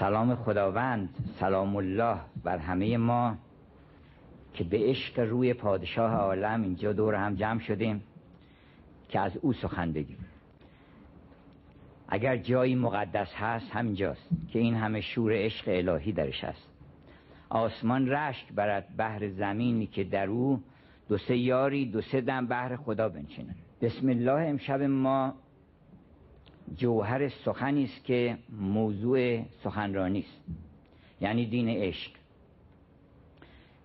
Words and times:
سلام 0.00 0.34
خداوند 0.34 1.08
سلام 1.40 1.76
الله 1.76 2.16
بر 2.44 2.58
همه 2.58 2.96
ما 2.96 3.36
که 4.54 4.64
به 4.64 4.78
عشق 4.78 5.20
روی 5.20 5.54
پادشاه 5.54 6.12
عالم 6.14 6.62
اینجا 6.62 6.92
دور 6.92 7.14
هم 7.14 7.34
جمع 7.34 7.60
شدیم 7.60 8.02
که 9.08 9.20
از 9.20 9.36
او 9.36 9.52
سخن 9.52 9.92
بگیم. 9.92 10.18
اگر 12.08 12.36
جایی 12.36 12.74
مقدس 12.74 13.34
هست 13.34 13.70
همینجاست 13.70 14.28
که 14.52 14.58
این 14.58 14.74
همه 14.74 15.00
شور 15.00 15.32
عشق 15.32 15.64
الهی 15.68 16.12
درش 16.12 16.44
هست. 16.44 16.68
آسمان 17.48 18.08
رشک 18.08 18.52
برد 18.52 18.96
بهر 18.96 19.28
زمینی 19.28 19.86
که 19.86 20.04
در 20.04 20.26
او 20.26 20.62
دو 21.08 21.18
سه 21.18 21.36
یاری 21.36 21.90
دو 21.90 22.00
سه 22.00 22.20
دم 22.20 22.46
بهر 22.46 22.76
خدا 22.76 23.08
بنشینن 23.08 23.54
بسم 23.82 24.08
الله 24.08 24.48
امشب 24.48 24.82
ما 24.82 25.34
جوهر 26.76 27.28
سخنی 27.28 27.84
است 27.84 28.04
که 28.04 28.38
موضوع 28.60 29.42
سخنرانی 29.64 30.20
است. 30.20 30.40
یعنی 31.20 31.46
دین 31.46 31.68
عشق. 31.68 32.10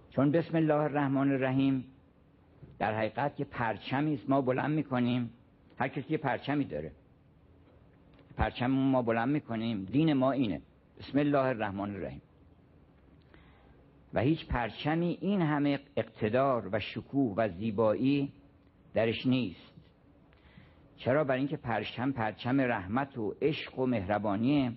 چون 0.10 0.32
بسم 0.32 0.58
الله 0.58 0.74
الرحمن 0.74 1.32
الرحیم 1.32 1.86
در 2.80 2.98
حقیقت 2.98 3.40
یه 3.40 3.46
پرچمی 3.46 4.14
است 4.14 4.30
ما 4.30 4.42
بلند 4.42 4.72
می‌کنیم. 4.72 5.30
هر 5.78 5.88
کسی 5.88 6.14
یه 6.14 6.18
پرچمی 6.18 6.66
داره. 6.66 6.92
پرچم 8.38 8.68
ما 8.72 9.02
بلند 9.02 9.30
می‌کنیم 9.30 9.86
دین 9.86 10.14
ما 10.14 10.32
اینه. 10.32 10.62
بسم 11.00 11.20
الله 11.20 11.40
الرحمن 11.40 11.96
الرحیم. 11.96 12.22
و 14.14 14.20
هیچ 14.20 14.48
پرچمی 14.48 15.18
این 15.22 15.42
همه 15.42 15.80
اقتدار 15.98 16.70
و 16.72 16.80
شکوه 16.80 17.34
و 17.38 17.50
زیبایی 17.50 18.32
درش 18.94 19.26
نیست. 19.26 19.75
چرا 20.98 21.24
برای 21.24 21.40
اینکه 21.40 21.58
پرچم 21.58 22.12
پرچم 22.12 22.62
رحمت 22.62 23.18
و 23.18 23.36
عشق 23.42 23.80
و 23.80 23.86
مهربانیه 23.86 24.72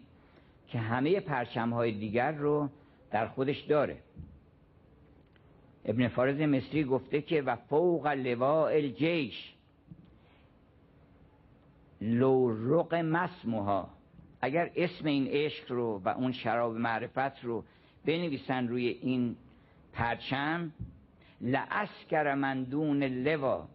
که 0.69 0.79
همه 0.79 1.21
پرچم 1.21 1.71
های 1.71 1.93
دیگر 1.93 2.33
رو 2.33 2.69
در 3.11 3.29
خودش 3.29 3.61
داره. 3.61 3.99
ابن 5.85 6.09
فارز 6.09 6.41
مصری 6.41 6.85
گفته 6.85 7.23
که 7.23 7.43
و 7.43 7.57
فوق 7.57 8.07
لواء 8.07 8.73
الجیش 8.73 9.55
لورق 12.01 12.95
مسموها. 12.95 13.91
اگر 14.41 14.71
اسم 14.77 15.07
این 15.07 15.27
عشق 15.27 15.73
رو 15.73 16.03
و 16.05 16.09
اون 16.09 16.33
شراب 16.33 16.77
معرفت 16.77 17.45
رو 17.45 17.65
بنویسن 18.07 18.69
روی 18.69 18.89
این 18.89 19.37
پرچم 19.93 20.73
لعسکر 21.41 22.35
من 22.35 22.65
دون 22.65 23.03
لوا 23.03 23.69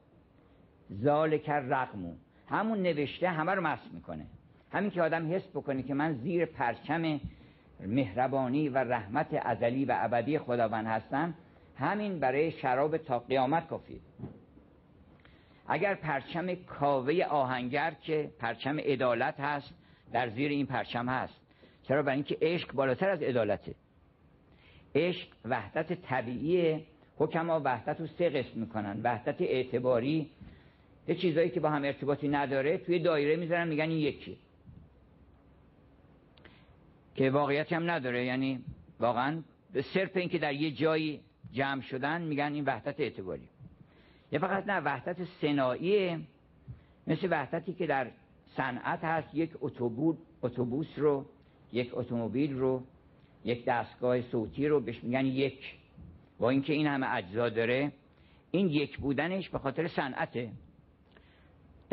ذالک 1.02 1.50
رقمو 1.50 2.16
همون 2.50 2.82
نوشته 2.82 3.30
همه 3.30 3.52
رو 3.52 3.62
مس 3.62 3.80
می‌کنه. 3.94 4.26
همین 4.72 4.92
که 4.92 5.02
آدم 5.02 5.36
حس 5.36 5.50
بکنه 5.50 5.84
که 5.84 5.94
من 5.94 6.14
زیر 6.14 6.46
پرچم 6.46 7.20
مهربانی 7.80 8.70
و 8.70 8.78
رحمت 8.78 9.28
ازلی 9.46 9.86
و 9.86 9.98
ابدی 9.98 10.40
خداوند 10.40 10.86
هستم 10.86 11.34
همین 11.78 12.20
برای 12.20 12.52
شراب 12.52 12.98
تا 12.98 13.20
قیامت 13.20 13.68
کافیه. 13.68 14.00
اگر 15.68 15.96
پرچم 15.96 16.56
کاوه 16.56 17.24
آهنگر 17.24 17.94
که 18.02 18.32
پرچم 18.40 18.80
عدالت 18.80 19.40
هست 19.40 19.74
در 20.14 20.30
زیر 20.30 20.52
این 20.52 20.66
پرچم 20.66 21.10
هست. 21.10 21.34
چرا؟ 21.84 22.04
برای 22.04 22.16
اینکه 22.16 22.38
عشق 22.42 22.74
بالاتر 22.74 23.10
از 23.10 23.22
عدالته. 23.22 23.76
عشق 24.96 25.28
وحدت 25.46 25.94
طبیعی 25.94 26.86
حکما 27.18 27.62
وحدت 27.64 28.00
رو 28.00 28.08
سه 28.08 28.30
قسم 28.30 28.60
می‌کنن. 28.60 29.02
وحدت 29.04 29.42
اعتباری 29.42 30.30
یه 31.08 31.16
چیزایی 31.16 31.50
که 31.50 31.60
با 31.60 31.70
هم 31.70 31.84
ارتباطی 31.84 32.28
نداره 32.28 32.78
توی 32.78 33.00
دایره 33.00 33.36
می‌ذارن 33.36 33.68
میگن 33.68 33.90
این 33.90 34.00
یکی. 34.00 34.38
که 37.16 37.30
واقعیت 37.30 37.74
هم 37.74 37.92
نداره. 37.92 38.26
یعنی 38.26 38.64
واقعا 39.00 39.42
به 39.74 39.82
صرف 39.82 40.18
اینکه 40.18 40.38
در 40.38 40.54
یه 40.54 40.72
جایی 40.72 41.20
جمع 41.52 41.82
شدن 41.82 42.22
میگن 42.22 42.54
این 42.54 42.66
وحدت 42.66 43.00
اعتباری. 43.00 43.48
یا 44.32 44.40
فقط 44.40 44.68
نه 44.68 44.80
وحدت 44.80 45.24
سناییه 45.24 46.20
مثل 47.08 47.28
وحدتی 47.32 47.74
که 47.74 47.88
در 47.88 48.12
صنعت 48.58 49.04
هست 49.04 49.36
یک 49.36 49.52
اتوبوس 50.42 50.88
رو 50.98 51.26
یک 51.72 51.90
اتومبیل 51.94 52.58
رو 52.58 52.84
یک 53.46 53.66
دستگاه 53.66 54.22
صوتی 54.22 54.68
رو 54.68 54.80
بهش 54.80 55.04
میگن 55.04 55.26
یک. 55.26 55.76
با 56.40 56.50
اینکه 56.50 56.74
این 56.74 56.88
همه 56.88 57.16
اجزا 57.16 57.50
داره 57.50 57.92
این 58.52 58.70
یک 58.70 58.98
بودنش 58.98 59.50
به 59.50 59.60
خاطر 59.60 59.88
صنعته. 59.88 60.50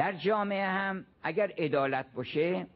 در 0.01 0.13
جامعه 0.13 0.67
هم 0.67 1.05
اگر 1.23 1.53
عدالت 1.59 2.07
باشه 2.15 2.67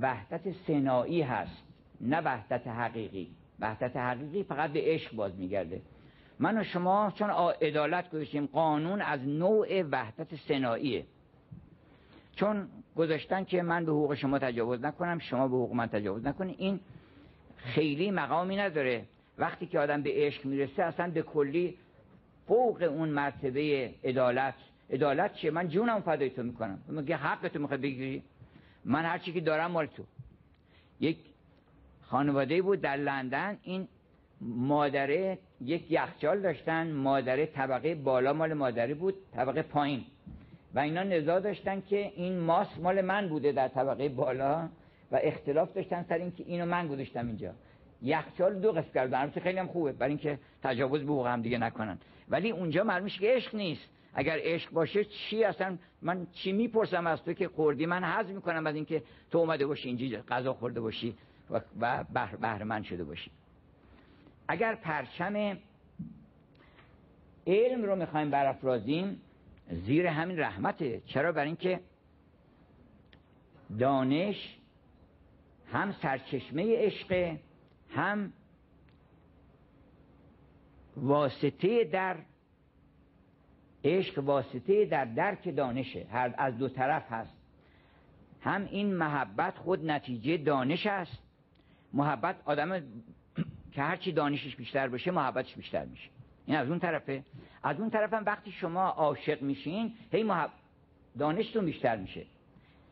وحدت 0.00 0.52
سنایی 0.66 1.22
هست 1.22 1.62
نه 2.00 2.20
وحدت 2.20 2.66
حقیقی. 2.66 3.30
وحدت 3.60 3.96
حقیقی 3.96 4.42
فقط 4.42 4.72
به 4.72 4.80
عشق 4.84 5.14
باز 5.14 5.38
میگرده. 5.38 5.82
من 6.38 6.60
و 6.60 6.64
شما 6.64 7.12
چون 7.14 7.30
عدالت 7.62 8.10
گذاشتیم 8.10 8.46
قانون 8.46 9.02
از 9.02 9.28
نوع 9.28 9.82
وحدت 9.82 10.34
سناییه 10.48 11.04
چون 12.36 12.68
گذاشتن 12.96 13.44
که 13.44 13.62
من 13.62 13.84
به 13.84 13.92
حقوق 13.92 14.14
شما 14.14 14.38
تجاوز 14.38 14.84
نکنم 14.84 15.18
شما 15.18 15.48
به 15.48 15.56
حقوق 15.56 15.72
من 15.72 15.86
تجاوز 15.86 16.26
نکنید 16.26 16.56
این 16.58 16.80
خیلی 17.56 18.10
مقامی 18.10 18.56
نداره. 18.56 19.04
وقتی 19.38 19.66
که 19.66 19.78
آدم 19.78 20.02
به 20.02 20.10
عشق 20.14 20.44
می‌رسه 20.44 20.82
اصلا 20.82 21.10
به 21.10 21.22
کلی 21.22 21.78
فوق 22.46 22.82
اون 22.82 23.08
مرتبه 23.08 23.94
عدالت 24.04 24.54
عدالت 24.90 25.34
چیه؟ 25.34 25.50
من 25.50 25.68
جونم 25.68 26.00
فدای 26.00 26.30
تو 26.30 26.42
می‌کنم. 26.42 26.78
میگه 26.88 27.16
حق 27.16 27.48
تو 27.48 27.58
می‌خواد 27.58 27.80
بگیری؟ 27.80 28.22
من 28.84 29.04
هر 29.04 29.18
چی 29.18 29.32
که 29.32 29.40
دارم 29.40 29.70
مال 29.70 29.86
تو. 29.86 30.04
یک 31.00 31.18
خانواده 32.02 32.62
بود 32.62 32.80
در 32.80 32.96
لندن 32.96 33.58
این 33.62 33.88
مادره 34.40 35.38
یک 35.60 35.90
یخچال 35.90 36.40
داشتن 36.40 36.92
مادره 36.92 37.46
طبقه 37.46 37.94
بالا 37.94 38.32
مال 38.32 38.54
مادری 38.54 38.94
بود 38.94 39.14
طبقه 39.34 39.62
پایین. 39.62 40.04
و 40.74 40.78
اینا 40.78 41.02
نزا 41.02 41.40
داشتن 41.40 41.80
که 41.80 42.12
این 42.16 42.38
ماس 42.38 42.68
مال 42.82 43.00
من 43.00 43.28
بوده 43.28 43.52
در 43.52 43.68
طبقه 43.68 44.08
بالا 44.08 44.68
و 45.12 45.18
اختلاف 45.22 45.72
داشتن 45.74 46.04
سر 46.08 46.14
اینکه 46.14 46.44
اینو 46.46 46.66
من 46.66 46.88
گذاشتم 46.88 47.26
اینجا. 47.26 47.52
یخچال 48.02 48.60
دو 48.60 48.72
قسم 48.72 48.92
کردن. 48.94 49.30
خیلی 49.30 49.58
هم 49.58 49.66
خوبه. 49.66 49.92
برای 49.92 50.10
اینکه 50.10 50.38
تجاوز 50.62 51.02
به 51.02 51.30
هم 51.30 51.42
دیگه 51.42 51.58
نکنن. 51.58 51.98
ولی 52.28 52.50
اونجا 52.50 52.84
معلومه 52.84 53.10
که 53.10 53.34
عشق 53.34 53.54
نیست. 53.54 53.88
اگر 54.14 54.38
عشق 54.42 54.70
باشه 54.70 55.04
چی 55.04 55.44
اصلا؟ 55.44 55.78
من 56.02 56.26
چی 56.32 56.52
می‌پرسم 56.52 57.06
از 57.06 57.22
تو 57.24 57.32
که 57.32 57.48
خوردی؟ 57.48 57.86
من 57.86 58.04
حذف 58.04 58.28
می‌کنم 58.28 58.66
از 58.66 58.74
اینکه 58.74 59.02
تو 59.30 59.38
اومده 59.38 59.66
باشی 59.66 59.88
اینجا 59.88 60.22
غذا 60.28 60.54
خورده 60.54 60.80
باشی 60.80 61.14
و 61.80 62.04
بهر 62.40 62.64
من 62.64 62.82
شده 62.82 63.04
باشی. 63.04 63.30
اگر 64.48 64.74
پرچم 64.74 65.58
علم 67.46 67.84
رو 67.84 67.96
می‌خوایم 67.96 68.30
برافرازیم 68.30 69.20
زیر 69.86 70.06
همین 70.06 70.38
رحمته. 70.38 71.02
چرا؟ 71.06 71.32
برای 71.32 71.46
اینکه 71.46 71.80
دانش 73.78 74.58
هم 75.72 75.92
سرچشمه 76.02 76.76
عشق 76.76 77.36
هم 77.90 78.32
واسطه 80.96 81.84
در 81.84 82.16
عشق 83.84 84.18
واسطه 84.18 84.84
در 84.84 85.04
درک 85.04 85.56
دانشه. 85.56 86.06
هر 86.12 86.34
از 86.38 86.58
دو 86.58 86.68
طرف 86.68 87.12
هست. 87.12 87.32
هم 88.40 88.68
این 88.70 88.94
محبت 88.94 89.58
خود 89.58 89.90
نتیجه 89.90 90.36
دانش 90.36 90.86
است. 90.86 91.18
محبت 91.92 92.36
آدم 92.44 92.80
که 93.72 93.82
هرچی 93.82 94.12
دانشش 94.12 94.56
بیشتر 94.56 94.88
بشه 94.88 95.10
محبتش 95.10 95.54
بیشتر 95.54 95.84
میشه. 95.84 96.10
این 96.46 96.56
از 96.56 96.68
اون 96.68 96.78
طرفه. 96.78 97.22
از 97.62 97.80
اون 97.80 97.90
طرف 97.90 98.14
هم 98.14 98.24
وقتی 98.26 98.50
شما 98.50 98.88
عاشق 98.88 99.42
میشین 99.42 99.92
هی 100.12 100.22
محب... 100.22 100.50
دانشتون 101.18 101.64
بیشتر 101.64 101.96
میشه. 101.96 102.26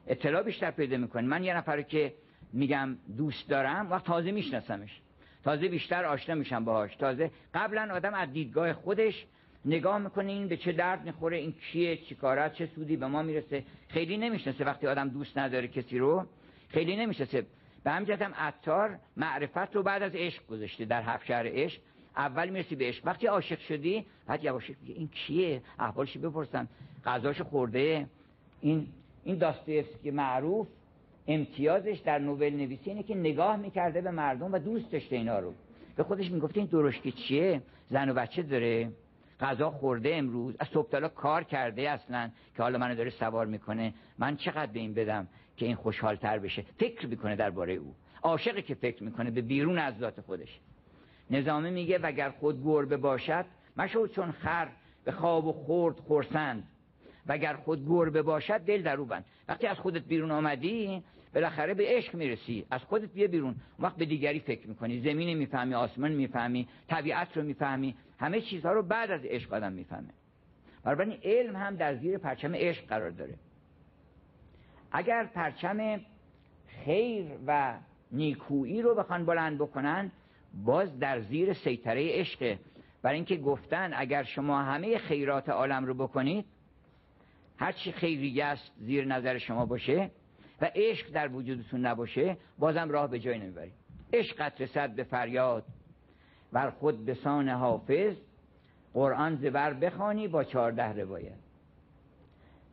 اطلاع 0.07 0.43
بیشتر 0.43 0.71
پیدا 0.71 0.97
می‌کنین 0.97 1.29
من 1.29 1.45
یه 1.45 1.57
نفر 1.57 1.83
که 1.83 2.15
میگم 2.53 2.97
دوست 3.17 3.49
دارم 3.49 3.91
وقت 3.91 4.05
تازه 4.05 4.33
میشناسمش. 4.33 5.01
تازه 5.45 5.69
بیشتر 5.69 6.05
آشنا 6.05 6.35
میشم 6.35 6.65
باهاش. 6.65 6.97
تازه 6.97 7.31
قبلا 7.55 7.95
آدم 7.95 8.15
از 8.15 8.33
دیدگاه 8.33 8.73
خودش 8.73 9.27
نگاه 9.67 9.99
می‌کنه 9.99 10.33
این 10.33 10.49
به 10.49 10.57
چه 10.57 10.73
درد 10.73 11.05
می‌خوره 11.05 11.37
این 11.37 11.53
کیه 11.53 11.97
چیکاره 11.97 12.51
چه 12.51 12.67
سودی 12.67 12.97
به 12.97 13.07
ما 13.07 13.23
می‌رسه. 13.23 13.65
خیلی 13.89 14.17
نمی‌شناسه 14.17 14.65
وقتی 14.65 14.87
آدم 14.87 15.09
دوست 15.09 15.39
نداره 15.39 15.69
کسی 15.69 15.99
رو. 15.99 16.27
خیلی 16.69 16.97
نمی‌شناسه. 16.97 17.47
به 17.85 17.91
همجت 17.91 18.23
هم 18.23 18.35
عطار 18.35 18.99
معرفت 19.17 19.77
رو 19.77 19.83
بعد 19.83 20.03
از 20.03 20.15
عشق 20.15 20.47
گذاشته 20.47 20.85
در 20.85 21.03
هفت 21.03 21.27
شهر 21.27 21.47
عشق. 21.47 21.81
اول 22.17 22.49
می‌رسی 22.49 22.77
به 22.77 22.89
عشق. 22.89 23.07
وقتی 23.07 23.27
عاشق 23.27 23.59
شدی 23.59 24.07
بعد 24.27 24.45
یواش 24.45 24.71
این 24.87 25.09
کیه؟ 25.09 25.63
احوالش 25.79 26.19
بپرسن 26.19 26.69
غذاش 27.05 27.41
خورده. 27.41 28.07
این 28.61 28.87
این 29.25 29.39
داستویفسکی 29.39 30.11
معروف 30.11 30.69
امتیازش 31.29 31.99
در 32.05 32.19
نوول 32.19 32.51
نویسی 32.51 32.91
اینه 32.91 33.03
که 33.03 33.15
نگاه 33.15 33.57
می‌کرده 33.57 34.01
به 34.01 34.11
مردم 34.11 34.53
و 34.53 34.59
دوست 34.59 34.93
داشته 34.93 35.17
اینا 35.17 35.39
رو. 35.39 35.55
به 35.97 36.03
خودش 36.03 36.31
می‌گفته 36.31 36.61
این 36.61 36.69
درشکی 36.69 37.13
چیه؟ 37.13 37.63
زن 37.91 38.09
و 38.09 38.15
بچه 38.15 38.43
داره. 38.43 38.93
غذا 39.41 39.71
خورده 39.71 40.15
امروز 40.15 40.57
از 40.59 40.69
صبح 40.69 41.09
کار 41.09 41.45
کرده 41.45 41.91
اصلا 41.91 42.31
که 42.57 42.63
حالا 42.63 42.79
منو 42.79 42.95
داره 42.95 43.11
سوار 43.11 43.47
می‌کنه. 43.47 43.95
من 44.19 44.37
چقدر 44.37 44.73
به 44.73 44.79
این 44.79 44.95
بدم 44.95 45.29
که 45.57 45.67
این 45.67 45.75
خوشحالتر 45.75 46.39
بشه؟ 46.39 46.65
فکر 46.79 47.07
می‌کنه 47.07 47.37
درباره 47.37 47.73
او. 47.73 47.95
عاشقی 48.23 48.63
که 48.63 48.75
فکر 48.75 49.03
می‌کنه 49.03 49.31
به 49.31 49.43
بیرون 49.43 49.79
از 49.79 49.99
ذات 49.99 50.21
خودش. 50.21 50.61
نظامه 51.31 51.71
میگه 51.71 51.99
وگر 51.99 52.31
خود 52.31 52.65
گربه 52.65 52.97
باشد 52.97 53.45
مشو 53.77 54.07
چون 54.07 54.33
خر 54.33 54.69
به 55.05 55.13
خواب 55.13 55.47
و 55.47 55.53
خورد 55.53 55.97
خورسند. 55.97 56.69
وگر 57.27 57.55
خود 57.55 57.89
گربه 57.89 58.23
باشد 58.23 58.59
دل 58.59 58.83
در 58.83 58.97
بند. 58.97 59.25
وقتی 59.49 59.67
از 59.67 59.79
خودت 59.79 60.03
بیرون 60.03 60.31
آمدی 60.31 61.03
بالاخره 61.35 61.75
به 61.75 61.85
عشق 61.87 62.15
می‌رسی. 62.15 62.67
از 62.71 62.81
خودت 62.81 63.13
بیا 63.13 63.27
بیرون. 63.27 63.55
وقت 63.79 63.97
به 63.97 64.05
دیگری 64.05 64.41
فکر 64.41 64.69
می‌کنی. 64.69 65.01
زمین 65.01 65.39
می‌فهمی 65.39 65.75
آسمان 65.75 66.13
می‌فهمی 66.13 66.69
طبیعت 66.89 67.37
رو 67.37 67.43
می‌فهمی. 67.43 67.95
همه 68.19 68.41
چیزها 68.41 68.73
رو 68.73 68.83
بعد 68.83 69.11
از 69.11 69.25
عشق 69.25 69.53
آدم 69.53 69.73
می‌فهمه. 69.73 70.09
بنابراین 70.85 71.19
علم 71.25 71.57
هم 71.57 71.77
در 71.77 71.95
زیر 71.95 72.19
پرچم 72.19 72.55
عشق 72.55 72.87
قرار 72.87 73.11
داره. 73.11 73.35
اگر 74.93 75.25
پرچم 75.25 76.01
خیر 76.85 77.27
و 77.47 77.75
نیکویی 78.13 78.83
رو 78.83 78.95
بخوان 78.95 79.27
بلند 79.27 79.59
بکنن 79.59 80.13
باز 80.65 80.99
در 80.99 81.21
زیر 81.21 81.53
سیطره 81.53 82.09
عشقه 82.13 82.59
برای 83.03 83.17
اینکه 83.17 83.37
گفتن 83.37 83.93
اگر 83.97 84.23
شما 84.23 84.63
همه 84.63 84.99
خیرات 84.99 85.49
عالم 85.49 85.85
رو 85.87 85.95
بکنید 85.95 86.45
هر 87.59 87.73
چی 87.73 87.93
خیریه 87.93 88.45
است 88.45 88.73
زیر 88.81 89.05
نظر 89.05 89.39
شما 89.39 89.67
باشه 89.67 90.11
و 90.61 90.71
عشق 90.75 91.11
در 91.11 91.29
وجودتون 91.29 91.87
نباشه 91.87 92.37
بازم 92.59 92.91
راه 92.91 93.11
به 93.11 93.19
جای 93.19 93.39
نمی‌برید 93.39 93.73
عشقت 94.13 94.61
رسد 94.61 94.95
به 94.95 95.05
فریاد 95.05 95.65
بر 96.53 96.71
خود 96.71 97.05
به 97.05 97.15
سان 97.15 97.49
حافظ 97.49 98.17
قرآن 98.95 99.37
زبر 99.37 99.75
بخوانی 99.75 100.29
با 100.29 100.45
چهارده 100.45 100.83
روایت. 100.83 101.39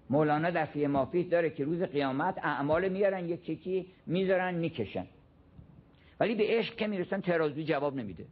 مولانا 0.10 0.52
در 0.52 0.66
فیه 0.66 0.88
مافیت 0.88 1.30
داره 1.30 1.50
که 1.50 1.64
روز 1.64 1.82
قیامت 1.82 2.38
اعمال 2.44 2.90
میارن 2.90 3.30
یک 3.30 3.44
چکی 3.44 3.88
می‌ذارن 4.06 4.54
می‌کشن. 4.54 5.06
ولی 6.20 6.36
به 6.36 6.44
عشق 6.48 6.76
که 6.76 6.88
می‌رسن 6.88 7.22
ترازو 7.22 7.62
جواب 7.62 7.96
نمیده. 7.96 8.26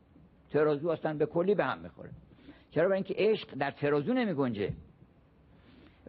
ترازو 0.51 0.89
اصلا 0.89 1.13
به 1.13 1.25
کلی 1.25 1.55
به 1.55 1.65
هم 1.65 1.79
می‌خوره. 1.79 2.09
چرا؟ 2.71 2.83
برای 2.83 2.95
اینکه 2.95 3.15
عشق 3.17 3.55
در 3.57 3.71
ترازو 3.71 4.13
نمیگنجه. 4.13 4.73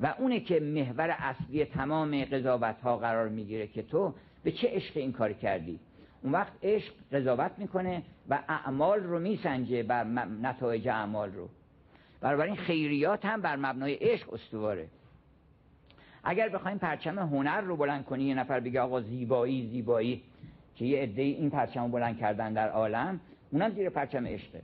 و 0.01 0.15
اونه 0.19 0.41
که 0.41 0.61
محور 0.61 1.17
اصلی 1.19 1.65
تمام 1.65 2.25
قضاوت 2.25 2.81
ها 2.81 2.97
قرار 2.97 3.29
می‌گیره 3.29 3.67
که 3.67 3.83
تو 3.83 4.15
به 4.45 4.53
چه 4.53 4.69
عشق 4.69 4.97
این 4.97 5.13
کار 5.13 5.33
کردی؟ 5.33 5.79
اون 6.23 6.33
وقت 6.33 6.53
عشق 6.63 6.93
قضاوت 7.13 7.51
می‌کنه 7.59 8.03
و 8.29 8.39
اعمال 8.49 9.01
رو 9.01 9.19
میسنجه 9.19 9.83
بر 9.83 10.05
نتایج 10.43 10.89
اعمال 10.89 11.33
رو. 11.33 11.49
این 12.43 12.57
خیریات 12.57 13.25
هم 13.25 13.41
بر 13.41 13.57
مبنای 13.57 13.95
عشق 13.95 14.35
استواره. 14.35 14.87
اگر 16.25 16.49
بخوایم 16.49 16.79
پرچم 16.79 17.19
هنر 17.19 17.61
رو 17.61 17.77
بلند 17.77 18.05
کنی 18.05 18.25
یه 18.25 18.35
نفر 18.35 18.61
بگه 18.61 18.81
آقا 18.81 19.01
زیبایی 19.01 19.69
زیبایی 19.69 20.23
که 20.77 20.85
یه 20.85 21.03
عده 21.03 21.23
این 21.23 21.51
پرچم 21.51 21.83
رو 21.83 21.89
بلند 21.89 22.19
کردن 22.19 22.53
در 22.53 22.69
عالم 22.69 23.21
اونم 23.51 23.71
زیر 23.71 23.91
پرچم 23.91 24.27
عشقه. 24.27 24.63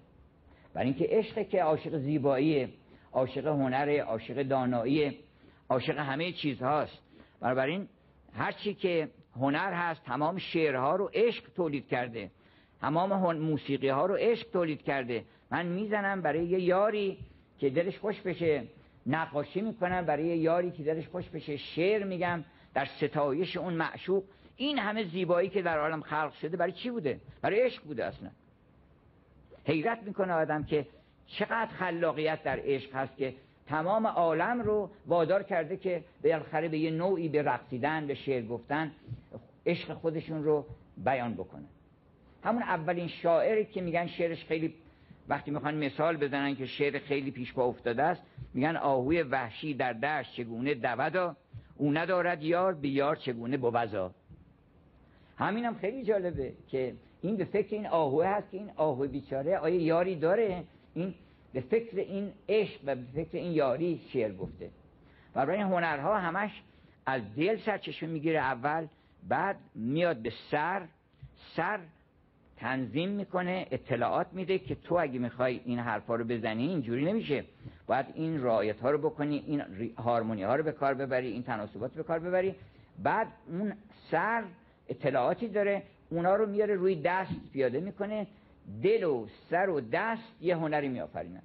برای 0.75 0.87
اینکه 0.87 1.07
عشق 1.11 1.49
که 1.49 1.63
عاشق 1.63 1.99
زیبایی 1.99 2.69
عاشق 3.12 3.46
هنر 3.46 4.00
عاشق 4.00 4.43
دانایی 4.43 5.19
عاشق 5.69 5.99
همه 5.99 6.32
چیز 6.32 6.62
هاست 6.62 6.99
بنابراین 7.40 7.88
هر 8.34 8.52
چی 8.52 8.75
که 8.75 9.08
هنر 9.37 9.72
هست 9.72 10.05
تمام 10.05 10.38
شعرها 10.38 10.96
رو 10.96 11.10
عشق 11.14 11.44
تولید 11.56 11.88
کرده. 11.88 12.31
تمام 12.81 13.37
موسیقی 13.37 13.88
ها 13.88 14.06
رو 14.06 14.14
عشق 14.14 14.50
تولید 14.50 14.82
کرده. 14.82 15.25
من 15.50 15.66
می‌زنم 15.66 16.22
برای 16.22 16.46
یه 16.46 16.60
یاری 16.60 17.19
که 17.58 17.70
دلش 17.70 17.99
خوش 17.99 18.20
بشه. 18.20 18.64
نقاشی 19.06 19.60
می‌کنم 19.60 20.05
برای 20.05 20.26
یه 20.26 20.37
یاری 20.37 20.70
که 20.70 20.82
دلش 20.82 21.08
خوش 21.08 21.28
بشه. 21.28 21.56
شعر 21.56 22.05
میگم 22.05 22.44
در 22.75 22.84
ستایش 22.84 23.56
اون 23.56 23.75
معشوق. 23.75 24.25
این 24.56 24.78
همه 24.78 25.05
زیبایی 25.05 25.49
که 25.49 25.62
در 25.62 25.78
عالم 25.78 26.00
خلق 26.00 26.32
شده 26.32 26.56
برای 26.56 26.72
چی 26.72 26.90
بوده؟ 26.90 27.20
برای 27.43 27.60
عشق 27.60 27.82
بوده 27.82 28.05
اصلا. 28.05 28.31
حیرت 29.64 30.02
می‌کنه 30.02 30.32
آدم 30.32 30.64
که 30.64 30.87
چقدر 31.29 31.67
خلاقیت 31.67 32.43
در 32.43 32.61
عشق 32.65 32.95
هست 32.95 33.17
که 33.17 33.35
تمام 33.67 34.07
عالم 34.07 34.61
رو 34.61 34.91
وادار 35.07 35.43
کرده 35.43 35.77
که 35.77 36.05
بالاخره 36.25 36.69
به 36.69 36.79
یه 36.79 36.91
نوعی 36.91 37.29
به 37.29 37.43
رقصیدن 37.43 38.07
به 38.07 38.15
شعر 38.15 38.47
گفتن 38.47 38.93
عشق 39.67 39.95
خودشون 39.95 40.45
رو 40.45 40.67
بیان 41.05 41.35
بکنه. 41.35 41.65
همون 42.45 42.63
اولین 42.63 43.09
شاعری 43.09 43.65
که 43.65 43.81
میگن 43.81 44.07
شعرش 44.07 44.45
خیلی 44.45 44.75
وقتی 45.29 45.51
می‌خوان 45.51 45.75
مثال 45.75 46.17
بزنن 46.17 46.57
که 46.57 46.67
شعر 46.67 46.99
خیلی 46.99 47.31
پیش 47.31 47.53
پا 47.53 47.65
افتاده 47.65 48.03
است 48.03 48.23
میگن 48.55 48.77
آهوی 48.77 49.23
وحشی 49.23 49.75
در 49.75 49.93
دشت 49.93 50.33
چگونه 50.35 50.75
دودا 50.75 51.37
او 51.77 51.93
ندارد 51.93 52.43
یار 52.43 52.75
به 52.75 52.89
یار 52.89 53.17
چگونه 53.17 53.57
بوزا 53.57 54.15
همین 55.39 55.65
هم 55.65 55.75
خیلی 55.75 56.05
جالبه 56.05 56.53
که 56.69 56.95
این 57.23 57.37
به 57.37 57.45
فکر 57.45 57.75
این 57.75 57.87
آهوه 57.87 58.27
هست 58.27 58.51
که 58.51 58.57
این 58.57 58.71
آهوه 58.77 59.07
بیچاره 59.07 59.59
آیا 59.59 59.81
یاری 59.81 60.17
داره؟ 60.17 60.65
این 60.99 61.15
به 61.53 61.61
فکر 61.61 61.97
این 61.97 62.33
عشق 62.49 62.81
و 62.87 62.95
به 62.95 63.03
فکر 63.15 63.39
این 63.39 63.53
یاری 63.53 64.00
شعر 64.12 64.33
گفته. 64.33 64.71
و 65.35 65.47
برای 65.47 65.61
هنرها 65.61 66.19
همش 66.19 66.62
از 67.06 67.23
دل 67.37 67.56
سرچشمه 67.56 68.09
می‌گیره 68.09 68.39
اول 68.39 68.87
بعد 69.29 69.56
میاد 69.75 70.17
به 70.17 70.33
سر 70.50 70.83
سر 71.56 71.81
تنظیم 72.56 73.09
می‌کنه 73.09 73.67
اطلاعات 73.71 74.27
میده 74.33 74.59
که 74.59 74.75
تو 74.75 74.95
اگه 74.95 75.19
می‌خوای 75.19 75.61
این 75.65 75.79
حرفا 75.79 76.15
رو 76.15 76.25
بزنی 76.25 76.69
اینجوری 76.69 77.05
نمیشه. 77.05 77.44
باید 77.87 78.06
این 78.15 78.43
رعایت 78.43 78.81
ها 78.81 78.91
رو 78.91 78.99
بکنی 78.99 79.44
این 79.47 79.62
هارمونی 79.99 80.43
ها 80.43 80.56
رو 80.56 80.62
به 80.62 80.73
کار 80.73 80.94
ببری 80.94 81.29
این 81.29 81.43
تناسبات 81.43 81.93
به 81.93 82.03
کار 82.03 82.19
ببری. 82.19 82.55
بعد 83.03 83.27
اون 83.49 83.73
سر 84.11 84.43
اطلاعاتی 84.89 85.49
داره 85.49 85.83
اونا 86.11 86.37
رو 86.37 86.47
میاره 86.47 86.75
روی 86.75 87.03
دست 87.03 87.53
پیاده 87.53 87.81
می‌کنه. 87.81 88.27
دل 88.82 89.05
و 89.05 89.26
سر 89.50 89.69
و 89.69 89.81
دست 89.81 90.43
یه 90.43 90.56
هنری 90.56 90.88
میآفرینن. 90.88 91.43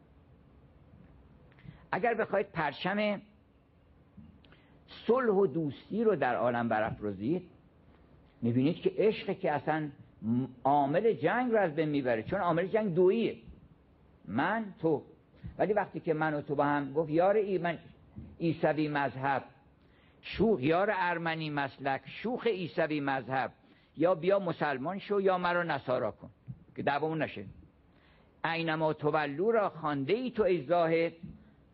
اگر 1.91 2.13
بخواید 2.13 2.51
پرچم 2.51 3.21
صلح 5.07 5.33
و 5.33 5.47
دوستی 5.47 6.03
رو 6.03 6.15
در 6.15 6.35
عالم 6.35 6.69
برافرازید 6.69 7.49
می‌بینید 8.41 8.75
که 8.75 8.91
عشق 8.97 9.39
که 9.39 9.51
اصلا 9.51 9.89
عامل 10.63 11.13
جنگ 11.13 11.51
رو 11.51 11.57
از 11.57 11.75
بین 11.75 11.89
می‌بره 11.89 12.23
چون 12.23 12.39
عامل 12.39 12.67
جنگ 12.67 12.93
دوییه. 12.93 13.35
من 14.27 14.73
تو. 14.81 15.03
ولی 15.57 15.73
وقتی 15.73 15.99
که 15.99 16.13
من 16.13 16.33
و 16.33 16.41
تو 16.41 16.55
با 16.55 16.63
هم 16.63 16.93
گفت 16.93 17.09
یار 17.09 17.35
ایمن 17.35 17.77
ایسوی 18.37 18.87
مذهب 18.87 19.43
شوخ 20.21 20.61
یار 20.61 20.91
ارمنی 20.93 21.49
مسلک 21.49 22.01
شوخ 22.05 22.47
ایسوی 22.47 22.99
مذهب 22.99 23.51
یا 23.97 24.15
بیا 24.15 24.39
مسلمان 24.39 24.99
شو 24.99 25.21
یا 25.21 25.37
مرا 25.37 25.63
نصارا 25.63 26.11
کن. 26.11 26.29
که 26.75 26.83
دعوامون 26.83 27.21
نشه. 27.21 27.45
اینما 28.45 28.93
تولو 28.93 29.51
را 29.51 29.69
خانده 29.69 30.13
ای 30.13 30.31
تو 30.31 30.43
ای 30.43 31.11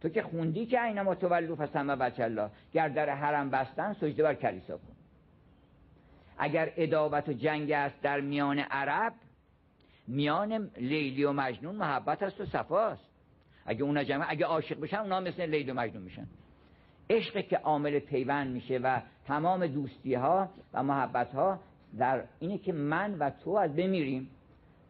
تو 0.02 0.10
که 0.10 0.22
خوندی 0.22 0.66
که 0.66 0.84
اینما 0.84 1.16
تولو 1.16 1.56
فسمه 1.56 1.96
بچه 1.96 2.24
الله. 2.24 2.50
گر 2.74 2.90
در 2.90 3.10
حرم 3.10 3.50
بستن 3.50 3.94
سجده 3.94 4.24
بر 4.24 4.34
کلیسا 4.34 4.78
کن. 4.78 4.96
اگر 6.38 6.74
ادابت 6.78 7.30
و 7.30 7.34
جنگ 7.34 7.72
است 7.72 8.02
در 8.02 8.22
میان 8.22 8.60
عرب 8.60 9.14
میان 10.08 10.72
لیلی 10.78 11.24
و 11.24 11.32
مجنون 11.32 11.76
محبت 11.76 12.24
است 12.24 12.42
و 12.42 12.46
صفاست 12.46 13.10
اگه 13.66 13.84
اونا 13.84 14.04
جمع 14.04 14.26
اگه 14.30 14.46
عاشق 14.46 14.80
بشن 14.80 14.98
اونا 14.98 15.20
مثل 15.20 15.46
لیلی 15.46 15.72
و 15.72 15.74
مجنون 15.74 16.04
میشن. 16.04 16.28
عشق 17.10 17.48
که 17.48 17.58
عامل 17.58 18.00
پیوند 18.00 18.54
میشه 18.54 18.78
و 18.78 19.02
تمام 19.28 19.68
دوستی 19.68 20.14
ها 20.14 20.50
و 20.74 20.84
محبت 20.84 21.34
ها 21.34 21.60
در 21.98 22.24
اینه 22.40 22.58
که 22.58 22.74
من 22.74 23.18
و 23.20 23.30
تو 23.30 23.52
از 23.52 23.76
بمیریم. 23.76 24.30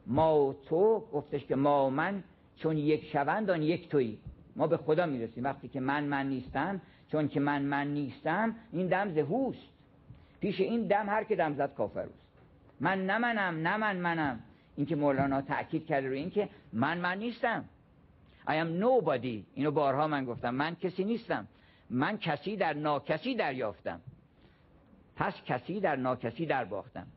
ما 0.10 0.56
تو 0.66 1.00
گفتش 1.14 1.46
که 1.46 1.56
ما 1.56 1.90
من 1.90 2.24
چون 2.56 2.78
یک 2.78 3.06
شوند 3.06 3.50
آن 3.50 3.62
یک 3.62 3.90
تویی. 3.90 4.20
ما 4.56 4.68
به 4.68 4.78
خدا 4.78 5.06
می‌رسیم. 5.06 5.44
وقتی 5.44 5.68
که 5.68 5.80
من 5.80 6.04
من 6.04 6.30
نیستم 6.30 6.82
چون 7.12 7.28
که 7.28 7.40
من 7.40 7.62
من 7.62 7.88
نیستم 7.88 8.56
این 8.72 8.88
دم 8.88 9.12
زهوست 9.12 9.70
پیش 10.40 10.60
این 10.60 10.88
دم 10.88 11.10
هر 11.10 11.24
که 11.24 11.36
دم 11.36 11.54
زد 11.54 11.74
کافر 11.74 12.00
است. 12.00 12.30
من 12.80 13.06
نه 13.06 13.18
منم 13.18 13.68
نه 13.68 13.78
من 13.78 13.98
منم. 13.98 14.40
این 14.76 14.86
که 14.86 14.96
مولانا 14.96 15.42
تأکید 15.42 15.86
کرده 15.86 16.08
روی 16.08 16.20
این 16.20 16.30
که 16.30 16.50
من 16.74 16.98
من 16.98 17.18
نیستم. 17.18 17.66
I 18.48 18.52
am 18.52 18.82
nobody. 18.84 19.44
اینو 19.54 19.72
بارها 19.72 20.08
من 20.08 20.26
گفتم. 20.26 20.56
من 20.56 20.76
کسی 20.76 21.04
نیستم. 21.04 21.48
من 21.90 22.18
کسی 22.18 22.58
در 22.58 22.74
ناکسی 22.74 23.36
دریافتم. 23.36 24.02
پس 25.16 25.34
کسی 25.46 25.80
در 25.80 25.96
ناکسی 25.96 26.46
در 26.46 26.66
باختم 26.66 27.08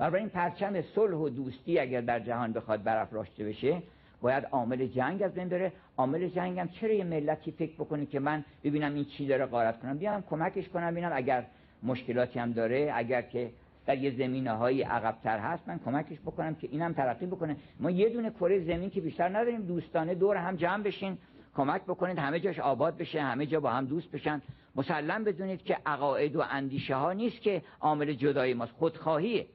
این 0.00 0.28
پرچم 0.28 0.82
صلح 0.82 1.16
و 1.16 1.28
دوستی 1.28 1.78
اگر 1.78 2.00
در 2.00 2.20
جهان 2.20 2.52
بخواد 2.52 2.82
برافراشته 2.82 3.44
بشه 3.44 3.82
باید 4.20 4.44
عامل 4.44 4.86
جنگ 4.86 5.22
از 5.22 5.34
بین 5.34 5.48
بره. 5.48 5.72
عامل 5.96 6.28
جنگ 6.28 6.58
هم 6.58 6.68
چرا 6.68 6.92
یه 6.92 7.04
ملتی 7.04 7.52
فکر 7.52 7.74
بکنه 7.74 8.06
که 8.06 8.20
من 8.20 8.44
ببینم 8.64 8.94
این 8.94 9.04
چی 9.04 9.26
داره 9.26 9.46
غارت 9.46 9.80
کنم؟ 9.80 9.98
بیام 9.98 10.22
کمکش 10.22 10.68
کنم 10.68 10.90
ببینم 10.90 11.10
اگر 11.14 11.46
مشکلاتی 11.82 12.38
هم 12.38 12.52
داره 12.52 12.90
اگر 12.94 13.22
که 13.22 13.50
در 13.86 13.98
یه 13.98 14.10
زمینه 14.10 14.52
های 14.52 14.82
عقبتر 14.82 15.38
هست 15.38 15.68
من 15.68 15.78
کمکش 15.84 16.18
بکنم 16.20 16.54
که 16.54 16.68
اینم 16.70 16.92
ترقی 16.92 17.26
بکنه. 17.26 17.56
ما 17.80 17.90
یه 17.90 18.08
دونه 18.08 18.30
کره 18.30 18.64
زمین 18.64 18.90
که 18.90 19.00
بیشتر 19.00 19.28
نداریم 19.28 19.62
دوستانه 19.62 20.14
دور 20.14 20.36
هم 20.36 20.56
جمع 20.56 20.82
بشین 20.82 21.18
کمک 21.54 21.82
بکنید 21.82 22.18
همه 22.18 22.40
جاش 22.40 22.58
آباد 22.58 22.96
بشه 22.96 23.22
همه 23.22 23.46
جا 23.46 23.60
با 23.60 23.70
هم 23.70 23.86
دوست 23.86 24.10
بشن. 24.10 24.42
مسلم 24.76 25.24
بدونید 25.24 25.62
که 25.62 25.76
عقاید 25.86 26.36
و 26.36 26.42
اندیشه 26.50 26.94
ها 26.94 27.12
نیست 27.12 27.40
که 27.42 27.62
عامل 27.80 28.12
جدایی 28.12 28.54
ماست. 28.54 28.72
خودخواهیه. 28.72 29.46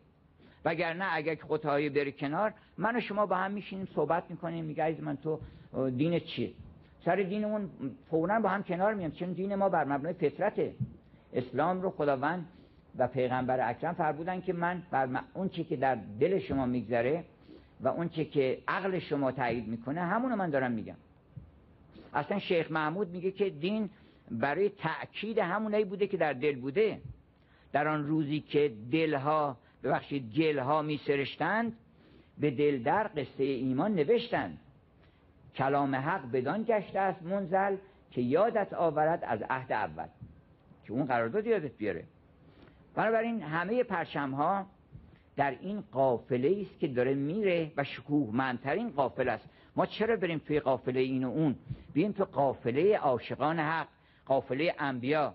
وگرنه 0.65 1.05
اگر 1.11 1.35
خدایی 1.35 1.89
بره 1.89 2.11
کنار 2.11 2.53
من 2.77 2.95
و 2.95 3.01
شما 3.01 3.25
با 3.25 3.35
هم 3.35 3.51
میشینیم 3.51 3.87
صحبت 3.95 4.23
می‌کنیم 4.29 4.65
میگه 4.65 4.83
عزیز 4.83 5.03
من 5.03 5.17
تو 5.17 5.39
دین 5.89 6.19
چیه؟ 6.19 6.51
سر 7.05 7.15
دینمون 7.15 7.69
فورا 8.09 8.39
با 8.39 8.49
هم 8.49 8.63
کنار 8.63 8.93
میام 8.93 9.11
چون 9.11 9.31
دین 9.31 9.55
ما 9.55 9.69
بر 9.69 9.83
مبنای 9.83 10.13
فطرته. 10.13 10.73
اسلام 11.33 11.81
رو 11.81 11.89
خداوند 11.89 12.45
و 12.97 13.07
پیغمبر 13.07 13.69
اکرم 13.69 13.93
فرمودن 13.93 14.41
که 14.41 14.53
من 14.53 14.83
بر 14.91 15.09
اون 15.33 15.49
چی 15.49 15.63
که 15.63 15.75
در 15.75 15.97
دل 16.19 16.39
شما 16.39 16.65
میگذره 16.65 17.23
و 17.81 17.87
اون 17.87 18.09
چی 18.09 18.25
که 18.25 18.57
عقل 18.67 18.99
شما 18.99 19.31
تایید 19.31 19.67
می‌کنه 19.67 20.01
همونو 20.01 20.35
من 20.35 20.49
دارم 20.49 20.71
میگم. 20.71 20.95
اصلا 22.13 22.39
شیخ 22.39 22.71
محمود 22.71 23.09
میگه 23.09 23.31
که 23.31 23.49
دین 23.49 23.89
برای 24.31 24.69
تأکید 24.69 25.39
همونایی 25.39 25.85
بوده 25.85 26.07
که 26.07 26.17
در 26.17 26.33
دل 26.33 26.55
بوده. 26.55 27.01
در 27.71 27.87
آن 27.87 28.07
روزی 28.07 28.39
که 28.39 28.71
دلها 28.91 29.57
ببخشید 29.83 30.31
جلها 30.31 30.81
می 30.81 30.97
سرشتند 31.07 31.77
به 32.37 32.51
دل 32.51 32.83
در 32.83 33.07
قصه 33.07 33.43
ایمان 33.43 33.95
نوشتند. 33.95 34.59
کلام 35.55 35.95
حق 35.95 36.31
بدان 36.31 36.63
گشته 36.63 36.99
است 36.99 37.23
منزل 37.23 37.77
که 38.11 38.21
یادت 38.21 38.73
آورد 38.73 39.23
از 39.23 39.41
عهد 39.49 39.71
اول 39.71 40.07
که 40.85 40.93
اون 40.93 41.05
قرارداد 41.05 41.47
یادت 41.47 41.77
بیاره. 41.77 42.03
بنابراین 42.95 43.41
همه 43.41 43.83
پرچم 43.83 44.31
ها 44.31 44.65
در 45.35 45.57
این 45.61 45.83
قافله 45.91 46.57
است 46.61 46.79
که 46.79 46.87
داره 46.87 47.13
میره 47.13 47.71
و 47.77 47.83
شکوهمندترین 47.83 48.89
قافله 48.89 49.31
است. 49.31 49.49
ما 49.75 49.85
چرا 49.85 50.15
بریم 50.15 50.37
توی 50.37 50.59
قافله 50.59 50.99
این 50.99 51.23
و 51.23 51.29
اون؟ 51.29 51.55
بیم 51.93 52.11
تو 52.11 52.25
قافله 52.25 52.97
عاشقان 52.97 53.59
حق 53.59 53.87
قافله 54.25 54.75
انبیا. 54.79 55.33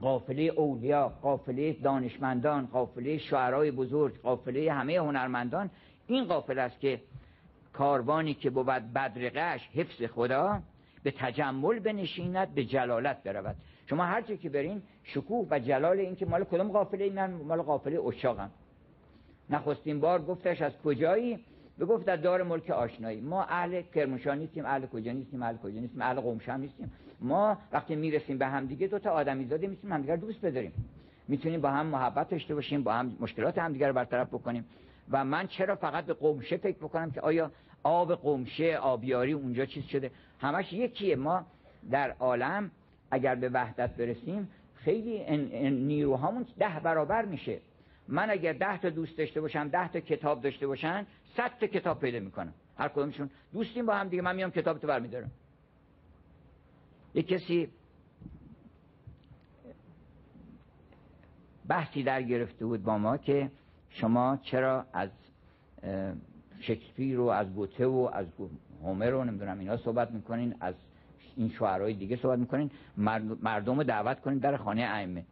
قافله 0.00 0.42
اولیا 0.42 1.08
قافله 1.08 1.72
دانشمندان 1.72 2.66
قافله 2.66 3.18
شعرای 3.18 3.70
بزرگ 3.70 4.20
قافله 4.20 4.72
همه 4.72 4.98
هنرمندان. 4.98 5.70
این 6.06 6.24
قافله 6.24 6.62
است 6.62 6.80
که 6.80 7.00
کاروانی 7.72 8.34
که 8.34 8.50
بود 8.50 8.66
بدرقش 8.66 9.68
حفظ 9.74 10.02
خدا 10.02 10.62
به 11.02 11.10
تجمل 11.10 11.78
بنشیند 11.78 12.54
به 12.54 12.64
جلالت 12.64 13.22
برود. 13.22 13.56
شما 13.86 14.04
هر 14.04 14.20
جا 14.20 14.34
که 14.36 14.48
برین 14.48 14.82
شکوه 15.02 15.46
و 15.50 15.58
جلال 15.58 15.98
این 15.98 16.16
که 16.16 16.26
مال 16.26 16.44
کدوم 16.44 16.68
قافله 16.68 17.10
من 17.10 17.30
مال 17.30 17.62
قافله 17.62 18.00
اشاقم. 18.00 18.50
نخستین 19.50 20.00
بار 20.00 20.22
گفتش 20.22 20.62
از 20.62 20.72
کجایی؟ 20.84 21.38
بگفت 21.80 22.06
در 22.06 22.16
دار 22.16 22.42
ملک 22.42 22.70
آشنایی. 22.70 23.20
ما 23.20 23.42
اهل 23.42 23.82
کرمانشاه 23.82 24.34
نیستیم 24.34 24.64
اهل 24.66 24.86
کجا 24.86 25.12
نیستیم 25.12 25.42
اهل 25.42 25.56
کجا 25.56 25.80
نیستیم 25.80 26.02
اهل 26.02 26.20
قمشم 26.20 26.52
نیستیم. 26.52 26.92
ما 27.20 27.58
وقتی 27.72 27.96
می‌رسیم 27.96 28.38
به 28.38 28.46
هم 28.46 28.66
دیگه 28.66 28.86
دو 28.86 28.98
تا 28.98 29.10
آدمی 29.10 29.44
زاده 29.44 29.66
می‌تونیم 29.66 29.94
همدیگر 29.94 30.16
دوست 30.16 30.40
بداریم. 30.40 30.72
می‌تونیم 31.28 31.60
با 31.60 31.70
هم 31.70 31.86
محبت 31.86 32.28
داشته 32.28 32.54
باشیم 32.54 32.82
با 32.82 32.92
هم 32.92 33.16
مشکلات 33.20 33.58
همدیگر 33.58 33.88
رو 33.88 33.94
برطرف 33.94 34.28
بکنیم. 34.28 34.64
و 35.10 35.24
من 35.24 35.46
چرا 35.46 35.76
فقط 35.76 36.04
به 36.04 36.14
قمشه 36.14 36.56
فکر 36.56 36.76
بکنم 36.76 37.10
که 37.10 37.20
آیا 37.20 37.50
آب 37.82 38.14
قمشه 38.14 38.76
آبیاری 38.76 39.32
اونجا 39.32 39.66
چیز 39.66 39.84
شده؟ 39.84 40.10
همش 40.40 40.72
یکیه. 40.72 41.16
ما 41.16 41.46
در 41.90 42.10
عالم 42.10 42.70
اگر 43.10 43.34
به 43.34 43.48
وحدت 43.48 43.96
برسیم 43.96 44.48
خیلی 44.74 45.36
نیروهامون 45.70 46.46
ده 46.58 46.80
برابر 46.82 47.24
میشه. 47.24 47.60
من 48.08 48.30
اگر 48.30 48.52
ده 48.52 48.78
تا 48.78 48.90
دوست 48.90 49.18
داشته 49.18 49.40
باشم 49.40 49.68
ده 49.68 49.88
تا 49.88 50.00
کتاب 50.00 50.40
داشته 50.40 50.66
باشن 50.66 51.06
صد 51.36 51.50
تا 51.60 51.66
کتاب 51.66 52.00
پیدا 52.00 52.20
می‌کنم. 52.20 52.54
هر 52.78 52.88
کدومشون. 52.88 53.30
دوستیم 53.52 53.86
با 53.86 53.94
هم 53.94 54.08
دیگه. 54.08 54.22
من 54.22 54.36
میام 54.36 54.50
کتاب 54.50 54.78
تو 54.78 54.86
برمیدارم. 54.86 55.30
یک 57.14 57.28
کسی 57.28 57.68
بحثی 61.68 62.02
در 62.02 62.22
گرفته 62.22 62.66
بود 62.66 62.82
با 62.82 62.98
ما 62.98 63.16
که 63.16 63.50
شما 63.90 64.38
چرا 64.42 64.86
از 64.92 65.10
شکسپیر 66.60 67.20
و 67.20 67.26
از 67.26 67.52
گوته 67.52 67.86
و 67.86 68.10
از 68.12 68.26
هومر 68.82 69.10
رو 69.10 69.24
نمی‌دونم 69.24 69.58
اینا 69.58 69.76
صحبت 69.76 70.10
می‌کنین 70.10 70.54
از 70.60 70.74
این 71.36 71.48
شعرهای 71.48 71.94
دیگه 71.94 72.16
صحبت 72.16 72.38
می‌کنین 72.38 72.70
مردم 73.42 73.78
رو 73.78 73.84
دعوت 73.84 74.20
کنین 74.20 74.38
در 74.38 74.56
خانه 74.56 74.82
ائمه. 74.82 75.24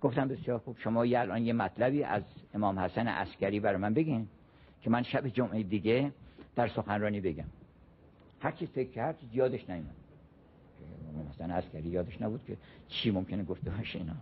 گفتم 0.00 0.28
بسیار 0.28 0.58
خوب 0.58 0.78
شما 0.78 1.06
یه 1.06 1.20
الان 1.20 1.46
یه 1.46 1.52
مطلبی 1.52 2.02
از 2.02 2.22
امام 2.54 2.78
حسن 2.78 3.08
عسکری 3.08 3.60
برای 3.60 3.76
من 3.76 3.94
بگین 3.94 4.28
که 4.82 4.90
من 4.90 5.02
شب 5.02 5.28
جمعه 5.28 5.62
دیگه 5.62 6.12
در 6.56 6.68
سخنرانی 6.68 7.20
بگم. 7.20 7.44
هر 8.46 8.52
چی 8.52 8.66
فکر 8.66 8.90
کرد 8.90 9.18
یادش 9.32 9.70
امام 9.70 11.28
حسن 11.30 11.50
عسکری 11.50 11.88
یادش 11.88 12.22
نبود 12.22 12.44
که 12.46 12.56
چی 12.88 13.10
ممکنه 13.10 13.44
گفته 13.44 13.70
باشه 13.70 13.98
اینا. 13.98 14.12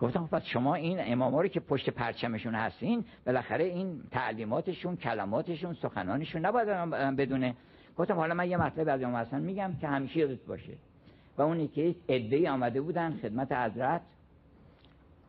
گفتم 0.00 0.26
خب 0.26 0.38
شما 0.38 0.74
این 0.74 0.98
اماما 1.00 1.46
که 1.46 1.60
پشت 1.60 1.90
پرچمشون 1.90 2.54
هستین 2.54 3.04
بالاخره 3.26 3.64
این 3.64 4.02
تعلیماتشون 4.10 4.96
کلماتشون 4.96 5.74
سخنانشون 5.74 6.46
نباید 6.46 6.68
بدونه. 7.16 7.54
گفتم 7.96 8.14
حالا 8.14 8.34
من 8.34 8.50
یه 8.50 8.56
مطلب 8.56 8.88
از 8.88 9.02
امام 9.02 9.16
حسن 9.16 9.40
میگم 9.40 9.72
که 9.80 9.88
همیشه 9.88 10.18
یادت 10.18 10.46
باشه. 10.46 10.72
و 11.38 11.42
اونی 11.42 11.68
که 11.68 11.94
عده‌ای 12.08 12.48
آمده 12.48 12.80
بودن 12.80 13.18
خدمت 13.22 13.52
حضرت. 13.52 14.00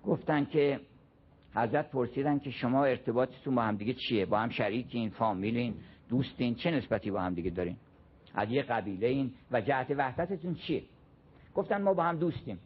گفتن 0.05 0.45
که 0.45 0.79
حضرت 1.55 1.91
پرسیدن 1.91 2.39
که 2.39 2.51
شما 2.51 2.85
ارتباطتون 2.85 3.55
با 3.55 3.61
هم 3.61 3.75
دیگه 3.75 3.93
چیه؟ 3.93 4.25
با 4.25 4.39
هم 4.39 4.49
شریکین 4.49 5.09
فامیلین 5.09 5.73
دوستین 6.09 6.55
چه 6.55 6.71
نسبتی 6.71 7.11
با 7.11 7.21
هم 7.21 7.33
دیگه 7.33 7.49
دارین؟ 7.49 7.77
از 8.35 8.49
یه 8.49 8.63
قبیله 8.63 9.07
این 9.07 9.33
و 9.51 9.61
جهت 9.61 9.91
وحدتتون 9.91 10.55
چیه؟ 10.55 10.83
گفتن 11.55 11.81
ما 11.81 11.93
با 11.93 12.03
هم 12.03 12.17
دوستیم. 12.17 12.59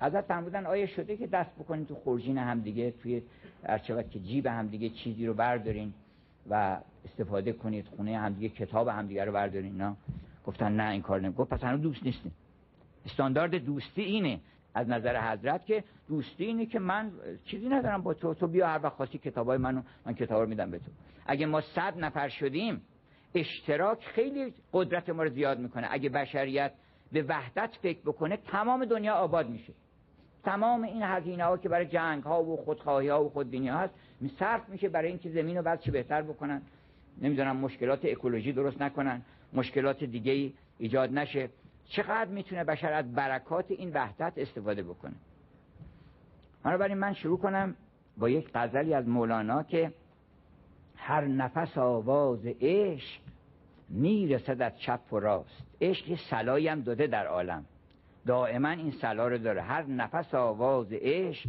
حضرت 0.00 0.24
فرمودن 0.24 0.66
آیا 0.66 0.86
شده 0.86 1.16
که 1.16 1.26
دست 1.26 1.50
بکنین 1.54 1.86
تو 1.86 1.94
خورجین 1.94 2.38
هم 2.38 2.60
دیگه 2.60 2.90
توی 2.90 3.22
ارچوت 3.64 4.10
که 4.10 4.18
جیب 4.20 4.46
هم 4.46 4.66
دیگه 4.66 4.88
چیزی 4.88 5.26
رو 5.26 5.34
بردارین 5.34 5.94
و 6.50 6.80
استفاده 7.04 7.52
کنید 7.52 7.86
خونه 7.96 8.18
هم 8.18 8.32
دیگه 8.32 8.48
کتاب 8.48 8.88
هم 8.88 9.06
دیگه 9.06 9.24
رو 9.24 9.32
بردارین 9.32 9.76
نه؟ 9.76 9.96
گفتن 10.46 10.76
نه 10.76 10.90
این 10.90 11.02
کار 11.02 11.20
نمی 11.20 11.34
گفت 11.34 11.50
پس 11.50 11.64
هنوز 11.64 11.80
دوست 11.80 12.02
نیستیم. 12.02 12.32
استاندارد 13.06 13.54
دوستی 13.54 14.02
اینه 14.02 14.40
از 14.74 14.88
نظر 14.88 15.32
حضرت 15.32 15.66
که 15.66 15.84
دوستی 16.08 16.44
اینه 16.44 16.66
که 16.66 16.78
من 16.78 17.10
چیزی 17.44 17.68
ندارم 17.68 18.02
با 18.02 18.14
تو 18.14 18.34
تو 18.34 18.46
بیا 18.46 18.66
هر 18.66 18.80
وقت 18.82 18.92
خواستی 18.92 19.18
کتابای 19.18 19.58
منو 19.58 19.82
من 20.06 20.14
کتاب 20.14 20.40
رو 20.40 20.48
میدم 20.48 20.70
به 20.70 20.78
تو. 20.78 20.90
اگه 21.26 21.46
ما 21.46 21.60
صد 21.60 21.98
نفر 21.98 22.28
شدیم 22.28 22.80
اشتراک 23.34 24.06
خیلی 24.06 24.54
قدرت 24.72 25.10
ما 25.10 25.22
رو 25.22 25.30
زیاد 25.30 25.58
می‌کنه. 25.58 25.88
اگه 25.90 26.08
بشریت 26.08 26.72
به 27.12 27.22
وحدت 27.22 27.70
فکر 27.82 28.00
بکنه 28.00 28.36
تمام 28.36 28.84
دنیا 28.84 29.14
آباد 29.14 29.48
میشه. 29.48 29.72
تمام 30.44 30.82
این 30.82 31.02
هزینه 31.02 31.44
ها 31.44 31.56
که 31.56 31.68
برای 31.68 31.86
جنگ 31.86 32.22
ها 32.22 32.44
و 32.44 32.56
خودخواهی 32.56 33.08
ها 33.08 33.24
و 33.24 33.28
خودبینی 33.28 33.68
ها 33.68 33.78
هست 33.78 33.94
صرف 34.38 34.68
میشه 34.68 34.88
برای 34.88 35.08
اینکه 35.08 35.30
زمین 35.30 35.56
رو 35.56 35.62
بعد 35.62 35.80
چه 35.80 35.90
بهتر 35.90 36.22
بکنن. 36.22 36.62
نمی‌دونم 37.22 37.56
مشکلات 37.56 38.04
اکولوژی 38.04 38.52
درست 38.52 38.82
نکنن 38.82 39.22
مشکلات 39.52 40.04
دیگه 40.04 40.52
ایجاد 40.78 41.12
نشه. 41.12 41.48
چقدر 41.88 42.30
می‌تونه 42.30 42.64
بشر 42.64 42.92
از 42.92 43.12
برکات 43.12 43.70
این 43.70 43.90
وحدت 43.94 44.32
استفاده 44.36 44.82
بکنه؟ 44.82 45.14
بنابراین 46.64 46.98
من 46.98 47.14
شروع 47.14 47.38
کنم 47.38 47.76
با 48.16 48.28
یک 48.28 48.50
غزلی 48.54 48.94
از 48.94 49.08
مولانا 49.08 49.62
که 49.62 49.92
هر 51.00 51.24
نفس 51.24 51.78
آواز 51.78 52.46
عشق 52.60 53.20
می‌رسد 53.88 54.62
از 54.62 54.78
چپ 54.78 55.12
و 55.12 55.18
راست. 55.18 55.66
عشق 55.80 56.08
یه 56.08 56.16
سلایی 56.30 56.68
هم 56.68 56.80
داده 56.80 57.06
در 57.06 57.26
عالم. 57.26 57.64
دائما 58.26 58.68
این 58.68 58.90
سلا 58.90 59.28
رو 59.28 59.38
داره. 59.38 59.62
هر 59.62 59.82
نفس 59.82 60.34
آواز 60.34 60.86
عشق 60.92 61.48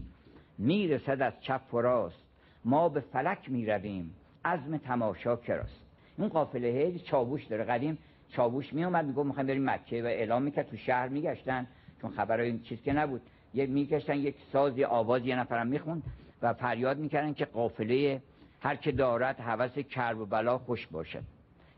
می‌رسد 0.58 1.22
از 1.22 1.34
چپ 1.42 1.74
و 1.74 1.78
راست. 1.82 2.24
ما 2.66 2.90
به 2.90 3.00
فلک 3.00 3.52
می‌رویم. 3.52 4.16
عزم 4.46 4.78
تماشا 4.78 5.36
کراست 5.36 5.82
این 6.18 6.28
قافله 6.28 6.68
هی 6.68 7.00
چابوش 7.00 7.46
داره. 7.46 7.64
قدیم 7.64 7.98
چابوش 8.30 8.74
می 8.74 8.84
اومد 8.84 9.06
می‌گفت 9.06 9.28
می‌خوایم 9.28 9.48
بریم 9.48 9.70
مکه 9.70 10.04
و 10.04 10.06
اعلام 10.06 10.42
می‌کرد. 10.42 10.68
تو 10.68 10.78
شهر 10.78 11.08
میگشتن. 11.08 11.68
چون 12.02 12.12
خبر 12.12 12.40
این 12.40 12.62
چیز 12.62 12.82
که 12.82 12.94
نبود. 12.94 13.22
یه 13.54 13.66
میگشتن 13.66 14.16
یک 14.16 14.36
ساز 14.52 14.78
یا 14.78 14.88
آواز 14.88 15.26
یه 15.26 15.36
نفرم 15.36 15.68
می‌خوند 15.68 16.04
و 16.42 16.54
فریاد 16.54 16.98
می‌کردن 16.98 17.34
که 17.34 17.46
قافله 17.46 18.22
هر 18.62 18.76
که 18.76 18.92
دارد 18.92 19.40
هوس 19.40 19.80
کرب 19.80 20.20
و 20.20 20.26
بلا 20.26 20.58
خوش 20.58 20.88
باشد. 20.88 21.24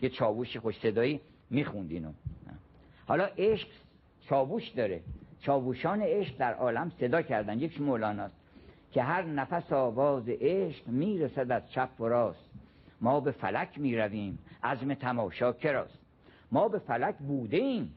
یه 0.02 0.10
چاووش 0.10 0.58
خوش 0.58 0.80
صدایی 0.80 1.22
می‌خوند 1.50 1.92
اینو 1.92 2.12
حالا 3.08 3.25
عشق 3.38 3.68
چاووش 4.30 4.70
داره. 4.70 5.02
چاووشان 5.42 6.02
عشق 6.02 6.38
در 6.38 6.54
عالم 6.54 6.92
صدا 7.00 7.22
کردن. 7.22 7.60
یک 7.60 7.82
مولاناست. 7.82 8.36
که 8.92 9.04
هر 9.04 9.22
نفس 9.22 9.74
آواز 9.74 10.24
عشق 10.28 10.88
می‌رسد 10.88 11.52
از 11.52 11.72
چپ 11.72 11.90
و 12.00 12.06
راست. 12.06 12.50
ما 13.02 13.20
به 13.20 13.32
فلک 13.32 13.80
می‌رویم. 13.80 14.40
عزم 14.63 14.94
تماشا 14.94 15.54
کراست 15.54 16.00
ما 16.52 16.68
به 16.68 16.80
فلک 16.80 17.16
بوده 17.16 17.58
ایم 17.58 17.94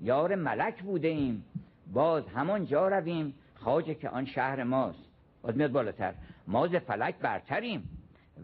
یار 0.00 0.34
ملک 0.34 0.82
بوده 0.82 1.08
ایم 1.08 1.44
باز 1.92 2.28
همان 2.28 2.66
جا 2.66 2.88
رویم. 2.88 3.34
خواجه 3.54 3.94
که 3.94 4.08
آن 4.08 4.26
شهر 4.26 4.64
ماست. 4.64 5.04
باز 5.42 5.56
میاد 5.56 5.72
بالاتر. 5.72 6.14
ما 6.46 6.68
ز 6.68 6.74
فلک 6.74 7.14
برتریم. 7.14 7.97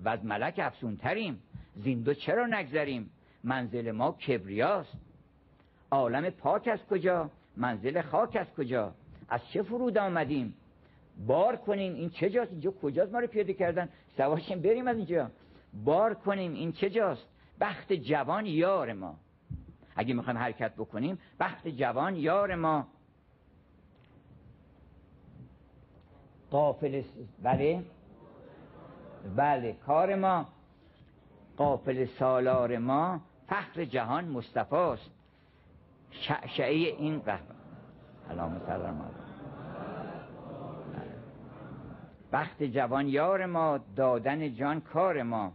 و 0.04 0.08
از 0.08 0.24
ملک 0.24 0.58
افسونتریم. 0.58 1.42
زیندو 1.76 2.14
چرا 2.14 2.46
نگذریم؟ 2.46 3.10
منزل 3.44 3.90
ما 3.90 4.12
کبریاست. 4.12 4.96
عالم 5.90 6.30
پاک 6.30 6.68
از 6.68 6.78
کجا؟ 6.90 7.30
منزل 7.56 8.02
خاک 8.02 8.36
از 8.36 8.46
کجا؟ 8.56 8.94
از 9.28 9.40
چه 9.52 9.62
فرود 9.62 9.98
آمدیم؟ 9.98 10.54
بار 11.26 11.56
کنیم 11.56 11.94
این 11.94 12.10
چه 12.10 12.30
جاست؟ 12.30 12.50
اینجا 12.50 12.70
کجاست 12.70 13.12
ما 13.12 13.18
رو 13.18 13.26
پیاده 13.26 13.54
کردن؟ 13.54 13.88
سواشیم 14.16 14.60
بریم 14.60 14.88
از 14.88 14.96
اینجا. 14.96 15.30
بار 15.84 16.14
کنیم 16.14 16.52
این 16.52 16.72
چه 16.72 16.90
جاست؟ 16.90 17.28
بخت 17.60 17.92
جوان 17.92 18.46
یار 18.46 18.92
ما. 18.92 19.16
اگه 19.96 20.14
می‌خوایم 20.14 20.38
حرکت 20.38 20.74
بکنیم 20.74 21.18
بخت 21.40 21.68
جوان 21.68 22.16
یار 22.16 22.54
ما. 22.54 22.86
قافل 26.50 27.02
بله؟ 27.42 27.82
بله 29.36 29.72
کار 29.86 30.14
ما 30.14 30.46
قافل 31.56 32.06
سالار 32.06 32.78
ما 32.78 33.20
فخر 33.48 33.84
جهان 33.84 34.28
مصطفاست 34.28 35.10
شعشعه 36.10 36.70
این 36.74 37.22
رحمت 37.26 37.56
علامه 38.30 38.58
سلام 38.66 39.10
بخت 42.32 42.62
جوان 42.62 43.08
یار 43.08 43.46
ما 43.46 43.78
دادن 43.96 44.54
جان 44.54 44.80
کار 44.80 45.22
ما. 45.22 45.52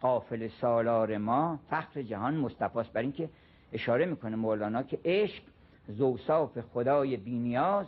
قافل 0.00 0.48
سالار 0.48 1.16
ما 1.16 1.58
فخر 1.70 2.02
جهان 2.02 2.36
مصطفاست 2.36 2.92
بر 2.92 3.00
اینکه 3.00 3.28
اشاره 3.72 4.06
می‌کنه 4.06 4.36
مولانا 4.36 4.82
که 4.82 4.98
عشق 5.04 5.42
زوصاف 5.88 6.60
خدای 6.60 7.16
بینیاز 7.16 7.86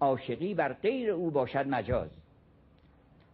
عاشقی 0.00 0.54
بر 0.54 0.72
غیر 0.72 1.10
او 1.10 1.30
باشد 1.30 1.66
مجاز. 1.66 2.10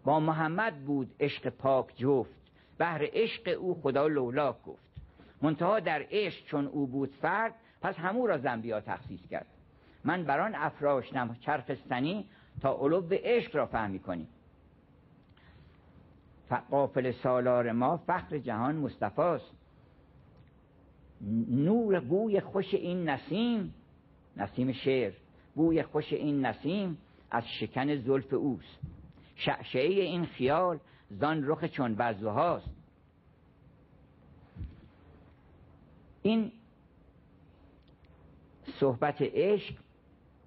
با 0.09 0.21
محمد 0.21 0.85
بود 0.85 1.15
عشق 1.21 1.49
پاک 1.49 1.97
جفت 1.97 2.51
بهر 2.79 3.09
عشق 3.13 3.59
او 3.61 3.81
خدا 3.83 4.07
لولاک 4.07 4.63
گفت. 4.63 4.83
منتها 5.43 5.81
در 5.81 6.07
عشق 6.11 6.45
چون 6.45 6.67
او 6.67 6.87
بود 6.87 7.11
فرد 7.23 7.55
پس 7.81 7.95
همو 7.95 8.27
را 8.27 8.39
زنبیا 8.39 8.81
تخصیص 8.81 9.21
کرد. 9.31 9.47
من 10.05 10.25
بران 10.25 10.55
افراشتم 10.55 11.37
چرخ 11.41 11.75
سنی 11.89 12.27
تا 12.61 12.79
علو 12.81 13.09
عشق 13.11 13.57
را 13.57 13.67
فهمی 13.67 13.99
کنی. 13.99 14.29
قافل 16.71 17.13
سالار 17.13 17.73
ما 17.73 17.97
فخر 17.97 18.39
جهان 18.39 18.77
مصطفاست 18.77 19.53
نور 21.51 22.01
بوی 22.01 22.41
خوش 22.41 22.75
این 22.75 23.09
نسیم 23.09 23.75
نسیم 24.37 24.73
شعر 24.73 25.13
بوی 25.55 25.83
خوش 25.83 26.13
این 26.13 26.47
نسیم 26.47 26.99
از 27.31 27.45
شکن 27.61 27.97
زلف 27.97 28.33
اوست. 28.33 28.98
شعشعه 29.39 30.03
این 30.03 30.27
خیال 30.27 30.79
زان 31.11 31.43
رخ 31.47 31.65
چون 31.65 32.01
هاست. 32.23 32.71
این 36.23 36.53
صحبت 38.81 39.17
عشق 39.21 39.75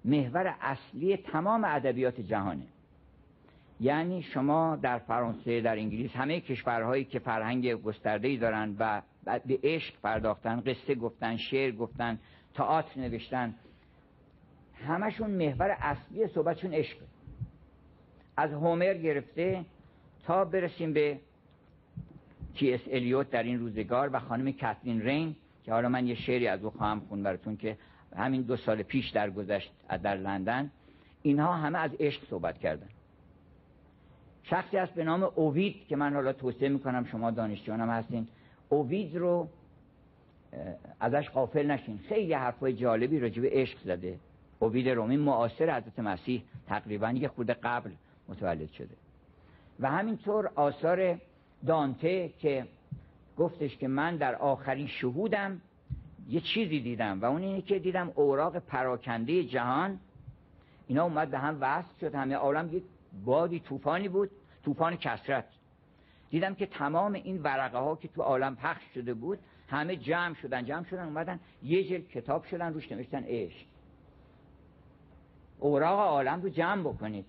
محور 0.04 0.56
اصلی 0.60 1.16
تمام 1.16 1.64
ادبیات 1.64 2.20
جهانه. 2.20 2.66
یعنی 3.80 4.22
شما 4.22 4.76
در 4.76 4.98
فرانسه 4.98 5.60
در 5.60 5.76
انگلیس 5.76 6.10
همه 6.10 6.40
کشورهایی 6.40 7.04
که 7.04 7.18
فرهنگ 7.18 7.74
گسترده‌ای 7.74 8.36
دارن 8.36 8.76
و 8.78 9.02
به 9.24 9.58
عشق 9.62 9.94
پرداختن 10.02 10.60
قصه 10.60 10.94
گفتن 10.94 11.36
شعر 11.36 11.72
گفتن 11.72 12.18
تئاتر 12.54 13.00
نوشتن 13.00 13.54
همشون 14.86 15.30
محور 15.30 15.76
اصلی 15.80 16.26
صحبتشون 16.26 16.74
عشق 16.74 16.98
از 18.42 18.52
هومر 18.52 18.94
گرفته 18.94 19.64
تا 20.24 20.44
برسیم 20.44 20.92
به 20.92 21.18
کی 22.54 22.74
اس 22.74 22.80
الیوت 22.90 23.30
در 23.30 23.42
این 23.42 23.58
روزگار 23.58 24.10
و 24.12 24.18
خانم 24.18 24.52
کاتلین 24.52 25.02
رین 25.02 25.36
که 25.64 25.72
حالا 25.72 25.88
من 25.88 26.06
یه 26.06 26.14
شعری 26.14 26.48
از 26.48 26.64
او 26.64 26.70
خواهم 26.70 27.00
خون 27.00 27.22
براتون 27.22 27.56
که 27.56 27.76
همین 28.16 28.42
دو 28.42 28.56
سال 28.56 28.82
پیش 28.82 29.10
در 29.10 29.30
گذشت 29.30 29.72
در 30.02 30.16
لندن. 30.16 30.70
اینها 31.22 31.54
همه 31.54 31.78
از 31.78 31.90
عشق 32.00 32.24
صحبت 32.30 32.58
کردن. 32.58 32.88
شخصی 34.42 34.76
هست 34.76 34.94
به 34.94 35.04
نام 35.04 35.22
اووید 35.34 35.86
که 35.88 35.96
من 35.96 36.14
حالا 36.14 36.32
توصیه 36.32 36.68
می‌کنم 36.68 37.04
شما 37.04 37.30
دانشجوانم 37.30 37.90
هستین. 37.90 38.28
اووید 38.68 39.16
رو 39.16 39.48
ازش 41.00 41.28
قافل 41.28 41.70
نشین. 41.70 41.98
خیلی 42.08 42.32
حرفای 42.32 42.72
جالبی 42.72 43.20
راجع 43.20 43.42
به 43.42 43.50
عشق 43.52 43.78
زده. 43.84 44.18
اووید 44.58 44.88
رومی 44.88 45.16
معاصر 45.16 45.76
حضرت 45.76 45.98
مسیح 45.98 46.42
تقریبا 46.66 47.10
یه 47.10 47.28
خود 47.28 47.50
قبل 47.50 47.90
متولد 48.28 48.70
شده. 48.70 48.94
و 49.80 49.90
همینطور 49.90 50.50
آثار 50.54 51.18
دانته 51.66 52.28
که 52.28 52.66
گفتش 53.36 53.76
که 53.76 53.88
من 53.88 54.16
در 54.16 54.34
آخرین 54.34 54.86
شهودم 54.86 55.60
یه 56.28 56.40
چیزی 56.40 56.80
دیدم 56.80 57.20
و 57.20 57.24
اون 57.24 57.42
اینه 57.42 57.62
که 57.62 57.78
دیدم 57.78 58.12
اوراق 58.14 58.58
پراکنده 58.58 59.44
جهان 59.44 60.00
اینا 60.86 61.04
اومد 61.04 61.30
به 61.30 61.38
هم 61.38 61.58
وصل 61.60 61.88
شد 62.00 62.14
همه 62.14 62.34
عالم 62.34 62.76
یک 62.76 62.84
بادی 63.24 63.60
طوفانی 63.60 64.08
بود 64.08 64.30
طوفان 64.64 64.96
کسرت 64.96 65.44
دیدم 66.30 66.54
که 66.54 66.66
تمام 66.66 67.12
این 67.12 67.42
ورقه 67.42 67.78
ها 67.78 67.96
که 67.96 68.08
تو 68.08 68.22
عالم 68.22 68.56
پخش 68.56 68.82
شده 68.94 69.14
بود 69.14 69.38
همه 69.68 69.96
جمع 69.96 70.34
شدن 70.34 70.64
جمع 70.64 70.84
شدن 70.84 71.04
اومدن 71.04 71.40
یه 71.62 71.84
جلد 71.84 72.08
کتاب 72.08 72.44
شدن 72.44 72.72
روش 72.72 72.92
نوشتن 72.92 73.24
عشق. 73.26 73.66
اوراق 75.58 75.98
عالم 75.98 76.42
رو 76.42 76.48
جمع 76.48 76.82
بکنید. 76.82 77.24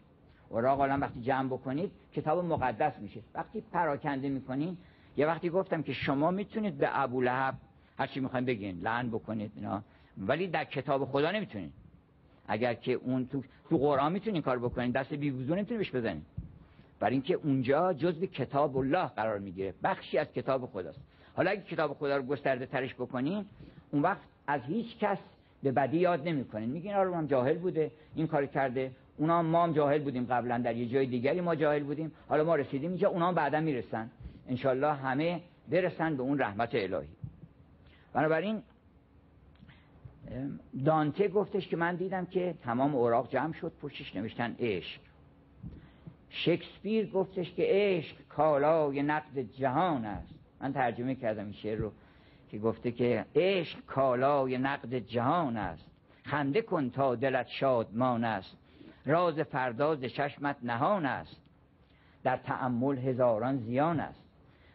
اوراق 0.53 0.79
عالم 0.79 1.01
وقتی 1.01 1.21
جمع 1.21 1.47
بکنید 1.47 1.91
کتاب 2.15 2.45
مقدس 2.45 2.93
میشه. 2.99 3.19
وقتی 3.35 3.63
پراکنده 3.71 4.29
می‌کنین 4.29 4.77
یه 5.17 5.27
وقتی 5.27 5.49
گفتم 5.49 5.83
که 5.83 5.93
شما 5.93 6.31
می‌تونید 6.31 6.77
به 6.77 7.01
ابو 7.01 7.21
لهب 7.21 7.55
هر 7.97 8.07
چی 8.07 8.19
می‌خواین 8.19 8.45
بگین 8.45 8.79
لعن 8.79 9.09
بکنید 9.09 9.51
اینا. 9.55 9.83
ولی 10.17 10.47
در 10.47 10.63
کتاب 10.63 11.05
خدا 11.05 11.31
نمی‌تونید. 11.31 11.73
اگر 12.47 12.73
که 12.73 12.91
اون 12.91 13.27
تو 13.27 13.43
تو 13.69 13.77
قرآن 13.77 14.11
می‌تونید 14.11 14.43
کار 14.43 14.59
بکنید 14.59 14.93
دست 14.93 15.13
بی 15.13 15.29
وضو 15.29 15.55
نمی‌تونید 15.55 15.77
بهش 15.77 15.95
بزنید 15.95 16.25
برای 16.99 17.13
اینکه 17.13 17.33
اونجا 17.33 17.93
جزء 17.93 18.25
کتاب 18.25 18.77
الله 18.77 19.05
قرار 19.05 19.39
می‌گیره. 19.39 19.73
بخشی 19.83 20.17
از 20.17 20.27
کتاب 20.33 20.65
خداست. 20.65 20.99
حالا 21.35 21.51
اگه 21.51 21.61
کتاب 21.61 21.93
خدا 21.93 22.17
رو 22.17 22.23
گسترده 22.23 22.65
ترش 22.65 22.93
بکنین 22.93 23.45
اون 23.91 24.01
وقت 24.01 24.21
از 24.47 24.61
هیچ 24.61 24.97
کس 24.97 25.17
به 25.63 25.71
بدی 25.71 25.97
یاد 25.97 26.27
نمی‌کنین. 26.27 26.69
میگین 26.69 26.93
آره 26.93 27.15
هم 27.15 27.27
جاهل 27.27 27.57
بوده 27.57 27.91
این 28.15 28.27
کار 28.27 28.45
کرده. 28.45 28.91
اونا 29.17 29.41
ما 29.41 29.63
هم 29.63 29.73
جاهل 29.73 30.04
بودیم 30.04 30.26
قبلا 30.26 30.58
در 30.58 30.76
یه 30.76 30.86
جای 30.86 31.06
دیگری 31.06 31.41
ما 31.41 31.56
جاهل 31.56 31.84
بودیم. 31.84 32.12
حالا 32.30 32.43
ما 32.43 32.56
رسیدیم 32.56 32.89
اینجا 32.89 33.10
اونا 33.10 33.28
هم 33.28 33.36
بعدا 33.36 33.60
می‌رسن. 33.60 34.10
انشالله 34.47 34.93
همه 34.93 35.41
برسن 35.69 36.17
به 36.17 36.23
اون 36.23 36.39
رحمت 36.39 36.76
الهی. 36.76 37.08
بنابراین 38.13 38.62
دانته 40.86 41.28
گفتش 41.28 41.67
که 41.67 41.78
من 41.78 41.95
دیدم 41.95 42.26
که 42.26 42.56
تمام 42.63 42.95
اوراق 42.95 43.32
جمع 43.32 43.54
شد 43.54 43.71
پشتش 43.82 44.15
نوشتن 44.15 44.56
عشق. 44.60 45.02
شکسپیر 46.30 47.12
گفتش 47.12 47.54
که 47.54 47.63
عشق 47.67 48.15
کالای 48.30 49.02
نقد 49.02 49.39
جهان 49.39 50.06
است. 50.06 50.34
من 50.62 50.73
ترجمه 50.73 51.15
کردم 51.15 51.43
این 51.43 51.54
شعر 51.54 51.78
رو 51.78 51.91
که 52.52 52.60
گفته 52.60 52.91
که 52.91 53.26
عشق 53.36 53.80
کالای 53.86 54.58
نقد 54.58 54.95
جهان 54.95 55.58
است. 55.58 55.86
خنده 56.23 56.62
کن 56.62 56.89
تا 56.89 57.15
دلت 57.15 57.47
شادمان 57.47 58.23
است. 58.23 58.58
راز 59.05 59.39
فرداز 59.39 60.01
چشمت 60.01 60.55
نهان 60.63 61.05
است. 61.05 61.41
در 62.23 62.37
تأمل 62.37 62.97
هزاران 62.97 63.57
زیان 63.57 63.99
است. 63.99 64.23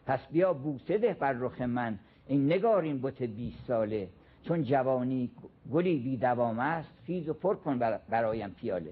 پس 0.05 0.19
بیا 0.31 0.53
بوسه 0.53 0.97
ده 0.97 1.13
بر 1.13 1.33
رخ 1.33 1.61
من. 1.61 1.99
این 2.27 2.45
نگارین 2.45 3.01
بت 3.01 3.21
بیست 3.21 3.65
ساله. 3.67 4.09
چون 4.47 4.63
جوانی 4.63 5.31
گلی 5.71 5.99
بی 5.99 6.17
دوام 6.17 6.59
است 6.59 6.89
خیز 7.07 7.29
و 7.29 7.33
پر 7.33 7.55
کن 7.55 7.79
برایم 8.09 8.49
پیاله. 8.49 8.91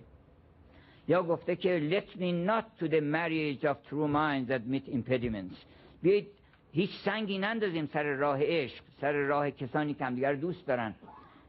یا 1.08 1.24
گفته 1.24 1.56
که 1.56 1.90
let 1.92 2.18
me 2.20 2.50
not 2.50 2.84
to 2.84 2.88
the 2.88 3.02
marriage 3.02 3.66
of 3.66 3.76
true 3.90 4.08
minds 4.08 4.50
admit 4.52 4.90
impediments. 4.90 5.56
بیایید 6.02 6.28
هیچ 6.72 6.90
سنگی 7.06 7.38
نندازیم 7.38 7.90
سر 7.94 8.04
راه 8.04 8.40
عشق 8.42 8.84
سر 9.02 9.12
راه 9.12 9.52
کسانی 9.52 9.94
که 9.94 10.06
همدیگر 10.06 10.34
دوست 10.34 10.68
دارن. 10.68 10.96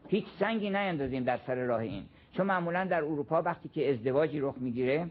هیچ 0.08 0.26
سنگی 0.38 0.70
نیندازیم 0.70 1.24
در 1.24 1.36
سر 1.46 1.54
راه 1.54 1.80
این. 1.80 2.04
چون 2.38 2.46
معمولا 2.46 2.84
در 2.84 3.04
اروپا 3.04 3.42
وقتی 3.42 3.68
که 3.68 3.90
ازدواجی 3.90 4.40
رخ 4.40 4.54
می‌گیره 4.60 5.06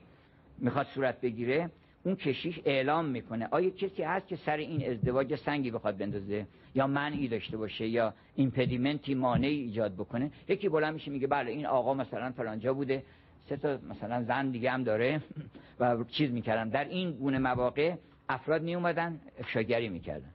می‌خواد 0.57 0.87
صورت 0.95 1.21
بگیره 1.21 1.69
اون 2.03 2.15
کشیش 2.15 2.59
اعلام 2.65 3.05
می‌کنه. 3.05 3.47
آیا 3.51 3.69
کسی 3.69 4.03
هست 4.03 4.27
که 4.27 4.35
سر 4.35 4.57
این 4.57 4.91
ازدواج 4.91 5.35
سنگی 5.35 5.71
بخواد 5.71 5.97
بندازه؟ 5.97 6.45
یا 6.75 6.87
منعی 6.87 7.27
داشته 7.27 7.57
باشه؟ 7.57 7.87
یا 7.87 8.13
ایمپدیمنتی 8.35 9.15
مانعی 9.15 9.61
ایجاد 9.61 9.93
بکنه؟ 9.93 10.31
یکی 10.47 10.69
بلند 10.69 10.93
میشه 10.93 11.11
میگه 11.11 11.27
بله 11.27 11.51
این 11.51 11.65
آقا 11.65 11.93
مثلا 11.93 12.31
فلانجا 12.31 12.73
بوده. 12.73 13.03
سه 13.49 13.57
تا 13.57 13.77
مثلا 13.89 14.23
زن 14.23 14.49
دیگه 14.51 14.71
هم 14.71 14.83
داره 14.83 15.21
و 15.79 16.03
چیز 16.03 16.31
می‌کردن. 16.31 16.69
در 16.69 16.85
این 16.85 17.11
گونه 17.11 17.39
مواقع 17.39 17.93
افراد 18.29 18.61
می 18.61 18.75
اومدن 18.75 19.19
افشاگری 19.39 19.89
می‌کردن. 19.89 20.29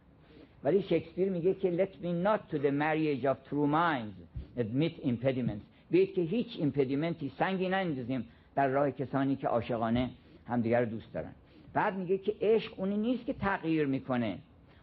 ولی 0.65 0.83
شکسپیر 0.83 1.29
میگه 1.31 1.55
که 1.55 1.85
let 1.87 2.05
me 2.05 2.27
not 2.27 2.55
to 2.55 2.59
the 2.59 2.71
marriage 2.71 3.25
of 3.25 3.37
true 3.51 3.67
minds 3.67 4.17
admit 4.59 5.07
impediments. 5.07 5.72
بیایید 5.93 6.15
که 6.15 6.21
هیچ 6.21 6.57
ایمپدیمنتی 6.59 7.33
سنگی 7.39 7.69
نندازیم 7.69 8.25
در 8.55 8.69
راه 8.69 8.91
کسانی 8.91 9.37
که 9.37 9.49
عاشقانه 9.49 10.11
همدیگر 10.49 10.81
رو 10.81 10.87
دوست 10.87 11.13
دارن. 11.13 11.33
بعد 11.73 11.97
میگه 11.97 12.19
که 12.19 12.35
عشق 12.41 12.81
اونی 12.81 12.97
نیست 12.97 13.27
که 13.27 13.33
تغییر 13.33 13.87
می‌کنه. 13.87 14.39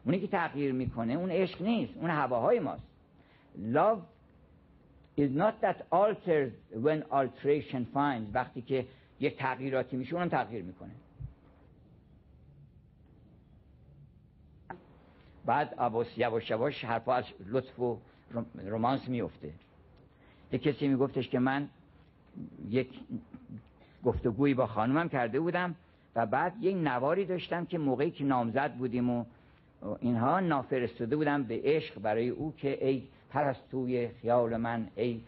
اونی 0.05 0.19
که 0.19 0.27
تغییر 0.27 0.71
می‌کنه 0.71 1.13
اون 1.13 1.31
عشق 1.31 1.61
نیست 1.61 1.97
اون 1.97 2.09
هواهای 2.09 2.59
ماست. 2.59 2.83
Love 3.73 3.99
is 5.17 5.31
not 5.37 5.53
that 5.61 5.77
alters 5.91 6.51
when 6.83 7.01
alteration 7.11 7.83
finds. 7.93 8.33
وقتی 8.33 8.61
که 8.61 8.85
یک 9.19 9.37
تغییراتی 9.37 9.97
میشه 9.97 10.15
اونم 10.15 10.29
تغییر 10.29 10.63
می‌کنه. 10.63 10.91
بعد 15.45 15.75
عباس 15.79 16.17
یواش 16.17 16.49
یواش 16.49 16.85
حرفا 16.85 17.13
از 17.13 17.25
لطف 17.45 17.79
و 17.79 17.97
رومانس 18.65 19.07
میفته 19.07 19.53
یک 20.51 20.61
کسی 20.61 20.87
میگفتش 20.87 21.29
که 21.29 21.39
من 21.39 21.69
یک 22.69 22.89
گفتگویی 24.03 24.53
با 24.53 24.67
خانومم 24.67 25.09
کرده 25.09 25.39
بودم 25.39 25.75
و 26.15 26.25
بعد 26.25 26.53
یک 26.61 26.75
نواری 26.75 27.25
داشتم 27.25 27.65
که 27.65 27.77
موقعی 27.77 28.11
که 28.11 28.23
نامزد 28.23 28.73
بودیم 28.73 29.09
و 29.09 29.25
اینها 29.99 30.39
نافرستاده 30.39 31.15
بودم 31.15 31.43
به 31.43 31.61
عشق 31.63 31.99
برای 31.99 32.29
او 32.29 32.53
که 32.57 32.87
ای 32.87 33.03
پرستوی 33.29 34.07
خیال 34.07 34.57
من 34.57 34.87
ای 34.95 35.21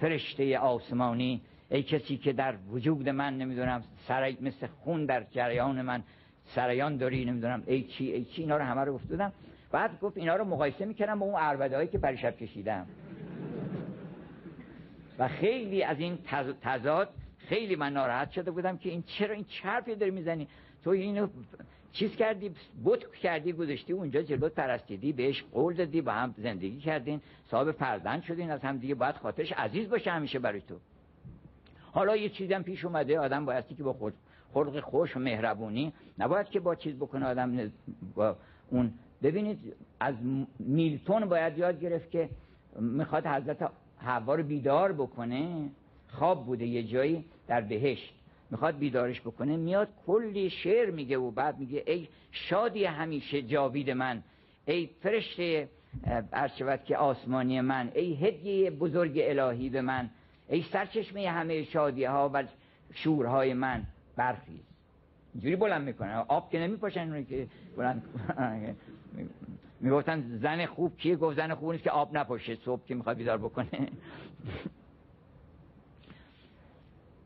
فرشته 0.00 0.58
آسمانی 0.58 1.40
ای 1.68 1.82
کسی 1.82 2.16
که 2.16 2.32
در 2.32 2.54
وجود 2.70 3.08
من 3.08 3.38
نمی‌دونم 3.38 3.82
سر 4.08 4.36
مثل 4.40 4.66
خون 4.66 5.06
در 5.06 5.24
جریان 5.30 5.82
من 5.82 6.02
سریان 6.44 6.96
داری 6.96 7.24
نمی‌دونم 7.24 7.62
ای 7.66 7.82
چی 7.82 8.12
ای 8.12 8.24
چی 8.24 8.42
اینا 8.42 8.56
رو 8.56 8.64
همه 8.64 8.84
رو 8.84 8.94
گفت 8.94 9.06
بعد 9.72 10.00
گفت 10.00 10.16
اینا 10.16 10.36
رو 10.36 10.44
مقایسه 10.44 10.84
می‌کردم 10.84 11.18
با 11.18 11.26
اون 11.26 11.34
عربده 11.34 11.76
هایی 11.76 11.88
که 11.88 11.98
پریشب 11.98 12.36
کشیدم. 12.36 12.86
و 15.18 15.28
خیلی 15.28 15.82
از 15.82 15.98
این 16.00 16.18
تضاد 16.62 17.08
خیلی 17.38 17.76
من 17.76 17.92
ناراحت 17.92 18.30
شده 18.30 18.50
بودم 18.50 18.76
که 18.76 18.90
این 18.90 19.02
چرا 19.02 19.34
این 19.34 19.44
چرفی 19.44 19.94
داری 19.94 20.10
می‌زنی؟ 20.10 20.48
تو 20.84 20.90
اینو 20.90 21.28
چیز 21.92 22.16
کردی 22.16 22.50
بوت 22.84 23.14
کردی 23.14 23.52
گذاشتی 23.52 23.92
اونجا 23.92 24.22
جلوت 24.22 24.54
پرستیدی 24.54 25.12
بهش 25.12 25.44
قول 25.52 25.74
دادی 25.74 26.00
با 26.00 26.12
هم 26.12 26.34
زندگی 26.38 26.78
کردین 26.78 27.20
صاحب 27.50 27.72
فرزند 27.72 28.22
شدین 28.22 28.50
از 28.50 28.60
هم 28.60 28.78
دیگه 28.78 28.94
باید 28.94 29.14
خاطرش 29.14 29.52
عزیز 29.52 29.90
باشه 29.90 30.10
همیشه 30.10 30.38
برای 30.38 30.60
تو. 30.60 30.74
حالا 31.92 32.16
یه 32.16 32.28
چیزی 32.28 32.54
هم 32.54 32.62
پیش 32.62 32.84
اومده 32.84 33.18
آدم 33.18 33.44
بایستی 33.44 33.74
که 33.74 33.82
با 33.82 33.92
خود 33.92 34.14
خلق 34.52 34.80
خوش 34.80 35.16
و 35.16 35.20
مهربونی 35.20 35.92
نباید 36.18 36.46
که 36.46 36.60
با 36.60 36.74
چیز 36.74 36.96
بکنه 36.96 37.26
آدم 37.26 37.72
با 38.14 38.36
اون. 38.70 38.92
ببینید 39.22 39.74
از 40.00 40.14
میلتون 40.58 41.26
باید 41.26 41.58
یاد 41.58 41.80
گرفت 41.80 42.10
که 42.10 42.28
می‌خواد 42.80 43.26
حضرت 43.26 43.70
حوا 43.98 44.34
رو 44.34 44.42
بیدار 44.42 44.92
بکنه 44.92 45.70
خواب 46.08 46.46
بوده 46.46 46.66
یه 46.66 46.82
جایی 46.82 47.24
در 47.48 47.60
بهشت. 47.60 48.12
می‌خواد 48.50 48.78
بیدارش 48.78 49.20
بکنه 49.20 49.56
میاد 49.56 49.88
کلی 50.06 50.50
شعر 50.50 50.90
میگه 50.90 51.18
و 51.18 51.30
بعد 51.30 51.58
میگه 51.58 51.82
ای 51.86 52.08
شادی 52.32 52.84
همیشه 52.84 53.42
جاوید 53.42 53.90
من 53.90 54.22
ای 54.66 54.90
فرشته 55.02 55.68
ارشود 56.32 56.84
که 56.84 56.96
آسمانی 56.96 57.60
من 57.60 57.90
ای 57.94 58.14
هدیه 58.14 58.70
بزرگ 58.70 59.20
الهی 59.22 59.68
به 59.68 59.80
من 59.80 60.10
ای 60.48 60.64
سرچشمه 60.72 61.28
همه 61.28 61.64
شادی 61.64 62.04
ها 62.04 62.30
و 62.34 62.44
شورهای 62.94 63.54
من. 63.54 63.82
برخیز. 64.16 64.60
اینجوری 65.34 65.56
بلند 65.56 65.82
می‌کنه. 65.82 66.16
آب 66.16 66.50
که 66.50 66.58
نمیپاشن 66.58 67.24
که 67.24 67.46
بلند 67.76 68.02
می‌گفتن 69.80 70.38
زن 70.42 70.66
خوب 70.66 70.96
کیه؟ 70.96 71.16
گفت 71.16 71.36
زن 71.36 71.54
خوب 71.54 71.72
نیست 71.72 71.84
که 71.84 71.90
آب 71.90 72.16
نپاشه 72.16 72.54
صبح 72.54 72.86
که 72.86 72.94
می‌خواد 72.94 73.16
بیدار 73.16 73.38
بکنه. 73.38 73.68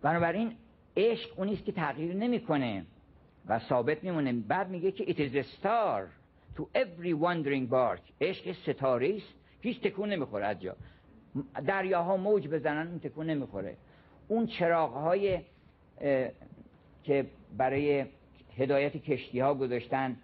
بنابراین 0.02 0.52
عشق 0.96 1.38
اونیست 1.38 1.64
که 1.64 1.72
تغییر 1.72 2.14
نمی‌کنه 2.14 2.86
و 3.46 3.58
ثابت 3.58 4.04
میمونه. 4.04 4.32
بعد 4.32 4.68
میگه 4.68 4.92
که 4.92 5.04
it 5.04 5.16
is 5.16 5.34
a 5.34 5.46
star 5.46 6.02
to 6.56 6.62
every 6.74 7.14
wandering 7.22 7.70
bark. 7.72 8.00
عشق 8.20 8.52
ستاره 8.52 9.16
است 9.16 9.34
هیچ 9.60 9.80
تکون 9.80 10.08
نمی‌خوره 10.12 10.46
از 10.46 10.60
جا. 10.60 10.76
دریاها 11.66 12.16
موج 12.16 12.48
بزنن 12.48 12.88
اون 12.88 12.98
تکون 12.98 13.26
نمی‌خوره. 13.26 13.76
اون 14.28 14.46
چراغ 14.46 14.92
های 14.92 15.40
که 17.04 17.26
برای 17.56 18.04
هدایت 18.56 18.96
کشتی 18.96 19.40
ها 19.40 19.54
گذاشتن 19.54 20.16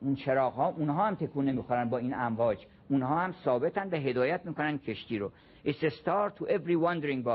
اون 0.00 0.14
چراغ 0.14 0.52
ها 0.52 0.68
اونها 0.68 1.06
هم 1.06 1.14
تکون 1.14 1.44
نمی‌خورن 1.44 1.88
با 1.88 1.98
این 1.98 2.14
امواج. 2.14 2.58
اونها 2.88 3.18
هم 3.18 3.34
ثابتن 3.44 3.88
به 3.90 3.98
هدایت 3.98 4.40
می‌کنن 4.44 4.78
کشتی 4.78 5.18
رو. 5.18 5.32
It's 5.66 5.82
a 5.82 5.90
star 5.90 6.30
to 6.38 6.44
every 6.46 6.76
wandering 6.76 7.28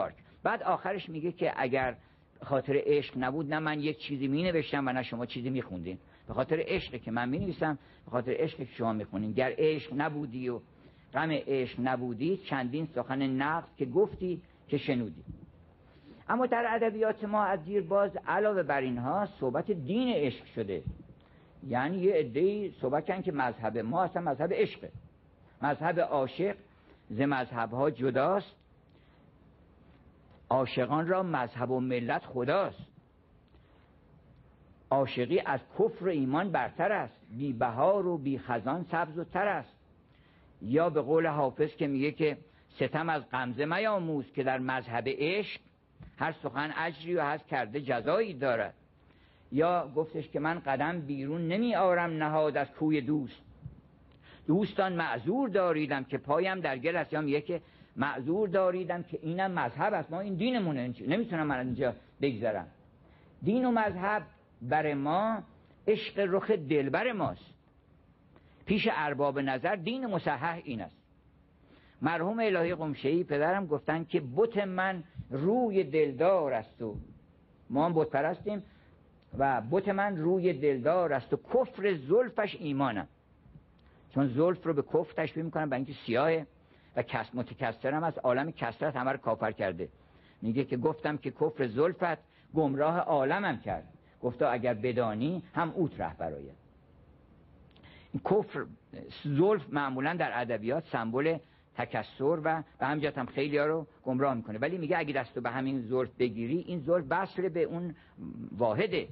بعد 0.43 0.63
آخرش 0.63 1.09
میگه 1.09 1.31
که 1.31 1.53
اگر 1.57 1.95
خاطر 2.41 2.81
عشق 2.85 3.13
نبود 3.17 3.53
نه 3.53 3.59
من 3.59 3.79
یک 3.79 3.99
چیزی 3.99 4.27
می 4.27 4.43
نوشتم 4.43 4.87
و 4.87 4.91
نه 4.91 5.03
شما 5.03 5.25
چیزی 5.25 5.49
می 5.49 5.61
خوندین 5.61 5.97
به 6.27 6.33
خاطر 6.33 6.63
عشق 6.67 7.01
که 7.01 7.11
من 7.11 7.29
می 7.29 7.39
نویسم 7.39 7.79
به 8.05 8.11
خاطر 8.11 8.35
عشق 8.37 8.57
که 8.57 8.65
شما 8.65 8.93
می 8.93 9.05
خونین 9.05 9.31
گر 9.31 9.53
عشق 9.57 9.93
نبودی 9.97 10.49
و 10.49 10.59
غم 11.13 11.31
عشق 11.31 11.79
نبودی 11.83 12.37
چندین 12.37 12.87
سخن 12.95 13.21
نقد 13.21 13.67
که 13.77 13.85
گفتی 13.85 14.41
که 14.67 14.77
شنودی. 14.77 15.23
اما 16.29 16.45
در 16.45 16.65
ادبیات 16.69 17.23
ما 17.23 17.43
از 17.43 17.65
دیر 17.65 17.81
باز 17.81 18.11
علاوه 18.27 18.63
بر 18.63 18.81
اینها 18.81 19.25
صحبت 19.39 19.71
دین 19.71 20.15
عشق 20.15 20.45
شده. 20.45 20.83
یعنی 21.67 21.97
یه 21.97 22.13
عده‌ای 22.13 22.71
صحبت 22.81 23.23
که 23.23 23.31
مذهب 23.31 23.77
ما 23.77 24.03
اصلا 24.03 24.21
مذهب 24.21 24.53
عشقه 24.53 24.91
مذهب 25.61 25.99
عاشق 25.99 26.55
ز 27.09 27.21
مذهب 27.21 27.71
ها 27.71 27.89
جداست. 27.89 28.55
عاشقان 30.49 31.07
را 31.07 31.23
مذهب 31.23 31.71
و 31.71 31.79
ملت 31.79 32.25
خداست. 32.25 32.87
عاشقی 34.89 35.39
از 35.39 35.59
کفر 35.79 36.05
و 36.05 36.09
ایمان 36.09 36.51
برتر 36.51 36.91
است. 36.91 37.21
بی 37.37 37.53
بهار 37.53 38.07
و 38.07 38.17
بی 38.17 38.37
خزان 38.37 38.85
سبز 38.91 39.17
و 39.17 39.23
تر 39.23 39.47
است. 39.47 39.73
یا 40.61 40.89
به 40.89 41.01
قول 41.01 41.27
حافظ 41.27 41.75
که 41.75 41.87
میگه 41.87 42.11
که 42.11 42.37
ستم 42.75 43.09
از 43.09 43.29
غمزه 43.29 43.65
میاموز 43.65 44.31
که 44.33 44.43
در 44.43 44.59
مذهب 44.59 45.03
عشق 45.07 45.61
هر 46.17 46.31
سخن 46.31 46.73
اجری 46.77 47.15
و 47.15 47.21
هست 47.23 47.47
کرده 47.47 47.81
جزایی 47.81 48.33
دارد. 48.33 48.73
یا 49.51 49.91
گفتش 49.95 50.29
که 50.29 50.39
من 50.39 50.59
قدم 50.59 51.01
بیرون 51.01 51.47
نمی 51.47 51.75
آرم 51.75 52.23
نهاد 52.23 52.57
از 52.57 52.71
کوی 52.71 53.01
دوست. 53.01 53.41
دوستان 54.47 54.93
معذور 54.93 55.49
داریدم 55.49 56.03
که 56.03 56.17
پایم 56.17 56.59
در 56.59 56.77
گل 56.77 56.95
است. 56.95 57.13
یا 57.13 57.21
میگه 57.21 57.41
که 57.41 57.62
معذور 57.95 58.49
داریدم 58.49 59.03
که 59.03 59.19
اینم 59.21 59.51
مذهب 59.51 59.93
است. 59.93 60.12
ما 60.12 60.19
این 60.19 60.33
دینمونه. 60.33 60.93
نمی‌تونم 61.07 61.47
من 61.47 61.59
اینجا 61.59 61.93
بگذرم. 62.21 62.67
دین 63.43 63.65
و 63.65 63.71
مذهب 63.71 64.23
بر 64.62 64.93
ما 64.93 65.43
عشق 65.88 66.19
رخ 66.27 66.51
دلبر 66.51 67.12
ماست. 67.12 67.45
پیش 68.65 68.88
ارباب 68.91 69.39
نظر 69.39 69.75
دین 69.75 70.05
مصحح 70.05 70.62
این 70.63 70.81
است. 70.81 70.99
مرحوم 72.01 72.39
الهی 72.39 72.75
قمشهی 72.75 73.23
پدرم 73.23 73.67
گفتن 73.67 74.03
که 74.03 74.23
بت 74.35 74.57
من 74.57 75.03
روی 75.29 75.83
دلدار 75.83 76.53
است 76.53 76.81
و 76.81 76.95
ما 77.69 77.85
هم 77.85 77.93
بت 77.93 78.09
پرستیم 78.09 78.63
و 79.37 79.61
بت 79.71 79.89
من 79.89 80.17
روی 80.17 80.53
دلدار 80.53 81.13
است 81.13 81.33
و 81.33 81.37
کفر 81.53 81.93
زلفش 81.93 82.55
ایمانم. 82.59 83.07
چون 84.13 84.27
زلف 84.27 84.65
رو 84.65 84.73
به 84.73 84.81
کفر 84.81 85.13
تشبیه 85.23 85.43
می‌کنم 85.43 85.69
برای 85.69 85.83
اینکه 85.83 86.01
سیاهه 86.05 86.47
و 86.95 87.03
کس 87.03 87.25
متکثرم 87.33 88.03
از 88.03 88.17
عالم 88.17 88.51
کسرت 88.51 88.95
همه 88.95 89.11
رو 89.11 89.17
کافر 89.17 89.51
کرده. 89.51 89.89
میگه 90.41 90.65
که 90.65 90.77
گفتم 90.77 91.17
که 91.17 91.31
کفر 91.31 91.67
زلفت 91.67 92.17
گمراه 92.55 92.99
عالمم 92.99 93.59
کرد. 93.59 93.83
گفتا 94.21 94.49
اگر 94.49 94.73
بدانی 94.73 95.43
هم 95.53 95.71
اوت 95.75 96.01
ره 96.01 96.17
براید 96.17 96.59
این 98.13 98.21
کفر 98.25 98.65
زلف 99.23 99.73
معمولا 99.73 100.13
در 100.13 100.41
ادبیات 100.41 100.83
سمبل 100.91 101.37
تکسر 101.79 102.39
و 102.43 102.63
به 102.79 102.85
همجات 102.85 103.17
هم 103.17 103.25
خیلی 103.25 103.57
ها 103.57 103.65
رو 103.65 103.87
گمراه 104.03 104.33
می‌کنه. 104.33 104.59
ولی 104.59 104.77
میگه 104.77 104.97
اگه 104.97 105.13
دستو 105.13 105.41
به 105.41 105.49
همین 105.49 105.81
زلف 105.81 106.09
بگیری 106.19 106.57
این 106.67 106.79
زلف 106.79 107.05
بسر 107.05 107.49
به 107.49 107.63
اون 107.63 107.95
واحده. 108.57 109.07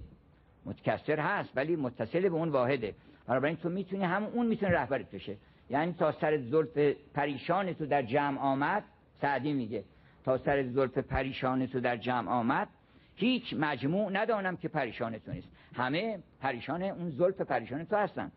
متکسر 0.65 1.19
هست 1.19 1.49
ولی 1.55 1.75
متصل 1.75 2.29
به 2.29 2.35
اون 2.35 2.49
واحده. 2.49 2.95
بنابراین 3.27 3.55
تو 3.55 3.69
می‌تونی 3.69 4.03
هم 4.03 4.23
اون 4.23 4.47
می‌تونه 4.47 4.71
رهبرت 4.71 5.11
بشه. 5.11 5.37
یعنی 5.69 5.93
تا 5.93 6.11
سر 6.11 6.37
زلف 6.37 6.95
پریشان 7.13 7.73
تو 7.73 7.85
در 7.85 8.01
جمع 8.01 8.39
آمد 8.39 8.83
سعدی 9.21 9.53
میگه 9.53 9.83
تا 10.25 10.37
سر 10.37 10.63
زلف 10.63 10.97
پریشان 10.97 11.67
تو 11.67 11.79
در 11.79 11.97
جمع 11.97 12.31
آمد 12.31 12.67
هیچ 13.15 13.55
مجموع 13.59 14.11
ندانم 14.11 14.57
که 14.57 14.67
پریشان 14.67 15.17
تو 15.17 15.31
نیست. 15.31 15.47
همه 15.75 16.19
پریشان 16.41 16.83
اون 16.83 17.09
زلف 17.09 17.41
پریشان 17.41 17.85
تو 17.85 17.95
هستن. 17.95 18.31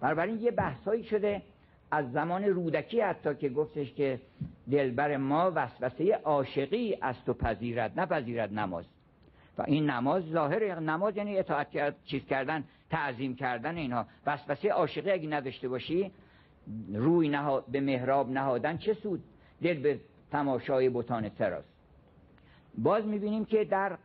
بنابراین 0.00 0.40
یه 0.40 0.50
بحثایی 0.50 1.04
شده 1.04 1.42
از 1.90 2.12
زمان 2.12 2.44
رودکی 2.44 3.00
حتی 3.00 3.34
که 3.34 3.48
گفتش 3.48 3.92
که 3.92 4.20
دلبر 4.70 5.16
ما 5.16 5.52
وسوسه 5.54 6.14
عاشقی 6.14 6.98
از 7.00 7.14
تو 7.26 7.34
پذیرد 7.34 8.00
نپذیرد 8.00 8.52
نماز. 8.52 8.84
و 9.58 9.64
این 9.66 9.90
نماز 9.90 10.22
ظاهر 10.24 10.80
نماز 10.80 11.16
یعنی 11.16 11.38
اطاعت 11.38 11.70
کرد 11.70 11.96
چیز 12.04 12.24
کردن 12.24 12.64
تعظیم 12.90 13.36
کردن 13.36 13.76
اینها. 13.76 14.06
وسوسه 14.26 14.68
عاشقی 14.68 15.10
اگه 15.10 15.28
نداشته 15.28 15.68
باشی 15.68 16.10
روی 16.92 17.28
نها... 17.28 17.60
به 17.60 17.80
محراب 17.80 18.30
نهادن 18.30 18.78
چه 18.78 18.94
سود؟ 18.94 19.24
دل 19.62 19.80
به 19.80 20.00
تماشای 20.30 20.88
بتان 20.88 21.28
تراست 21.28 21.68
باز 22.78 23.06
می‌بینیم 23.06 23.44
که 23.44 23.64
در 23.64 23.98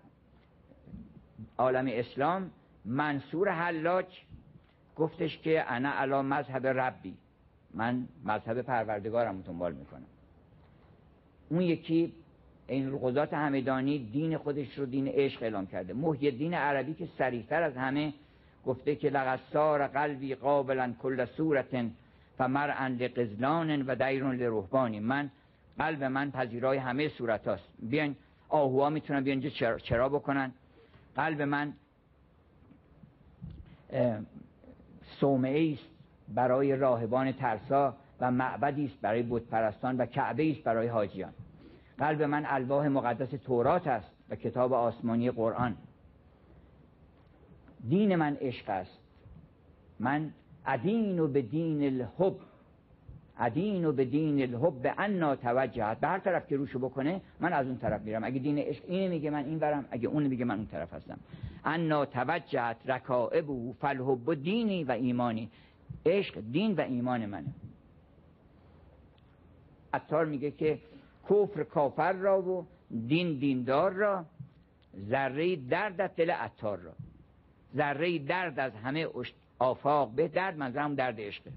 عالم 1.58 1.86
اسلام 1.90 2.52
منصور 2.86 3.50
حلاج 3.50 4.06
گفتش 4.96 5.38
که 5.38 5.72
انا 5.72 5.90
علا 5.90 6.22
مذهب 6.22 6.68
ربی. 6.68 7.18
من 7.74 8.08
مذهب 8.26 8.62
پروردگارم 8.62 9.42
دنبال 9.42 9.74
می‌کنم. 9.74 10.06
اون 11.50 11.62
یکی 11.62 12.14
این 12.68 12.88
القضات 12.88 13.34
همدانی 13.34 14.00
دین 14.00 14.38
خودش 14.38 14.78
رو 14.78 14.86
دین 14.86 15.08
عشق 15.08 15.44
اعلام 15.44 15.68
کرده. 15.68 15.94
محی 15.94 16.32
دین 16.32 16.54
عربی 16.54 16.94
که 16.94 17.08
سریحتر 17.18 17.64
از 17.64 17.78
همه 17.78 18.14
گفته 18.66 18.96
که 18.96 19.10
لقد 19.10 19.40
سار 19.54 19.88
قلبی 19.88 20.36
قابلا 20.36 20.94
کل 21.02 21.26
صورت 21.26 21.86
فمرعا 22.38 22.88
لقزلان 22.88 23.82
و 23.82 23.96
دیرون 23.96 24.36
لرهبانی 24.36 25.00
من 25.00 25.32
قلب 25.78 26.04
من 26.04 26.32
پذیرای 26.32 26.78
همه 26.78 27.10
صورت 27.10 27.48
هاست. 27.48 27.64
بیان 27.80 28.16
آهوها 28.50 28.90
می‌تونن 28.90 29.24
بیان 29.24 29.42
چرا, 29.42 29.80
چرا 29.80 30.10
بکنن؟ 30.10 30.52
قلب 31.16 31.42
من 31.42 31.74
صومعه 35.20 35.74
است. 35.74 35.93
برای 36.28 36.76
راهبان 36.76 37.32
ترسا 37.32 37.96
و 38.20 38.32
معبدی 38.32 38.86
است 38.86 39.02
برای 39.02 39.24
بت 39.24 39.44
پرستان 39.44 39.98
و 39.98 40.06
کعبه 40.06 40.52
است 40.52 40.64
برای 40.64 40.88
حاجیان. 40.88 41.34
قلب 41.98 42.22
من 42.22 42.46
الواح 42.46 42.88
مقدس 42.88 43.30
تورات 43.30 43.88
است 43.88 44.12
و 44.30 44.36
کتاب 44.36 44.74
آسمانی 44.74 45.32
قرآن. 45.32 45.76
دین 47.90 48.16
من 48.16 48.38
عشق 48.42 48.70
است. 48.70 49.00
من 50.00 50.32
ادین 50.66 51.20
و 51.20 51.28
به 51.28 51.42
دین 51.42 51.84
الحب 51.84 52.36
ادین 53.40 53.86
و 53.86 53.92
به 53.92 54.06
دین 54.06 54.42
الحب 54.42 54.82
به 54.82 54.94
انا 54.98 55.36
توجهت. 55.36 56.00
به 56.00 56.08
هر 56.08 56.20
طرف 56.20 56.48
که 56.48 56.56
روشو 56.58 56.80
بکنه 56.80 57.22
من 57.40 57.54
از 57.54 57.68
اون 57.68 57.78
طرف 57.78 58.02
میرم. 58.02 58.24
اگه 58.24 58.40
دین 58.40 58.58
عشق 58.58 58.84
اینه 58.88 59.08
میگه 59.08 59.30
من 59.30 59.46
این 59.46 59.60
برم 59.60 59.86
اگه 59.92 60.08
اون 60.08 60.24
میگه 60.24 60.46
من 60.46 60.56
اون 60.56 60.68
طرف 60.68 60.94
هستم. 60.94 61.20
انا 61.66 62.06
توجهت 62.06 62.78
رکائب 62.86 63.50
و 63.50 63.74
فالحب 63.74 64.34
دینی 64.34 64.84
و 64.84 64.92
ایمانی. 64.92 65.50
عشق 66.06 66.40
دین 66.52 66.76
و 66.76 66.82
ایمان 66.82 67.26
منه. 67.26 67.54
عطار 69.94 70.26
میگه 70.26 70.52
که 70.52 70.80
کفر 71.30 71.64
کافر 71.64 72.14
را 72.14 72.42
و 72.42 72.66
دین 73.08 73.40
دیندار 73.40 73.92
را 73.92 74.26
ذره 75.10 75.56
درد 75.56 76.02
از 76.02 76.16
دل 76.16 76.32
عطار 76.32 76.78
را. 76.78 76.94
ذره 77.76 78.20
درد 78.20 78.60
از 78.60 78.74
همه 78.76 79.08
آفاق 79.60 80.12
به 80.12 80.28
درد 80.28 80.58
منظرم 80.58 80.96
درد 80.96 81.22
عشقه. 81.22 81.52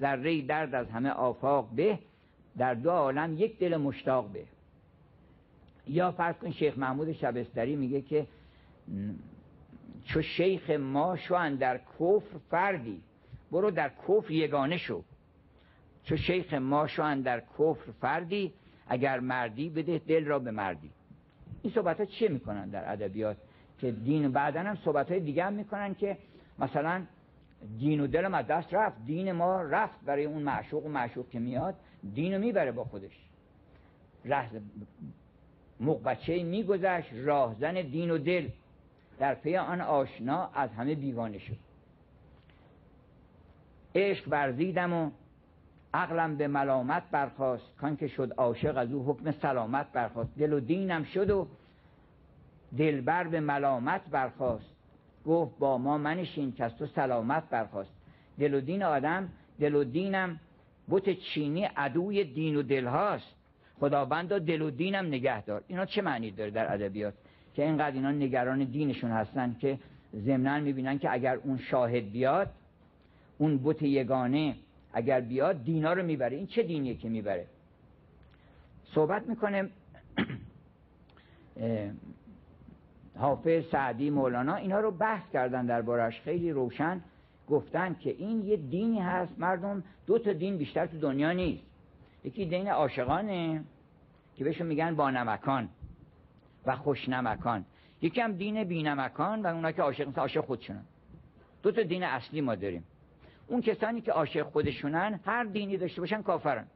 ذره 0.00 0.42
درد 0.42 0.74
از 0.74 0.90
همه 0.90 1.10
آفاق 1.10 1.70
به 1.70 1.98
در 2.58 2.74
دو 2.74 2.90
عالم 2.90 3.34
یک 3.38 3.58
دل 3.58 3.76
مشتاق 3.76 4.28
به. 4.28 4.44
یا 5.86 6.12
فرض 6.12 6.36
کن 6.36 6.50
شیخ 6.50 6.78
محمود 6.78 7.12
شبستری 7.12 7.76
میگه 7.76 8.00
که 8.00 8.26
چو 10.04 10.22
شیخ 10.22 10.70
ما 10.70 11.16
شو 11.16 11.56
در 11.56 11.78
کفر 11.78 12.38
فردی. 12.50 13.00
برو 13.52 13.70
در 13.70 13.90
کفر 14.08 14.30
یگانه 14.30 14.76
شو. 14.76 15.02
چو 16.04 16.16
شیخ 16.16 16.54
ما 16.54 16.86
شو 16.86 17.22
در 17.22 17.40
کفر 17.40 17.92
فردی 18.00 18.52
اگر 18.88 19.20
مردی 19.20 19.70
بده 19.70 19.98
دل 19.98 20.24
را 20.24 20.38
به 20.38 20.50
مردی. 20.50 20.90
این 21.62 21.72
صحبت 21.72 22.00
ها 22.00 22.04
چه 22.04 22.28
می‌کنن 22.28 22.68
در 22.68 22.92
ادبیات؟ 22.92 23.36
که 23.78 23.90
دین 23.90 24.32
بعدا 24.32 24.60
هم 24.60 24.76
صحبت 24.84 25.10
های 25.10 25.20
دیگه 25.20 25.44
هم 25.44 25.52
می‌کنن 25.52 25.94
که 25.94 26.18
مثلا 26.58 27.02
دین 27.78 28.00
و 28.00 28.06
دلم 28.06 28.34
از 28.34 28.46
دست 28.46 28.74
رفت 28.74 29.04
دین 29.04 29.32
ما 29.32 29.62
رفت 29.62 30.04
برای 30.04 30.24
اون 30.24 30.42
معشوق 30.42 30.86
و 30.86 30.88
معشوق 30.88 31.28
که 31.28 31.38
میاد 31.38 31.74
دین 32.14 32.34
رو 32.34 32.40
می‌بره 32.40 32.72
با 32.72 32.84
خودش. 32.84 33.18
ره 34.24 34.50
مقبچه 35.80 36.42
میگذشت 36.42 37.10
راهزن 37.12 37.74
دین 37.74 38.10
و 38.10 38.18
دل. 38.18 38.48
در 39.18 39.34
پی 39.34 39.56
آن 39.56 39.80
آشنا 39.80 40.50
از 40.54 40.70
همه 40.70 40.94
بیگانه 40.94 41.38
شد. 41.38 41.56
عشق 43.94 44.24
ورزیدم 44.28 44.92
و 44.92 45.10
عقلم 45.94 46.36
به 46.36 46.48
ملامت 46.48 47.02
برخواست 47.10 47.76
کان 47.76 47.96
که 47.96 48.06
شد 48.06 48.32
عاشق 48.36 48.76
از 48.76 48.92
او 48.92 49.04
حکم 49.04 49.30
سلامت 49.30 49.92
برخواست 49.92 50.38
دل 50.38 50.52
و 50.52 50.60
دینم 50.60 51.04
شد 51.04 51.30
و 51.30 51.48
دلبر 52.78 53.24
به 53.24 53.40
ملامت 53.40 54.02
برخواست 54.10 54.74
گفت 55.26 55.58
با 55.58 55.78
ما 55.78 55.98
منشین 55.98 56.52
که 56.52 56.64
از 56.64 56.76
تو 56.76 56.86
سلامت 56.86 57.48
برخواست 57.50 57.90
دل 58.38 58.54
و 58.54 58.60
دین 58.60 58.82
آدم 58.82 59.28
دل 59.60 59.74
و 59.74 59.84
دینم 59.84 60.40
بوت 60.86 61.10
چینی 61.10 61.64
عدوی 61.64 62.24
دین 62.24 62.56
و 62.56 62.62
دل 62.62 62.86
هاست. 62.86 63.36
خداوند 63.80 64.38
دل 64.38 64.62
و 64.62 64.70
دینم 64.70 65.06
نگه 65.06 65.42
دار 65.42 65.64
اینا 65.68 65.84
چه 65.86 66.02
معنی 66.02 66.30
داره 66.30 66.50
در 66.50 66.74
ادبیات؟ 66.74 67.14
که 67.54 67.64
اینقدر 67.64 67.96
اینا 67.96 68.10
نگران 68.10 68.64
دینشون 68.64 69.10
هستن 69.10 69.56
که 69.60 69.78
ضمنا 70.16 70.60
می‌بینن 70.60 70.98
که 70.98 71.12
اگر 71.12 71.36
اون 71.36 71.58
شاهد 71.58 72.12
بیاد 72.12 72.50
اون 73.38 73.60
بت 73.64 73.82
یگانه 73.82 74.56
اگر 74.92 75.20
بیاد 75.20 75.64
دینا 75.64 75.92
رو 75.92 76.02
می‌بره. 76.02 76.36
این 76.36 76.46
چه 76.46 76.62
دینیه 76.62 76.94
که 76.94 77.08
می‌بره؟ 77.08 77.46
صحبت 78.94 79.26
می‌کنه 79.26 79.68
حافظ 83.16 83.64
سعدی 83.72 84.10
مولانا 84.10 84.54
اینا 84.54 84.80
رو 84.80 84.90
بحث 84.90 85.30
کردن 85.32 85.66
در 85.66 85.82
بارش 85.82 86.20
خیلی 86.20 86.50
روشن 86.50 87.00
گفتن 87.48 87.94
که 87.94 88.10
این 88.10 88.44
یه 88.44 88.56
دینی 88.56 89.00
هست. 89.00 89.38
مردم 89.38 89.84
دو 90.06 90.18
تا 90.18 90.32
دین 90.32 90.56
بیشتر 90.56 90.86
تو 90.86 90.98
دنیا 90.98 91.32
نیست. 91.32 91.64
یکی 92.24 92.46
دین 92.46 92.68
عاشقانه 92.68 93.64
که 94.36 94.44
بهشون 94.44 94.66
میگن 94.66 94.94
با 94.94 95.10
نمکان 95.10 95.68
و 96.66 96.76
خوشنمکان 96.76 97.64
یکی 98.02 98.20
هم 98.20 98.32
دین 98.32 98.64
بینمکان 98.64 99.42
و 99.42 99.46
اونا 99.46 99.72
که 99.72 99.82
عاشق 99.82 100.18
عاشق 100.18 100.40
خودشونن. 100.40 100.84
دو 101.62 101.72
تا 101.72 101.82
دین 101.82 102.02
اصلی 102.02 102.40
ما 102.40 102.54
داریم. 102.54 102.84
اون 103.52 103.60
کسانی 103.60 104.00
که 104.00 104.12
عاشق 104.12 104.42
خودشونن 104.42 105.20
هر 105.24 105.44
دینی 105.44 105.76
داشته 105.76 106.00
باشن 106.00 106.22
کافرن. 106.22 106.66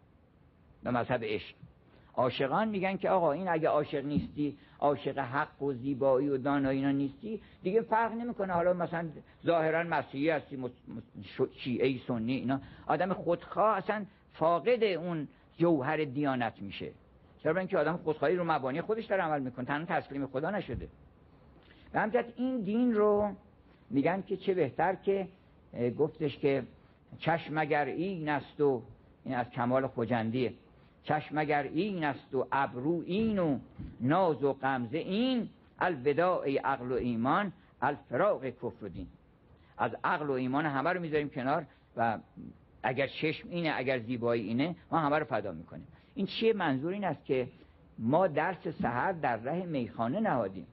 به 0.83 0.91
مذهب 0.91 1.25
عشق. 1.25 1.55
عاشقان 2.15 2.69
میگن 2.69 2.97
که 2.97 3.11
آقا 3.11 3.33
این 3.33 3.49
اگه 3.49 3.69
عاشق 3.69 4.05
نیستی 4.05 4.57
عاشق 4.79 5.19
حق 5.19 5.63
و 5.63 5.73
زیبایی 5.73 6.29
و 6.29 6.37
دانایی 6.37 6.79
اینا 6.79 6.91
نیستی 6.91 7.41
دیگه 7.63 7.81
فرق 7.81 8.13
نمی‌کنه. 8.13 8.53
حالا 8.53 8.73
مثلا 8.73 9.09
ظاهرا 9.47 9.83
مسیحی 9.85 10.31
هستی 10.31 10.65
شیعه 11.57 11.99
سنی 12.09 12.33
اینا. 12.33 12.61
آدم 12.87 13.13
خودخواه 13.13 13.77
اصلا 13.77 14.05
فاقد 14.33 14.85
اون 14.85 15.29
جوهر 15.59 16.05
دیانت 16.05 16.55
میشه. 16.61 16.91
چرا 17.43 17.59
اینکه 17.59 17.79
آدم 17.79 17.97
خودخواهی 17.97 18.37
رو 18.37 18.45
مبانی 18.45 18.81
خودش 18.81 19.05
داره 19.05 19.23
عمل 19.23 19.43
می‌کنه. 19.43 19.65
تنها 19.65 20.01
تسلیم 20.01 20.27
خدا 20.27 20.51
نشده. 20.51 20.89
به 21.93 22.01
همجد 22.01 22.33
این 22.37 22.61
دین 22.61 22.95
رو 22.95 23.33
میگن 23.91 24.23
که 24.23 24.37
چه 24.37 24.55
بهتر 24.55 24.95
که 24.95 25.29
گفتش 25.99 26.39
که 26.39 26.63
چشم 27.19 27.59
اگر 27.59 27.85
این 27.85 28.29
است 28.29 28.61
و 28.61 28.83
این 29.25 29.35
از 29.35 29.51
کمال 29.51 29.87
خوجندیه. 29.87 30.53
چشم 31.05 31.39
اگر 31.39 31.63
این 31.63 32.05
است 32.05 32.35
و 32.35 32.47
ابرو 32.53 33.03
این 33.07 33.39
و 33.39 33.59
ناز 34.01 34.45
و 34.45 34.53
قمزه 34.53 34.99
این. 34.99 35.49
الوداع 35.79 36.41
ای 36.41 36.59
عقل 36.59 36.93
و 36.93 36.95
ایمان 36.95 37.53
الفراق 37.83 38.47
کفر 38.47 38.85
و 38.85 38.89
دین. 38.89 39.07
از 39.79 39.97
عقل 40.05 40.27
و 40.27 40.33
ایمان 40.33 40.67
همه 40.67 40.91
رو 40.91 41.01
می‌ذاریم 41.01 41.29
کنار 41.29 41.67
و 41.97 42.19
اگر 42.83 43.07
چشم 43.07 43.49
اینه 43.51 43.73
اگر 43.77 43.99
زیبایی 43.99 44.49
اینه 44.49 44.77
ما 44.91 44.99
همه 44.99 45.19
رو 45.19 45.25
فدا 45.25 45.53
می‌کنیم. 45.53 45.87
این 46.15 46.27
چیه؟ 46.27 46.53
منظور 46.53 46.93
این 46.93 47.05
است 47.05 47.25
که 47.25 47.49
ما 47.99 48.27
درس 48.27 48.69
سحر 48.83 49.13
در 49.13 49.37
ره 49.37 49.67
میخانه 49.67 50.21
نهادیم. 50.21 50.67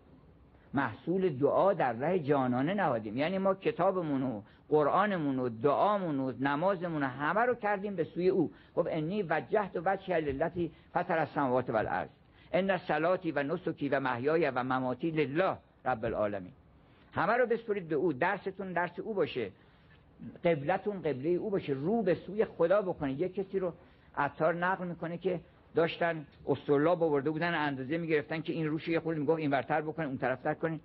محصول 0.73 1.29
دعا 1.29 1.73
در 1.73 1.93
ره 1.93 2.19
جانانه 2.19 2.73
نهادیم. 2.73 3.17
یعنی 3.17 3.38
ما 3.38 3.55
کتابمون 3.55 4.23
و 4.23 4.41
قرآنمون 4.69 5.39
و 5.39 5.49
دعامون 5.49 6.19
و 6.19 6.31
نمازمون 6.39 7.03
همه 7.03 7.41
رو 7.41 7.55
کردیم 7.55 7.95
به 7.95 8.03
سوی 8.03 8.29
او. 8.29 8.51
گفت 8.75 8.88
انی 8.91 9.23
وجهت 9.23 9.75
و 9.75 9.81
وجه 9.86 10.19
للتی 10.19 10.71
فطر 10.93 11.19
السماوات 11.19 11.69
و 11.69 11.75
الارض 11.75 12.09
ان 12.53 12.77
صلاتی 12.77 13.31
و 13.31 13.43
نسکی 13.43 13.89
و 13.89 13.99
محیای 13.99 14.49
و 14.49 14.63
مماتی 14.63 15.12
لله 15.12 15.57
رب 15.86 16.05
العالمین. 16.05 16.51
همه 17.13 17.33
رو 17.33 17.45
بسپرید 17.45 17.88
به 17.88 17.95
او. 17.95 18.13
درستون 18.13 18.73
درس 18.73 18.99
او 18.99 19.13
باشه. 19.13 19.51
قبلتون 20.43 21.01
قبله 21.01 21.29
او 21.29 21.49
باشه. 21.49 21.73
رو 21.73 22.01
به 22.01 22.15
سوی 22.15 22.45
خدا 22.45 22.81
بکنید. 22.81 23.19
یک 23.19 23.36
کسی 23.36 23.59
رو 23.59 23.73
عطار 24.17 24.53
نقل 24.53 24.88
می‌کنه 24.88 25.17
که 25.17 25.39
داشتن 25.75 26.25
استرلاب 26.47 27.03
آورده 27.03 27.29
بودن 27.29 27.53
اندازه 27.53 27.97
می‌گرفتن 27.97 28.41
که 28.41 28.53
این 28.53 28.67
روش 28.67 28.88
یه 28.88 28.99
خورده 28.99 29.31
این 29.31 29.51
ورتر 29.51 29.81
بکنه 29.81 30.07
اون 30.07 30.17
طرفتر 30.17 30.53
کنه. 30.53 30.79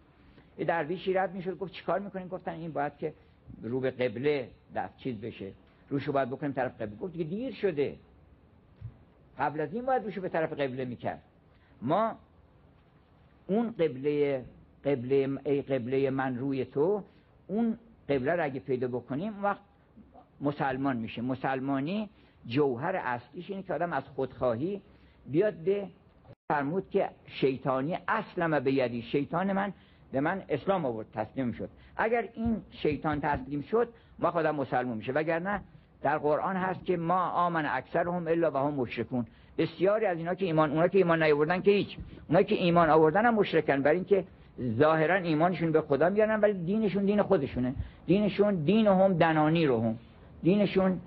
یه 0.58 0.64
درویشی 0.64 1.12
رد 1.12 1.34
می‌شد 1.34 1.58
گفت 1.58 1.72
چیکار 1.72 1.98
می‌کنین؟ 1.98 2.28
گفتن 2.28 2.52
این 2.52 2.72
باید 2.72 2.96
که 2.96 3.14
رو 3.62 3.80
به 3.80 3.90
قبله 3.90 4.48
دست 4.74 4.96
چیز 4.96 5.20
بشه. 5.20 5.52
روشو 5.88 6.12
باید 6.12 6.30
بکنیم 6.30 6.52
طرف 6.52 6.82
قبله. 6.82 6.96
گفت 6.96 7.12
دیگه 7.12 7.24
دیر 7.24 7.54
شده. 7.54 7.96
قبل 9.38 9.60
از 9.60 9.74
این 9.74 9.86
باید 9.86 10.04
روشو 10.04 10.20
به 10.20 10.28
طرف 10.28 10.52
قبله 10.52 10.84
می‌کرد. 10.84 11.22
ما 11.82 12.16
اون 13.46 13.70
قبله 13.70 14.44
قبله 14.84 15.28
ای 15.44 15.62
قبله 15.62 16.10
من 16.10 16.36
روی 16.38 16.64
تو 16.64 17.04
اون 17.46 17.78
قبله 18.08 18.32
رو 18.32 18.44
اگه 18.44 18.60
پیدا 18.60 18.88
بکنیم 18.88 19.44
وقت 19.44 19.60
مسلمان 20.40 20.96
میشه. 20.96 21.22
مسلمانی 21.22 22.10
جوهر 22.48 22.96
اصلیش 22.96 23.50
اینه 23.50 23.62
که 23.62 23.74
آدم 23.74 23.92
از 23.92 24.02
خودخواهی 24.16 24.82
بیاد 25.26 25.54
به 25.54 25.88
فرمود 26.52 26.90
که 26.90 27.08
شیطانی 27.26 27.98
اصلا 28.08 28.60
به 28.60 28.72
یدی. 28.72 29.02
شیطان 29.02 29.52
من 29.52 29.72
به 30.12 30.20
من 30.20 30.42
اسلام 30.48 30.86
آورد 30.86 31.06
تسلیم 31.14 31.52
شد. 31.52 31.68
اگر 31.96 32.28
این 32.34 32.56
شیطان 32.70 33.20
تسلیم 33.20 33.62
شد 33.62 33.88
ما 34.18 34.30
خودم 34.30 34.54
مسلمان 34.54 34.96
میشه. 34.96 35.12
وگرنه 35.12 35.60
در 36.02 36.18
قرآن 36.18 36.56
هست 36.56 36.84
که 36.84 36.96
ما 36.96 37.28
آمن 37.28 37.66
اکثر 37.66 38.08
هم 38.08 38.26
الا 38.26 38.50
و 38.50 38.56
هم 38.56 38.74
مشرکون. 38.74 39.26
بسیاری 39.58 40.06
از 40.06 40.18
اینا 40.18 40.34
که 40.34 40.44
ایمان 40.44 40.70
اونا 40.70 40.88
که 40.88 40.98
ایمان 40.98 41.22
نیاوردن 41.22 41.60
که 41.60 41.70
هیچ. 41.70 41.96
اونا 42.28 42.42
که 42.42 42.54
ایمان 42.54 42.90
آوردن 42.90 43.26
هم 43.26 43.34
مشرکن. 43.34 43.82
برای 43.82 43.96
اینکه 43.96 44.24
ظاهرا 44.78 45.14
ایمانشون 45.14 45.72
به 45.72 45.80
خدا 45.80 46.08
میارن 46.08 46.40
ولی 46.40 46.64
دینشون 46.64 47.04
دین 47.04 47.22
خودشونه. 47.22 47.74
دینشون 48.06 48.54
دین 48.54 48.86
هم 48.86 49.14
دنانی 49.14 49.66
رو 49.66 49.80
هم. 49.80 49.98
دینشون 50.42 51.00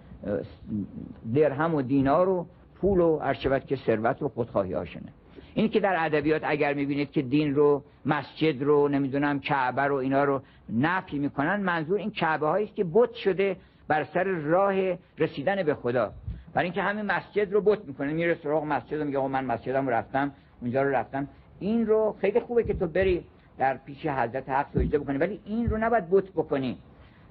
درهم 1.36 1.76
و 1.76 1.82
دینار 1.82 2.30
و 2.30 2.48
پول 2.76 3.00
و 3.00 3.20
ارشبت 3.22 3.68
که 3.68 3.76
ثروت 3.76 4.22
و 4.22 4.30
خودخواهی 4.30 4.74
هاشونه. 4.74 5.14
این 5.54 5.70
که 5.70 5.80
در 5.80 5.96
ادبیات 6.06 6.42
اگر 6.46 6.74
می‌بینید 6.74 7.12
که 7.12 7.22
دین 7.22 7.56
رو 7.56 7.84
مسجد 8.06 8.64
رو 8.64 8.88
نمی‌دونم 8.88 9.40
کعبه 9.40 9.82
رو 9.82 9.96
اینا 9.96 10.24
رو 10.24 10.42
نفی 10.70 11.20
می‌کنن 11.20 11.56
منظور 11.56 11.98
این 11.98 12.12
کعبه 12.12 12.48
هایی 12.48 12.66
است 12.66 12.76
که 12.76 12.86
بت 12.94 13.14
شده 13.14 13.56
بر 13.88 14.04
سر 14.04 14.24
راه 14.24 14.74
رسیدن 15.18 15.64
به 15.64 15.74
خدا. 15.76 16.12
برای 16.54 16.66
اینکه 16.66 16.82
همین 16.82 17.06
مسجد 17.06 17.54
رو 17.54 17.62
بت 17.62 17.86
می‌کنه 17.86 18.14
میره 18.14 18.36
سراغ 18.44 18.64
مسجد 18.64 19.02
میگه 19.02 19.28
من 19.28 19.46
مسجدم 19.46 19.88
رفتم 19.88 20.32
اونجا 20.62 20.82
رو 20.82 20.90
رفتم. 20.90 21.28
این 21.60 21.88
رو 21.88 22.16
خیلی 22.22 22.40
خوبه 22.40 22.64
که 22.64 22.74
تو 22.74 22.88
بری 22.88 23.24
در 23.58 23.78
پیش 23.78 24.06
حضرت 24.06 24.50
حق 24.50 24.66
سجده 24.74 25.00
بکنی 25.00 25.18
ولی 25.18 25.40
این 25.46 25.70
رو 25.70 25.78
نباید 25.78 26.10
بت 26.10 26.30
بکنی. 26.30 26.78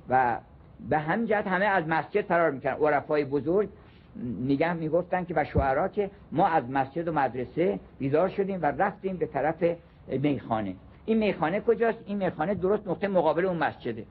و 0.09 0.38
به 0.88 0.98
همین 0.98 1.26
جهت 1.26 1.46
همه 1.46 1.64
از 1.64 1.84
مسجد 1.88 2.20
فرار 2.20 2.50
می‌کنن. 2.50 2.72
عرفای 2.72 3.24
بزرگ 3.24 3.68
میگن 4.16 4.76
می‌گفتن 4.76 5.24
که 5.24 5.34
و 5.36 5.44
شعرا 5.44 5.88
که 5.88 6.10
ما 6.32 6.46
از 6.46 6.70
مسجد 6.70 7.08
و 7.08 7.12
مدرسه 7.12 7.80
بیدار 7.98 8.28
شدیم 8.28 8.58
و 8.62 8.66
رفتیم 8.66 9.16
به 9.16 9.26
طرف 9.26 9.64
میخانه. 10.08 10.74
این 11.04 11.18
میخانه 11.18 11.60
کجاست؟ 11.60 11.98
این 12.06 12.18
میخانه 12.18 12.54
درست 12.54 12.88
نقطه 12.88 13.08
مقابل 13.08 13.44
اون 13.44 13.56
مسجده. 13.56 14.04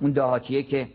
اون 0.00 0.10
دهاتیه 0.10 0.62
که 0.62 0.88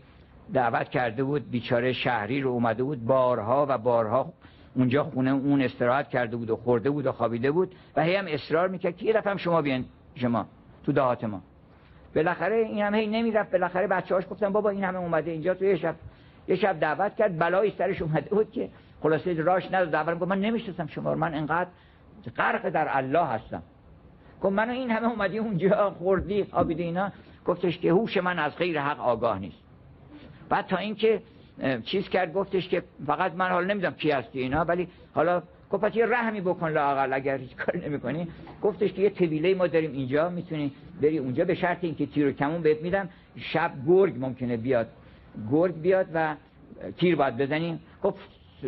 دعوت 0.52 0.88
کرده 0.88 1.24
بود 1.24 1.50
بیچاره 1.50 1.92
شهری 1.92 2.40
رو 2.40 2.50
اومده 2.50 2.82
بود 2.82 3.04
بارها 3.04 3.66
و 3.68 3.78
بارها 3.78 4.32
اونجا 4.74 5.04
خونه 5.04 5.30
اون 5.30 5.62
استراحت 5.62 6.08
کرده 6.08 6.36
بود 6.36 6.50
و 6.50 6.56
خورده 6.56 6.90
بود 6.90 7.06
و 7.06 7.12
خوابیده 7.12 7.50
بود 7.50 7.74
و 7.96 8.02
هی 8.02 8.16
هم 8.16 8.24
اصرار 8.28 8.68
می‌کرد 8.68 8.96
که 8.96 9.06
یه 9.06 9.12
دفعه 9.12 9.36
شما 9.36 9.62
بیان 9.62 9.84
شما 10.14 10.46
تو 10.84 10.92
دهات 10.92 11.24
ما. 11.24 11.42
بالاخره 12.16 12.56
این 12.56 12.82
هم 12.82 12.94
هی 12.94 13.06
نمی‌رفت. 13.06 13.50
بالاخره 13.50 13.86
بچه‌هاش 13.86 14.24
گفتن 14.30 14.52
بابا 14.52 14.70
این 14.70 14.84
همه 14.84 14.98
اومده 14.98 15.30
اینجا 15.30 15.54
تو 15.54 15.64
یه 15.64 15.76
شب 15.76 15.94
یه 16.48 16.56
شب 16.56 16.80
دعوت 16.80 17.16
کرد. 17.16 17.38
بلایی 17.38 17.74
سرش 17.78 18.02
اومده 18.02 18.30
بود 18.30 18.52
که 18.52 18.68
خلاصه 19.02 19.42
راش 19.42 19.66
نداد. 19.66 19.94
اول 19.94 20.14
گفت 20.14 20.30
من 20.30 20.40
نمی‌شناسم 20.40 20.86
شما 20.86 21.14
من 21.14 21.34
انقدر 21.34 21.70
غرق 22.36 22.68
در 22.68 22.88
الله 22.90 23.24
هستم. 23.24 23.62
گفت 24.42 24.52
من 24.52 24.70
این 24.70 24.90
همه 24.90 25.08
اومدی 25.08 25.38
اونجا 25.38 25.90
خوردی 25.90 26.44
خوابیدی 26.44 26.82
اینا. 26.82 27.12
گفتش 27.46 27.78
که 27.78 27.90
هوش 27.90 28.16
من 28.16 28.38
از 28.38 28.56
غیر 28.56 28.80
حق 28.80 29.00
آگاه 29.00 29.38
نیست. 29.38 29.62
بعد 30.48 30.66
تا 30.66 30.76
اینکه 30.76 31.22
چیز 31.84 32.08
کرد. 32.08 32.32
گفتش 32.32 32.68
که 32.68 32.82
فقط 33.06 33.34
من 33.34 33.48
حالا 33.48 33.66
نمی‌دونم 33.66 33.94
کی 33.94 34.10
هستی 34.10 34.40
اینا. 34.40 34.64
ولی 34.64 34.88
حالا 35.14 35.42
گفت 35.70 35.84
پس 35.84 35.96
یه 35.96 36.06
رحمی 36.06 36.40
بکن 36.40 36.68
لاقل 36.68 37.12
اگر 37.12 37.38
هیچ 37.38 37.56
کار 37.56 37.76
نمی‌کنی. 37.76 38.28
گفتش 38.62 38.92
که 38.92 39.02
یه 39.02 39.10
طویله 39.10 39.54
ما 39.54 39.66
داریم 39.66 39.92
اینجا 39.92 40.28
می‌تونی 40.28 40.72
بری 41.02 41.18
اونجا. 41.18 41.44
به 41.44 41.54
شرط 41.54 41.78
اینکه 41.80 42.06
تیر 42.06 42.26
و 42.26 42.32
کمون 42.32 42.62
بهت 42.62 42.82
میدم. 42.82 43.08
شب 43.36 43.72
گرگ 43.86 44.14
ممکنه 44.18 44.56
بیاد. 44.56 44.88
گرگ 45.50 45.80
بیاد 45.80 46.06
و 46.14 46.36
تیر 46.96 47.16
باید 47.16 47.36
بزنیم 47.36 47.80
گفت 48.02 48.18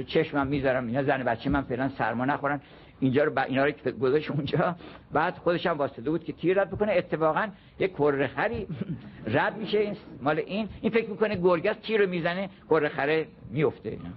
چشمم 0.07 0.47
می‌ذارم 0.47 0.87
اینا 0.87 1.03
زن 1.03 1.23
بچه 1.23 1.51
من 1.51 1.63
فعلا 1.63 1.89
سرما 1.89 2.25
نخورن. 2.25 2.61
اینجا 3.01 3.25
رو 3.25 3.33
با 3.33 3.43
اینا 3.43 3.65
رو 3.65 3.73
گذاشت 4.01 4.31
اونجا. 4.31 4.77
بعد 5.13 5.35
خودش 5.35 5.67
هم 5.67 5.79
واسطه 5.79 6.11
بود 6.11 6.25
که 6.25 6.33
تیر 6.33 6.61
رد 6.61 6.71
بکنه. 6.71 6.93
اتفاقا 6.93 7.49
یک 7.79 7.93
کره 7.93 8.27
خری 8.27 8.67
رد 9.37 9.57
میشه. 9.57 9.93
مال 10.23 10.39
این. 10.39 10.69
این 10.81 10.93
فکر 10.93 11.11
می‌کنه 11.11 11.37
گرگس 11.37 11.77
تیر 11.83 12.01
رو 12.01 12.09
می‌زنه. 12.11 12.49
کره 12.71 12.89
خره 12.89 13.27
میفته 13.51 13.89
اینا 13.89 14.11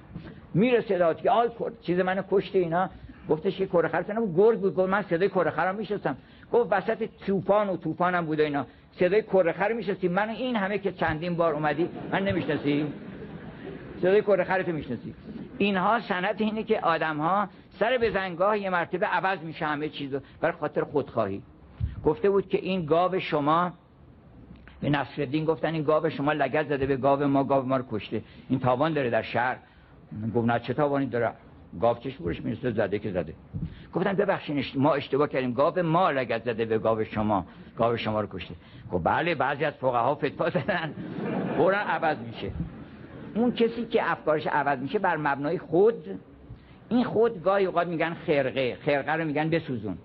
میره 0.54 0.82
صدا 0.82 1.14
که 1.14 1.32
آی 1.32 1.50
چیز 1.82 2.00
منو 2.00 2.22
کشته 2.32 2.60
اینا. 2.60 2.90
گفتش 3.30 3.58
که 3.58 3.66
کره 3.66 3.88
خر 3.88 4.04
گرگ 4.36 4.60
بود. 4.60 4.76
گفت 4.76 4.90
من 4.90 5.02
صدای 5.02 5.30
کره 5.30 5.52
خرم 5.52 5.76
میشستم. 5.76 6.18
گفت 6.54 6.74
وسط 6.74 7.10
طوفان 7.26 7.70
و 7.70 7.78
طوفانم 7.78 8.26
بود 8.26 8.40
اینا. 8.40 8.66
صدای 8.92 9.22
کره 9.22 9.54
خر 9.54 9.74
میشستی. 9.74 10.08
من 10.08 10.30
این 10.30 10.56
همه 10.56 10.78
که 10.78 10.92
چندین 10.92 11.36
بار 11.36 11.54
اومدی 11.54 11.90
من 12.12 12.24
نمی‌شناسی. 12.24 12.94
صدای 14.02 14.22
کره 14.22 14.44
خرت 14.44 14.68
می‌شناسی. 14.68 15.14
اینها 15.58 16.00
سنت 16.00 16.42
اینه 16.42 16.64
که 16.64 16.80
آدم 16.80 17.18
ها 17.18 17.48
سر 17.80 17.98
به 17.98 18.12
زنگاه 18.12 18.60
یه 18.60 18.70
مرتبه 18.70 19.06
عوض 19.06 19.40
میشه 19.40 19.66
همه 19.66 19.90
چیزو. 19.90 20.20
بر 20.42 20.52
خاطر 20.52 20.84
خودخواهی. 20.84 21.42
گفته 22.06 22.30
بود 22.30 22.50
که 22.50 22.58
این 22.58 22.86
گاو 22.86 23.20
شما 23.20 23.72
به 24.82 24.90
نصرالدین 24.90 25.46
گفتن 25.46 25.74
این 25.74 25.84
گاو 25.84 26.10
شما 26.10 26.34
لگت 26.34 26.68
زده 26.68 26.86
به 26.86 26.98
گاو 26.98 27.24
ما 27.28 27.44
گاو 27.44 27.66
ما 27.66 27.78
رو 27.78 27.84
کشته. 27.92 28.22
این 28.50 28.60
تاوان 28.60 28.94
داره 28.94 29.10
در 29.10 29.22
شهر. 29.22 29.58
گفت 30.36 30.48
نه 30.48 30.60
چه 30.60 30.74
تاوانی 30.74 31.06
داره؟ 31.06 31.32
گاو 31.82 31.98
چش 31.98 32.18
برش 32.18 32.42
می‌رسه 32.42 32.72
زده 32.72 33.00
که 33.00 33.12
زده. 33.12 33.34
گفتن 33.94 34.14
ببخشین 34.14 34.64
ما 34.76 34.94
اشتباه 34.94 35.28
کردیم. 35.28 35.54
گاو 35.54 35.84
ما 35.84 36.12
لگت 36.12 36.44
زده 36.44 36.66
به 36.66 36.78
گاو 36.78 37.04
شما 37.04 37.46
گاو 37.78 37.98
شما 37.98 38.22
رو 38.22 38.28
کشته. 38.32 38.56
گفت 38.92 39.04
بله 39.04 39.36
بعضی 39.36 39.66
از 39.66 39.74
فقها 39.74 40.16
فتوا 40.16 40.50
زدن 40.50 40.94
فورا 41.58 41.78
عوض 41.78 42.18
میشه. 42.18 42.52
اون 43.36 43.52
کسی 43.52 43.86
که 43.86 44.12
افکارش 44.12 44.48
عوض 44.48 44.80
میشه 44.80 45.00
بر 45.00 45.18
مبنای 45.18 45.58
خود 45.58 46.20
این 46.90 47.04
خود 47.04 47.44
گاهی 47.44 47.66
اوقات 47.66 47.88
میگن 47.88 48.14
خرقه 48.14 48.78
خرقه 48.82 49.12
رو 49.12 49.26
میگن 49.26 49.50
بسوزون. 49.50 49.98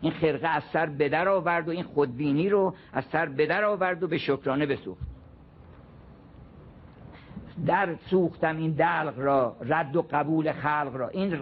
این 0.00 0.12
خرقه 0.12 0.48
از 0.48 0.62
سر 0.72 0.86
بدر 0.86 1.28
آورد 1.28 1.68
و 1.68 1.70
این 1.70 1.82
خودبینی 1.82 2.48
رو 2.48 2.74
از 2.92 3.04
سر 3.04 3.26
بدر 3.26 3.64
آورد 3.64 4.02
و 4.02 4.08
به 4.08 4.18
شکرانه 4.18 4.66
بسوخت. 4.66 5.13
در 7.66 7.94
سوختم 8.10 8.56
این 8.56 8.70
دلق 8.70 9.14
را 9.16 9.56
رد 9.60 9.96
و 9.96 10.06
قبول 10.10 10.52
خلق 10.52 10.90
را. 10.94 11.08
این 11.08 11.40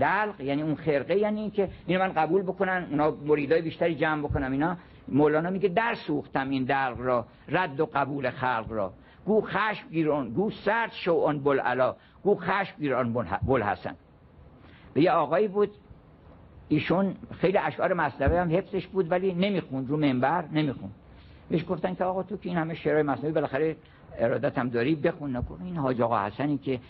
دلق 0.00 0.40
یعنی 0.40 0.62
اون 0.62 0.74
خرقه 0.74 1.16
یعنی 1.16 1.40
این 1.40 1.50
که 1.50 1.68
اینو 1.86 2.00
من 2.00 2.12
قبول 2.12 2.42
بکنن 2.42 2.86
اونا 2.90 3.10
مریدای 3.10 3.62
بیشتری 3.62 3.94
جمع 3.94 4.22
بکنم 4.22 4.52
اینا. 4.52 4.76
مولانا 5.08 5.50
میگه 5.50 5.68
در 5.68 5.94
سوختم 5.94 6.50
این 6.50 6.64
دلق 6.64 6.96
را 7.00 7.26
رد 7.48 7.80
و 7.80 7.86
قبول 7.94 8.30
خلق 8.30 8.66
را. 8.68 8.92
گو 9.24 9.40
خشم 9.40 9.88
گیران 9.90 10.30
گو 10.30 10.50
سرد 10.50 10.92
شو 10.92 11.14
آن 11.14 11.38
بلعلا 11.38 11.94
گو 12.22 12.34
خشم 12.34 13.12
بل 13.46 13.62
حسن 13.62 13.94
به 14.94 15.02
یه 15.02 15.10
آقایی 15.10 15.48
بود 15.48 15.70
ایشون 16.68 17.14
خیلی 17.40 17.58
اشعار 17.58 17.92
مصنوی 17.92 18.36
هم 18.36 18.56
حفظش 18.56 18.86
بود 18.86 19.10
ولی 19.10 19.34
نمی‌خوند 19.34 19.90
رو 19.90 19.96
منبر 19.96 20.44
نمی‌خوند. 20.52 20.94
بهش 21.50 21.64
گفتن 21.68 21.94
که 21.94 22.04
آقا 22.04 22.22
تو 22.22 22.36
که 22.36 22.48
این 22.48 22.58
همه 22.58 22.74
شعرهای 22.74 23.02
مصنوی 23.02 23.32
بالاخره 23.32 23.76
ارادت 24.18 24.58
هم 24.58 24.68
داری 24.68 24.94
بخون 24.94 25.36
نکن. 25.36 25.58
این 25.64 25.76
حاج 25.76 26.00
آقا 26.00 26.26
حسنی 26.26 26.58
که 26.58 26.80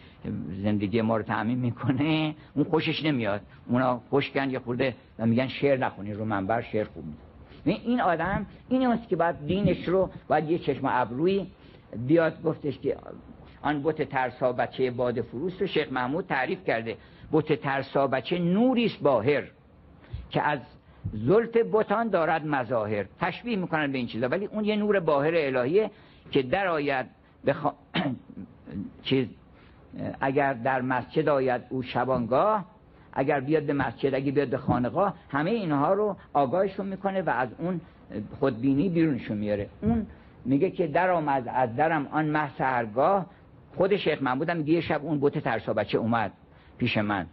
زندگی 0.63 1.01
ما 1.01 1.17
رو 1.17 1.23
تعمین 1.23 1.59
می‌کنه 1.59 2.35
اون 2.55 2.65
خوشش 2.65 3.05
نمیاد. 3.05 3.41
اونا 3.69 4.01
خوشگن 4.11 4.51
یا 4.51 4.61
خورده 4.61 4.95
و 5.19 5.27
میگن 5.27 5.49
شعر 5.49 5.79
نخونی 5.79 6.13
رو 6.13 6.25
منبر 6.25 6.63
شعر 6.63 6.85
خوب 6.85 7.05
این 7.65 8.01
آدم 8.01 8.47
این 8.69 8.87
است 8.87 9.09
که 9.09 9.17
بعد 9.17 9.47
دینش 9.47 9.89
رو 9.89 10.11
باید 10.29 10.51
یه 10.51 10.59
چشم 10.59 10.83
ابروی 10.85 11.47
بیاد 12.07 12.43
گفتش 12.43 12.79
که 12.79 12.97
آن 13.63 13.83
بت 13.83 14.03
ترسا 14.03 14.53
بچه 14.53 14.91
باد 14.91 15.21
فروس 15.21 15.61
رو 15.61 15.67
شیخ 15.67 15.93
محمود 15.93 16.27
تعریف 16.27 16.65
کرده. 16.65 16.97
بت 17.33 17.53
ترسا 17.53 18.07
بچه 18.07 18.39
نوریست 18.39 19.01
باهر 19.03 19.43
که 20.31 20.43
از 20.43 20.59
زلف 21.13 21.57
بتان 21.57 22.09
دارد 22.09 22.47
مظاهر. 22.47 23.05
تشبیه 23.21 23.57
می‌کنن 23.57 23.93
به 23.93 23.99
این 23.99 24.07
چیزا 24.07 24.29
ولی 24.29 24.47
اون 24.47 24.65
یه 24.65 24.77
نور 24.77 25.01
باهر 25.01 25.33
الهیه. 25.35 25.91
که 26.33 26.42
در 26.42 26.66
آید 26.66 27.07
بخ... 27.47 27.66
چیز 29.03 29.29
اگر 30.21 30.55
در 30.55 30.81
مسجد 30.81 31.29
آید 31.29 31.62
او 31.71 31.83
شبانگاه 31.83 32.64
اگر 33.12 33.40
بیاد 33.40 33.62
به 33.62 33.73
مسجد 33.73 34.14
اگه 34.14 34.33
بیاد 34.33 34.49
به 34.49 34.59
خانقاه 34.59 35.14
همه 35.29 35.51
اینها 35.51 35.92
رو 35.92 36.16
آگاهشون 36.33 36.87
می‌کنه 36.87 37.23
و 37.23 37.31
از 37.31 37.49
اون 37.59 37.81
خودبینی 38.40 38.88
بیرونشون 38.88 39.38
میاره 39.38 39.68
اون 39.83 40.07
میگه 40.45 40.71
که 40.71 40.87
در 40.87 41.11
آمد 41.11 41.51
از 41.55 41.77
درم 41.77 42.07
آن 42.07 42.31
مه 42.31 42.57
سهرگاه 42.59 43.27
خود 43.77 43.97
شیخ 43.97 44.23
محمود 44.23 44.51
هم 44.51 44.57
میگه 44.57 44.81
شب 44.81 45.05
اون 45.05 45.18
بوت 45.18 45.38
ترسا 45.38 45.73
بچه 45.73 45.99
اومد 45.99 46.33
پیش 46.79 46.99
من. 46.99 47.26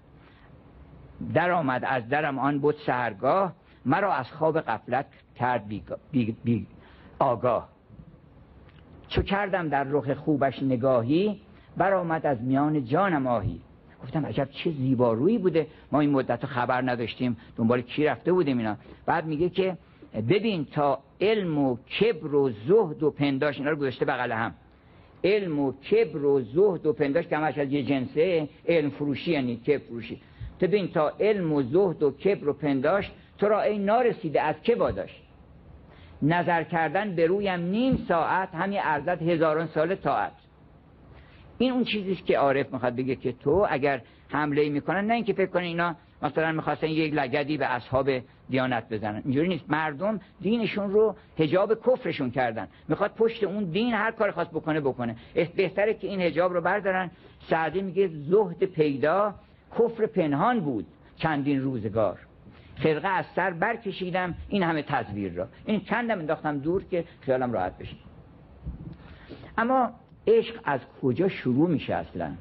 در 1.33 1.51
آمد 1.51 1.85
از 1.85 2.09
درم 2.09 2.39
آن 2.39 2.59
بوت 2.59 2.75
سهرگاه 2.85 3.53
مرا 3.85 4.13
از 4.13 4.31
خواب 4.31 4.59
قفلت 4.59 5.05
کرد 5.35 5.67
بی, 5.67 5.83
بی, 6.11 6.37
بی 6.43 6.67
آگاه. 7.19 7.69
چو 9.09 9.21
کردم 9.21 9.69
در 9.69 9.83
رخ 9.83 10.13
خوبش 10.13 10.63
نگاهی 10.63 11.41
برآمد 11.77 12.25
از 12.25 12.41
میان 12.41 12.85
جانم 12.85 13.27
آهی. 13.27 13.61
گفتم 14.03 14.25
عجب 14.25 14.49
چه 14.51 14.71
زیبارویی 14.71 15.37
بوده. 15.37 15.67
ما 15.91 15.99
این 15.99 16.09
مدت 16.09 16.45
خبر 16.45 16.81
نداشتیم. 16.81 17.37
دنبال 17.57 17.81
کی 17.81 18.05
رفته 18.05 18.33
بودیم 18.33 18.57
اینا؟ 18.57 18.77
بعد 19.05 19.25
میگه 19.25 19.49
که 19.49 19.77
ببین 20.29 20.65
تا 20.65 20.99
علم 21.21 21.57
و 21.57 21.77
کبر 21.77 22.35
و 22.35 22.49
زهد 22.49 23.03
و 23.03 23.11
پنداش 23.11 23.57
اینا 23.57 23.69
رو 23.69 23.75
گذاشته 23.75 24.05
بغل 24.05 24.31
هم. 24.31 24.53
علم 25.23 25.59
و 25.59 25.71
کبر 25.71 26.25
و 26.25 26.41
زهد 26.41 26.85
و 26.85 26.93
پنداش 26.93 27.27
که 27.27 27.37
همش 27.37 27.57
از 27.57 27.71
یه 27.71 27.83
جنسه. 27.83 28.49
علم 28.67 28.89
فروشی 28.89 29.31
یعنی 29.31 29.55
کبر 29.55 29.77
فروشی. 29.77 30.21
ببین 30.61 30.87
تا 30.87 31.11
علم 31.19 31.53
و 31.53 31.63
زهد 31.63 32.03
و 32.03 32.11
کبر 32.11 32.47
و 32.47 32.53
پنداش 32.53 33.11
تو 33.37 33.49
را 33.49 33.61
این 33.61 33.85
نارسیده 33.85 34.41
از 34.41 34.55
که 34.63 34.75
باداش 34.75 35.21
نظر 36.21 36.63
کردن 36.63 37.15
به 37.15 37.27
رویم 37.27 37.59
نیم 37.59 38.05
ساعت 38.07 38.55
همین 38.55 38.79
ارزد 38.83 39.21
هزاران 39.21 39.67
سال 39.67 39.95
تاعت 39.95 40.31
این 41.57 41.71
اون 41.71 41.83
چیزیست 41.83 42.25
که 42.25 42.37
عارف 42.37 42.73
می‌خواد 42.73 42.95
بگه 42.95 43.15
که 43.15 43.31
تو 43.31 43.67
اگر 43.69 44.01
حمله 44.29 44.69
می‌کنن 44.69 45.05
نه 45.05 45.13
اینکه 45.13 45.33
فکر 45.33 45.49
کنن 45.49 45.63
اینا 45.63 45.95
مثلا 46.21 46.51
می‌خواستن 46.51 46.87
یک 46.87 47.13
لگدی 47.13 47.57
به 47.57 47.65
اصحاب 47.65 48.09
دیانت 48.49 48.89
بزنن. 48.89 49.21
اینجوری 49.25 49.47
نیست. 49.47 49.65
مردم 49.69 50.19
دینشون 50.41 50.91
رو 50.91 51.15
هجاب 51.39 51.73
کفرشون 51.73 52.31
کردن. 52.31 52.67
می‌خواد 52.87 53.11
پشت 53.11 53.43
اون 53.43 53.63
دین 53.63 53.93
هر 53.93 54.11
کار 54.11 54.31
خواست 54.31 54.51
بکنه 54.51 54.81
بکنه. 54.81 55.15
بهتره 55.55 55.93
که 55.93 56.07
این 56.07 56.21
هجاب 56.21 56.53
رو 56.53 56.61
بردارن. 56.61 57.11
سعدی 57.49 57.81
میگه 57.81 58.07
زهد 58.07 58.63
پیدا 58.63 59.35
کفر 59.79 60.05
پنهان 60.05 60.59
بود 60.59 60.85
چندین 61.17 61.61
روزگار. 61.61 62.19
خرقه 62.79 63.07
از 63.07 63.25
سر 63.35 63.53
برکشیدم. 63.53 64.35
این 64.49 64.63
همه 64.63 64.81
تزویر 64.81 65.33
را. 65.33 65.47
این 65.65 65.79
چندم 65.79 66.19
انداختم 66.19 66.59
دور 66.59 66.83
که 66.83 67.05
خیالم 67.21 67.51
راحت 67.51 67.77
بشه. 67.77 67.95
اما 69.57 69.89
عشق 70.27 70.55
از 70.63 70.79
کجا 71.01 71.29
شروع 71.29 71.69
میشه 71.69 71.95
اصلا؟ 71.95 72.31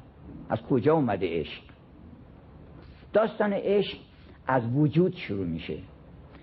از 0.49 0.61
کجا 0.61 0.93
اومده 0.93 1.39
عشق؟ 1.39 1.61
داستان 3.13 3.53
عشق 3.53 3.97
از 4.47 4.63
وجود 4.75 5.15
شروع 5.15 5.45
میشه. 5.45 5.77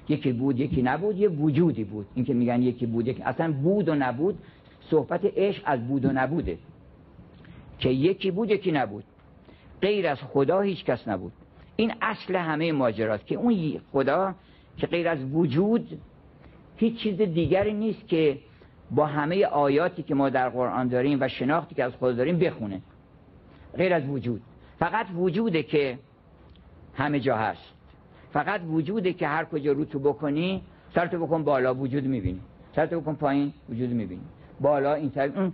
یکی 0.09 0.33
بود 0.33 0.61
یکی 0.61 0.83
نبود 0.83 1.19
یه 1.19 1.29
وجودی 1.29 1.85
بود. 1.85 2.07
این 2.15 2.25
که 2.25 2.35
میگن 2.35 2.63
یکی 2.63 2.87
بود 2.87 3.09
یکی 3.09 3.23
اصلا 3.23 3.53
بود 3.53 3.89
و 3.89 3.95
نبود 3.95 4.39
صحبت 4.91 5.21
عشق 5.37 5.63
از 5.67 5.89
بود 5.89 6.05
و 6.05 6.13
نبوده. 6.13 6.59
که 7.79 7.89
یکی 7.89 8.31
بود 8.31 8.51
یکی 8.51 8.73
نبود. 8.73 9.05
غیر 9.83 10.07
از 10.07 10.19
خدا 10.19 10.61
هیچ 10.61 10.85
کس 10.85 11.09
نبود. 11.09 11.33
این 11.77 11.93
اصل 12.03 12.37
همه 12.37 12.73
ماجراست 12.73 13.27
که 13.27 13.35
اون 13.35 13.81
خدا 13.93 14.35
که 14.77 14.87
غیر 14.87 15.09
از 15.09 15.19
وجود 15.33 16.01
هیچ 16.77 16.99
چیز 16.99 17.17
دیگری 17.17 17.73
نیست 17.73 18.09
که 18.09 18.39
با 18.91 19.07
همه 19.07 19.45
آیاتی 19.45 20.03
که 20.03 20.15
ما 20.15 20.29
در 20.29 20.49
قرآن 20.49 20.89
داریم 20.89 21.19
و 21.21 21.29
شناختی 21.29 21.75
که 21.75 21.85
از 21.85 21.93
خدا 21.97 22.13
داریم 22.13 22.39
بخونه. 22.39 22.81
غیر 23.77 23.95
از 23.95 24.09
وجود. 24.09 24.43
فقط 24.79 25.07
وجوده 25.15 25.63
که 25.63 25.99
همه 26.95 27.21
جا 27.21 27.37
هست. 27.37 27.73
فقط 28.33 28.61
وجوده 28.71 29.13
که 29.13 29.29
هر 29.29 29.45
کجا 29.45 29.73
رو 29.73 29.85
تو 29.85 29.99
بکنی 29.99 30.63
سرتو 30.95 31.27
بکن 31.27 31.45
بالا 31.45 31.75
وجود 31.75 32.05
می‌بینی. 32.05 32.41
سرتو 32.77 33.01
بکن 33.01 33.15
پایین 33.15 33.53
وجود 33.69 33.91
می‌بینی. 33.91 34.23
بالا 34.61 34.95
این 34.95 35.11
طرف 35.11 35.37
اون 35.37 35.53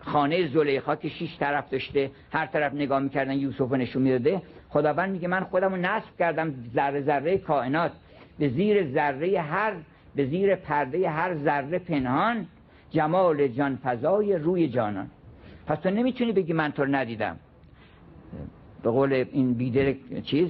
خانه 0.00 0.48
زلیخا 0.48 0.96
که 0.96 1.08
شیش 1.08 1.38
طرف 1.38 1.70
داشته 1.70 2.10
هر 2.32 2.46
طرف 2.46 2.74
نگاه 2.74 3.00
می‌کردن 3.00 3.38
یوسف 3.38 3.72
نشون 3.72 4.02
می‌داده 4.02 4.42
خداوند 4.74 5.10
میگه 5.10 5.28
من 5.28 5.44
خودم 5.44 5.74
رو 5.74 5.76
نصب 5.76 6.16
کردم 6.18 6.54
ذره 6.74 7.00
ذره 7.02 7.38
کائنات 7.38 7.92
به 8.38 8.48
زیر 8.48 8.92
ذره 8.92 9.40
هر 9.40 9.72
به 10.14 10.26
زیر 10.26 10.54
پرده 10.54 11.10
هر 11.10 11.34
ذره 11.34 11.78
پنهان 11.78 12.46
جمال 12.90 13.48
جان 13.48 13.78
فضای 13.84 14.36
روی 14.36 14.68
جانان. 14.68 15.10
پس 15.66 15.78
تو 15.78 15.90
نمی‌تونی 15.90 16.32
بگی 16.32 16.52
من 16.52 16.72
تو 16.72 16.84
رو 16.84 16.94
ندیدم. 16.94 17.36
به 18.82 18.90
قول 18.90 19.24
این 19.32 19.54
بیدر 19.54 19.94
چیز 20.22 20.48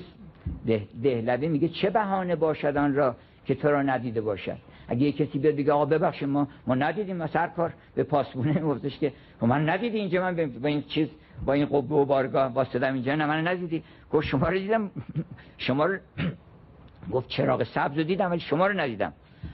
ده 0.67 0.83
دهلوی 1.03 1.49
میگه 1.49 1.69
چه 1.69 1.91
بهانه 1.91 2.37
باشد 2.37 2.77
آن 2.77 2.95
را 2.95 3.17
که 3.47 3.55
تو 3.55 3.69
را 3.69 3.83
ندیده 3.83 4.21
باشد؟ 4.21 4.57
اگه 4.89 5.03
یه 5.03 5.13
کسی 5.13 5.39
بیاد 5.39 5.55
بگه 5.55 5.73
آقا 5.73 5.85
ببخشید 5.85 6.29
ما 6.29 6.49
ما 6.67 6.75
ندیدیم 6.75 7.17
ما 7.17 7.27
سرکار 7.27 7.73
به 7.95 8.03
پاسبونه 8.03 8.61
گفتش 8.69 8.99
که 8.99 9.13
خب 9.41 9.47
من 9.47 9.69
ندیدی 9.69 9.99
اینجا 9.99 10.23
من 10.23 10.51
با 10.63 10.69
این 10.69 10.83
چیز 10.83 11.09
با 11.47 11.53
این 11.53 11.67
قبه 11.67 11.95
و 11.95 12.05
بارگاه 12.05 12.53
واسدم 12.53 12.95
اینجا 12.95 13.15
نه 13.15 13.27
من 13.27 13.49
ندیدی. 13.49 13.83
گفت 14.15 14.27
شما 14.27 14.49
رو 14.49 14.59
دیدم 14.59 14.91
شما 15.59 15.87
رو 15.87 15.99
گفت 17.13 17.29
چراغ 17.29 17.65
سبز 17.65 17.99
رو 17.99 18.05
دیدم 18.05 18.31
ولی 18.31 18.41
شما 18.41 18.67
رو 18.67 18.81
ندیدم. 18.81 19.13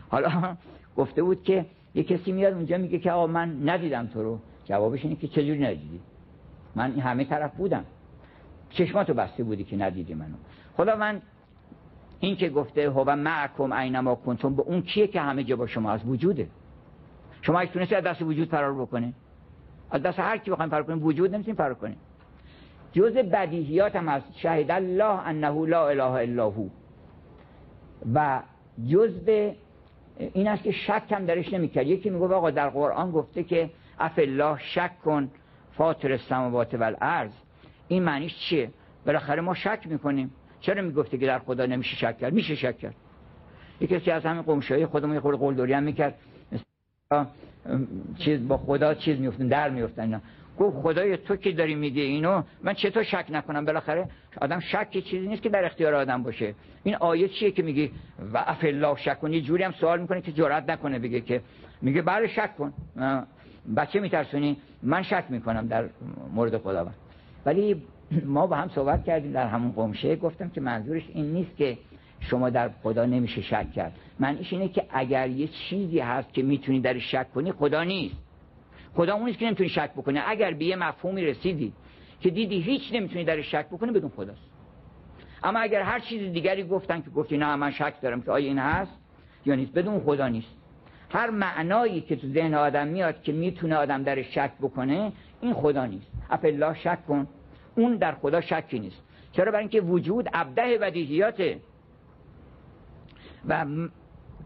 حالا 0.09 0.57
گفته 0.97 1.23
بود 1.23 1.43
که 1.43 1.67
یه 1.95 2.03
کسی 2.03 2.33
میاد 2.33 2.55
اونجا 2.55 2.79
میگه 2.79 2.99
که 2.99 3.13
آقا 3.13 3.27
من 3.27 3.69
ندیدم 3.69 4.07
تو 4.07 4.23
رو. 4.23 4.39
جوابش 4.65 5.05
اینه 5.05 5.17
که 5.17 5.29
چجوری 5.29 5.59
ندیدی؟ 5.59 6.01
من 6.75 6.93
همه 6.93 7.25
طرف 7.25 7.55
بودم. 7.57 7.85
چشماتو 8.71 9.15
بسته 9.15 9.45
بودی 9.45 9.65
که 9.65 9.77
ندیدی 9.77 10.15
منو. 10.15 10.35
خدا 10.77 10.97
من 10.97 11.23
این 12.21 12.37
که 12.37 12.49
گفته 12.49 12.91
هو 12.91 13.17
معکم 13.17 13.73
اینما 13.73 14.15
کنتم 14.15 14.55
به 14.55 14.63
اون 14.63 14.83
کیه 14.83 15.07
که 15.07 15.21
همه 15.21 15.45
جا 15.45 15.57
با 15.57 15.67
شما 15.67 15.91
از 15.91 16.01
وجوده؟ 16.07 16.49
شما 17.43 17.61
اگه 17.61 17.73
تونستی 17.73 17.95
از 17.95 18.05
دست 18.05 18.23
وجود 18.23 18.49
فرار 18.49 18.75
بکنه 18.75 19.13
از 19.91 20.03
دست 20.03 20.19
هر 20.19 20.39
کی 20.39 20.51
بخوایم 20.51 20.71
فرار 20.71 20.83
کنیم 20.83 21.05
وجود 21.05 21.35
نمی‌تونیم 21.35 21.57
فرار 21.57 21.75
کنیم. 21.75 21.97
جز 22.93 23.13
بدیهیات 23.13 23.97
هم 23.97 24.09
هست. 24.09 24.27
شهید 24.37 24.71
الله 24.71 25.27
انه 25.29 25.67
لا 25.67 25.89
اله 25.89 26.05
الا 26.05 26.51
هو. 26.51 26.69
و 28.15 28.41
جز 28.89 29.29
این 30.33 30.49
است 30.49 30.63
که 30.63 30.73
شک 30.73 31.03
هم 31.11 31.27
درش 31.27 31.53
نمی‌کرد. 31.53 31.87
یکی 31.87 32.11
میگه 32.11 32.35
آقا 32.35 32.51
در 32.51 32.69
قرآن 32.69 33.11
گفته 33.11 33.43
که 33.43 33.71
اف 33.99 34.19
الله 34.19 34.59
شک 34.59 34.99
کن 35.05 35.31
فاطر 35.73 36.13
السماوات 36.13 36.75
و 36.75 36.85
الارض 36.85 37.31
این 37.89 38.03
معنیش 38.03 38.37
چیه؟ 38.39 38.71
بالاخره 39.07 39.41
ما 39.41 39.55
شک 39.55 39.81
می‌کنیم. 39.85 40.31
چرا 40.61 40.83
می‌گفته 40.83 41.19
که 41.19 41.27
در 41.27 41.39
خدا 41.39 41.67
نمیشه 41.67 41.97
شک 41.97 42.19
کرد؟ 42.19 42.33
میشه 42.33 42.55
شک 42.55 42.79
کرد. 42.79 42.95
یکی 43.81 44.11
از 44.11 44.27
همین 44.27 44.43
قمشایی 44.43 44.87
خودمون 44.87 45.15
یه 45.15 45.21
خورده 45.21 45.39
قلدری 45.39 45.73
هم 45.73 45.83
می‌کرد. 45.83 46.15
چیز 48.19 48.49
با 48.49 48.57
خدا 48.57 48.95
چیز 48.95 49.21
میفتن 49.21 49.49
در 49.49 49.71
میفتن 49.71 50.23
گفت 50.61 50.77
خدای 50.77 51.17
تو 51.17 51.37
که 51.37 51.53
داری 51.53 51.75
میگه 51.75 52.03
اینو 52.03 52.43
من 52.63 52.75
چطور 52.75 53.03
شک 53.03 53.27
نکنم؟ 53.31 53.65
بالاخره 53.65 54.09
آدم 54.41 54.61
شک 54.61 54.91
چیزی 54.91 55.27
نیست 55.29 55.43
که 55.43 55.49
در 55.49 55.65
اختیار 55.65 55.95
آدم 55.95 56.23
باشه. 56.23 56.55
این 56.85 56.95
آیه 56.95 57.29
چیه 57.29 57.51
که 57.51 57.63
میگی 57.63 57.91
و 58.33 58.45
اف 58.47 58.65
الله 58.65 58.97
شک 58.97 59.21
کنی 59.21 59.43
جوری 59.43 59.63
هم 59.63 59.73
سوال 59.73 60.01
می‌کنه 60.01 60.21
که 60.21 60.33
جرئت 60.33 60.71
نکنه 60.71 60.99
بگه 60.99 61.21
که. 61.21 61.41
میگه 61.83 62.03
بله 62.03 62.29
شک 62.29 62.57
کن. 62.57 62.73
بچه 63.77 64.01
میترسونی؟ 64.01 64.57
من 64.83 65.03
شک 65.03 65.25
می‌کنم 65.29 65.67
در 65.67 65.89
مورد 66.35 66.59
خداوند. 66.59 66.95
ولی 67.47 67.83
ما 68.25 68.47
با 68.47 68.57
هم 68.57 68.69
صحبت 68.69 69.05
کردیم 69.05 69.33
در 69.33 69.47
همون 69.47 69.73
قمشه. 69.73 70.17
گفتم 70.17 70.49
که 70.49 70.61
منظورش 70.61 71.03
این 71.15 71.33
نیست 71.33 71.57
که 71.57 71.79
شما 72.21 72.51
در 72.51 72.71
خدا 72.83 73.07
نمیشه 73.07 73.43
شک 73.43 73.73
کرد. 73.73 73.93
معنیش 74.21 74.53
اینه 74.53 74.69
که 74.69 74.85
اگر 74.91 75.29
یه 75.29 75.49
چیزی 75.49 75.99
هست 75.99 76.35
که 76.35 76.43
می‌تونی 76.43 76.81
در 76.81 76.99
شک 76.99 77.33
کنی 77.33 77.53
خدا 77.53 77.85
نیست. 77.85 78.30
خدا 78.95 79.15
اون 79.15 79.25
نیست 79.25 79.39
که 79.39 79.47
نمی‌تونی 79.47 79.69
شک 79.69 79.91
بکنه 79.93 80.23
اگر 80.27 80.55
به 80.55 80.65
یه 80.65 80.77
مفهومی 80.77 81.25
رسیدی 81.25 81.73
که 82.21 82.31
دیدی 82.31 82.61
هیچ 82.61 82.83
نمی‌تونی 82.93 83.25
در 83.25 83.43
شک 83.43 83.67
بکنی 83.67 83.93
بدون 83.93 84.11
خداست. 84.11 84.51
اما 85.45 85.59
اگر 85.59 85.83
هر 85.83 85.99
چیز 85.99 86.33
دیگری 86.33 86.65
گفتن 86.65 87.03
که 87.03 87.11
گفتی 87.11 87.39
نه 87.39 87.57
من 87.57 87.71
شک 87.71 87.95
دارم 88.03 88.23
که 88.23 88.31
آیا 88.31 88.47
این 88.47 88.59
هست 88.59 88.99
یا 89.47 89.55
نیست 89.55 89.73
بدون 89.73 90.01
خدا 90.01 90.29
نیست. 90.29 90.57
هر 91.11 91.31
معنایی 91.31 92.01
که 92.01 92.17
تو 92.17 92.27
ذهن 92.27 92.55
آدم 92.55 92.89
میاد 92.89 93.23
که 93.23 93.33
می‌تونه 93.33 93.77
آدم 93.77 94.03
در 94.03 94.23
شک 94.23 94.53
بکنه 94.61 95.13
این 95.41 95.55
خدا 95.55 95.87
نیست. 95.87 96.07
الله 96.45 96.75
شک 96.75 97.07
کن. 97.07 97.27
اون 97.77 97.97
در 97.97 98.13
خدا 98.13 98.41
شکی 98.41 98.79
نیست. 98.79 99.03
چرا؟ 99.33 99.53
برای 99.53 99.61
اینکه 99.61 99.81
وجود 99.81 100.29
ابده 100.33 100.79
بدیهیاته. 100.79 101.61
و 103.49 103.67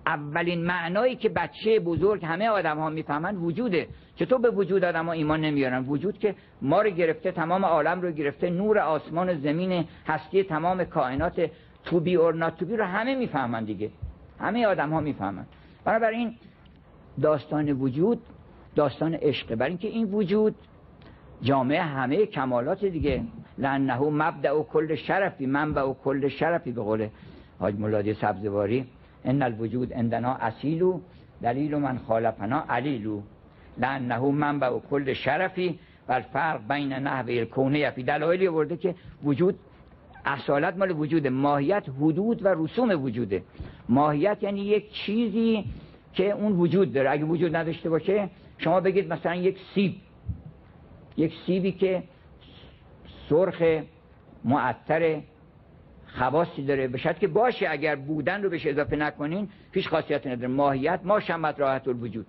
اولین 0.07 0.65
معنایی 0.65 1.17
که 1.17 1.29
بچه 1.29 1.81
بزرگ 1.81 2.25
همه 2.25 2.49
آدم 2.49 2.79
ها 2.79 2.91
می‌فهمن 2.91 3.37
وجوده. 3.37 3.89
چطور 4.17 4.41
به 4.41 4.51
وجود 4.51 4.85
آدم 4.85 5.09
ایمان 5.09 5.41
نمیارن؟ 5.41 5.85
وجود 5.85 6.19
که 6.19 6.35
ما 6.62 6.83
رو 6.83 6.91
گرفته 6.91 7.33
تمام 7.33 7.65
عالم 7.65 8.01
رو 8.01 8.11
گرفته 8.11 8.51
نور 8.51 8.79
آسمان 8.79 9.29
و 9.29 9.35
زمین 9.35 9.85
هستی 10.07 10.43
تمام 10.43 10.85
کائنات 10.85 11.51
توبی 11.85 12.17
اور 12.17 12.35
ناتوبی 12.35 12.77
رو 12.77 12.85
همه 12.85 13.15
می‌فهمن 13.15 13.65
دیگه. 13.65 13.91
همه 14.41 14.67
آدم 14.67 14.91
ها 14.91 15.01
می‌فهمن. 15.01 15.45
بنابراین 15.85 16.35
داستان 17.23 17.73
وجود 17.73 18.23
داستان 18.77 19.15
عشقه 19.15 19.57
برای 19.57 19.71
اینکه 19.71 19.89
این 19.89 20.05
وجود 20.05 20.55
جامعه 21.43 21.83
همه 21.83 22.27
کمالات 22.27 22.85
دیگه. 22.85 23.23
لانه 23.59 23.99
مبدع 23.99 24.53
و 24.53 24.62
کل 24.62 24.95
شرفی 24.95 25.47
منبع 25.47 25.83
و 25.83 25.95
کل 26.05 26.29
شرفی 26.29 26.73
به 26.73 26.83
قول 26.83 27.09
حاج 27.59 27.75
مولادی 27.75 28.15
سبزواری. 28.15 28.87
ان 29.25 29.43
الوجود 29.43 29.93
عندنا 29.93 30.35
اصیل 30.35 30.93
دلیل 31.43 31.77
من 31.77 31.99
خالفنا 31.99 32.65
علیل. 32.69 33.21
لانه 33.79 34.20
منبع 34.20 34.68
و 34.68 34.81
کل 34.91 35.12
شرفی 35.12 35.79
و 36.09 36.20
فرق 36.20 36.68
بین 36.68 36.93
نحوه 36.93 37.35
الکونه 37.35 37.91
فی 37.91 38.03
دلایلی 38.03 38.49
برده 38.49 38.77
که 38.77 38.95
وجود 39.25 39.59
اصالت 40.25 40.77
مال 40.77 40.91
وجود 40.91 41.27
ماهیت 41.27 41.85
حدود 41.89 42.45
و 42.45 42.49
رسوم 42.49 43.03
وجوده. 43.03 43.43
ماهیت 43.89 44.43
یعنی 44.43 44.61
یک 44.61 44.93
چیزی 44.93 45.64
که 46.12 46.31
اون 46.31 46.53
وجود 46.53 46.93
داره. 46.93 47.11
اگه 47.11 47.25
وجود 47.25 47.57
نداشته 47.57 47.91
باشه 47.91 48.31
شما 48.59 48.81
بگید 48.81 49.12
مثلا 49.12 49.35
یک 49.35 49.59
سیب. 49.75 49.95
یک 51.16 51.33
سیبی 51.47 51.72
که 51.72 52.03
سرخ 53.29 53.83
معطر 54.45 55.20
خواصی 56.07 56.64
داره. 56.64 56.89
بشد 56.89 57.18
که 57.18 57.29
باشه 57.29 57.66
اگر 57.70 57.97
بودن 57.97 58.43
رو 58.43 58.51
بهش 58.51 58.66
اضافه 58.66 58.97
نکنین 58.97 59.49
هیچ 59.72 59.89
خاصیت 59.89 60.27
نداره. 60.27 60.49
ماهیت 60.49 61.01
ما 61.05 61.20
شمت 61.20 61.61
راحت 61.61 61.89
الوجود. 61.89 62.27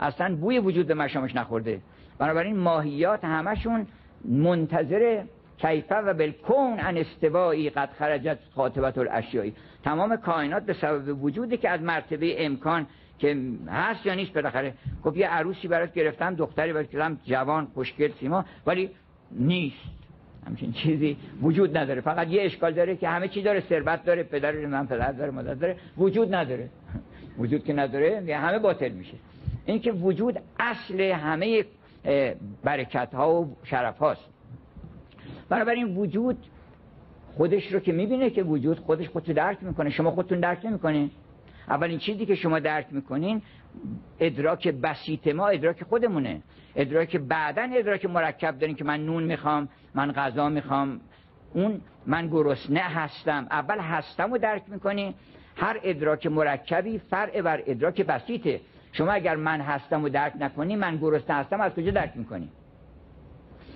اصلا 0.00 0.36
بوی 0.36 0.58
وجود 0.58 0.86
به 0.86 0.94
مشامش 0.94 1.36
نخورده. 1.36 1.80
بنابراین 2.18 2.56
ماهیات 2.56 3.24
همشون 3.24 3.86
منتظر 4.24 5.22
کیفه 5.58 5.96
و 5.96 6.14
بالکون 6.14 6.80
ان 6.80 6.96
استوایی 6.96 7.70
قد 7.70 7.90
خرجت 7.98 8.38
خاطبت 8.54 8.98
الاشیایی 8.98 9.54
تمام 9.84 10.16
کائنات 10.16 10.66
به 10.66 10.72
سبب 10.72 11.24
وجودی 11.24 11.56
که 11.56 11.70
از 11.70 11.80
مرتبه 11.80 12.46
امکان 12.46 12.86
که 13.18 13.36
هست 13.68 14.06
یا 14.06 14.14
نیست 14.14 14.34
بالاخره. 14.34 14.74
خب 15.04 15.16
یه 15.16 15.28
عروسی 15.28 15.68
برات 15.68 15.94
گرفتم 15.94 16.34
دختری 16.34 16.72
برات 16.72 16.90
گرفتم 16.90 17.18
جوان 17.24 17.66
خوشگل 17.74 18.10
سیما 18.20 18.44
ولی 18.66 18.90
نیست. 19.32 19.76
همچین 20.46 20.72
چیزی 20.72 21.16
وجود 21.42 21.76
نداره. 21.76 22.00
فقط 22.00 22.28
یه 22.28 22.42
اشکال 22.42 22.72
داره 22.72 22.96
که 22.96 23.08
همه 23.08 23.28
چی 23.28 23.42
داره 23.42 23.60
ثروت 23.60 24.04
داره 24.04 24.22
پدر 24.22 24.66
من 24.66 24.86
پدر 24.86 25.12
داره 25.12 25.30
مادر 25.30 25.54
داره 25.54 25.76
وجود 25.98 26.34
نداره. 26.34 26.68
وجود 27.38 27.64
که 27.64 27.72
نداره 27.72 28.36
همه 28.36 28.58
باطل 28.58 28.88
میشه. 28.88 29.14
این 29.66 29.80
که 29.80 29.92
وجود 29.92 30.38
اصل 30.58 31.00
همه 31.00 31.64
برکت 32.64 33.14
ها 33.14 33.42
و 33.42 33.56
شرف 33.64 33.98
هاست 33.98 34.24
بنابراین 35.48 35.96
وجود 35.96 36.46
خودش 37.36 37.72
رو 37.72 37.80
که 37.80 37.92
می‌بینه 37.92 38.30
که 38.30 38.42
وجود 38.42 38.78
خودش 38.78 39.08
خودتو 39.08 39.32
درک 39.32 39.58
می‌کنه. 39.62 39.90
شما 39.90 40.10
خودتون 40.10 40.40
درک 40.40 40.66
نمی‌کنین 40.66 41.10
اولین 41.68 41.98
چیزی 41.98 42.26
که 42.26 42.34
شما 42.34 42.58
درک 42.58 42.86
می‌کنین 42.90 43.42
ادراک 44.20 44.68
بسیط 44.68 45.28
ما 45.28 45.48
ادراک 45.48 45.84
خودمونه. 45.84 46.40
ادراک 46.76 47.16
بعدا 47.16 47.70
ادراک 47.74 48.04
مرکب 48.04 48.58
دارین 48.58 48.76
که 48.76 48.84
من 48.84 49.06
نون 49.06 49.22
می‌خوام 49.22 49.68
من 49.94 50.12
غذا 50.12 50.48
می‌خوام. 50.48 51.00
اون 51.54 51.80
من 52.06 52.28
گرسنه 52.28 52.80
هستم. 52.80 53.46
اول 53.50 53.78
هستم 53.78 54.30
رو 54.32 54.38
درک 54.38 54.62
می‌کنی. 54.66 55.14
هر 55.56 55.80
ادراک 55.82 56.26
مرکبی 56.26 56.98
فرع 56.98 57.42
بر 57.42 57.62
ادراک 57.66 58.00
بسیطه. 58.00 58.60
شما 58.94 59.12
اگر 59.12 59.36
من 59.36 59.60
هستم 59.60 60.04
و 60.04 60.08
درک 60.08 60.32
نکنی 60.40 60.76
من 60.76 60.96
گرسنه 60.96 61.36
هستم 61.36 61.60
از 61.60 61.72
کجا 61.72 61.90
درک 61.90 62.12
می‌کنی؟ 62.14 62.48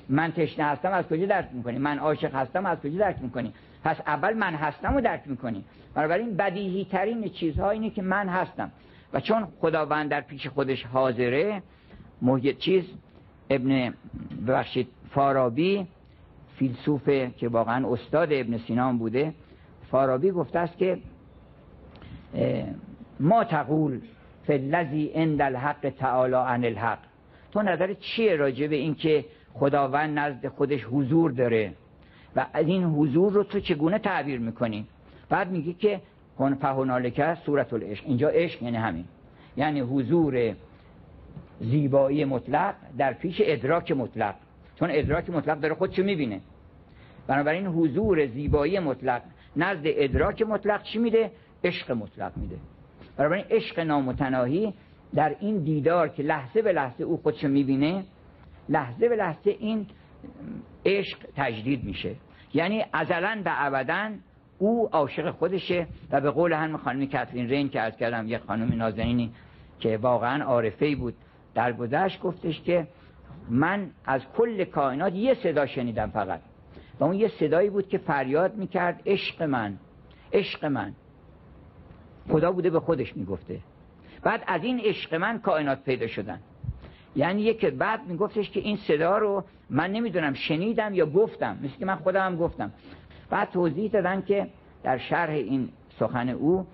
من 0.08 0.32
تشنه 0.32 0.64
هستم 0.64 0.92
از 0.92 1.04
کجا 1.04 1.26
درک 1.26 1.48
می‌کنی؟ 1.52 1.78
من 1.78 1.98
عاشق 1.98 2.34
هستم 2.34 2.66
از 2.66 2.78
کجا 2.78 2.98
درک 2.98 3.16
می‌کنی؟ 3.20 3.52
پس 3.84 3.96
اول 4.06 4.34
من 4.34 4.54
هستم 4.54 4.96
و 4.96 5.00
درک 5.00 5.22
می‌کنی. 5.26 5.64
بنابراین 5.94 6.36
بدیهی 6.36 6.84
ترین 6.84 7.28
چیزها 7.28 7.70
اینه 7.70 7.90
که 7.90 8.02
من 8.02 8.28
هستم. 8.28 8.70
و 9.12 9.20
چون 9.20 9.48
خداوند 9.60 10.10
در 10.10 10.20
پیش 10.20 10.46
خودش 10.46 10.86
حاضره 10.86 11.62
محیط 12.22 12.58
چیز؟ 12.58 12.84
ابن 13.50 13.94
ببخشید 14.46 14.88
فارابی 15.10 15.86
فیلسوفه 16.56 17.30
که 17.36 17.48
واقعا 17.48 17.92
استاد 17.92 18.28
ابن 18.32 18.58
سینان 18.58 18.98
بوده 18.98 19.34
فارابی 19.90 20.30
گفته 20.30 20.58
است 20.58 20.78
که 20.78 20.98
ما 23.20 23.44
تقول 23.44 24.00
فلذی 24.48 25.10
عند 25.14 25.42
الحق 25.42 25.92
تعالی 25.98 26.34
عن 26.34 26.64
الحق. 26.64 26.98
تو 27.52 27.62
نظر 27.62 27.94
چیه 27.94 28.36
راجع 28.36 28.66
به 28.66 28.76
این 28.76 28.94
که 28.94 29.24
خداوند 29.52 30.18
نزد 30.18 30.48
خودش 30.48 30.84
حضور 30.84 31.30
داره؟ 31.30 31.72
و 32.36 32.46
از 32.52 32.66
این 32.66 32.84
حضور 32.84 33.32
رو 33.32 33.44
تو 33.44 33.60
چگونه 33.60 33.98
تعبیر 33.98 34.40
می‌کنی؟ 34.40 34.86
بعد 35.28 35.50
میگه 35.50 35.72
که 35.72 36.00
هن 36.40 36.54
فهنالکه 36.54 37.34
صورت 37.34 37.72
العشق. 37.72 38.04
اینجا 38.06 38.28
عشق 38.28 38.62
یعنی 38.62 38.76
همین. 38.76 39.04
یعنی 39.56 39.80
حضور 39.80 40.54
زیبایی 41.60 42.24
مطلق 42.24 42.74
در 42.98 43.12
پیش 43.12 43.42
ادراک 43.44 43.92
مطلق. 43.92 44.34
چون 44.78 44.88
ادراک 44.92 45.30
مطلق 45.30 45.60
داره 45.60 45.74
خودشو 45.74 46.02
می‌بینه. 46.02 46.40
بنابراین 47.26 47.66
حضور 47.66 48.26
زیبایی 48.26 48.78
مطلق 48.78 49.22
نزد 49.56 49.82
ادراک 49.84 50.42
مطلق 50.42 50.82
چی 50.82 50.98
میده؟ 50.98 51.30
عشق 51.64 51.92
مطلق 51.92 52.32
میده. 52.36 52.56
بنابراین 53.18 53.44
عشق 53.50 53.80
نامتناهی 53.80 54.74
در 55.14 55.36
این 55.40 55.58
دیدار 55.58 56.08
که 56.08 56.22
لحظه 56.22 56.62
به 56.62 56.72
لحظه 56.72 57.04
او 57.04 57.16
خودشو 57.16 57.48
می‌بینه 57.48 58.04
لحظه 58.68 59.08
به 59.08 59.16
لحظه 59.16 59.50
این 59.50 59.86
عشق 60.86 61.18
تجدید 61.36 61.84
میشه. 61.84 62.14
یعنی 62.54 62.84
ازلا 62.92 63.42
و 63.44 63.54
ابدا 63.56 64.10
او 64.58 64.88
عاشق 64.92 65.30
خودشه 65.30 65.86
و 66.10 66.20
به 66.20 66.30
قول 66.30 66.52
هم 66.52 66.76
خانم 66.76 67.06
کاترین 67.06 67.48
رین 67.48 67.68
که 67.68 67.80
از 67.80 67.96
کردم 67.96 68.28
یه 68.28 68.38
خانم 68.38 68.74
نازنینی 68.74 69.32
که 69.80 69.96
واقعا 69.96 70.44
عارفه 70.44 70.96
بود 70.96 71.14
در 71.54 71.72
گذشت 71.72 72.20
گفتش 72.20 72.62
که 72.62 72.86
من 73.50 73.90
از 74.06 74.22
کل 74.36 74.64
کائنات 74.64 75.14
یه 75.14 75.34
صدا 75.34 75.66
شنیدم 75.66 76.10
فقط. 76.10 76.40
و 77.00 77.04
اون 77.04 77.14
یه 77.14 77.28
صدایی 77.28 77.70
بود 77.70 77.88
که 77.88 77.98
فریاد 77.98 78.56
می‌کرد 78.56 79.02
عشق 79.06 79.42
من 79.42 79.76
عشق 80.32 80.64
من. 80.64 80.92
خدا 82.28 82.52
بوده 82.52 82.70
به 82.70 82.80
خودش 82.80 83.16
می‌گفته. 83.16 83.60
بعد 84.22 84.44
از 84.46 84.64
این 84.64 84.80
عشق 84.80 85.14
من 85.14 85.38
کائنات 85.38 85.84
پیدا 85.84 86.06
شدن. 86.06 86.40
یعنی 87.16 87.42
یک 87.42 87.64
بعد 87.64 88.06
میگفتش 88.06 88.50
که 88.50 88.60
این 88.60 88.76
صدا 88.76 89.18
رو 89.18 89.44
من 89.70 89.92
نمی‌دونم 89.92 90.34
شنیدم 90.34 90.94
یا 90.94 91.06
گفتم. 91.06 91.58
مثل 91.62 91.78
که 91.78 91.86
من 91.86 91.96
خودم 91.96 92.26
هم 92.26 92.36
گفتم. 92.36 92.72
بعد 93.30 93.50
توضیح 93.50 93.90
دادن 93.90 94.22
که 94.22 94.46
در 94.82 94.98
شرح 94.98 95.30
این 95.30 95.68
سخن 95.98 96.28
او 96.28 96.66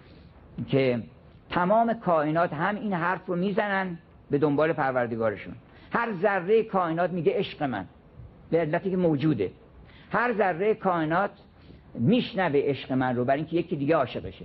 که 0.69 1.03
تمام 1.51 1.95
کائنات 1.95 2.53
هم 2.53 2.77
این 2.77 2.93
حرف 2.93 3.27
رو 3.27 3.37
می‌زنن 3.37 3.99
به 4.31 4.39
دنبال 4.39 4.73
پروردگارشون. 4.73 5.55
هر 5.93 6.13
ذره 6.23 6.63
کائنات 6.63 7.11
میگه 7.11 7.33
عشق 7.39 7.63
من. 7.63 7.87
به 8.51 8.61
علتی 8.61 8.91
که 8.91 8.97
موجوده. 8.97 9.51
هر 10.13 10.35
ذره 10.35 10.75
کائنات 10.75 11.31
میشنوه 11.95 12.61
عشق 12.65 12.93
من 12.93 13.17
رو 13.17 13.25
برای 13.25 13.39
اینکه 13.39 13.57
یکی 13.57 13.77
دیگه 13.77 13.97
عاشقشه 13.97 14.45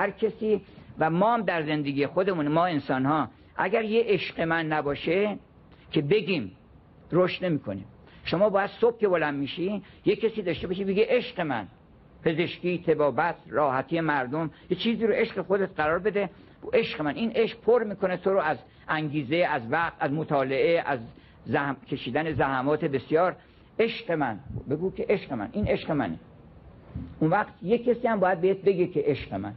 هر 0.00 0.10
کسی 0.10 0.60
و 0.98 1.10
ما 1.10 1.34
هم 1.34 1.42
در 1.42 1.62
زندگی 1.62 2.06
خودمون 2.06 2.48
ما 2.48 2.66
انسان 2.66 3.06
ها 3.06 3.28
اگر 3.56 3.84
یه 3.84 4.04
عشق 4.06 4.40
من 4.40 4.66
نباشه 4.66 5.38
که 5.92 6.02
بگیم 6.02 6.52
رشد 7.12 7.44
نمی‌کنیم. 7.44 7.84
شما 8.24 8.50
باید 8.50 8.70
صبح 8.80 8.98
که 8.98 9.08
بلند 9.08 9.38
میشی 9.38 9.82
یه 10.04 10.16
کسی 10.16 10.42
داشته 10.42 10.66
باشی 10.66 10.84
بگه 10.84 11.06
عشق 11.08 11.40
من. 11.40 11.66
پزشکی 12.24 12.78
تبابت 12.86 13.34
راحتی 13.48 14.00
مردم 14.00 14.50
یه 14.70 14.76
چیزی 14.76 15.06
رو 15.06 15.12
عشق 15.12 15.42
خودت 15.42 15.70
قرار 15.76 15.98
بده. 15.98 16.30
عشق 16.72 17.02
من 17.02 17.14
این 17.14 17.32
عشق 17.34 17.60
پر 17.60 17.84
می‌کنه 17.84 18.16
تو 18.16 18.30
رو 18.30 18.40
از 18.40 18.58
انگیزه 18.88 19.36
از 19.36 19.62
وقت 19.70 19.92
از 20.00 20.12
مطالعه 20.12 20.82
از 20.86 21.00
زحم... 21.44 21.76
کشیدن 21.90 22.32
زحمات 22.32 22.84
بسیار. 22.84 23.36
عشق 23.78 24.12
من 24.12 24.40
بگو 24.70 24.90
که 24.90 25.06
عشق 25.08 25.32
من 25.32 25.48
این 25.52 25.68
عشق 25.68 25.90
منه. 25.90 26.18
اون 27.20 27.30
وقت 27.30 27.52
یه 27.62 27.78
کسی 27.78 28.08
هم 28.08 28.20
باید 28.20 28.40
بهت 28.40 28.62
بگه 28.62 28.86
که 28.86 29.02
عشق 29.06 29.34
من. 29.34 29.54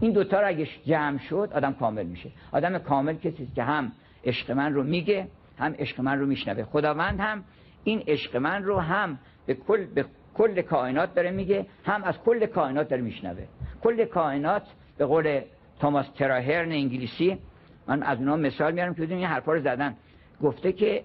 این 0.00 0.12
دوتا 0.12 0.40
رو 0.40 0.48
اگه 0.48 0.68
جمع 0.86 1.18
شد 1.18 1.50
آدم 1.54 1.72
کامل 1.72 2.06
میشه. 2.06 2.30
آدم 2.52 2.78
کامل 2.78 3.14
کسی 3.14 3.48
که 3.54 3.62
هم 3.62 3.92
عشق 4.24 4.50
من 4.50 4.74
رو 4.74 4.82
میگه 4.82 5.28
هم 5.58 5.74
عشق 5.78 6.00
من 6.00 6.18
رو 6.18 6.26
میشنوه. 6.26 6.64
خداوند 6.64 7.20
هم 7.20 7.44
این 7.84 8.02
عشق 8.06 8.36
من 8.36 8.62
رو 8.62 8.78
هم 8.78 9.18
به 9.46 9.54
کل, 9.54 9.84
به 9.84 10.04
کل 10.34 10.62
کائنات 10.62 11.14
داره 11.14 11.30
میگه 11.30 11.66
هم 11.84 12.04
از 12.04 12.18
کل 12.18 12.46
کائنات 12.46 12.88
داره 12.88 13.02
میشنوه. 13.02 13.44
کل 13.82 14.04
کائنات 14.04 14.62
به 14.98 15.06
قول 15.06 15.40
توماس 15.80 16.06
تراهرن 16.08 16.72
انگلیسی 16.72 17.38
من 17.86 18.02
از 18.02 18.18
اونها 18.18 18.36
مثال 18.36 18.72
میارم 18.72 18.94
که 18.94 19.02
این 19.02 19.24
حرفا 19.24 19.52
رو 19.52 19.60
زدن. 19.60 19.96
گفته 20.42 20.72
که 20.72 21.04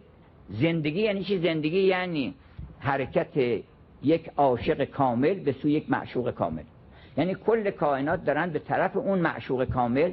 زندگی 0.50 1.02
یعنی 1.02 1.24
چی؟ 1.24 1.38
زندگی 1.40 1.80
یعنی 1.80 2.34
حرکت 2.80 3.64
یک 4.04 4.32
عاشق 4.38 4.84
کامل 4.84 5.34
به 5.34 5.52
سوی 5.52 5.72
یک 5.72 5.92
معشوق 5.92 6.32
کامل. 6.32 6.64
یعنی 7.18 7.36
کل 7.36 7.70
کائنات 7.70 8.26
دارن 8.26 8.50
به 8.50 8.60
طرف 8.60 8.98
اون 8.98 9.20
معشوق 9.20 9.64
کامل 9.64 10.12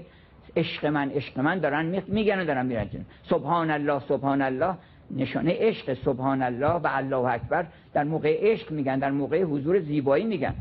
عشق 0.57 0.87
من 0.87 1.11
عشق 1.11 1.41
من 1.41 1.59
دارن 1.59 2.03
میگن 2.07 2.41
و 2.41 2.45
دارن 2.45 2.67
میرن 2.67 2.89
سبحان 3.23 3.71
الله 3.71 4.01
سبحان 4.01 4.43
الله 4.43 4.75
نشانه 5.11 5.57
عشق 5.59 5.95
سبحان 5.95 6.43
الله 6.43 6.73
و 6.73 6.89
الله 6.91 7.33
اکبر 7.33 7.67
در 7.93 8.05
موقع 8.05 8.39
عشق 8.41 8.71
میگن 8.71 8.99
در 8.99 9.11
موقع 9.11 9.43
حضور 9.43 9.81
زیبایی 9.81 10.25
میگن 10.25 10.55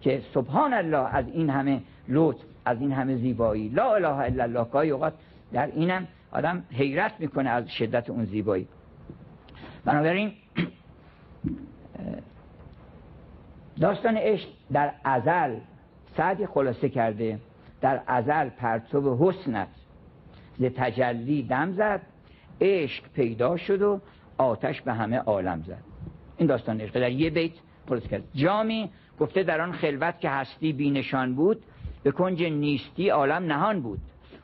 که 0.00 0.22
سبحان 0.34 0.72
الله 0.74 1.14
از 1.14 1.24
این 1.28 1.50
همه 1.50 1.80
لطف 2.08 2.44
از 2.64 2.80
این 2.80 2.92
همه 2.92 3.16
زیبایی. 3.16 3.68
لا 3.68 3.94
اله 3.94 4.08
الا 4.08 4.42
الله. 4.42 4.64
گاهی 4.64 4.90
اوقات 4.90 5.12
در 5.52 5.66
اینم 5.66 6.06
آدم 6.32 6.64
حیرت 6.70 7.12
می‌کنه 7.18 7.50
از 7.50 7.70
شدت 7.70 8.10
اون 8.10 8.24
زیبایی. 8.24 8.68
بنابراین 9.84 10.32
داستان 13.80 14.16
عشق 14.16 14.48
در 14.72 14.92
ازل 15.04 15.56
سعدی 16.16 16.46
خلاصه 16.46 16.88
کرده 16.88 17.38
در 17.80 18.00
ازل 18.06 18.48
پرتو 18.48 19.16
حسنت 19.20 19.68
ز 20.58 20.64
تجلی 20.64 21.42
دم 21.42 21.72
زد 21.72 22.00
عشق 22.60 23.04
پیدا 23.14 23.56
شد 23.56 23.82
و 23.82 24.00
آتش 24.38 24.80
به 24.80 24.92
همه 24.92 25.18
عالم 25.18 25.62
زد. 25.66 25.82
این 26.36 26.48
داستان 26.48 26.80
عشق 26.80 27.00
در 27.00 27.10
یه 27.10 27.30
بیت 27.30 27.52
خلاصه 27.88 28.08
کرد. 28.08 28.22
جامی 28.34 28.90
گفته 29.20 29.42
در 29.42 29.60
آن 29.60 29.72
خلوت 29.72 30.20
که 30.20 30.30
هستی 30.30 30.72
بینشان 30.72 31.34
بود 31.34 31.62
به 32.02 32.10
کنج 32.10 32.42
نیستی 32.42 33.08
عالم 33.08 33.44
نهان 33.44 33.80
بود. 33.80 33.98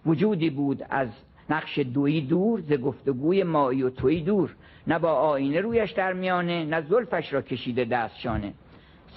وجودی 0.06 0.50
بود 0.50 0.86
از 0.90 1.08
نقش 1.50 1.78
دویی 1.78 2.20
دور 2.20 2.60
ز 2.60 2.72
گفتگوی 2.72 3.42
مایی 3.42 3.82
و 3.82 3.90
توی 3.90 4.20
دور. 4.20 4.54
نه 4.86 4.98
با 4.98 5.12
آینه 5.12 5.60
رویش 5.60 5.92
در 5.92 6.12
میانه 6.12 6.64
نه 6.64 6.80
زلفش 6.80 7.32
را 7.32 7.42
کشیده 7.42 7.84
دست 7.84 8.18
شانه 8.18 8.52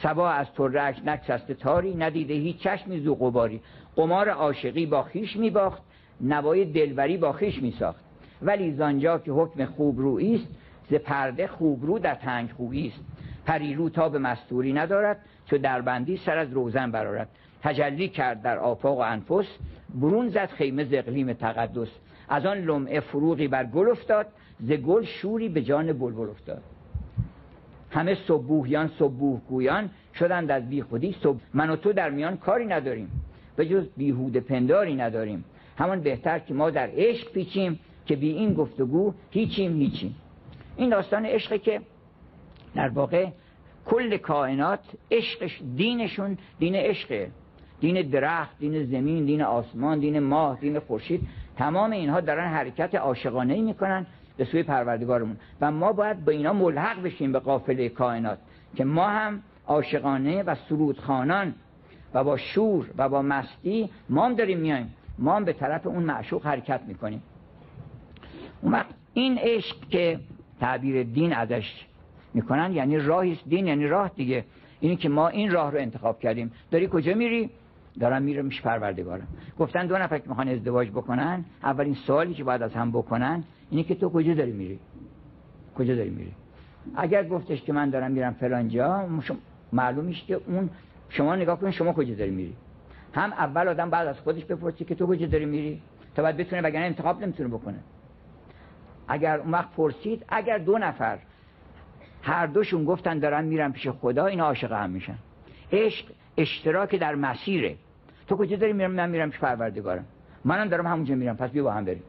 سبا 0.03 0.29
از 0.29 0.47
ترک 0.53 1.01
نکسسته 1.05 1.53
تاری 1.53 1.95
ندیده 1.95 2.33
هیچ 2.33 2.57
چشمی 2.57 2.99
زو 2.99 3.15
قباری 3.15 3.61
قمار 3.95 4.29
عاشقی 4.29 4.85
با 4.85 5.03
خیش 5.03 5.37
میباخت 5.37 5.81
نوای 6.21 6.65
دلبری 6.65 7.17
با 7.17 7.31
خیش 7.31 7.61
میساخت. 7.61 7.99
ولی 8.41 8.71
زانجا 8.71 9.19
که 9.19 9.31
حکم 9.31 9.65
خوب 9.65 10.17
است 10.17 10.47
ز 10.89 10.93
پرده 10.93 11.47
خوب 11.47 11.85
رو 11.85 11.99
در 11.99 12.15
تنگ 12.15 12.51
خویی 12.51 12.87
است. 12.87 12.99
پریرو 13.45 13.89
تا 13.89 14.09
به 14.09 14.19
مستوری 14.19 14.73
ندارد 14.73 15.19
چو 15.45 15.57
دربندی 15.57 16.17
سر 16.17 16.37
از 16.37 16.53
روزن 16.53 16.91
برارد 16.91 17.29
تجلی 17.63 18.09
کرد 18.09 18.41
در 18.41 18.57
آفاق 18.57 18.97
و 18.97 19.01
انفس 19.01 19.47
برون 19.95 20.29
زد 20.29 20.49
خیمه 20.49 20.83
ز 20.83 20.93
تقدس. 21.39 21.89
از 22.29 22.45
آن 22.45 22.57
لمعه 22.57 22.99
فروغی 22.99 23.47
بر 23.47 23.65
گل 23.65 23.89
افتاد 23.89 24.25
ز 24.59 24.71
گل 24.71 25.03
شوری 25.03 25.49
به 25.49 25.61
جان 25.61 25.93
بلبل 25.93 26.29
افتاد. 26.29 26.61
همه 27.91 28.15
صبوهیان 28.27 28.87
صبوه 28.99 29.41
گویان 29.49 29.89
شدند 30.15 30.51
از 30.51 30.69
بی 30.69 30.81
خودی 30.81 31.15
صبح 31.23 31.39
من 31.53 31.69
و 31.69 31.75
تو 31.75 31.93
در 31.93 32.09
میان 32.09 32.37
کاری 32.37 32.65
نداریم. 32.65 33.11
به 33.55 33.65
جز 33.65 33.87
بیهود 33.97 34.37
پنداری 34.37 34.95
نداریم. 34.95 35.45
همان 35.77 36.01
بهتر 36.01 36.39
که 36.39 36.53
ما 36.53 36.69
در 36.69 36.89
عشق 36.93 37.31
پیچیم 37.31 37.79
که 38.05 38.15
بی 38.15 38.29
این 38.29 38.53
گفتگو 38.53 39.13
هیچیم 39.31 39.77
هیچیم 39.77 40.15
این 40.77 40.89
داستان 40.89 41.25
عشقه 41.25 41.59
که 41.59 41.81
در 42.75 42.89
واقع 42.89 43.27
کل 43.85 44.17
کائنات 44.17 44.79
عشقش 45.11 45.61
دینشون 45.75 46.37
دین 46.59 46.75
عشقه. 46.75 47.31
دین 47.79 48.09
درخت 48.09 48.59
دین 48.59 48.83
زمین 48.83 49.25
دین 49.25 49.41
آسمان 49.41 49.99
دین 49.99 50.19
ماه 50.19 50.59
دین 50.59 50.79
خورشید. 50.79 51.21
تمام 51.57 51.91
اینها 51.91 52.21
دارن 52.21 52.47
حرکت 52.47 52.95
عاشقانه 52.95 53.61
می‌کنن. 53.61 54.05
به 54.39 54.45
سوی 54.45 54.63
پروردگارمون. 54.63 55.37
و 55.61 55.71
ما 55.71 55.93
باید 55.93 56.25
با 56.25 56.31
اینا 56.31 56.53
ملحق 56.53 57.03
بشیم 57.03 57.31
به 57.31 57.39
قافله 57.39 57.89
کائنات 57.89 58.37
که 58.75 58.85
ما 58.85 59.07
هم 59.07 59.41
عاشقانه 59.67 60.43
و 60.43 60.55
سرودخانان 60.69 61.53
و 62.13 62.23
با 62.23 62.37
شور 62.37 62.89
و 62.97 63.09
با 63.09 63.21
مستی 63.21 63.89
ما 64.09 64.25
هم 64.25 64.33
داریم 64.33 64.59
میایم. 64.59 64.93
ما 65.17 65.35
هم 65.35 65.45
به 65.45 65.53
طرف 65.53 65.87
اون 65.87 66.03
معشوق 66.03 66.45
حرکت 66.45 66.81
می‌کنیم. 66.87 67.23
اون 68.61 68.71
وقت 68.71 68.85
این 69.13 69.37
عشق 69.37 69.75
که 69.89 70.19
تعبیر 70.59 71.03
دین 71.03 71.33
ازش 71.33 71.85
می‌کنن 72.33 72.73
یعنی 72.73 72.97
راهی 72.97 73.39
دین 73.47 73.67
یعنی 73.67 73.87
راه 73.87 74.11
دیگه. 74.15 74.45
اینی 74.79 74.95
که 74.95 75.09
ما 75.09 75.27
این 75.27 75.51
راه 75.51 75.71
رو 75.71 75.77
انتخاب 75.77 76.19
کردیم. 76.19 76.51
داری 76.71 76.87
کجا 76.91 77.13
میری؟ 77.13 77.49
دارم 77.99 78.21
میرم 78.21 78.45
میش 78.45 78.61
پروردگارم. 78.61 79.27
گفتن 79.59 79.87
دو 79.87 79.97
نفر 79.97 80.17
که 80.17 80.29
می‌خوان 80.29 80.47
ازدواج 80.47 80.89
بکنن 80.89 81.45
اولین 81.63 81.93
سوالی 81.93 82.33
که 82.33 82.43
باید 82.43 82.61
از 82.61 82.73
هم 82.73 82.91
بکنن 82.91 83.43
اینه 83.69 83.83
که 83.83 83.95
تو 83.95 84.09
کجا 84.09 84.33
داری 84.33 84.51
میری؟ 84.51 84.79
کجا 85.77 85.95
داری 85.95 86.09
میری؟ 86.09 86.31
اگر 86.95 87.27
گفتش 87.27 87.61
که 87.61 87.73
من 87.73 87.89
دارم 87.89 88.11
میرم 88.11 88.33
فلان 88.33 88.69
جا 88.69 89.07
معلوم 89.73 90.05
میشه 90.05 90.25
که 90.25 90.41
اون 90.47 90.69
شما 91.09 91.35
نگاه 91.35 91.59
کنید 91.59 91.73
شما 91.73 91.93
کجا 91.93 92.15
داری 92.15 92.31
میری. 92.31 92.55
هم 93.13 93.31
اول 93.31 93.67
آدم 93.67 93.89
بعد 93.89 94.07
از 94.07 94.19
خودش 94.19 94.45
بپرسی 94.45 94.85
که 94.85 94.95
تو 94.95 95.07
کجا 95.07 95.27
داری 95.27 95.45
میری 95.45 95.81
تا 96.15 96.23
بعد 96.23 96.37
بتونه 96.37 96.61
وگرنه 96.61 96.85
انتخاب 96.85 97.21
نمی‌تونه 97.21 97.49
بکنه. 97.49 97.79
اگر 99.07 99.39
اون 99.39 99.51
وقت 99.51 99.71
پرسید 99.71 100.25
اگر 100.29 100.57
دو 100.57 100.77
نفر 100.77 101.19
هر 102.21 102.47
دوشون 102.47 102.85
گفتن 102.85 103.19
دارن 103.19 103.45
میرن 103.45 103.71
پیش 103.71 103.87
خدا 103.87 104.25
این 104.25 104.39
عاشق 104.39 104.71
هم 104.71 104.89
میشن. 104.89 105.15
عشق 105.71 106.05
اشتراک 106.37 106.95
در 106.95 107.15
مسیره. 107.15 107.75
تو 108.27 108.35
کجا 108.35 108.57
داری 108.57 108.73
میرم؟ 108.73 108.91
من 108.91 109.09
میرم 109.09 109.29
پیش 109.29 109.39
پروردگارم. 109.39 110.05
منم 110.45 110.67
دارم 110.67 110.87
همونجا 110.87 111.15
میرم 111.15 111.37
پس 111.37 111.49
بیا 111.49 111.63
با 111.63 111.71
هم 111.71 111.85
بریم. 111.85 112.03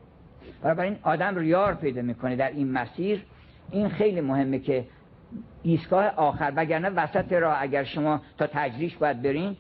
این 0.65 0.97
آدم 1.03 1.39
ریار 1.39 1.75
پیدا 1.75 2.03
می‌کنه 2.03 2.37
در 2.37 2.51
این 2.51 2.73
مسیر. 2.73 3.23
این 3.71 3.89
خیلی 3.89 4.21
مهمه 4.21 4.59
که 4.59 4.85
ایستگاه 5.63 6.07
آخر 6.07 6.53
وگرنه 6.57 6.91
وسط 6.91 7.33
راه 7.33 7.57
اگر 7.61 7.85
شما 7.85 8.21
تا 8.39 8.47
تجریش 8.53 8.97
باید 8.97 9.23
برین 9.23 9.57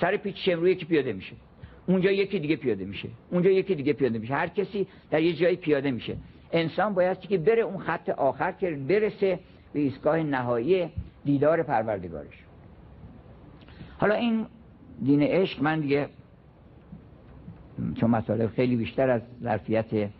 سر 0.00 0.16
پیچ 0.16 0.48
روی 0.48 0.74
که 0.74 0.86
پیاده 0.86 1.12
میشه. 1.12 1.32
اونجا 1.86 2.10
یکی 2.10 2.38
دیگه 2.38 2.56
پیاده 2.56 2.84
میشه. 2.84 3.08
اونجا 3.30 3.50
یکی 3.50 3.74
دیگه 3.74 3.92
پیاده 3.92 4.18
میشه. 4.18 4.34
هر 4.34 4.48
کسی 4.48 4.86
در 5.10 5.22
یه 5.22 5.32
جایی 5.32 5.56
پیاده 5.56 5.90
میشه. 5.90 6.16
انسان 6.52 6.94
باید 6.94 7.20
که 7.20 7.38
بره 7.38 7.62
اون 7.62 7.78
خط 7.78 8.08
آخر 8.08 8.52
که 8.52 8.70
برسه 8.70 9.38
به 9.72 9.80
ایستگاه 9.80 10.22
نهایی 10.22 10.88
دیدار 11.24 11.62
پروردگارش. 11.62 12.44
حالا 13.98 14.14
این 14.14 14.46
دین 15.04 15.22
عشق 15.22 15.62
من 15.62 15.80
دیگه 15.80 16.08
چون 18.00 18.10
مطالب 18.10 18.50
خیلی 18.50 18.76
بیشتر 18.76 19.10
از 19.10 19.22
ظرفیت 19.42 20.10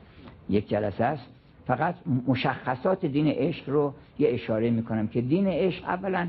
یک 0.49 0.69
جلسه 0.69 1.05
است 1.05 1.27
فقط 1.67 1.95
مشخصات 2.27 3.07
دین 3.07 3.29
عشق 3.29 3.69
رو 3.69 3.95
یه 4.19 4.29
اشاره 4.35 4.71
می‌کنم 4.71 5.09
که 5.09 5.21
دین 5.21 5.47
عشق 5.47 5.85
اولا 5.85 6.29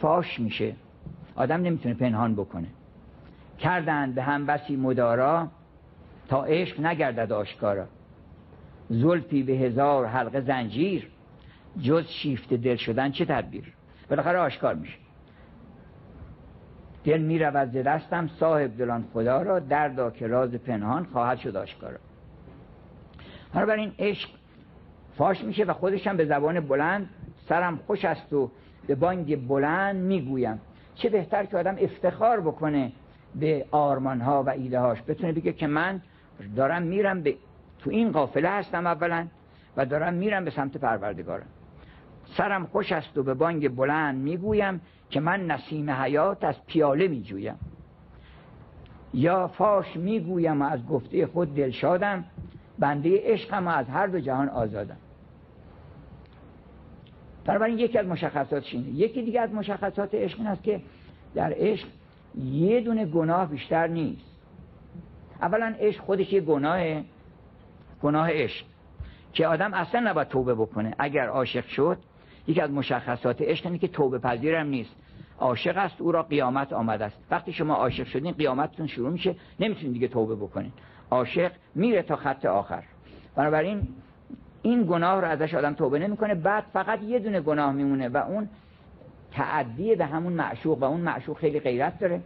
فاش 0.00 0.40
میشه. 0.40 0.74
آدم 1.36 1.62
نمی‌تونه 1.62 1.94
پنهان 1.94 2.34
بکنه. 2.34 2.68
کردند 3.58 4.14
به 4.14 4.22
هم 4.22 4.46
بسی 4.46 4.76
مدارا 4.76 5.48
تا 6.28 6.44
عشق 6.44 6.80
نگردد 6.80 7.32
آشکارا. 7.32 7.86
زلفی 8.88 9.42
به 9.42 9.52
هزار 9.52 10.06
حلقه 10.06 10.40
زنجیر 10.40 11.08
جز 11.82 12.06
شیفت 12.06 12.54
دل 12.54 12.76
شدن 12.76 13.10
چه 13.10 13.24
تدبیر؟ 13.24 13.72
بالاخره 14.10 14.38
آشکار 14.38 14.74
میشه. 14.74 14.98
دل 17.04 17.20
می‌رود 17.22 17.68
ز 17.72 17.76
دستم 17.76 18.28
صاحب 18.40 18.76
دلان 18.76 19.04
خدا 19.12 19.42
را 19.42 19.58
دردا 19.58 20.10
که 20.10 20.26
راز 20.26 20.54
پنهان 20.54 21.04
خواهد 21.04 21.38
شد 21.38 21.56
آشکارا. 21.56 21.98
این 23.54 23.92
عشق 23.98 24.28
فاش 25.18 25.44
میشه 25.44 25.64
و 25.64 25.72
خودشم 25.72 26.16
به 26.16 26.24
زبان 26.24 26.60
بلند 26.60 27.08
سرم 27.48 27.76
خوش 27.86 28.04
است 28.04 28.32
و 28.32 28.50
به 28.86 28.94
بانگ 28.94 29.48
بلند 29.48 29.96
می‌گویم. 29.96 30.60
چه 30.94 31.08
بهتر 31.08 31.44
که 31.44 31.58
آدم 31.58 31.76
افتخار 31.78 32.40
بکنه 32.40 32.92
به 33.34 33.66
آرمان 33.70 34.20
ها 34.20 34.42
و 34.42 34.50
ایده 34.50 34.80
هاش 34.80 35.02
بتونه 35.08 35.32
بگه 35.32 35.52
که 35.52 35.66
من 35.66 36.00
دارم 36.56 36.82
میرم 36.82 37.22
به 37.22 37.34
تو 37.78 37.90
این 37.90 38.12
قافله 38.12 38.48
هستم 38.48 38.86
اولا 38.86 39.26
و 39.76 39.86
دارم 39.86 40.14
میرم 40.14 40.44
به 40.44 40.50
سمت 40.50 40.76
پروردگارم. 40.76 41.46
سرم 42.36 42.66
خوش 42.66 42.92
است 42.92 43.18
و 43.18 43.22
به 43.22 43.34
بانگ 43.34 43.76
بلند 43.76 44.18
می‌گویم 44.18 44.80
که 45.10 45.20
من 45.20 45.46
نسیم 45.46 45.90
حیات 45.90 46.44
از 46.44 46.66
پیاله 46.66 47.08
میجویم. 47.08 47.54
یا 49.14 49.48
فاش 49.48 49.96
می‌گویم 49.96 50.62
از 50.62 50.86
گفته 50.86 51.26
خود 51.26 51.54
دلشادم 51.54 52.24
بنده 52.82 53.20
عشقم 53.24 53.68
و 53.68 53.70
از 53.70 53.88
هر 53.88 54.06
دو 54.06 54.20
جهان 54.20 54.48
آزادم 54.48 54.96
بنابراین 57.44 57.78
یکی 57.78 57.98
از 57.98 58.06
مشخصاتش 58.06 58.74
اینه. 58.74 58.88
یکی 58.88 59.22
دیگه 59.22 59.40
از 59.40 59.52
مشخصات 59.54 60.14
عشق 60.14 60.38
این 60.38 60.48
است 60.48 60.62
که 60.62 60.80
در 61.34 61.52
عشق 61.56 61.88
یه 62.44 62.80
دونه 62.80 63.06
گناه 63.06 63.48
بیشتر 63.48 63.86
نیست. 63.86 64.22
اولا 65.42 65.74
عشق 65.78 66.00
خودش 66.00 66.32
یه 66.32 66.40
گناه 66.40 67.02
گناه 68.02 68.30
عشق. 68.30 68.64
که 69.32 69.46
آدم 69.46 69.74
اصلا 69.74 70.00
نباید 70.00 70.28
توبه 70.28 70.54
بکنه. 70.54 70.94
اگر 70.98 71.26
عاشق 71.26 71.66
شد 71.66 71.98
یکی 72.48 72.60
از 72.60 72.70
مشخصات 72.70 73.42
عشق 73.42 73.66
اینه 73.66 73.78
که 73.78 73.88
توبه 73.88 74.18
پذیرم 74.18 74.66
نیست. 74.66 74.96
عاشق 75.38 75.76
است 75.76 76.00
او 76.00 76.12
را 76.12 76.22
قیامت 76.22 76.72
آمده 76.72 77.04
است. 77.04 77.18
وقتی 77.30 77.52
شما 77.52 77.74
عاشق 77.74 78.06
شدین 78.06 78.32
قیامتتون 78.32 78.86
شروع 78.86 79.10
میشه. 79.10 79.34
نمی‌تونید 79.60 79.92
دیگه 79.92 80.08
توبه 80.08 80.34
بکنین. 80.34 80.72
عاشق 81.12 81.52
میره 81.74 82.02
تا 82.02 82.16
خط 82.16 82.44
آخر. 82.44 82.82
بنابراین 83.36 83.88
این 84.62 84.82
گناه 84.82 85.20
رو 85.20 85.26
ازش 85.26 85.54
آدم 85.54 85.74
توبه 85.74 85.98
نمی‌کنه. 85.98 86.34
بعد 86.34 86.64
فقط 86.72 87.02
یه 87.02 87.18
دونه 87.18 87.40
گناه 87.40 87.72
میمونه 87.72 88.08
و 88.08 88.16
اون 88.16 88.48
تعدیه 89.32 89.96
به 89.96 90.06
همون 90.06 90.32
معشوق 90.32 90.78
و 90.78 90.84
اون 90.84 91.00
معشوق 91.00 91.38
خیلی 91.38 91.60
غیرت 91.60 91.98
داره. 91.98 92.20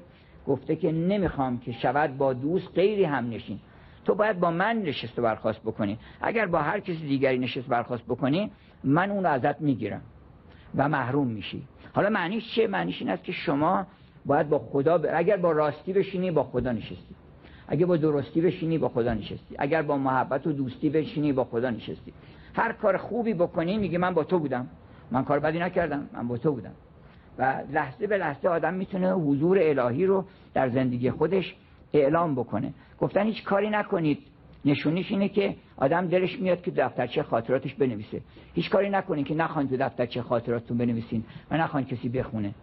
گفته 0.47 0.77
که 0.77 0.93
نمی‌خوام 0.93 1.59
که 1.59 1.73
شود 1.73 2.17
با 2.19 2.33
دوست 2.33 2.69
غیری 2.75 3.05
هم 3.05 3.31
نشین. 3.31 3.59
تو 4.05 4.15
باید 4.15 4.41
با 4.41 4.51
من 4.51 4.77
نشست 4.77 5.19
و 5.19 5.23
برخواست 5.23 5.61
بکنی. 5.61 5.99
اگر 6.21 6.47
با 6.47 6.59
هر 6.59 6.81
کسی 6.81 7.09
دیگری 7.09 7.39
نشست 7.39 7.69
برخواست 7.69 8.05
بکنی 8.05 8.51
من 8.85 9.11
اون 9.11 9.25
رو 9.25 9.31
ازت 9.31 9.61
می‌گیرم 9.61 10.03
و 10.75 10.89
محروم 10.89 11.27
میشی. 11.27 11.63
حالا 11.95 12.09
معنیش 12.09 12.55
چه 12.55 12.67
معنیش 12.67 13.03
این 13.03 13.11
است 13.11 13.25
که 13.25 13.33
شما 13.33 13.87
باید 14.27 14.49
با 14.49 14.59
خدا 14.59 14.99
ب... 14.99 15.07
اگر 15.15 15.37
با 15.37 15.53
راستی 15.53 15.93
بشینی 15.93 16.31
با 16.31 16.45
خدا 16.45 16.73
نشستی. 16.73 17.15
اگر 17.69 17.87
با 17.87 17.97
درستی 17.97 18.41
بشینی 18.41 18.79
با 18.79 18.89
خدا 18.89 19.15
نشستی. 19.15 19.57
اگر 19.59 19.83
با 19.83 19.97
محبت 19.97 20.47
و 20.47 20.53
دوستی 20.53 20.91
بشینی 20.91 21.33
با 21.33 21.45
خدا 21.45 21.71
نشستی. 21.71 22.13
هر 22.55 22.73
کار 22.73 22.97
خوبی 22.97 23.35
بکنی 23.35 23.79
میگه 23.79 23.99
من 23.99 24.15
با 24.15 24.25
تو 24.25 24.39
بودم. 24.39 24.67
من 25.11 25.25
کار 25.25 25.39
بدی 25.39 25.59
نکردم 25.59 26.09
من 26.13 26.29
با 26.29 26.37
تو 26.37 26.53
بودم. 26.53 26.73
و 27.39 27.63
لحظه 27.73 28.07
به 28.07 28.19
لحظه 28.19 28.49
آدم 28.49 28.75
می‌تونه 28.75 29.13
حضور 29.13 29.59
الهی 29.61 30.07
رو 30.07 30.25
در 30.55 30.69
زندگی 30.69 31.11
خودش 31.11 31.55
اعلام 31.93 32.35
بکنه. 32.35 32.73
گفتن 33.01 33.27
هیچ 33.27 33.45
کاری 33.45 33.71
نکنید. 33.71 34.19
نشونیش 34.65 35.11
اینه 35.11 35.29
که 35.29 35.57
آدم 35.77 36.07
دلش 36.07 36.39
میاد 36.39 36.63
که 36.63 36.71
دفترچه 36.71 37.23
خاطراتش 37.23 37.75
بنویسه. 37.75 38.21
هیچ 38.55 38.71
کاری 38.71 38.91
نکنید 38.91 39.27
که 39.27 39.35
نخواین 39.35 39.69
تو 39.69 39.77
دفترچه 39.77 40.23
خاطراتتون 40.23 40.79
بنویسین 40.79 41.25
و 41.51 41.57
نخواین 41.57 41.87
کسی 41.87 42.09
بخونه. 42.09 42.55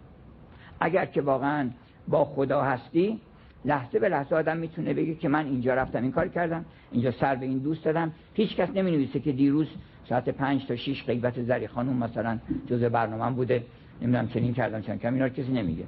اگر 0.80 1.06
که 1.06 1.22
واقعا 1.22 1.70
با 2.08 2.26
خدا 2.26 2.62
هستی 2.62 3.20
لحظه 3.66 4.00
به 4.00 4.10
لحظه 4.10 4.36
آدم 4.36 4.58
می‌تونه 4.58 4.94
بگه 4.94 5.16
که 5.16 5.28
من 5.28 5.46
اینجا 5.46 5.74
رفتم 5.74 6.02
این 6.02 6.12
کار 6.12 6.28
کردم 6.28 6.66
اینجا 6.92 7.12
سر 7.12 7.36
به 7.36 7.46
این 7.46 7.58
دوست 7.58 7.86
دادم. 7.86 8.12
هیچ 8.34 8.56
کس 8.56 8.70
نمی 8.70 9.08
که 9.08 9.32
دیروز 9.32 9.68
ساعت 10.10 10.30
پنج 10.30 10.68
تا 10.68 10.76
6 10.76 11.04
غیبت 11.04 11.42
زری 11.42 11.68
خانوم 11.68 11.98
مثلا 11.98 12.40
جزء 12.68 12.90
برنامه 12.90 13.36
بوده. 13.36 13.64
نمی‌دونم 14.02 14.28
چنین 14.28 14.54
کردم 14.54 14.82
چنین 14.82 15.00
کردم. 15.00 15.14
اینا 15.14 15.30
کسی 15.30 15.52
نمیگه. 15.52 15.84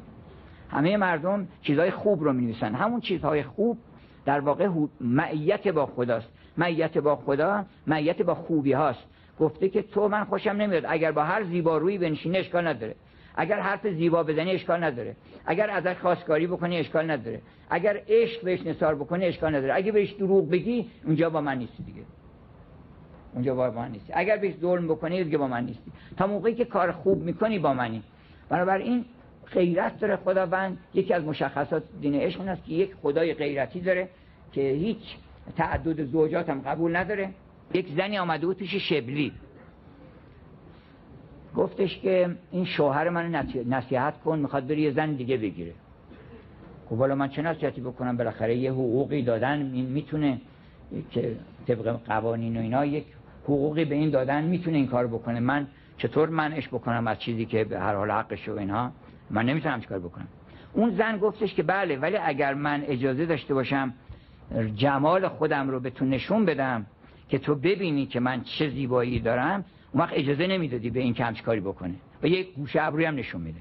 همه 0.69 0.97
مردم 0.97 1.47
چیزهای 1.61 1.91
خوب 1.91 2.23
رو 2.23 2.33
می 2.33 2.45
نویسن 2.45 2.75
همون 2.75 2.99
چیزهای 2.99 3.43
خوب 3.43 3.77
در 4.25 4.39
واقع 4.39 4.69
معیت 5.01 5.67
با 5.67 5.85
خداست. 5.85 6.27
معیت 6.57 6.97
با 6.97 7.15
خدا 7.15 7.65
معیت 7.87 8.21
با 8.21 8.35
خوبی 8.35 8.73
هاست. 8.73 9.03
گفته 9.39 9.69
که 9.69 9.81
تو 9.81 10.07
من 10.07 10.23
خوشم 10.23 10.49
نمیاد. 10.49 10.83
اگر 10.87 11.11
با 11.11 11.23
هر 11.23 11.43
زیبا 11.43 11.77
روی 11.77 11.97
بنشینی 11.97 12.37
اشکال 12.37 12.67
نداره. 12.67 12.95
اگر 13.35 13.59
حرف 13.59 13.87
زیبا 13.87 14.23
بزنی 14.23 14.51
اشکال 14.51 14.83
نداره. 14.83 15.15
اگر 15.45 15.69
ازش 15.69 15.95
خواستگاری 16.01 16.47
بکنی 16.47 16.77
اشکال 16.77 17.11
نداره. 17.11 17.41
اگر 17.69 18.01
عشق 18.07 18.43
بهش 18.43 18.61
نثار 18.61 18.95
بکنی 18.95 19.25
اشکال 19.25 19.55
نداره. 19.55 19.73
اگه 19.75 19.91
بهش 19.91 20.11
دروغ 20.11 20.49
بگی 20.49 20.89
اونجا 21.05 21.29
با 21.29 21.41
من 21.41 21.57
نیستی 21.57 21.83
دیگه. 21.83 22.01
اونجا 23.33 23.55
با 23.55 23.71
من 23.71 23.91
نیستی. 23.91 24.13
اگر 24.13 24.37
بهش 24.37 24.55
ظلم 24.55 24.87
بکنی 24.87 25.23
دیگه 25.23 25.37
با 25.37 25.47
من 25.47 25.65
نیستی. 25.65 25.91
تا 26.17 26.27
موقعی 26.27 26.55
که 26.55 26.65
کار 26.65 26.91
خوب 26.91 27.23
می‌کنی 27.23 27.59
با 27.59 27.73
منی. 27.73 28.03
بنابراین 28.49 29.05
غیرت 29.51 29.99
داره 29.99 30.15
خداوند. 30.15 30.77
یکی 30.93 31.13
از 31.13 31.23
مشخصات 31.23 31.83
دین 32.01 32.15
عشق 32.15 32.41
است 32.41 32.65
که 32.65 32.73
یک 32.73 32.95
خدای 33.01 33.33
غیرتی 33.33 33.81
داره 33.81 34.09
که 34.51 34.61
هیچ 34.61 35.15
تعدد 35.57 36.05
زوجات 36.05 36.49
هم 36.49 36.61
قبول 36.61 36.95
نداره. 36.95 37.29
یک 37.73 37.87
زنی 37.97 38.17
آمده 38.17 38.45
بود 38.45 38.57
پیش 38.57 38.75
شبلی. 38.75 39.31
گفتش 41.55 41.99
که 41.99 42.35
این 42.51 42.65
شوهر 42.65 43.09
من 43.09 43.45
نصیحت 43.67 44.19
کن 44.19 44.39
می‌خواد 44.39 44.67
بری 44.67 44.81
یه 44.81 44.91
زن 44.91 45.13
دیگه 45.13 45.37
بگیره. 45.37 45.73
خب 46.85 46.93
والا 46.93 47.15
من 47.15 47.29
چه 47.29 47.41
نصیحتی 47.41 47.81
بکنم؟ 47.81 48.17
بالاخره 48.17 48.55
یه 48.55 48.71
حقوقی 48.71 49.21
دادن 49.21 49.61
می‌تونه 49.61 50.41
که 51.11 51.35
طبق 51.67 51.99
قوانین 52.07 52.57
و 52.57 52.59
اینا 52.59 52.85
یک 52.85 53.05
حقوقی 53.43 53.85
به 53.85 53.95
این 53.95 54.09
دادن 54.09 54.43
می‌تونه 54.43 54.77
این 54.77 54.87
کار 54.87 55.07
بکنه. 55.07 55.39
من 55.39 55.67
چطور 55.97 56.29
منعش 56.29 56.67
بکنم 56.67 57.07
از 57.07 57.19
چیزی 57.19 57.45
که 57.45 57.63
به 57.63 57.79
هر 57.79 57.95
حال 57.95 58.11
حقش 58.11 58.49
و 58.49 58.57
اینها؟ 58.57 58.91
من 59.29 59.45
نمی‌تونم 59.45 59.81
چیکار 59.81 59.99
بکنم. 59.99 60.27
اون 60.73 60.95
زن 60.95 61.17
گفتش 61.17 61.53
که 61.53 61.63
بله 61.63 61.97
ولی 61.97 62.17
اگر 62.17 62.53
من 62.53 62.83
اجازه 62.87 63.25
داشته 63.25 63.53
باشم 63.53 63.93
جمال 64.75 65.27
خودم 65.27 65.69
رو 65.69 65.79
به 65.79 65.89
تو 65.89 66.05
نشون 66.05 66.45
بدم 66.45 66.85
که 67.29 67.39
تو 67.39 67.55
ببینی 67.55 68.05
که 68.05 68.19
من 68.19 68.41
چه 68.41 68.69
زیبایی 68.69 69.19
دارم 69.19 69.65
اون 69.95 70.03
وقت 70.03 70.13
اجازه 70.13 70.47
نمی‌دادی 70.47 70.89
به 70.89 70.99
این 70.99 71.13
کم 71.13 71.33
کاری 71.33 71.59
بکنه. 71.59 71.93
و 72.23 72.27
یک 72.27 72.53
گوشه 72.53 72.83
ابروی 72.83 73.05
هم 73.05 73.15
نشون 73.15 73.41
میده 73.41 73.59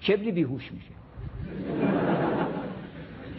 شبلی 0.00 0.32
بیهوش 0.32 0.72
میشه. 0.72 0.90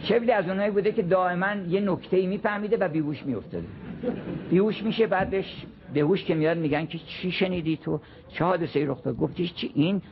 شبلی 0.02 0.32
از 0.32 0.48
اونایی 0.48 0.70
بوده 0.70 0.92
که 0.92 1.02
دائما 1.02 1.54
یه 1.68 1.80
نکته 1.80 2.16
ای 2.16 2.26
میفهمیده 2.26 2.76
و 2.76 2.88
بیهوش 2.88 3.22
میافتاده. 3.22 3.66
بیهوش 4.50 4.82
میشه 4.82 5.06
بعدش 5.06 5.66
بهوش 5.94 6.24
که 6.24 6.34
میاد 6.34 6.58
میگن 6.58 6.86
که 6.86 6.98
چی 6.98 7.32
شنیدی 7.32 7.76
تو؟ 7.76 8.00
چه 8.28 8.44
حادثه 8.44 8.86
رخ 8.86 9.02
داد؟ 9.02 9.16
گفتیش 9.16 9.54
چی؟ 9.54 9.70
این 9.74 10.02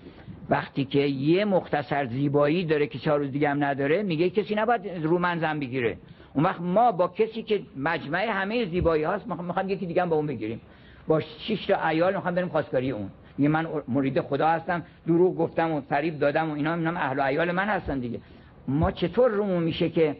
وقتی 0.50 0.84
که 0.84 1.00
یه 1.00 1.44
مختصر 1.44 2.06
زیبایی 2.06 2.64
داره 2.64 2.86
که 2.86 2.98
چهار 2.98 3.18
روز 3.18 3.30
دیگه 3.30 3.48
هم 3.48 3.64
نداره 3.64 4.02
میگه 4.02 4.30
کسی 4.30 4.54
نباید 4.54 4.86
رو 5.02 5.18
من 5.18 5.38
زن 5.38 5.60
بگیره. 5.60 5.96
اون 6.34 6.44
وقت 6.44 6.60
ما 6.60 6.92
با 6.92 7.08
کسی 7.08 7.42
که 7.42 7.62
مجمع 7.76 8.26
همه 8.26 8.66
زیبایی 8.66 9.02
هاست 9.02 9.26
می‌خوام 9.26 9.68
یکی 9.68 9.86
دیگه 9.86 10.02
هم 10.02 10.08
با 10.08 10.16
اون 10.16 10.26
بگیریم. 10.26 10.60
با 11.08 11.20
شش 11.20 11.66
تا 11.66 11.76
عیال 11.82 12.14
می‌خوام 12.14 12.34
بریم 12.34 12.48
خواستگاری 12.48 12.90
اون. 12.90 13.10
میگه 13.38 13.48
من 13.48 13.66
مرید 13.88 14.20
خدا 14.20 14.48
هستم 14.48 14.82
دروغ 15.06 15.36
گفتم 15.36 15.72
و 15.72 15.80
فریب 15.80 16.18
دادم 16.18 16.50
و 16.50 16.54
اینا 16.54 16.74
اینا 16.74 16.90
اهل 16.90 17.18
و 17.18 17.22
عیال 17.22 17.52
من 17.52 17.68
هستن 17.68 17.98
دیگه. 17.98 18.20
ما 18.68 18.90
چطور 18.90 19.30
رومون 19.30 19.62
میشه 19.62 19.88
که 19.88 20.16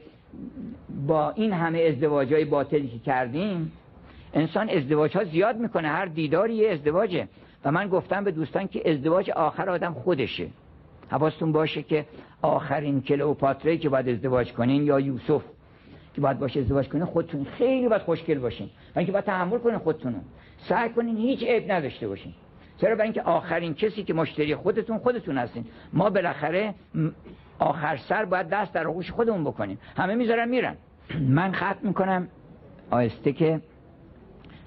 با 1.06 1.30
این 1.30 1.52
همه 1.52 1.80
ازدواج 1.80 2.32
های 2.32 2.44
باطلی 2.44 2.88
که 2.88 2.98
کردیم 2.98 3.72
انسان 4.34 4.70
ازدواج 4.70 5.16
ها 5.16 5.24
زیاد 5.24 5.56
می‌کنه 5.56 5.88
هر 5.88 6.06
دیداری 6.06 6.54
یه 6.54 6.70
ازدواجه. 6.70 7.28
و 7.64 7.72
من 7.72 7.88
گفتم 7.88 8.24
به 8.24 8.30
دوستان 8.30 8.68
که 8.68 8.90
ازدواج 8.90 9.30
آخر 9.30 9.70
آدم 9.70 9.92
خودشه. 9.92 10.48
حواستون 11.10 11.52
باشه 11.52 11.82
که 11.82 12.04
آخرین 12.42 13.02
کلئوپاترایی 13.02 13.78
که 13.78 13.88
باید 13.88 14.08
ازدواج 14.08 14.52
کنین 14.52 14.82
یا 14.82 15.00
یوسف 15.00 15.42
که 16.14 16.20
باید 16.20 16.38
باشه 16.38 16.60
ازدواج 16.60 16.88
کنین 16.88 17.04
خودتون 17.04 17.44
خیلی 17.44 17.88
باید 17.88 18.02
خوشگل 18.02 18.38
باشین. 18.38 18.66
و 18.94 18.98
اینکه 18.98 19.12
باید 19.12 19.24
تحمل 19.24 19.58
کنین 19.58 19.78
خودتونو. 19.78 20.18
سعی 20.68 20.88
کنین 20.88 21.16
هیچ 21.16 21.44
عیب 21.44 21.72
نداشته 21.72 22.08
باشین. 22.08 22.32
چرا؟ 22.80 22.94
برای 22.94 23.02
اینکه 23.02 23.22
آخرین 23.22 23.74
کسی 23.74 24.04
که 24.04 24.14
مشتری 24.14 24.54
خودتون 24.54 24.98
خودتون 24.98 25.38
هستین. 25.38 25.64
ما 25.92 26.10
بالاخره 26.10 26.74
آخر 27.58 27.96
سر 27.96 28.24
باید 28.24 28.48
دست 28.48 28.72
در 28.72 28.88
آغوش 28.88 29.10
خودمون 29.10 29.44
بکنیم. 29.44 29.78
همه 29.96 30.14
می‌ذارن 30.14 30.48
میرن. 30.48 30.76
من 31.20 31.52
ختم 31.52 31.78
می‌کنم. 31.82 32.28
آسته 32.90 33.32
که 33.32 33.60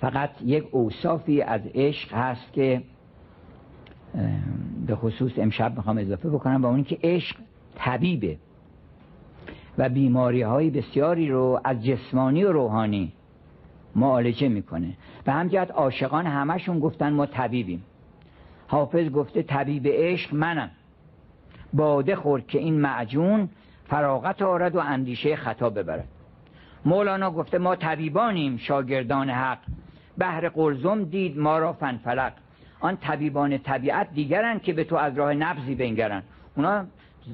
فقط 0.01 0.29
یک 0.45 0.63
اوصافی 0.71 1.41
از 1.41 1.61
عشق 1.75 2.13
هست 2.13 2.53
که 2.53 2.81
به 4.87 4.95
خصوص 4.95 5.31
امشب 5.37 5.77
می‌خوام 5.77 5.97
اضافه 5.97 6.29
بکنم 6.29 6.61
با 6.61 6.69
اون 6.69 6.83
که 6.83 6.97
عشق 7.03 7.35
طبیبه 7.75 8.37
و 9.77 9.89
بیماری 9.89 10.41
های 10.41 10.69
بسیاری 10.69 11.29
رو 11.29 11.61
از 11.63 11.85
جسمانی 11.85 12.43
و 12.43 12.51
روحانی 12.51 13.13
معالجه 13.95 14.47
می‌کنه. 14.47 14.93
و 15.27 15.31
همجهت 15.31 15.71
عاشقان 15.71 16.27
همشون 16.27 16.79
گفتن 16.79 17.13
ما 17.13 17.25
طبیبیم. 17.25 17.83
حافظ 18.67 19.09
گفته 19.09 19.43
طبیب 19.43 19.87
عشق 19.87 20.33
منم. 20.33 20.71
باده 21.73 22.15
خورد 22.15 22.47
که 22.47 22.59
این 22.59 22.81
معجون 22.81 23.49
فراغت 23.85 24.41
آرد 24.41 24.75
و 24.75 24.79
اندیشه 24.79 25.35
خطا 25.35 25.69
ببرد. 25.69 26.07
مولانا 26.85 27.31
گفته 27.31 27.57
ما 27.57 27.75
طبیبانیم 27.75 28.57
شاگردان 28.57 29.29
حق. 29.29 29.59
بهر 30.17 30.49
قرزم 30.49 31.03
دید 31.03 31.37
ما 31.37 31.59
را 31.59 31.73
فنفلق 31.73 32.33
آن 32.79 32.97
طبیبان 32.97 33.57
طبیعت 33.57 34.13
دیگرن 34.13 34.59
که 34.59 34.73
به 34.73 34.83
تو 34.83 34.95
از 34.95 35.17
راه 35.17 35.33
نبزی 35.33 35.75
بنگرن. 35.75 36.23
اونا 36.55 36.85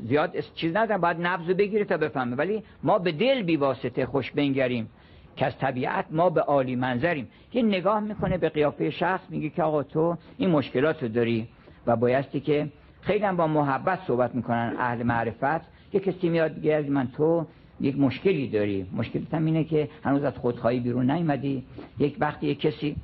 زیاد 0.04 0.40
چیز 0.56 0.76
ندارن 0.76 1.02
باید 1.02 1.18
نبز 1.22 1.48
بگیره 1.48 1.86
تا 1.86 1.98
بفهمه. 1.98 2.36
ولی 2.36 2.64
ما 2.84 3.00
به 3.00 3.12
دل 3.12 3.44
بی 3.44 3.56
واسطه 3.56 4.06
خوش 4.06 4.32
بنگریم. 4.32 4.90
که 5.38 5.46
از 5.46 5.58
طبیعت 5.58 6.06
ما 6.12 6.30
به 6.30 6.42
عالی 6.42 6.76
منظریم. 6.76 7.28
یه 7.54 7.64
نگاه 7.64 8.00
می‌کنه 8.00 8.38
به 8.38 8.50
قیافه 8.50 8.90
شخص 8.90 9.22
میگه 9.30 9.50
که 9.50 9.64
آقا 9.64 9.84
تو 9.84 10.18
این 10.38 10.50
مشکلات 10.50 11.04
رو 11.04 11.10
داری. 11.10 11.48
و 11.88 11.96
بایستی 11.96 12.40
که 12.40 12.68
خیلی 13.02 13.26
هم 13.26 13.38
با 13.38 13.48
محبت 13.48 14.00
صحبت 14.08 14.36
می‌کنن 14.36 14.74
اهل 14.80 15.04
معرفت. 15.04 15.62
یه 15.94 16.00
کسی 16.00 16.30
میاد 16.30 16.56
بگه 16.56 16.86
من 16.90 17.08
تو 17.08 17.46
یک 17.82 18.00
مشکلی 18.00 18.48
داری. 18.48 18.86
مشکلت 18.94 19.34
هم 19.34 19.46
اینه 19.46 19.64
که 19.64 19.90
هنوز 20.04 20.24
از 20.24 20.38
خودخواهی 20.38 20.80
بیرون 20.80 21.12
نیومدی. 21.12 21.64
یک 22.00 22.18
وقتی 22.20 22.48
یک 22.48 22.60
کسی 22.60 22.96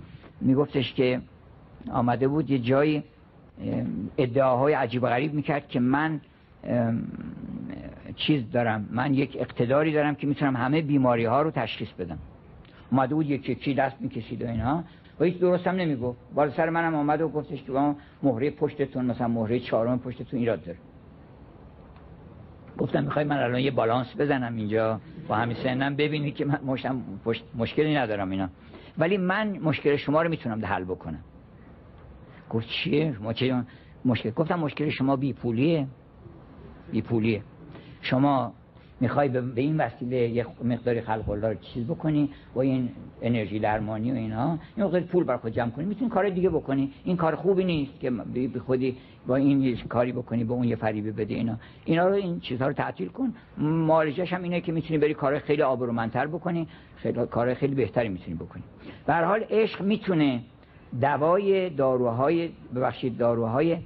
میگفتش 0.41 0.93
که 0.93 1.21
آمده 1.91 2.27
بود 2.27 2.49
یه 2.49 2.59
جایی 2.59 3.03
ادعاهای 4.17 4.73
عجیب 4.73 5.01
غریب 5.01 5.33
می‌کرد 5.33 5.67
که 5.67 5.79
من 5.79 6.21
چیز 8.15 8.51
دارم. 8.51 8.89
من 8.91 9.13
یک 9.13 9.37
اقتداری 9.39 9.93
دارم 9.93 10.15
که 10.15 10.27
می‌تونم 10.27 10.55
همه 10.55 10.81
بیماری 10.81 11.25
ها 11.25 11.41
رو 11.41 11.51
تشخیص 11.51 11.91
بدم. 11.91 12.17
اومده 12.91 13.15
بود 13.15 13.29
یک 13.29 13.63
چی 13.63 13.73
دست 13.73 14.01
می‌کشید 14.01 14.41
و 14.41 14.47
اینها. 14.47 14.83
و 15.19 15.23
هیچ 15.23 15.39
درست 15.39 15.67
هم 15.67 15.75
نمی‌گفت. 15.75 16.19
بالا 16.35 16.51
سر 16.51 16.69
منم 16.69 16.95
آمد 16.95 17.21
و 17.21 17.29
گفتش 17.29 17.63
که 17.63 17.95
مهره 18.23 18.49
پشتتون 18.49 19.05
مثلا 19.05 19.27
مهره 19.27 19.59
چهارم 19.59 19.99
پشتتون 19.99 20.39
ایراد 20.39 20.63
داره. 20.63 20.77
گفتم 22.77 23.03
می‌خوای 23.03 23.25
من 23.25 23.37
الان 23.37 23.59
یه 23.59 23.71
بالانس 23.71 24.07
بزنم 24.19 24.55
اینجا 24.55 25.01
با 25.27 25.35
همین 25.35 25.57
سنم 25.63 25.95
ببینی 25.95 26.31
که 26.31 26.45
من 26.45 26.59
مشکلی 27.55 27.95
ندارم 27.95 28.29
اینا. 28.29 28.49
ولی 28.97 29.17
من 29.17 29.59
مشکل 29.59 29.95
شما 29.95 30.21
رو 30.21 30.29
می‌تونم 30.29 30.65
حل 30.65 30.83
بکنم. 30.83 31.19
گفت 32.49 32.67
چیه؟ 32.67 33.15
ما 33.21 33.33
چه 33.33 33.63
مشکل 34.05 34.29
گفتم 34.29 34.59
مشکل 34.59 34.89
شما 34.89 35.15
بی 35.15 35.33
پولیه 37.01 37.01
بی 37.01 37.01
پولیه 37.01 37.41
شما 38.01 38.53
می‌خوای 38.99 39.29
به 39.29 39.61
این 39.61 39.77
وسیله 39.77 40.17
یه 40.29 40.45
مقداری 40.63 41.01
خلق 41.01 41.29
الله 41.29 41.57
چیز 41.61 41.87
بکنی 41.87 42.29
و 42.55 42.59
این 42.59 42.89
انرژی 43.21 43.59
درمانی 43.59 44.11
و 44.11 44.15
اینا 44.15 44.57
این 44.75 44.85
مقدار 44.85 45.01
پول 45.01 45.23
بر 45.23 45.37
خود 45.37 45.51
جمع 45.51 45.71
کنی 45.71 45.85
می‌تونی 45.85 46.09
کار 46.09 46.29
دیگه 46.29 46.49
بکنی. 46.49 46.91
این 47.03 47.17
کار 47.17 47.35
خوبی 47.35 47.63
نیست 47.63 47.99
که 47.99 48.11
به 48.53 48.59
خودی 48.59 48.97
با 49.27 49.35
این 49.35 49.61
یه 49.61 49.75
کاری 49.75 50.11
بکنی 50.11 50.43
به 50.43 50.53
اون 50.53 50.63
یه 50.63 50.75
فریبه 50.75 51.11
بده 51.11 51.33
اینا. 51.33 51.55
اینا 51.85 52.07
رو 52.07 52.13
این 52.13 52.39
چیزها 52.39 52.67
رو 52.67 52.73
تعطیل 52.73 53.07
کن. 53.07 53.33
معالجش 53.57 54.33
هم 54.33 54.43
اینه 54.43 54.61
که 54.61 54.71
می‌تونی 54.71 54.97
بری 54.97 55.13
کار 55.13 55.39
خیلی 55.39 55.61
آبرومندتر 55.61 56.27
بکنی 56.27 56.67
خیلی 56.95 57.25
کار 57.25 57.53
خیلی 57.53 57.75
بهتری 57.75 58.09
می‌تونی 58.09 58.37
بکنی. 58.37 58.63
به 59.05 59.13
هر 59.13 59.23
حال 59.23 59.43
عشق 59.49 59.81
می‌تونه 59.81 60.41
دوای 61.01 61.69
داروهای 61.69 62.49
ببخشید 62.75 63.17
داروهای 63.17 63.77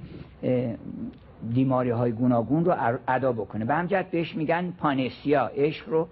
دیماری 1.54 1.90
های 1.90 2.12
گوناگون 2.12 2.64
رو 2.64 2.98
ادا 3.08 3.32
بکنه. 3.32 3.64
به 3.64 3.74
همجد 3.74 4.10
بهش 4.10 4.34
میگن 4.34 4.70
پانسیا. 4.70 5.50
عشق 5.56 5.88
رو 5.88 6.08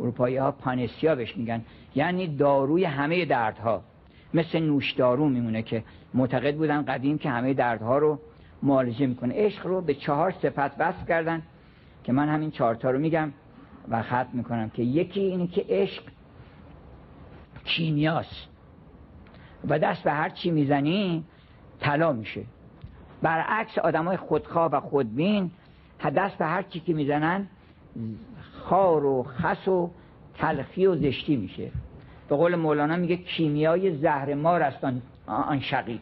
اروپایی 0.00 0.36
ها 0.36 0.52
پانسیا 0.52 1.14
بهش 1.14 1.36
میگن. 1.36 1.62
یعنی 1.94 2.36
داروی 2.36 2.84
همه 2.84 3.24
دردها. 3.24 3.82
مثل 4.34 4.58
نوشدارو 4.58 5.28
میمونه 5.28 5.62
که 5.62 5.84
معتقد 6.14 6.56
بودن 6.56 6.82
قدیم 6.82 7.18
که 7.18 7.30
همه 7.30 7.54
دردها 7.54 7.98
رو 7.98 8.18
معالجه 8.62 9.06
می‌کنه. 9.06 9.34
عشق 9.36 9.66
رو 9.66 9.80
به 9.80 9.94
چهار 9.94 10.30
صفت 10.30 10.80
وصف 10.80 11.08
کردن 11.08 11.42
که 12.04 12.12
من 12.12 12.28
همین 12.28 12.50
چهارتا 12.50 12.90
رو 12.90 12.98
میگم 12.98 13.32
و 13.88 14.02
ختم 14.02 14.28
می‌کنم 14.32 14.70
که 14.70 14.82
یکی 14.82 15.20
اینه 15.20 15.46
که 15.46 15.64
عشق 15.68 16.02
کیمیاست. 17.64 18.48
و 19.68 19.78
دست 19.78 20.02
به 20.02 20.12
هر 20.12 20.28
چی 20.28 20.50
می‌زنی 20.50 21.24
طلا 21.80 22.12
میشه. 22.12 22.42
برعکس 23.22 23.78
آدم 23.78 24.04
های 24.04 24.16
خودخواه 24.16 24.70
و 24.70 24.80
خودبین 24.80 25.50
دست 26.16 26.38
به 26.38 26.46
هر 26.46 26.62
چی 26.62 26.80
که 26.80 26.94
می‌زنن 26.94 27.46
خار 28.52 29.04
و 29.04 29.22
خس 29.22 29.68
و 29.68 29.90
تلخی 30.34 30.86
و 30.86 30.96
زشتی 30.96 31.36
میشه. 31.36 31.70
به 32.28 32.36
قول 32.36 32.54
مولانا 32.54 32.96
میگه 32.96 33.16
کیمیای 33.16 33.96
زهر 33.96 34.34
مار 34.34 34.62
است 34.62 34.84
آن 35.26 35.60
شقی. 35.60 36.00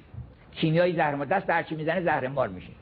کیمیای 0.52 0.92
زهر 0.92 1.14
مار 1.14 1.26
دست 1.26 1.46
به 1.46 1.54
هر 1.54 1.62
چی 1.62 1.74
می‌زنه 1.74 2.02
زهر 2.02 2.28
مار 2.28 2.48
میشه. 2.48 2.72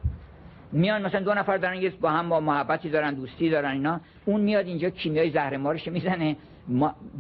میان 0.72 1.02
مثلا 1.02 1.20
دو 1.20 1.34
نفر 1.34 1.56
دارن 1.56 1.82
یه 1.82 1.90
با 1.90 2.10
هم 2.10 2.28
با 2.28 2.40
محبتی 2.40 2.90
دارن 2.90 3.14
دوستی 3.14 3.50
دارن 3.50 3.70
اینا. 3.70 4.00
اون 4.24 4.40
میاد 4.40 4.66
اینجا 4.66 4.90
کیمیای 4.90 5.30
زهر 5.30 5.56
مارش 5.56 5.88
می‌زنه. 5.88 6.36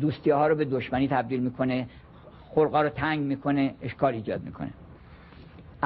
دوستی 0.00 0.30
ها 0.30 0.46
رو 0.46 0.54
به 0.54 0.64
دشمنی 0.64 1.08
تبدیل 1.08 1.40
می‌کنه. 1.40 1.88
خلقا 2.54 2.82
رو 2.82 2.88
تنگ 2.88 3.20
می‌کنه. 3.20 3.74
اشکال 3.82 4.14
ایجاد 4.14 4.42
می‌کنه. 4.42 4.70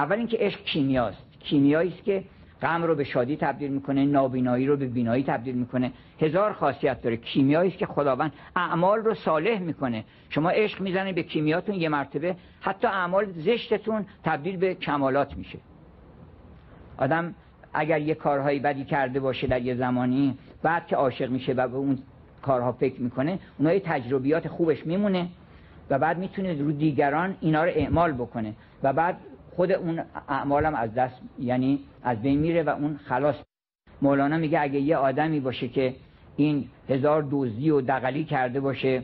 اول 0.01 0.17
اینکه 0.17 0.37
عشق 0.41 0.61
کیمیاست. 0.65 1.25
کیمیایی 1.41 1.91
است 1.91 2.05
که 2.05 2.25
غم 2.63 2.83
رو 2.83 2.95
به 2.95 3.05
شادی 3.05 3.37
تبدیل 3.37 3.71
می‌کنه 3.71 4.05
نابینایی 4.05 4.67
رو 4.67 4.77
به 4.77 4.87
بینایی 4.87 5.25
تبدیل 5.25 5.55
می‌کنه. 5.55 5.93
هزار 6.21 6.53
خاصیت 6.53 7.03
داره. 7.03 7.17
کیمیایی 7.17 7.71
است 7.71 7.79
که 7.79 7.87
خداوند 7.87 8.33
اعمال 8.57 8.99
رو 8.99 9.15
صالح 9.15 9.59
می‌کنه. 9.59 10.05
شما 10.29 10.51
عشق 10.51 10.81
می‌زنید 10.81 11.15
به 11.15 11.23
کیمیاتون 11.23 11.75
یه 11.75 11.89
مرتبه 11.89 12.37
حتی 12.61 12.87
اعمال 12.87 13.27
زشتتون 13.33 14.07
تبدیل 14.25 14.57
به 14.57 14.75
کمالات 14.75 15.37
میشه. 15.37 15.59
آدم 16.99 17.35
اگر 17.75 18.01
یه 18.01 18.15
کارهایی 18.15 18.61
بدی 18.61 18.85
کرده 18.85 19.21
باشه 19.21 19.47
در 19.47 19.63
یه 19.63 19.75
زمانی 19.75 20.39
بعد 20.63 20.87
که 20.87 20.97
عاشق 20.97 21.31
میشه 21.31 21.53
و 21.53 21.69
به 21.69 21.77
اون 21.77 21.99
کارها 22.43 22.73
فکر 22.73 23.01
می‌کنه 23.01 23.39
اونها 23.59 23.79
تجربیات 23.79 24.49
خوبش 24.49 24.87
میمونه 24.87 25.29
و 25.91 25.99
بعد 25.99 26.19
می‌تونه 26.19 26.63
رو 26.63 26.73
دیگران 26.73 27.37
اینا 27.41 27.65
رو 27.65 27.71
اعمال 27.75 28.13
بکنه. 28.13 28.55
و 28.83 28.93
بعد 28.93 29.17
خود 29.61 29.73
اون 29.73 30.03
اعمالم 30.29 30.75
از 30.75 30.95
دست 30.95 31.15
یعنی 31.39 31.81
از 32.03 32.23
بین 32.23 32.39
میره 32.39 32.63
و 32.63 32.69
اون 32.69 32.97
خلاص. 32.97 33.35
مولانا 34.03 34.37
میگه 34.37 34.61
اگه 34.61 34.81
یه 34.81 34.97
آدمی 34.97 35.41
باشه 35.41 35.69
که 35.69 35.95
این 36.37 36.69
هزار 36.89 37.23
دوزی 37.23 37.71
و 37.71 37.81
دقلی 37.81 38.25
کرده 38.25 38.61
باشه 38.61 39.03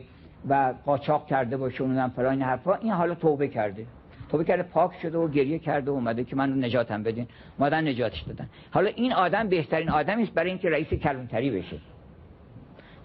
و 0.49 0.73
قاچاق 0.85 1.27
کرده 1.27 1.57
باشه 1.57 1.83
اونم 1.83 2.09
فلان 2.09 2.41
حرفا 2.41 2.75
این 2.75 2.91
حالا 2.91 3.15
توبه 3.15 3.47
کرده. 3.47 3.85
توبه 4.29 4.43
کرده 4.43 4.63
پاک 4.63 4.91
شده 5.01 5.17
و 5.17 5.27
گریه 5.27 5.59
کرده 5.59 5.91
و 5.91 5.93
اومده 5.93 6.23
که 6.23 6.35
من 6.35 6.63
نجاتم 6.63 7.03
بدین. 7.03 7.27
مادن 7.59 7.87
نجاتش 7.87 8.21
دادن. 8.21 8.49
حالا 8.71 8.89
این 8.89 9.13
آدم 9.13 9.49
بهترین 9.49 9.89
آدمی 9.89 10.23
است 10.23 10.33
برای 10.33 10.49
اینکه 10.49 10.69
رئیس 10.69 10.87
کلانتری 10.87 11.51
بشه. 11.51 11.77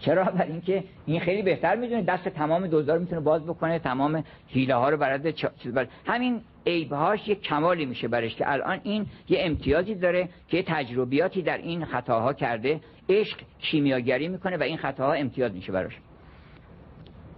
چرا؟ 0.04 0.24
برای 0.24 0.52
اینکه 0.52 0.84
این 1.06 1.20
خیلی 1.20 1.42
بهتر 1.42 1.76
می‌دونه. 1.76 2.02
دست 2.02 2.28
تمام 2.28 2.66
دوزار 2.66 2.98
می‌تونه 2.98 3.20
باز 3.20 3.44
بکنه 3.44 3.78
تمام 3.78 4.24
حیله 4.48 4.74
ها 4.74 4.88
رو 4.88 4.96
برد 4.96 5.30
چیز 5.30 5.74
بر... 5.74 5.86
همین 6.06 6.40
عیبهاش 6.66 7.28
یک 7.28 7.42
کمالی 7.42 7.86
میشه 7.86 8.08
برش 8.08 8.36
که 8.36 8.52
الان 8.52 8.80
این 8.82 9.06
یه 9.28 9.38
امتیازی 9.40 9.94
داره 9.94 10.28
که 10.48 10.62
تجربیاتی 10.62 11.42
در 11.42 11.58
این 11.58 11.84
خطاها 11.84 12.32
کرده. 12.32 12.80
عشق 13.08 13.38
کیمیاگری 13.58 14.28
می‌کنه 14.28 14.56
و 14.56 14.62
این 14.62 14.76
خطاها 14.76 15.12
امتیاز 15.12 15.54
میشه 15.54 15.72
براش. 15.72 15.98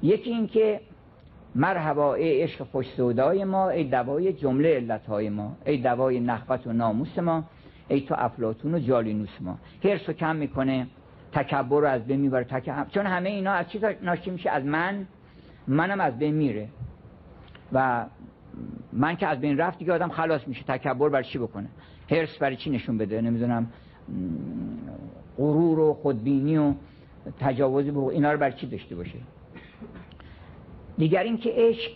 یکی 0.03 0.31
اینکه 0.31 0.81
مرحبا 1.55 2.15
ای 2.15 2.43
عشق 2.43 2.62
خوش 2.62 2.87
سودای 2.97 3.45
ما 3.45 3.71
ای 3.71 3.85
دوای 3.85 4.33
جمله 4.33 4.77
علتهای 4.77 5.29
ما 5.29 5.57
ای 5.67 5.77
دوای 5.77 6.21
نخوت 6.21 6.67
و 6.67 6.73
ناموس 6.73 7.19
ما 7.19 7.45
ای 7.89 8.01
تو 8.01 8.15
افلاتون 8.19 8.75
و 8.75 8.79
جالینوس 8.79 9.41
ما. 9.41 9.59
هرس 9.85 10.11
کم 10.11 10.37
می‌کنه 10.37 10.87
تکبر 11.35 11.80
رو 11.80 11.87
از 11.87 12.05
بین 12.07 12.20
می‌بره. 12.20 12.45
تکبر 12.45 12.87
چون 12.91 13.07
همه 13.07 13.28
اینا 13.28 13.53
از 13.53 13.70
چی 13.70 13.80
ناشی 14.03 14.30
میشه؟ 14.30 14.51
از 14.51 14.64
من. 14.64 15.07
منم 15.68 16.01
از 16.01 16.18
بین 16.18 16.35
میره. 16.35 16.68
و 17.72 18.07
من 18.93 19.16
که 19.16 19.26
از 19.26 19.41
بین 19.41 19.59
رفت 19.59 19.78
دیگه 19.78 19.93
آدم 19.93 20.09
خلاص 20.09 20.49
میشه. 20.49 20.62
تکبر 20.62 21.09
برای 21.09 21.24
چی 21.24 21.39
بکنه؟ 21.39 21.68
هرس 22.11 22.39
برای 22.39 22.57
چی 22.57 22.70
نشون 22.70 22.99
بده؟ 22.99 23.20
نمی‌دونم. 23.20 23.66
غرور 25.39 25.78
و 25.78 25.95
خودبینی 25.95 26.59
و 26.59 26.74
تجاوز 27.41 27.85
به 27.85 27.99
اینا 27.99 28.32
رو 28.32 28.39
برای 28.39 28.53
چی 28.53 28.66
داشته 28.66 28.97
باشه؟ 28.97 29.18
دیگر 30.99 31.22
اینکه 31.22 31.53
عشق 31.57 31.91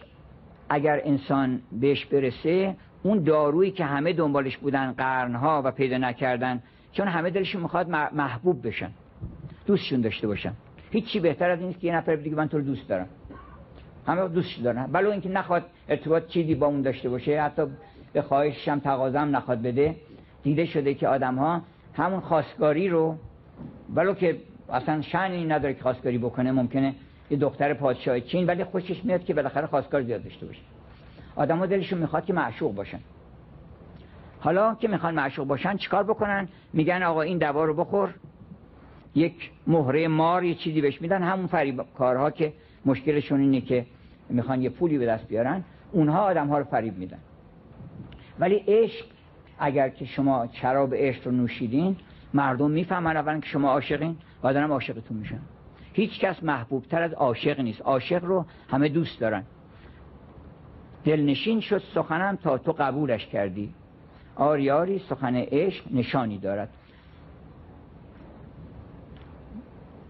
اگر 0.68 1.00
انسان 1.04 1.60
بهش 1.72 2.04
برسه 2.04 2.76
اون 3.02 3.22
دارویی 3.22 3.70
که 3.70 3.84
همه 3.84 4.12
دنبالش 4.12 4.56
بودن 4.56 4.92
قرنها 4.92 5.62
و 5.64 5.70
پیدا 5.70 5.98
نکردن 5.98 6.62
چون 6.92 7.08
همه 7.08 7.30
دلشون 7.30 7.62
می‌خواد 7.62 7.90
محبوب 7.90 8.66
بشن. 8.66 8.90
دوستشون 9.68 10.00
داشته 10.00 10.26
باشن 10.26 10.52
هیچی 10.90 11.20
بهتر 11.20 11.50
از 11.50 11.60
این 11.60 11.72
که 11.72 11.86
یه 11.86 11.96
نفر 11.96 12.16
دیگه 12.16 12.36
من 12.36 12.48
تو 12.48 12.58
رو 12.58 12.64
دوست 12.64 12.88
دارم. 12.88 13.08
همه 14.06 14.28
دوستش 14.28 14.56
دارن. 14.56 14.86
بلو 14.86 15.10
اینکه 15.10 15.28
نخواد 15.28 15.64
ارتباط 15.88 16.26
چیزی 16.26 16.54
با 16.54 16.66
اون 16.66 16.82
داشته 16.82 17.08
باشه 17.08 17.42
حتی 17.42 17.62
به 18.12 18.22
خواهشش 18.22 18.68
هم 18.68 18.80
تقاضا 18.80 19.24
نخواد 19.24 19.62
بده 19.62 19.96
دیده 20.42 20.64
شده 20.64 20.94
که 20.94 21.08
آدم 21.08 21.34
ها 21.34 21.62
همون 21.94 22.20
خواستگاری 22.20 22.88
رو 22.88 23.16
بلو 23.94 24.14
که 24.14 24.36
اصلا 24.68 25.02
شأنی 25.02 25.44
نداره 25.44 25.74
که 25.74 25.82
خواستگاری 25.82 26.18
بکنه 26.18 26.52
ممکنه 26.52 26.94
یه 27.30 27.36
دختر 27.36 27.74
پادشاه 27.74 28.20
چین 28.20 28.46
ولی 28.46 28.64
خوشش 28.64 29.04
میاد 29.04 29.24
که 29.24 29.34
بالاخره 29.34 29.66
خواستگار 29.66 30.02
زیاد 30.02 30.24
داشته 30.24 30.46
باشه. 30.46 30.60
آدم‌ها 31.36 31.66
دلشون 31.66 31.98
می‌خواد 31.98 32.24
که 32.24 32.32
معشوق 32.32 32.74
باشن. 32.74 33.00
حالا 34.40 34.74
که 34.74 34.88
می‌خوان 34.88 35.14
معشوق 35.14 35.46
باشن 35.46 35.76
چیکار 35.76 36.04
بکنن؟ 36.04 36.48
میگن 36.72 37.02
آقا 37.02 37.22
این 37.22 37.38
دوا 37.38 37.64
رو 37.64 37.74
بخور. 37.74 38.14
یک 39.18 39.50
مهره 39.66 40.08
مار 40.08 40.44
یه 40.44 40.54
چیزی 40.54 40.80
بهش 40.80 41.02
میدن. 41.02 41.22
همون 41.22 41.46
فریب 41.46 41.82
کارها 41.98 42.30
که 42.30 42.52
مشکلشون 42.84 43.40
اینه 43.40 43.60
که 43.60 43.86
می‌خوان 44.28 44.62
یه 44.62 44.70
پولی 44.70 44.98
به 44.98 45.06
دست 45.06 45.28
بیارن 45.28 45.64
اونها 45.92 46.20
آدم 46.20 46.46
ها 46.46 46.58
رو 46.58 46.64
فریب 46.64 46.98
میدن. 46.98 47.18
ولی 48.38 48.54
عشق 48.68 49.04
اگر 49.58 49.88
که 49.88 50.04
شما 50.04 50.48
شراب 50.52 50.94
عشق 50.94 51.26
رو 51.26 51.32
نوشیدین 51.32 51.96
مردم 52.34 52.70
می‌فهمن 52.70 53.16
اول 53.16 53.40
که 53.40 53.46
شما 53.46 53.70
عاشقین 53.70 54.16
و 54.42 54.48
هم 54.48 54.72
عاشقتون 54.72 55.16
میشن. 55.16 55.40
هیچ 55.92 56.20
کس 56.20 56.42
محبوب 56.42 56.84
تر 56.84 57.02
از 57.02 57.12
عاشق 57.12 57.60
نیست. 57.60 57.80
عاشق 57.82 58.24
رو 58.24 58.46
همه 58.70 58.88
دوست 58.88 59.20
دارن. 59.20 59.44
دلنشین 61.04 61.60
شد 61.60 61.82
سخنم 61.94 62.36
تا 62.36 62.58
تو 62.58 62.72
قبولش 62.72 63.26
کردی. 63.26 63.74
آریاری 64.36 64.98
سخن 64.98 65.34
عشق 65.36 65.84
نشانی 65.90 66.38
دارد. 66.38 66.68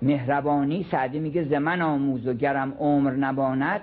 مهربانی 0.03 0.86
سعدی 0.90 1.18
میگه 1.18 1.44
زمن 1.44 1.82
آموز 1.82 2.26
و 2.26 2.34
گرم 2.34 2.74
عمر 2.78 3.11
نباند 3.11 3.80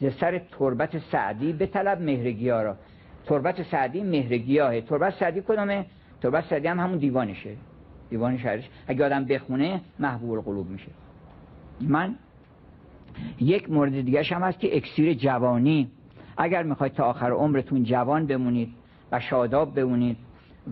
ز 0.00 0.06
سر 0.20 0.38
تربت 0.38 0.98
سعدی 0.98 1.52
به 1.52 1.66
طلب 1.66 2.02
مهرگیا 2.02 2.62
را. 2.62 2.76
تربت 3.26 3.62
سعدی 3.62 4.02
مهرگیاهه. 4.02 4.80
تربت 4.80 5.14
سعدی 5.14 5.42
کدامه؟ 5.48 5.86
تربت 6.22 6.44
سعدی 6.44 6.68
هم 6.68 6.80
همون 6.80 6.98
دیوانشه. 6.98 7.56
دیوان 8.10 8.38
شهرش. 8.38 8.68
اگه 8.86 9.04
آدم 9.04 9.24
بخونه 9.24 9.80
محبوب 9.98 10.30
القلوب 10.30 10.70
میشه. 10.70 10.90
من 11.80 12.14
یک 13.40 13.70
مورد 13.70 14.00
دیگه 14.00 14.22
هم 14.22 14.42
هست 14.42 14.60
که 14.60 14.76
اکسیر 14.76 15.14
جوانی. 15.14 15.90
اگر 16.36 16.62
می‌خواید 16.62 16.92
تا 16.92 17.04
آخر 17.04 17.30
عمرتون 17.30 17.84
جوان 17.84 18.26
بمونید 18.26 18.68
و 19.12 19.20
شاداب 19.20 19.74
بمونید 19.74 20.16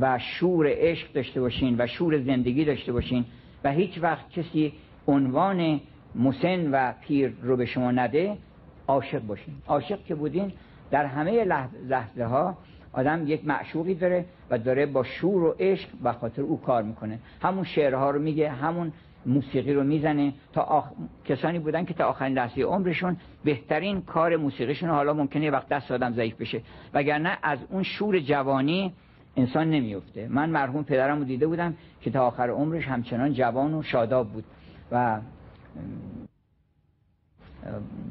و 0.00 0.18
شور 0.18 0.66
عشق 0.70 1.12
داشته 1.12 1.40
باشین 1.40 1.76
و 1.78 1.86
شور 1.86 2.18
زندگی 2.18 2.64
داشته 2.64 2.92
باشین 2.92 3.24
و 3.64 3.70
هیچ 3.70 3.98
وقت 4.02 4.30
کسی 4.30 4.72
عنوان 5.06 5.80
مسن 6.14 6.70
و 6.70 6.92
پیر 7.00 7.32
رو 7.42 7.56
به 7.56 7.66
شما 7.66 7.90
نده 7.90 8.36
عاشق 8.86 9.20
باشین. 9.20 9.54
عاشق 9.66 10.04
که 10.04 10.14
بودین 10.14 10.52
در 10.90 11.04
همه 11.04 11.44
لحظه 11.88 12.24
ها 12.24 12.56
آدم 12.92 13.22
یک 13.26 13.46
معشوقی 13.46 13.94
داره 13.94 14.24
و 14.50 14.58
داره 14.58 14.86
با 14.86 15.02
شور 15.02 15.42
و 15.42 15.54
عشق 15.60 15.88
و 16.02 16.12
خاطر 16.12 16.42
او 16.42 16.60
کار 16.60 16.82
می‌کنه. 16.82 17.18
همون 17.42 17.64
شعرها 17.64 18.10
رو 18.10 18.22
میگه 18.22 18.50
همون 18.50 18.92
موسیقی 19.26 19.72
رو 19.72 19.84
می‌زنه 19.84 20.32
تا 20.52 20.62
آخ... 20.62 20.84
کسانی 21.24 21.58
بودن 21.58 21.84
که 21.84 21.94
تا 21.94 22.04
آخرین 22.04 22.34
لحظه 22.34 22.62
عمرشون 22.62 23.16
بهترین 23.44 24.02
کار 24.02 24.36
موسیقیشون 24.36 24.90
حالا 24.90 25.12
ممکنه 25.12 25.50
وقت 25.50 25.68
دست 25.68 25.90
آدم 25.90 26.12
ضعیف 26.12 26.36
بشه. 26.36 26.60
وگرنه 26.94 27.38
از 27.42 27.58
اون 27.70 27.82
شور 27.82 28.18
جوانی 28.18 28.92
انسان 29.36 29.70
نمیفته. 29.70 30.28
من 30.28 30.50
مرحوم 30.50 30.84
پدرم 30.84 31.18
رو 31.18 31.24
دیده 31.24 31.46
بودم 31.46 31.74
که 32.00 32.10
تا 32.10 32.26
آخر 32.26 32.50
عمرش 32.50 32.86
همچنان 32.86 33.32
جوان 33.32 33.74
و 33.74 33.82
شاداب 33.82 34.28
بود 34.28 34.44
و 34.92 35.20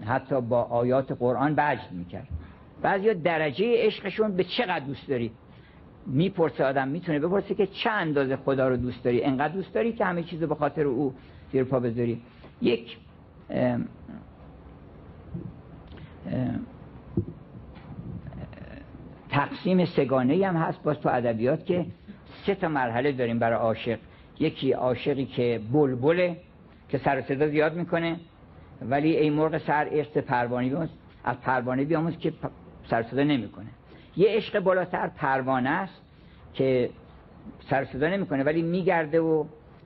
حتی 0.05 0.41
با 0.41 0.61
آیات 0.61 1.11
قرآن 1.11 1.55
بجد 1.55 1.91
می‌کرد. 1.91 2.27
بعضی 2.81 3.13
درجه 3.13 3.85
عشقشون 3.85 4.35
به 4.35 4.43
چقدر 4.43 4.85
دوست 4.85 5.07
داری؟ 5.07 5.31
می‌پرسه 6.05 6.65
آدم 6.65 6.87
می‌تونه 6.87 7.19
بپرسه 7.19 7.55
که 7.55 7.67
چه 7.67 7.89
اندازه 7.89 8.35
خدا 8.35 8.67
رو 8.67 8.77
دوست 8.77 9.03
داری؟ 9.03 9.23
انقدر 9.23 9.53
دوست 9.53 9.73
داری 9.73 9.93
که 9.93 10.05
همه 10.05 10.23
چیز 10.23 10.39
به 10.39 10.55
خاطر 10.55 10.83
او 10.83 11.13
زیر 11.51 11.63
پا 11.63 11.79
بذاری؟ 11.79 12.21
یک 12.61 12.97
تقسیم 19.31 19.85
سگانه 19.85 20.47
هم 20.47 20.55
هست. 20.55 20.83
باز 20.83 20.99
تو 20.99 21.09
ادبیات 21.09 21.65
که 21.65 21.85
سه 22.45 22.55
تا 22.55 22.67
مرحله 22.67 23.11
داریم 23.11 23.39
برای 23.39 23.57
عاشق. 23.57 23.99
یکی 24.39 24.71
عاشقی 24.71 25.25
که 25.25 25.61
بلبله 25.73 26.37
که 26.89 26.97
سر 26.97 27.21
صدا 27.21 27.47
زیاد 27.47 27.75
می‌کنه 27.75 28.19
ولی 28.81 29.17
ای 29.17 29.29
مرغ 29.29 29.57
سر 29.57 29.87
عشق 29.91 30.17
پروانه 30.19 30.69
بیاموز 30.69 30.89
از 31.23 31.41
پروانه 31.41 31.83
بیاموز 31.83 32.17
که 32.17 32.33
سر 32.89 33.03
صدا 33.03 33.23
نمی‌کنه. 33.23 33.67
یه 34.17 34.27
عشق 34.29 34.59
بالاتر 34.59 35.07
پروانه 35.07 35.69
است 35.69 36.01
که 36.53 36.89
سر 37.69 37.85
صدا 37.85 38.07
نمی‌کنه 38.07 38.43
ولی 38.43 38.61
میگرده 38.61 39.19
و 39.19 39.45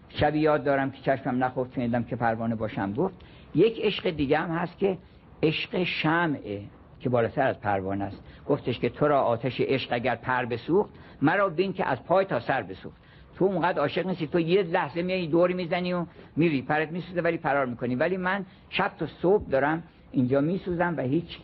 شبی 0.10 0.40
یاد 0.40 0.64
دارم 0.64 0.92
که 0.92 1.02
چشمم 1.02 1.44
نخفت 1.44 1.74
شنیدم 1.76 2.04
که 2.04 2.16
پروانه 2.16 2.56
باشم 2.56 2.94
گفت. 2.94 3.16
یک 3.56 3.80
عشق 3.82 4.10
دیگه 4.10 4.38
هم 4.38 4.50
هست 4.50 4.78
که 4.78 4.98
عشق 5.44 5.84
شمعه. 5.84 6.62
که 7.06 7.10
بالاتر 7.10 7.48
از 7.48 7.60
پروانه 7.60 8.04
است. 8.04 8.24
گفتش 8.48 8.80
که 8.80 8.90
تو 8.90 9.08
را 9.08 9.22
آتش 9.22 9.62
عشق 9.62 9.90
اگر 9.94 10.16
پر 10.16 10.46
بسوخت 10.46 10.90
مرا 11.22 11.50
بین 11.50 11.74
که 11.74 11.86
از 11.86 12.04
پای 12.04 12.26
تا 12.26 12.40
سر 12.40 12.62
بسوخت. 12.62 12.98
تو 13.38 13.46
اونقدر 13.46 13.80
عاشق 13.80 14.08
نیستی 14.08 14.28
تو 14.28 14.40
یه 14.40 14.64
لحظه 14.64 15.02
میای 15.02 15.28
دوری 15.28 15.54
می‌زنی 15.54 15.94
و 15.94 16.06
میری. 16.36 16.62
پرت 16.62 16.92
میسوزه 16.92 17.22
ولی 17.22 17.38
فرار 17.38 17.66
می‌کنی. 17.66 17.96
ولی 17.96 18.18
من 18.18 18.46
شب 18.70 18.92
تا 19.00 19.06
صبح 19.06 19.50
دارم 19.50 19.84
اینجا 20.12 20.42
میسوزم 20.42 20.94
و 20.98 21.02
هیچ 21.02 21.38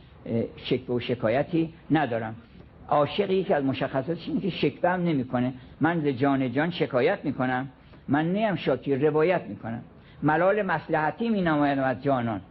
شکوه 0.56 0.96
و 0.96 1.00
شکایتی 1.00 1.74
ندارم. 1.92 2.36
عاشقی 2.88 3.44
که 3.44 3.56
از 3.56 3.64
مشخصاتش 3.64 4.28
اینه 4.28 4.42
که 4.42 4.50
شکوه 4.50 4.90
هم 4.90 5.04
نمی‌کنه. 5.04 5.54
من 5.82 6.00
ز 6.00 6.08
جان 6.08 6.52
جان 6.52 6.72
شکایت 6.72 7.20
می‌کنم. 7.24 7.70
من 8.08 8.26
نیم 8.32 8.56
شاکی 8.56 8.96
روایت 8.96 9.42
می‌کنم. 9.42 9.82
ملال 10.24 10.62
مسلحتی 10.62 11.30
می 11.30 11.42
نماید 11.42 11.80
از 11.80 12.04
جانان. 12.04 12.42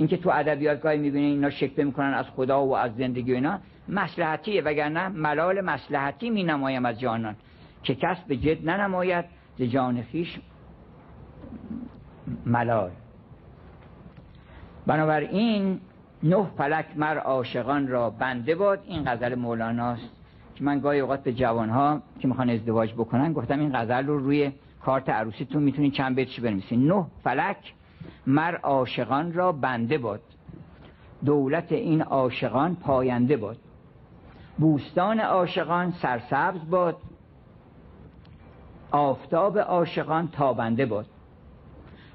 اینکه 0.00 0.16
تو 0.16 0.30
ادبیات 0.30 0.80
گاهی 0.80 0.98
می‌بینه 0.98 1.26
اینا 1.26 1.50
شکوه 1.50 1.84
می‌کنن 1.84 2.14
از 2.14 2.26
خدا 2.36 2.66
و 2.66 2.76
از 2.76 2.96
زندگی 2.96 3.32
و 3.32 3.34
اینا 3.34 3.58
مسلحتیه. 3.88 4.62
وگرنه 4.62 5.08
ملال 5.08 5.60
مسلحتی 5.60 6.30
می 6.30 6.44
نمایم 6.44 6.86
از 6.86 7.00
جانان. 7.00 7.36
که 7.82 7.94
کس 7.94 8.16
به 8.28 8.36
جد 8.36 8.68
ننماید 8.70 9.24
ز 9.58 9.62
جان 9.62 10.02
خیش 10.02 10.38
ملال. 12.46 12.90
بنابراین 14.86 15.80
نه 16.22 16.46
فلک 16.56 16.86
مر 16.96 17.18
عاشقان 17.18 17.88
را 17.88 18.10
بنده 18.10 18.54
باد. 18.54 18.82
این 18.86 19.04
غزل 19.04 19.34
مولاناست 19.34 20.10
که 20.54 20.64
من 20.64 20.80
گاهی 20.80 21.00
اوقات 21.00 21.22
به 21.22 21.32
جوانها 21.32 22.02
که 22.20 22.28
می‌خوان 22.28 22.50
ازدواج 22.50 22.92
بکنن 22.92 23.32
گفتم 23.32 23.60
این 23.60 23.70
غزل 23.74 24.06
رو 24.06 24.18
روی 24.18 24.52
کارت 24.82 25.08
عروسیتون 25.08 25.62
می‌تونین 25.62 25.90
چند 25.90 26.16
بیتش 26.16 26.40
بنویسین. 26.40 26.86
نه 26.86 27.06
فلک 27.24 27.74
مر 28.26 28.56
عاشقان 28.56 29.32
را 29.32 29.52
بنده 29.52 29.98
باد. 29.98 30.20
دولت 31.24 31.72
این 31.72 32.02
عاشقان 32.02 32.76
پاینده 32.76 33.36
باد. 33.36 33.56
بوستان 34.58 35.20
عاشقان 35.20 35.90
سرسبز 35.90 36.70
باد. 36.70 36.96
آفتاب 38.90 39.58
عاشقان 39.58 40.28
تابنده 40.28 40.86
باد. 40.86 41.06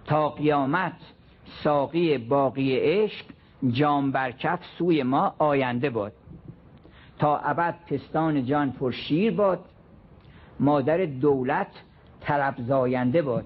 تا 0.05 0.29
قیامت 0.29 0.97
ساقی 1.63 2.17
باقی 2.17 2.75
عشق 2.75 3.25
جام 3.71 4.11
برکف 4.11 4.59
سوی 4.77 5.03
ما 5.03 5.35
آینده 5.37 5.89
باد. 5.89 6.13
تا 7.19 7.37
ابد 7.37 7.75
پستان 7.87 8.45
جان 8.45 8.71
پر 8.71 8.91
شیر 8.91 9.33
باد. 9.33 9.65
مادر 10.59 11.05
دولت 11.05 11.71
طرب 12.21 12.55
زاینده 12.57 13.21
باد. 13.21 13.45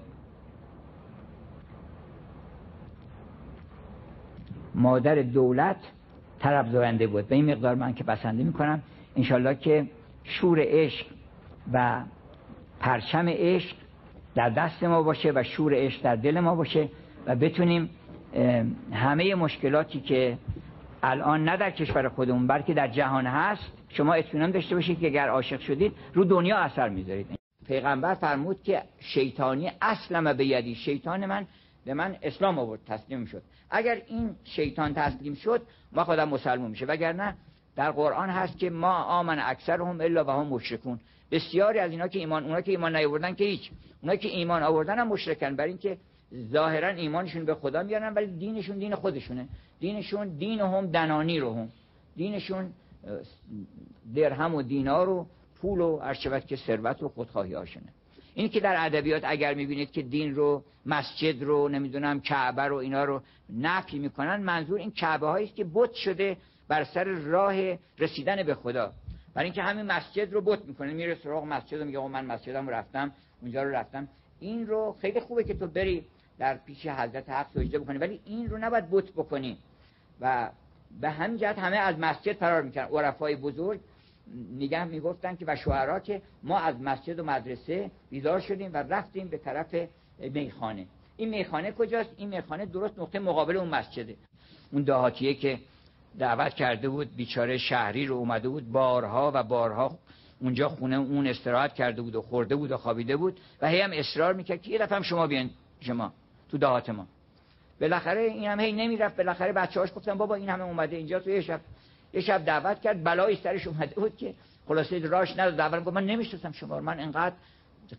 مادر 4.80 5.14
دولت 5.14 5.76
طرب 6.40 6.68
زاینده 6.68 7.06
بود. 7.06 7.28
به 7.28 7.34
این 7.34 7.50
مقدار 7.50 7.74
من 7.74 7.94
که 7.94 8.04
بسنده 8.04 8.44
می‌کنم 8.44 8.82
انشالله 9.16 9.54
که 9.54 9.86
شور 10.24 10.58
عشق 10.62 11.06
و 11.72 12.00
پرچم 12.80 13.28
عشق 13.28 13.76
در 14.34 14.50
دست 14.50 14.84
ما 14.84 15.02
باشه 15.02 15.32
و 15.34 15.42
شور 15.42 15.74
عشق 15.74 16.02
در 16.02 16.16
دل 16.16 16.40
ما 16.40 16.54
باشه 16.54 16.88
و 17.26 17.36
بتونیم 17.36 17.90
همه 18.92 19.34
مشکلاتی 19.34 20.00
که 20.00 20.38
الان 21.02 21.44
نه 21.44 21.56
در 21.56 21.70
کشور 21.70 22.08
خودمون 22.08 22.46
بلکه 22.46 22.74
در 22.74 22.88
جهان 22.88 23.26
هست 23.26 23.72
شما 23.88 24.12
اطمینان 24.12 24.50
داشته 24.50 24.74
باشید 24.74 25.00
که 25.00 25.06
اگر 25.06 25.28
عاشق 25.28 25.60
شدید 25.60 25.92
رو 26.14 26.24
دنیا 26.24 26.56
اثر 26.56 26.88
می‌ذارید. 26.88 27.26
پیغمبر 27.66 28.14
فرمود 28.14 28.62
که 28.62 28.82
شیطانی 28.98 29.72
اصلا 29.82 30.34
به 30.34 30.44
یدی. 30.44 30.74
شیطان 30.74 31.26
من 31.26 31.46
به 31.84 31.94
من 31.94 32.16
اسلام 32.22 32.58
آورد 32.58 32.80
تسلیم 32.86 33.24
شد. 33.24 33.42
اگر 33.70 34.02
این 34.06 34.36
شیطان 34.44 34.94
تسلیم 34.94 35.34
شد 35.34 35.62
ما 35.92 36.04
خودم 36.04 36.28
مسلمون 36.28 36.70
میشه. 36.70 36.86
وگرنه 36.86 37.34
در 37.76 37.90
قرآن 37.90 38.30
هست 38.30 38.58
که 38.58 38.70
ما 38.70 38.92
آمن 38.92 39.38
اکثر 39.38 39.80
هم 39.80 40.00
الا 40.00 40.24
و 40.24 40.30
هم 40.30 40.46
مشرکون. 40.46 41.00
بسیاری 41.30 41.78
از 41.78 41.90
اینا 41.90 42.08
که 42.08 42.18
ایمان 42.18 42.44
اونا 42.44 42.60
که 42.60 42.70
ایمان 42.70 42.96
نیاوردن 42.96 43.34
که 43.34 43.44
هیچ. 43.44 43.70
اونا 44.02 44.16
که 44.16 44.28
ایمان 44.28 44.62
آوردن 44.62 44.98
هم 44.98 45.08
مشرکن. 45.08 45.56
برای 45.56 45.70
اینکه 45.70 45.98
ظاهرا 46.52 46.88
ایمانشون 46.88 47.44
به 47.44 47.54
خدا 47.54 47.82
میارن 47.82 48.14
ولی 48.14 48.26
دینشون 48.26 48.78
دین 48.78 48.94
خودشونه. 48.94 49.48
دینشون 49.80 50.28
دین 50.28 50.60
هم 50.60 50.86
دنانی 50.86 51.40
رو 51.40 51.54
هم. 51.54 51.68
دینشون 52.16 52.72
درهم 54.14 54.54
و 54.54 54.62
دینار 54.62 55.08
و 55.08 55.26
پول 55.60 55.80
و 55.80 55.98
ارشبت 56.02 56.46
که 56.46 56.56
ثروت 56.56 57.02
و 57.02 57.08
خودخواهی 57.08 57.54
هاشونه. 57.54 57.86
این 58.40 58.48
که 58.48 58.60
در 58.60 58.86
ادبیات 58.86 59.22
اگر 59.26 59.54
می‌بینید 59.54 59.90
که 59.90 60.02
دین 60.02 60.34
رو 60.34 60.64
مسجد 60.86 61.42
رو 61.42 61.68
نمی‌دونم 61.68 62.20
کعبه 62.20 62.62
رو 62.62 62.76
اینا 62.76 63.04
رو 63.04 63.22
نفی 63.50 63.98
می‌کنن 63.98 64.36
منظور 64.36 64.78
این 64.78 64.90
کعبه 64.90 65.26
هایی 65.26 65.48
که 65.48 65.66
بت 65.74 65.92
شده 65.92 66.36
بر 66.68 66.84
سر 66.84 67.04
راه 67.04 67.54
رسیدن 67.98 68.42
به 68.42 68.54
خدا. 68.54 68.92
برای 69.34 69.44
اینکه 69.44 69.62
همین 69.62 69.86
مسجد 69.86 70.32
رو 70.32 70.40
بت 70.40 70.64
می‌کنه. 70.64 70.92
میره 70.92 71.14
سراغ 71.14 71.44
مسجد 71.44 71.80
و 71.80 71.84
میگه 71.84 72.08
من 72.08 72.24
مسجدم 72.24 72.68
رفتم 72.68 73.12
اونجا 73.42 73.62
رو 73.62 73.70
رفتم. 73.70 74.08
این 74.40 74.66
رو 74.66 74.96
خیلی 75.00 75.20
خوبه 75.20 75.44
که 75.44 75.54
تو 75.54 75.66
بری 75.66 76.04
در 76.38 76.56
پیش 76.56 76.86
حضرت 76.86 77.30
حق 77.30 77.46
سجده 77.54 77.78
بکنی. 77.78 77.98
ولی 77.98 78.20
این 78.24 78.50
رو 78.50 78.58
نباید 78.58 78.90
بت 78.90 79.10
بکنی. 79.10 79.58
و 80.20 80.50
به 81.00 81.10
همین 81.10 81.36
جهت 81.36 81.58
همه 81.58 81.76
از 81.76 81.98
مسجد 81.98 82.32
فرار 82.32 82.62
می‌کنن. 82.62 82.84
عرفای 82.84 83.36
بزرگ 83.36 83.80
میگن 84.34 84.88
می‌گفتن 84.88 85.36
که 85.36 85.44
و 85.48 85.56
شوهرها 85.56 86.00
که 86.00 86.22
ما 86.42 86.58
از 86.58 86.80
مسجد 86.80 87.18
و 87.18 87.24
مدرسه 87.24 87.90
بیدار 88.10 88.40
شدیم 88.40 88.70
و 88.74 88.76
رفتیم 88.76 89.28
به 89.28 89.38
طرف 89.38 89.74
میخانه. 90.18 90.86
این 91.16 91.28
میخانه 91.28 91.72
کجاست؟ 91.72 92.10
این 92.16 92.28
میخانه 92.28 92.66
درست 92.66 92.98
نقطه 92.98 93.18
مقابل 93.18 93.56
اون 93.56 93.68
مسجده. 93.68 94.16
اون 94.72 94.82
دهاتیه 94.82 95.34
که 95.34 95.58
دعوت 96.18 96.54
کرده 96.54 96.88
بود 96.88 97.16
بیچاره 97.16 97.58
شهری 97.58 98.06
رو 98.06 98.16
اومده 98.16 98.48
بود 98.48 98.72
بارها 98.72 99.30
و 99.34 99.42
بارها 99.42 99.98
اونجا 100.40 100.68
خونه 100.68 100.96
اون 100.96 101.26
استراحت 101.26 101.74
کرده 101.74 102.02
بود 102.02 102.16
و 102.16 102.22
خورده 102.22 102.56
بود 102.56 102.72
و 102.72 102.76
خوابیده 102.76 103.16
بود 103.16 103.40
و 103.62 103.68
هی 103.68 103.80
هم 103.80 103.90
اصرار 103.92 104.34
می‌کرد 104.34 104.62
که 104.62 104.70
یه 104.70 104.78
دفعه 104.78 105.02
شما 105.02 105.26
بیان 105.26 105.50
شما 105.80 106.12
تو 106.50 106.58
دهات 106.58 106.90
ما. 106.90 107.06
بالاخره 107.80 108.20
این 108.20 108.44
هم 108.44 108.60
هی 108.60 108.72
نمی‌رفت. 108.72 109.16
بالاخره 109.16 109.52
بچه‌هاش 109.52 109.94
گفتن 109.94 110.14
بابا 110.14 110.34
این 110.34 110.48
همه 110.48 110.64
اومده 110.64 110.96
اینجا 110.96 111.20
تو 111.20 111.30
یه 111.30 111.40
شب. 111.40 111.60
یه 112.12 112.20
شب 112.20 112.44
دعوت 112.44 112.80
کرد 112.80 113.04
بلایی 113.04 113.36
سرش 113.36 113.66
اومده 113.66 113.94
بود 113.94 114.16
که 114.16 114.34
خلاصه 114.68 114.98
راش 114.98 115.32
نداد. 115.32 115.56
دعوت 115.56 115.84
گفت 115.84 115.96
من 115.96 116.06
نمی‌شناسم 116.06 116.52
شما 116.52 116.80
من 116.80 117.00
انقدر 117.00 117.34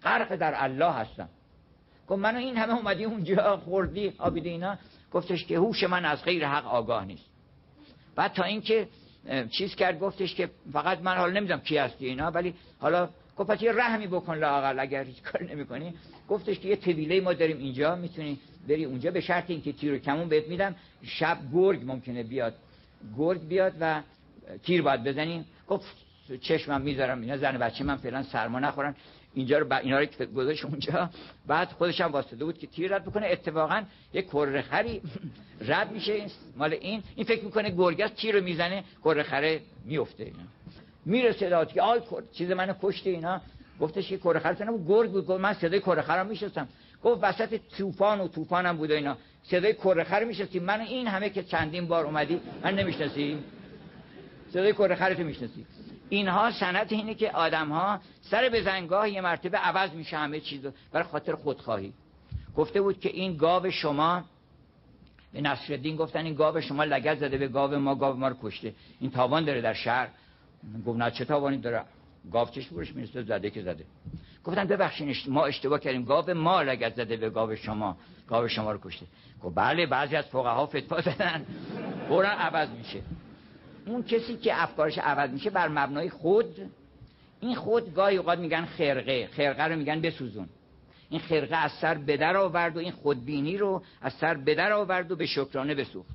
غرق 0.04 0.36
در 0.36 0.54
الله 0.56 0.92
هستم. 0.92 1.30
گفت 2.08 2.22
من 2.22 2.36
این 2.36 2.58
همه 2.58 2.76
اومدی 2.76 3.04
اونجا 3.04 3.58
خوردی 3.58 4.14
آبیده 4.18 4.50
اینا؟ 4.50 4.78
گفتش 5.12 5.46
که 5.46 5.58
هوش 5.58 5.84
من 5.84 6.06
از 6.06 6.24
غیر 6.24 6.48
حق 6.48 6.68
آگاه 6.68 7.06
نیست. 7.06 7.26
بعد 8.16 8.34
تا 8.34 8.44
اینکه 8.44 8.88
چیز 9.52 9.76
کرد 9.76 10.00
گفتش 10.00 10.36
که 10.36 10.50
فقط 10.74 11.02
من 11.02 11.16
حالا 11.16 11.34
نمی‌دونم 11.34 11.60
کی 11.60 11.78
هستی 11.78 12.06
اینا 12.06 12.32
ولی 12.32 12.56
حالا 12.80 13.10
گفت 13.38 13.64
یه 13.64 13.72
رحمی 13.72 14.08
بکن 14.08 14.38
لاقل 14.38 14.80
اگر 14.80 15.04
هیچ 15.04 15.22
کار 15.22 15.44
نمی‌کنی. 15.44 15.94
گفتش 16.30 16.60
که 16.60 16.68
یه 16.68 16.76
طویله 16.76 17.22
ما 17.22 17.34
داریم 17.34 17.58
اینجا 17.58 17.96
می‌تونی 17.96 18.40
بری 18.68 18.86
اونجا. 18.86 19.12
به 19.12 19.22
شرط 19.22 19.50
اینکه 19.50 19.74
تیر 19.74 19.94
و 19.94 19.98
کمون 19.98 20.30
بهت 20.30 20.48
میدم. 20.48 20.76
شب 21.04 21.38
گرگ 21.54 21.82
ممکنه 21.86 22.24
بیاد. 22.24 22.54
گرگ 23.18 23.48
بیاد 23.48 23.74
و 23.80 24.02
تیر 24.64 24.82
باید 24.82 25.04
بزنیم 25.04 25.46
گفت 25.68 25.86
چشمم 26.42 26.82
می‌ذارم 26.82 27.22
اینا 27.22 27.38
زن 27.38 27.58
بچه 27.58 27.84
من 27.84 27.96
فعلا 27.96 28.24
سرما 28.24 28.60
نخورن. 28.60 28.96
اینجا 29.34 29.58
رو 29.58 29.66
با 29.66 29.78
اینا 29.78 30.00
رو 30.00 30.26
گذاشت 30.36 30.66
اونجا. 30.66 31.10
بعد 31.48 31.68
خودش 31.68 32.02
هم 32.02 32.12
واسطه 32.12 32.46
بود 32.46 32.58
که 32.58 32.68
تیر 32.68 32.96
رد 32.96 33.06
بکنه. 33.06 33.28
اتفاقا 33.28 33.84
یک 34.14 34.26
کره 34.26 34.62
خری 34.62 35.02
رد 35.70 35.92
میشه. 35.92 36.26
مال 36.58 36.74
این. 36.74 37.04
این 37.16 37.26
فکر 37.26 37.46
می‌کنه 37.46 37.70
گرگس 37.70 38.12
تیر 38.12 38.36
رو 38.36 38.44
می‌زنه 38.44 38.84
کره 39.04 39.24
خره 39.24 39.62
میفته 39.86 40.24
اینا. 40.24 40.44
میره 41.06 41.32
صدات 41.32 41.74
که 41.74 41.82
آی 41.82 42.02
چیز 42.34 42.52
منو 42.52 42.74
کشته 42.82 43.10
اینا. 43.10 43.42
گفتش 43.80 44.10
که 44.10 44.18
کره 44.18 44.40
خر 44.40 44.54
بود 44.54 44.88
گرگ 44.88 45.12
بود. 45.12 45.32
من 45.32 45.54
صدای 45.54 45.80
کره 45.80 46.02
خرم 46.02 46.28
میشستم 46.28 46.68
گفت 47.04 47.24
وسط 47.24 47.60
طوفان 47.78 48.20
و 48.20 48.28
طوفانم 48.28 48.78
بود 48.78 48.92
اینا. 48.92 49.18
صدای 49.44 49.74
کره 49.74 50.04
خر 50.04 50.24
میشستی 50.24 50.60
من 50.60 50.82
این 50.82 51.08
همه 51.08 51.30
که 51.30 51.44
چندین 51.44 51.88
بار 51.88 52.06
اومدی 52.06 52.42
من 52.64 52.76
نمی‌شناسی. 52.76 53.38
صدای 54.50 54.74
کره 54.74 54.96
خرت 54.96 55.20
می‌شناسی. 55.20 55.66
اینها 56.10 56.52
سنت 56.52 56.92
اینه 56.92 57.14
که 57.14 57.32
آدم 57.32 57.70
ها 57.70 58.00
سر 58.22 58.50
به 58.50 58.62
زنگاه 58.62 59.10
یه 59.10 59.22
مرتبه 59.22 59.58
عوض 59.58 59.92
میشه 59.92 60.18
همه 60.18 60.40
چیز 60.40 60.66
برای 60.92 61.08
خاطر 61.08 61.36
خودخواهی. 61.36 61.94
گفته 62.56 62.82
بود 62.82 63.00
که 63.00 63.10
این 63.10 63.38
گاو 63.38 63.72
شما 63.72 64.24
به 65.34 65.42
نصرالدین 65.42 65.96
گفتن 65.96 66.26
این 66.26 66.34
گاو 66.34 66.62
شما 66.62 66.84
لگت 66.84 67.18
زده 67.18 67.38
به 67.38 67.48
گاو 67.48 67.76
ما 67.76 67.96
گاو 67.96 68.18
ما 68.18 68.28
رو 68.28 68.36
کشته. 68.44 68.74
این 69.00 69.12
تاوان 69.12 69.46
داره 69.46 69.62
در 69.62 69.74
شهر. 69.74 70.08
گفت 70.86 71.00
نه 71.00 71.12
چه 71.12 71.26
تاوانی 71.26 71.58
داره؟ 71.58 71.84
گاو 72.32 72.50
چش 72.50 72.68
برش 72.68 72.96
می‌رسه 72.96 73.24
زده 73.24 73.50
که 73.50 73.62
زده. 73.62 73.86
گفتن 74.44 74.68
ببخشین 74.68 75.16
ما 75.28 75.46
اشتباه 75.46 75.80
کردیم. 75.80 76.06
گاو 76.06 76.34
ما 76.34 76.62
لگت 76.62 76.96
زده 76.96 77.18
به 77.18 77.30
گاو 77.30 77.56
شما 77.56 77.98
گاو 78.28 78.48
شما 78.48 78.72
رو 78.72 78.80
کشته. 78.84 79.06
گفت 79.44 79.56
بله 79.56 79.86
بعضی 79.86 80.16
از 80.16 80.26
فقها 80.26 80.66
فتوا 80.66 81.02
زدن. 81.02 81.46
قرآن 82.10 82.32
عوض 82.38 82.70
میشه. 82.70 83.02
اون 83.86 84.04
کسی 84.04 84.38
که 84.38 84.64
افکارش 84.64 84.98
عوض 84.98 85.30
میشه 85.30 85.50
بر 85.50 85.68
مبنای 85.68 86.10
خود 86.10 86.72
این 87.40 87.56
خود 87.56 87.94
گاهی 87.94 88.18
اوقات 88.18 88.40
میگن 88.40 88.66
خرقه 88.66 89.28
خرقه 89.28 89.64
رو 89.64 89.76
میگن 89.76 90.02
بسوزون. 90.02 90.50
این 91.10 91.20
خرقه 91.20 91.56
از 91.56 91.72
سر 91.72 91.94
بدر 91.94 92.38
آورد 92.38 92.76
و 92.76 92.80
این 92.80 92.92
خودبینی 92.92 93.58
رو 93.58 93.84
از 94.02 94.14
سر 94.14 94.34
بدر 94.34 94.72
آورد 94.72 95.12
و 95.12 95.16
به 95.16 95.26
شکرانه 95.26 95.76
بسوخت. 95.76 96.10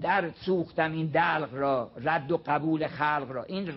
در 0.00 0.30
سوختم 0.30 0.92
این 0.92 1.06
دلق 1.06 1.48
را 1.52 1.90
رد 1.96 2.32
و 2.32 2.36
قبول 2.46 2.86
خلق 2.86 3.26
را. 3.30 3.44
این 3.44 3.74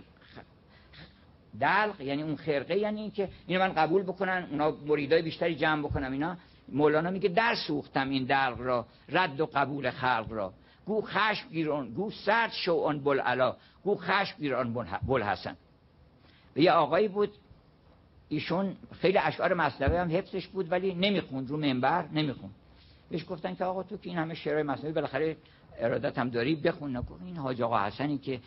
دلق 1.59 2.01
یعنی 2.01 2.23
اون 2.23 2.35
خرقه 2.35 2.77
یعنی 2.77 3.11
که 3.11 3.29
اینو 3.47 3.59
من 3.59 3.73
قبول 3.73 4.03
بکنن 4.03 4.47
اونا 4.51 4.71
مریدای 4.85 5.21
بیشتری 5.21 5.55
جمع 5.55 5.81
بکنم 5.81 6.11
اینا. 6.11 6.37
مولانا 6.69 7.09
میگه 7.09 7.29
در 7.29 7.55
سوختم 7.67 8.09
این 8.09 8.25
دلق 8.25 8.55
را 8.59 8.85
رد 9.09 9.41
و 9.41 9.45
قبول 9.45 9.89
خلق 9.89 10.27
را. 10.29 10.53
گو 10.85 11.01
خشم 11.01 11.49
گیران 11.49 11.89
گو 11.89 12.11
سرد 12.11 12.51
شو 12.51 12.73
آن 12.73 12.99
بلعلا 12.99 13.55
گو 13.83 13.95
خشم 13.95 14.37
گیران 14.37 14.73
بل 15.07 15.23
حسن 15.23 15.55
و 16.55 16.59
یه 16.59 16.71
آقایی 16.71 17.07
بود 17.07 17.29
ایشون 18.29 18.75
خیلی 19.01 19.17
اشعار 19.17 19.53
مصنوی 19.53 19.97
هم 19.97 20.11
حفظش 20.11 20.47
بود 20.47 20.71
ولی 20.71 20.93
نمی‌خوند 20.93 21.49
رو 21.49 21.57
منبر 21.57 22.07
نمی‌خوند. 22.13 22.55
بهش 23.09 23.25
گفتن 23.29 23.55
که 23.55 23.65
آقا 23.65 23.83
تو 23.83 23.97
که 23.97 24.09
این 24.09 24.17
همه 24.19 24.33
شعرهای 24.33 24.63
مصنوی 24.63 24.93
بالاخره 24.93 25.37
ارادت 25.81 26.17
هم 26.17 26.29
داری 26.29 26.55
بخون 26.55 26.97
نکن. 26.97 27.19
این 27.25 27.37
حاج 27.37 27.61
آقا 27.61 27.79
حسنی 27.79 28.17
که 28.17 28.39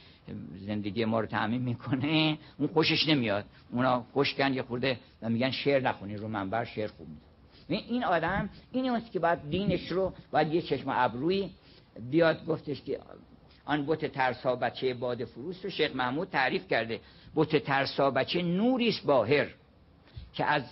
زندگی 0.66 1.05
ما 1.05 1.20
رو 1.20 1.26
تعمین 1.26 1.62
می‌کنه 1.62 2.39
اون 2.59 2.68
خوشش 2.68 3.09
نمیاد. 3.09 3.45
اونا 3.72 4.05
خوشکن 4.12 4.55
یه 4.55 4.62
خورده 4.62 4.99
و 5.22 5.28
میگن 5.28 5.51
شعر 5.51 5.82
نخونی 5.82 6.16
رو 6.16 6.28
منبر 6.28 6.64
شعر 6.64 6.89
خوب 6.89 7.07
این 7.68 8.05
آدم 8.05 8.51
این 8.72 8.91
است 8.91 9.12
که 9.12 9.18
باید 9.18 9.51
دینش 9.51 9.93
رو 9.93 10.12
باید 10.30 10.55
یه 10.55 10.62
چشم 10.62 10.89
ابروی 10.89 11.51
بیاد 12.11 12.47
گفتش 12.47 12.82
که 12.82 13.01
آن 13.64 13.87
بت 13.87 14.05
ترسا 14.05 14.57
بچه 14.57 14.95
باد 14.95 15.24
فروس 15.24 15.64
رو 15.64 15.70
شیخ 15.70 15.97
محمود 15.97 16.28
تعریف 16.28 16.68
کرده. 16.68 17.01
بت 17.35 17.57
ترسا 17.57 18.11
بچه 18.11 18.43
نوریست 18.43 19.07
باهر 19.07 19.47
که 20.32 20.45
از 20.45 20.62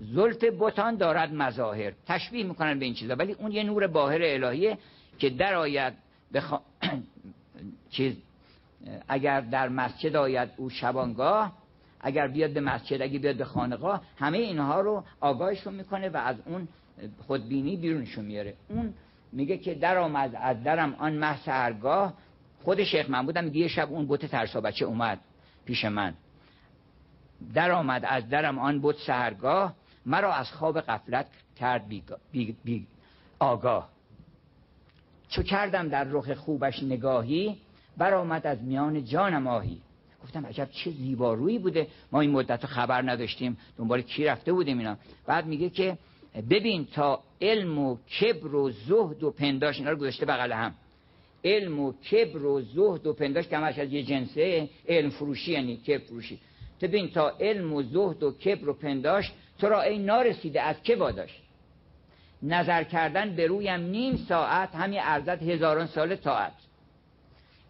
زلف 0.00 0.44
بتان 0.44 0.96
دارد 0.96 1.34
مظاهر. 1.34 1.92
تشبیه 2.06 2.44
می‌کنن 2.44 2.78
به 2.78 2.84
این 2.84 2.94
چیزا. 2.94 3.14
ولی 3.14 3.32
اون 3.32 3.52
یه 3.52 3.62
نور 3.62 3.86
باهر 3.86 4.18
الهیه 4.22 4.78
که 5.18 5.30
در 5.30 5.54
آید 5.54 5.94
بخ... 6.34 6.54
چیز 7.90 8.16
اگر 9.08 9.40
در 9.40 9.68
مسجد 9.68 10.16
آید 10.16 10.50
او 10.56 10.70
شبانگاه 10.70 11.52
اگر 12.00 12.28
بیاد 12.28 12.50
به 12.50 12.60
مسجد 12.60 13.02
اگه 13.02 13.18
بیاد 13.18 13.36
به 13.36 13.44
خانقاه 13.44 14.02
همه 14.16 14.38
اینها 14.38 14.80
رو 14.80 15.04
آگاهشون 15.20 15.74
می‌کنه 15.74 16.08
و 16.08 16.16
از 16.16 16.36
اون 16.46 16.68
خودبینی 17.26 17.76
بیرونشون 17.76 18.24
میاره 18.24 18.54
اون 18.68 18.94
میگه 19.32 19.58
که 19.58 19.74
در 19.74 19.98
آمد 19.98 20.34
از 20.40 20.62
درم 20.62 20.94
آن 20.94 21.12
مه 21.12 21.36
سهرگاه. 21.36 22.14
خود 22.62 22.84
شیخ 22.84 23.10
من 23.10 23.26
بودم 23.26 23.54
یه 23.54 23.68
شب 23.68 23.92
اون 23.92 24.06
بوت 24.06 24.26
ترسا 24.26 24.60
بچه 24.60 24.84
اومد 24.84 25.20
پیش 25.64 25.84
من. 25.84 26.14
در 27.54 27.70
آمد 27.70 28.04
از 28.04 28.28
درم 28.28 28.58
آن 28.58 28.80
بوت 28.80 28.96
سهرگاه. 29.06 29.74
مرا 30.06 30.34
از 30.34 30.52
خواب 30.52 30.80
قفلت 30.80 31.26
کرد 31.56 31.88
بی, 31.88 32.02
بی, 32.32 32.56
بی 32.64 32.86
آگاه. 33.38 33.88
چو 35.28 35.42
کردم 35.42 35.88
در 35.88 36.04
رخ 36.04 36.32
خوبش 36.32 36.82
نگاهی 36.82 37.56
برآمد 37.96 38.46
از 38.46 38.62
میان 38.62 39.04
جانم 39.04 39.46
آهی. 39.46 39.80
گفتم 40.24 40.46
عجب 40.46 40.68
چه 40.70 40.90
زیبارویی 40.90 41.58
بوده. 41.58 41.86
ما 42.12 42.20
این 42.20 42.30
مدت 42.30 42.66
خبر 42.66 43.10
نداشتیم. 43.10 43.58
دنبال 43.78 44.02
کی 44.02 44.24
رفته 44.24 44.52
بودیم 44.52 44.78
اینا؟ 44.78 44.96
بعد 45.26 45.46
میگه 45.46 45.70
که 45.70 45.98
ببین 46.50 46.86
تا 46.86 47.20
علم 47.42 47.78
و 47.78 47.96
کبر 48.20 48.54
و 48.54 48.70
زهد 48.70 49.22
و 49.22 49.30
پنداش 49.30 49.78
اینا 49.78 49.90
رو 49.90 49.96
گذاشته 49.96 50.26
بغل 50.26 50.52
هم. 50.52 50.74
علم 51.44 51.80
و 51.80 51.92
کبر 51.92 52.44
و 52.44 52.60
زهد 52.60 53.06
و 53.06 53.12
پنداش 53.12 53.48
که 53.48 53.56
همش 53.56 53.78
از 53.78 53.92
یه 53.92 54.02
جنسه 54.02 54.68
علم 54.88 55.10
فروشی 55.10 55.52
یعنی 55.52 55.76
کبر 55.76 55.98
فروشی. 55.98 56.38
ببین 56.80 57.08
تا 57.08 57.32
علم 57.40 57.72
و 57.72 57.82
زهد 57.82 58.22
و 58.22 58.32
کبر 58.32 58.68
و 58.68 58.72
پنداش 58.72 59.32
تو 59.58 59.68
را 59.68 59.82
این 59.82 60.04
نارسیده 60.04 60.62
از 60.62 60.82
که 60.82 60.96
واداشت 60.96 61.42
نظر 62.42 62.84
کردن 62.84 63.36
به 63.36 63.46
رویم 63.46 63.80
نیم 63.80 64.16
ساعت 64.16 64.74
همین 64.74 65.00
ارزد 65.02 65.42
هزاران 65.42 65.86
سال 65.86 66.14
تاعت 66.14 66.52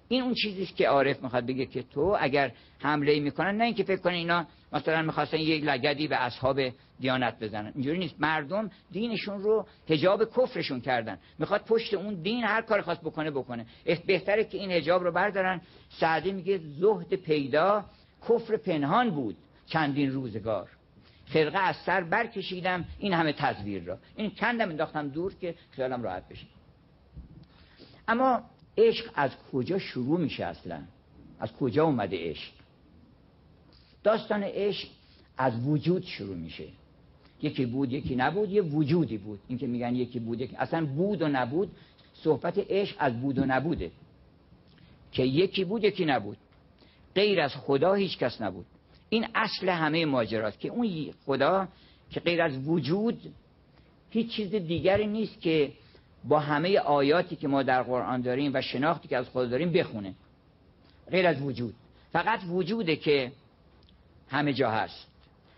این 0.09 0.23
اون 0.23 0.35
چیزیست 0.35 0.77
که 0.77 0.89
عارف 0.89 1.23
می‌خواد 1.23 1.47
بگه 1.47 1.67
که 1.67 1.83
تو 1.83 2.17
اگر 2.21 2.53
حمله 2.79 3.21
می‌کنن 3.21 3.57
نه 3.57 3.65
اینکه 3.65 3.85
فکر 3.85 4.01
کنن 4.01 4.15
اینا 4.15 4.47
مثلا 4.73 5.03
می‌خواستن 5.03 5.37
یک 5.37 5.65
لگدی 5.65 6.09
به 6.09 6.17
اصحاب 6.17 6.61
دیانت 7.01 7.39
بزنن. 7.41 7.73
اینجوری 7.75 7.99
نیست. 7.99 8.15
مردم 8.19 8.71
دینشون 8.93 9.43
رو 9.43 9.67
هجاب 9.89 10.25
کفرشون 10.25 10.81
کردن. 10.81 11.19
می‌خواد 11.39 11.65
پشت 11.65 11.95
اون 11.95 12.15
دین 12.15 12.45
هر 12.45 12.63
کار 12.63 12.81
خواست 12.81 13.01
بکنه 13.01 13.31
بکنه. 13.31 13.67
بهتره 14.07 14.45
که 14.45 14.59
این 14.59 14.71
هجاب 14.71 15.05
رو 15.05 15.13
بردارن. 15.13 15.61
سعدی 15.89 16.33
میگه 16.33 16.59
زهد 16.59 17.15
پیدا 17.15 17.85
کفر 18.29 18.57
پنهان 18.57 19.11
بود 19.11 19.37
چندین 19.67 20.13
روزگار. 20.13 20.69
خرقه 21.29 21.59
از 21.59 21.77
سر 21.77 22.05
برکشیدم. 22.05 22.85
این 22.99 23.13
همه 23.13 23.33
تزویر 23.33 23.83
را. 23.83 23.99
این 24.17 24.31
کندم 24.31 24.69
انداختم 24.69 25.09
دور 25.09 25.35
که 25.35 25.55
خیالم 25.71 26.03
راحت 26.03 26.29
بشه. 26.29 26.47
اما 28.09 28.43
عشق 28.79 29.11
از 29.15 29.31
کجا 29.53 29.79
شروع 29.79 30.21
میشه 30.21 30.45
اصلا؟ 30.45 30.81
از 31.41 31.53
کجا 31.53 31.85
اومده 31.85 32.31
عشق؟ 32.31 32.53
داستان 34.03 34.43
عشق 34.43 34.89
از 35.39 35.67
وجود 35.67 36.05
شروع 36.05 36.37
میشه. 36.37 36.65
یکی 37.43 37.67
بود 37.67 37.93
یکی 37.93 38.17
نبود 38.17 38.51
یه 38.51 38.63
وجودی 38.63 39.19
بود. 39.19 39.41
این 39.49 39.59
که 39.59 39.67
میگن 39.67 39.95
یکی 39.95 40.19
بود 40.19 40.41
یکی 40.41 40.57
اصلا 40.57 40.87
بود 40.87 41.23
و 41.23 41.29
نبود 41.29 41.71
صحبت 42.15 42.59
عشق 42.59 42.97
از 42.99 43.21
بود 43.21 43.39
و 43.39 43.45
نبوده. 43.45 43.91
که 45.13 45.23
یکی 45.23 45.65
بود 45.65 45.85
یکی 45.85 46.05
نبود. 46.05 46.37
غیر 47.15 47.41
از 47.41 47.55
خدا 47.55 47.95
هیچ 47.95 48.19
کس 48.19 48.41
نبود. 48.41 48.67
این 49.09 49.27
اصل 49.35 49.69
همه 49.69 50.07
ماجراست 50.07 50.61
که 50.61 50.69
اون 50.69 51.13
خدا 51.27 51.69
که 52.11 52.21
غیر 52.21 52.43
از 52.43 52.69
وجود 52.69 53.21
هیچ 54.11 54.31
چیز 54.31 54.55
دیگری 54.55 55.07
نیست 55.07 55.41
که 55.41 55.73
با 56.25 56.39
همه 56.39 56.79
آیاتی 56.79 57.37
که 57.37 57.49
ما 57.49 57.63
در 57.63 57.83
قرآن 57.83 58.21
داریم 58.21 58.51
و 58.55 58.61
شناختی 58.61 59.09
که 59.09 59.17
از 59.17 59.29
خدا 59.29 59.47
داریم 59.47 59.73
بخونه. 59.73 60.15
غیر 61.11 61.27
از 61.27 61.43
وجود. 61.43 61.75
فقط 62.13 62.41
وجوده 62.49 62.97
که 62.97 63.33
همه 64.29 64.53
جا 64.53 64.71
هست. 64.71 65.07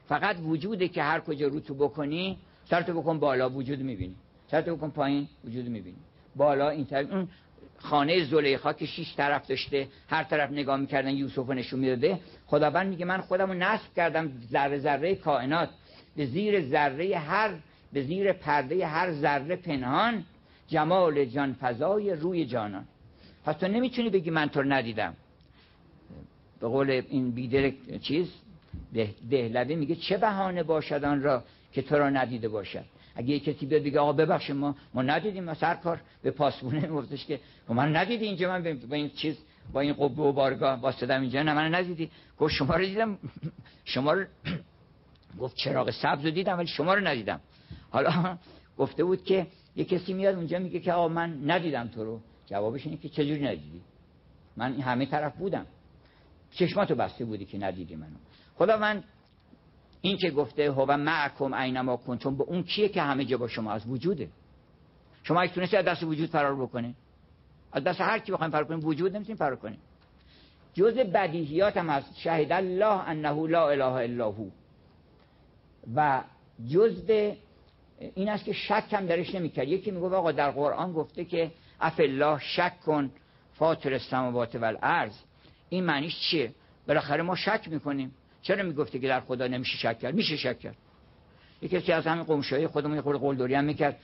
فقط 0.09 0.37
وجوده 0.43 0.89
که 0.89 1.03
هر 1.03 1.21
کجا 1.21 1.49
رو 1.49 1.61
تو 1.61 1.75
بکنی 1.75 2.39
سرتو 2.65 3.01
بکن 3.01 3.19
بالا 3.19 3.51
وجود 3.51 3.79
می‌بینی. 3.79 4.15
سرتو 4.51 4.77
بکن 4.77 4.91
پایین 4.91 5.29
وجود 5.45 5.69
می‌بینی. 5.69 5.97
بالا 6.37 6.69
این 6.71 6.85
طرف 6.85 7.29
خانه 7.79 8.25
زلیخا 8.25 8.73
که 8.73 8.87
شیش 8.87 9.17
طرف 9.17 9.47
داشته 9.47 9.89
هر 10.09 10.25
طرف 10.25 10.51
نگاه 10.51 10.77
می‌کردن 10.77 11.11
یوسف 11.11 11.37
رو 11.37 11.55
نشون 11.55 11.81
می‌داده. 11.81 12.21
خداوند 12.47 12.89
میگه 12.89 13.05
من 13.05 13.21
خودم 13.21 13.47
رو 13.47 13.55
نصب 13.55 13.95
کردم 13.97 14.33
ذره 14.51 14.79
ذره 14.79 15.15
کائنات. 15.15 15.69
به 16.17 16.27
زیر 16.27 16.69
ذره 16.69 17.19
هر 17.19 17.51
به 17.93 18.03
زیر 18.03 18.33
پرده 18.33 18.87
هر 18.87 19.13
ذره 19.13 19.57
پنهان. 19.57 20.25
جمال 20.69 21.25
جان 21.25 21.57
فضای 21.61 22.11
روی 22.11 22.47
جانان. 22.47 22.85
پس 23.45 23.57
تو 23.57 23.69
نمی‌تونی 23.69 24.11
بگی 24.11 24.31
من 24.31 24.49
تو 24.49 24.63
ندیدم. 24.63 25.15
به 26.61 26.69
قول 26.69 26.91
این 26.91 27.31
بیدر 27.31 27.73
چیز 28.03 28.33
دهلوی 29.31 29.75
میگه 29.77 29.95
چه 29.95 30.17
بهانه 30.17 30.63
باشد 30.63 31.05
آن 31.05 31.23
را 31.23 31.45
که 31.73 31.83
تو 31.83 31.97
را 31.97 32.11
ندیده 32.11 32.49
باشد. 32.49 32.85
اگه 33.21 33.41
کسی 33.41 33.67
بیاد 33.67 33.83
بگه 33.83 34.01
آقا 34.01 34.13
ببخش 34.13 34.51
ما 34.51 34.77
ما 34.95 35.03
ندیدیم 35.03 35.45
ما 35.45 35.55
سرکار 35.55 36.01
به 36.23 36.31
پاسبونه 36.31 36.81
میگفتش 36.81 37.27
که 37.27 37.41
من 37.69 37.97
ندیدی 37.97 38.25
اینجا 38.25 38.49
من 38.49 38.79
با 38.91 38.97
این 38.97 39.11
چیز 39.11 39.39
با 39.73 39.81
این 39.81 39.93
قبه 39.93 40.23
و 40.23 40.33
بارگاه 40.33 40.81
واسدم 40.81 41.21
اینجا 41.21 41.43
نه 41.43 41.55
من 41.55 41.75
ندیدی. 41.75 42.11
گفت 42.39 42.53
شما 42.53 42.75
رو 42.77 42.85
دیدم. 42.85 43.19
شما 43.85 44.13
رو 44.13 44.25
گفت 45.41 45.57
چراغ 45.57 45.91
سبز 45.91 46.25
رو 46.25 46.31
دیدم 46.31 46.59
ولی 46.59 46.67
شما 46.67 46.95
رو 46.95 47.07
ندیدم. 47.07 47.41
حالا 47.91 48.39
گفته 48.79 49.05
بود 49.05 49.25
که 49.25 49.47
یه 49.77 49.85
کسی 49.85 50.13
میاد 50.13 50.35
اونجا 50.35 50.59
میگه 50.59 50.81
که 50.81 50.93
آقا 50.93 51.09
من 51.09 51.51
ندیدم 51.51 51.89
تو 51.89 52.05
رو. 52.05 52.21
جوابش 52.47 52.87
اینه 52.87 52.97
که 52.97 53.09
چجوری 53.09 53.45
ندیدی؟ 53.45 53.81
من 54.57 54.73
همه 54.73 55.07
طرف 55.07 55.37
بودم. 55.37 55.67
چشماتو 56.51 56.95
بسته 56.95 57.25
بودی 57.25 57.45
که 57.45 57.59
ندیدی 57.59 57.97
منو. 57.97 58.17
خدا 58.55 58.77
من 58.77 59.05
این 60.01 60.17
که 60.17 60.31
گفته 60.31 60.71
هو 60.73 60.97
معکم 60.97 61.55
اینما 61.55 61.97
کنتم 61.97 62.37
به 62.37 62.45
اون 62.45 62.63
کیه 62.63 62.89
که 62.89 63.03
همه 63.03 63.25
جا 63.25 63.39
با 63.39 63.49
شما 63.49 63.73
از 63.73 63.87
وجوده. 63.87 64.29
شما 65.23 65.41
اگه 65.41 65.53
تونستی 65.53 65.77
از 65.77 65.85
دست 65.85 66.03
وجود 66.03 66.31
فرار 66.31 66.57
بکنه 66.57 66.95
از 67.73 67.85
دست 67.85 68.01
هر 68.01 68.19
کی 68.19 68.33
بخوایم 68.33 68.53
فرار 68.53 68.65
کنیم 68.65 68.87
وجود 68.87 69.17
نمی‌تونیم 69.17 69.37
فرار 69.37 69.57
کنیم. 69.57 69.79
جز 70.75 70.95
بدیهیات 70.95 71.77
هم 71.77 71.91
هست. 71.91 72.19
شهید 72.19 72.53
الله 72.53 73.09
انه 73.09 73.47
لا 73.49 73.69
اله 73.69 73.85
الا 73.85 74.31
هو. 74.31 74.49
و 75.95 76.23
جز 76.69 77.11
این 78.15 78.29
است 78.29 78.45
که 78.45 78.53
شک 78.53 78.85
هم 78.93 79.07
درش 79.07 79.35
نمی‌کرد. 79.35 79.69
یکی 79.69 79.91
میگه 79.91 80.07
آقا 80.07 80.33
در 80.33 80.51
قرآن 80.51 80.93
گفته 80.93 81.25
که 81.25 81.51
اف 81.81 82.01
الله 82.01 82.39
شک 82.39 82.81
کن 82.81 83.11
فاطر 83.53 83.93
السماوات 83.93 84.55
و 84.55 84.65
الارض 84.65 85.19
این 85.69 85.85
معنیش 85.85 86.21
چیه؟ 86.31 86.53
بالاخره 86.89 87.23
ما 87.23 87.37
شک 87.37 87.69
می‌کنیم. 87.71 88.15
چرا 88.43 88.63
می‌گفته 88.63 88.99
که 88.99 89.09
در 89.09 89.21
خدا 89.21 89.47
نمیشه 89.47 89.77
شک 89.77 89.99
کرد؟ 89.99 90.15
میشه 90.15 90.37
شک 90.37 90.59
کرد. 90.59 90.77
یکی 91.63 91.93
از 91.93 92.07
همین 92.07 92.25
قمشایی 92.25 92.67
خودمون 92.67 92.97
یه 92.97 93.03
خورده 93.03 93.21
قلدری 93.21 93.55
هم 93.55 93.65
می‌کرد. 93.65 93.97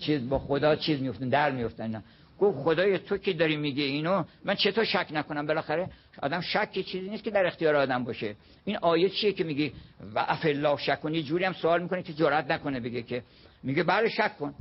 چیز 0.00 0.28
با 0.28 0.38
خدا 0.38 0.76
چیز 0.76 1.00
میفتن 1.02 1.28
در 1.28 1.50
میفتن 1.50 2.02
گفت 2.38 2.58
خدای 2.58 2.98
تو 2.98 3.16
که 3.16 3.32
داری 3.32 3.56
میگه 3.56 3.82
اینو 3.82 4.24
من 4.44 4.54
چطور 4.54 4.84
شک 4.84 5.06
نکنم؟ 5.10 5.46
بالاخره 5.46 5.90
آدم 6.22 6.40
شک 6.40 6.72
چیزی 6.72 7.10
نیست 7.10 7.24
که 7.24 7.30
در 7.30 7.46
اختیار 7.46 7.76
آدم 7.76 8.04
باشه. 8.04 8.36
این 8.64 8.76
آیه 8.76 9.08
چیه 9.08 9.32
که 9.32 9.44
میگه؟ 9.44 9.72
و 10.14 10.24
اف 10.28 10.44
الله 10.44 10.76
شک 10.76 11.00
کنی 11.00 11.22
جوری 11.22 11.44
هم 11.44 11.52
سوال 11.52 11.82
می‌کنه 11.82 12.02
که 12.02 12.12
جرئت 12.12 12.50
نکنه 12.50 12.80
بگه 12.80 13.02
که. 13.02 13.22
میگه 13.62 13.82
بله 13.82 14.08
شک 14.08 14.38
کن. 14.38 14.54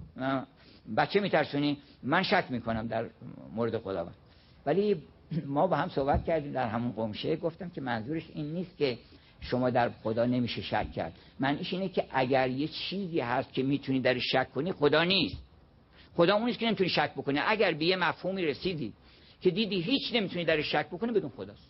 بچه 0.98 1.20
میترسونی؟ 1.20 1.78
من 2.04 2.24
شک 2.24 2.46
می‌کنم 2.50 2.88
در 2.88 3.06
مورد 3.54 3.78
خداوند. 3.78 4.16
ولی 4.66 5.04
ما 5.46 5.68
با 5.68 5.76
هم 5.76 5.90
صحبت 5.90 6.26
کردیم 6.26 6.52
در 6.52 6.68
همون 6.68 6.92
قمشه 6.92 7.36
گفتم 7.36 7.70
که 7.70 7.82
منظورش 7.82 8.24
این 8.34 8.46
نیست 8.46 8.78
که 8.78 8.98
شما 9.42 9.70
در 9.70 9.90
خدا 9.90 10.26
نمیشه 10.26 10.62
شک 10.62 10.92
کرد. 10.92 11.14
معنیش 11.40 11.74
اینه 11.74 11.90
که 11.90 12.06
اگر 12.12 12.50
یه 12.50 12.68
چیزی 12.68 13.20
هست 13.20 13.54
که 13.54 13.64
می‌تونی 13.64 14.00
در 14.00 14.20
شک 14.20 14.52
کنی 14.54 14.72
خدا 14.72 15.04
نیست. 15.04 15.38
خدا 16.16 16.36
اون 16.36 16.54
که 16.54 16.66
نمی‌تونی 16.66 16.90
شک 16.90 17.12
بکنی 17.14 17.40
اگر 17.40 17.72
به 17.72 17.86
یه 17.86 17.96
مفهومی 17.96 18.46
رسیدی 18.46 18.94
که 19.42 19.52
دیدی 19.52 19.82
هیچ 19.82 20.14
نمی‌تونی 20.14 20.46
در 20.46 20.62
شک 20.62 20.88
بکنی 20.88 21.12
بدون 21.12 21.30
خداست. 21.30 21.70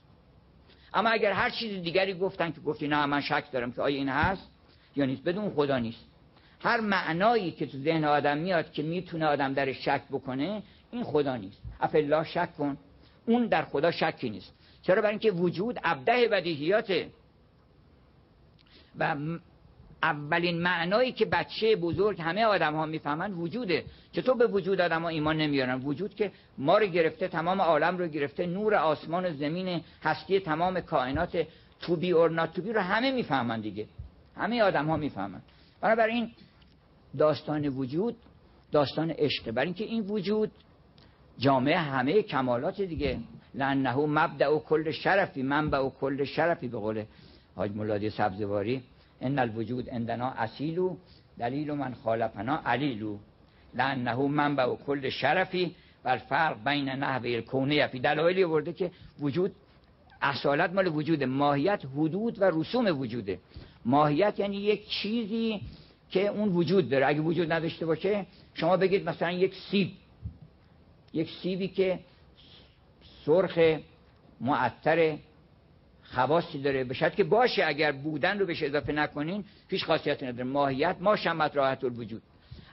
اما 0.94 1.10
اگر 1.10 1.32
هر 1.32 1.50
چیز 1.50 1.84
دیگری 1.84 2.14
گفتن 2.14 2.52
که 2.52 2.62
گفتی 2.62 2.88
نه 2.88 3.06
من 3.06 3.22
شک 3.22 3.44
دارم 3.52 3.72
که 3.72 3.82
آیا 3.82 3.98
این 3.98 4.10
هست 4.10 4.50
یا 4.96 5.06
نیست 5.06 5.24
بدون 5.24 5.50
خدا 5.50 5.80
نیست. 5.80 6.06
هر 6.60 6.80
معنایی 6.80 7.52
که 7.52 7.66
تو 7.66 7.78
ذهن 7.78 8.04
آدم 8.04 8.38
میاد 8.38 8.72
که 8.72 8.84
می‌تونه 8.84 9.26
آدم 9.26 9.54
در 9.54 9.74
شک 9.74 10.02
بکنه 10.12 10.64
این 10.92 11.04
خدا 11.04 11.36
نیست. 11.38 11.62
افلا 11.80 12.24
شک 12.24 12.58
کن. 12.58 12.78
اون 13.30 13.48
در 13.48 13.66
خدا 13.66 13.92
شکی 13.92 14.30
نیست. 14.30 14.54
چرا؟ 14.82 15.02
برای 15.02 15.10
اینکه 15.12 15.32
وجود 15.32 15.80
ابده 15.84 16.28
بدیهیاته. 16.28 17.10
و 19.00 19.16
اولین 20.04 20.62
معنایی 20.62 21.12
که 21.12 21.26
بچه 21.26 21.76
بزرگ 21.76 22.22
همه 22.22 22.46
آدم 22.46 22.76
ها 22.76 22.86
می‌فهمن 22.86 23.34
وجوده. 23.34 23.84
چطور 24.12 24.38
به 24.38 24.48
وجود 24.48 24.82
آدم 24.82 25.02
ها 25.02 25.08
ایمان 25.08 25.38
نمیارن؟ 25.38 25.82
وجود 25.82 26.16
که 26.16 26.32
ما 26.58 26.78
رو 26.78 26.86
گرفته 26.86 27.28
تمام 27.28 27.62
عالم 27.62 27.98
رو 27.98 28.08
گرفته 28.08 28.46
نور 28.46 28.76
آسمان 28.76 29.26
و 29.26 29.34
زمین 29.34 29.82
هستی 30.04 30.40
تمام 30.40 30.82
کائنات 30.82 31.48
توبی 31.82 32.12
اور 32.12 32.30
نات 32.30 32.54
توبی 32.54 32.74
رو 32.74 32.82
همه 32.82 33.12
می‌فهمن 33.12 33.62
دیگه. 33.62 33.88
همه 34.36 34.62
آدم 34.62 34.88
ها 34.88 34.98
می‌فهمن. 34.98 35.42
بنابراین 35.82 36.32
داستان 37.18 37.68
وجود 37.68 38.16
داستان 38.72 39.12
عشقه 39.12 39.52
برای 39.52 39.68
اینکه 39.68 39.84
این 39.84 40.02
وجود 40.04 40.52
جامعه 41.40 41.78
همه 41.78 42.22
کمالات 42.22 42.82
دیگه. 42.82 43.20
لانه 43.56 43.96
مبدع 43.96 44.50
و 44.50 44.60
کل 44.60 44.92
شرفی 44.92 45.44
منبع 45.44 45.80
و 45.80 45.90
کل 45.90 46.24
شرفی 46.24 46.68
به 46.68 46.78
قول 46.78 47.04
حاج 47.56 47.72
مولادی 47.72 48.10
سبزواری. 48.10 48.84
ان 49.22 49.40
الوجود 49.40 49.90
عندنا 49.90 50.30
اصیلو 50.30 50.96
دلیل 51.40 51.72
من 51.72 51.94
خالفنا 51.94 52.62
علیلو. 52.66 53.18
لانه 53.76 54.28
منبع 54.28 54.66
و 54.66 54.76
کل 54.76 55.10
شرفی 55.10 55.76
و 56.06 56.18
فرق 56.18 56.64
بین 56.64 56.90
نحوه 56.90 57.30
الکونه 57.30 57.88
فی 57.88 58.00
دلایلی 58.00 58.44
ورده 58.44 58.74
که 58.74 58.92
وجود 59.20 59.52
اصالت 60.22 60.74
مال 60.74 60.88
وجود 60.88 61.24
ماهیت 61.24 61.82
حدود 61.96 62.42
و 62.42 62.52
رسوم 62.54 63.00
وجوده. 63.00 63.40
ماهیت 63.86 64.40
یعنی 64.40 64.58
یک 64.58 64.88
چیزی 64.88 65.62
که 66.10 66.28
اون 66.28 66.50
وجود 66.50 66.90
داره. 66.90 67.08
اگه 67.08 67.22
وجود 67.22 67.52
نداشته 67.52 67.86
باشه 67.86 68.26
شما 68.54 68.78
بگید 68.78 69.10
مثلا 69.10 69.32
یک 69.32 69.56
سیب. 69.72 69.92
یک 71.14 71.30
سیبی 71.44 71.68
که 71.68 72.00
سرخ 73.26 73.80
معطر 74.42 75.18
خواصی 76.04 76.62
داره. 76.62 76.84
به 76.84 76.94
که 76.94 77.24
باشه 77.24 77.66
اگر 77.66 77.92
بودن 77.92 78.40
رو 78.40 78.46
بهش 78.46 78.64
اضافه 78.64 78.92
نکنین 78.94 79.44
هیچ 79.70 79.86
خاصیتی 79.86 80.26
نداره. 80.26 80.44
ماهیت 80.44 80.96
ما 81.00 81.16
شمت 81.16 81.56
راحت 81.56 81.84
الوجود. 81.84 82.22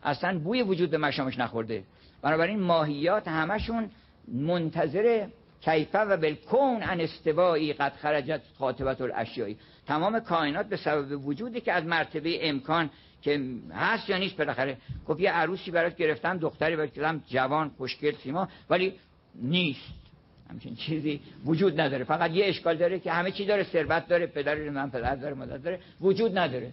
اصلا 0.03 0.39
بوی 0.39 0.63
وجود 0.63 0.91
به 0.91 0.99
مشامش 0.99 1.39
نخورده. 1.39 1.83
بنابراین 2.23 2.61
ماهیات 2.61 3.29
همشون 3.29 3.91
منتظر 4.29 5.27
کیفه 5.61 5.99
و 5.99 6.17
بالکون 6.17 6.83
ان 6.83 7.01
استوایی 7.01 7.73
قد 7.73 7.93
خرجت 8.03 8.41
خاطبت 8.59 9.01
الاشیایی 9.01 9.57
تمام 9.87 10.21
کائنات 10.21 10.69
به 10.69 10.77
سبب 10.77 11.27
وجودی 11.27 11.61
که 11.61 11.73
از 11.73 11.85
مرتبه 11.85 12.49
امکان 12.49 12.91
که 13.23 13.41
هست 13.73 14.11
یا 14.11 14.19
نیست 14.19 14.37
بالاخره. 14.37 14.77
خب 15.07 15.21
یه 15.21 15.33
عروسی 15.33 15.71
برات 15.71 15.97
گرفتم 15.97 16.39
دختری 16.39 16.77
برات 16.77 16.93
گرفتم 16.93 17.23
جوان 17.29 17.69
خوشگل 17.69 18.15
سیما 18.15 18.49
ولی 18.71 18.95
نیست. 19.35 20.07
همچین 20.51 20.75
چیزی 20.75 21.21
وجود 21.45 21.81
نداره. 21.81 22.05
فقط 22.05 22.31
یه 22.31 22.47
اشکال 22.47 22.77
داره 22.77 22.99
که 22.99 23.13
همه 23.13 23.31
چی 23.31 23.47
داره 23.47 23.65
ثروت 23.65 24.09
داره 24.09 24.27
پدر 24.27 24.71
من 24.71 24.91
پدر 24.91 25.15
داره 25.15 25.35
مادر 25.35 25.57
داره. 25.57 25.81
وجود 26.01 26.39
نداره. 26.39 26.73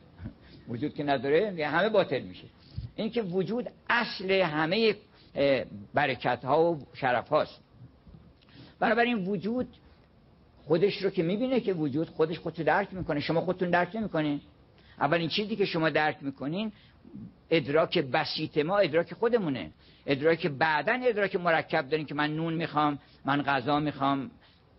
وجود 0.67 0.93
که 0.93 1.03
نداره 1.03 1.67
همه 1.67 1.89
باطل 1.89 2.21
میشه. 2.21 2.45
این 2.95 3.09
که 3.09 3.21
وجود 3.21 3.69
اصل 3.89 4.31
همه 4.31 4.95
برکت 5.93 6.45
ها 6.45 6.71
و 6.71 6.79
شرف 6.93 7.29
هاست 7.29 7.61
بنابراین 8.79 9.25
وجود 9.25 9.67
خودش 10.65 11.03
رو 11.03 11.09
که 11.09 11.23
می‌بینه 11.23 11.59
که 11.59 11.73
وجود 11.73 12.09
خودش 12.09 12.39
خودتو 12.39 12.63
درک 12.63 12.93
می‌کنه. 12.93 13.19
شما 13.19 13.41
خودتون 13.41 13.69
درک 13.69 13.95
نمی‌کنین. 13.95 14.41
اولین 14.99 15.29
چیزی 15.29 15.55
که 15.55 15.65
شما 15.65 15.89
درک 15.89 16.17
می‌کنین 16.21 16.71
ادراک 17.49 17.97
بسیط 17.97 18.57
ما 18.57 18.77
ادراک 18.77 19.13
خودمونه. 19.13 19.71
ادراک 20.05 20.47
بعدا 20.47 20.99
ادراک 21.03 21.35
مرکب 21.35 21.89
داریم 21.89 22.05
که 22.05 22.15
من 22.15 22.35
نون 22.35 22.53
می‌خوام 22.53 22.99
من 23.25 23.41
غذا 23.41 23.79
می‌خوام. 23.79 24.31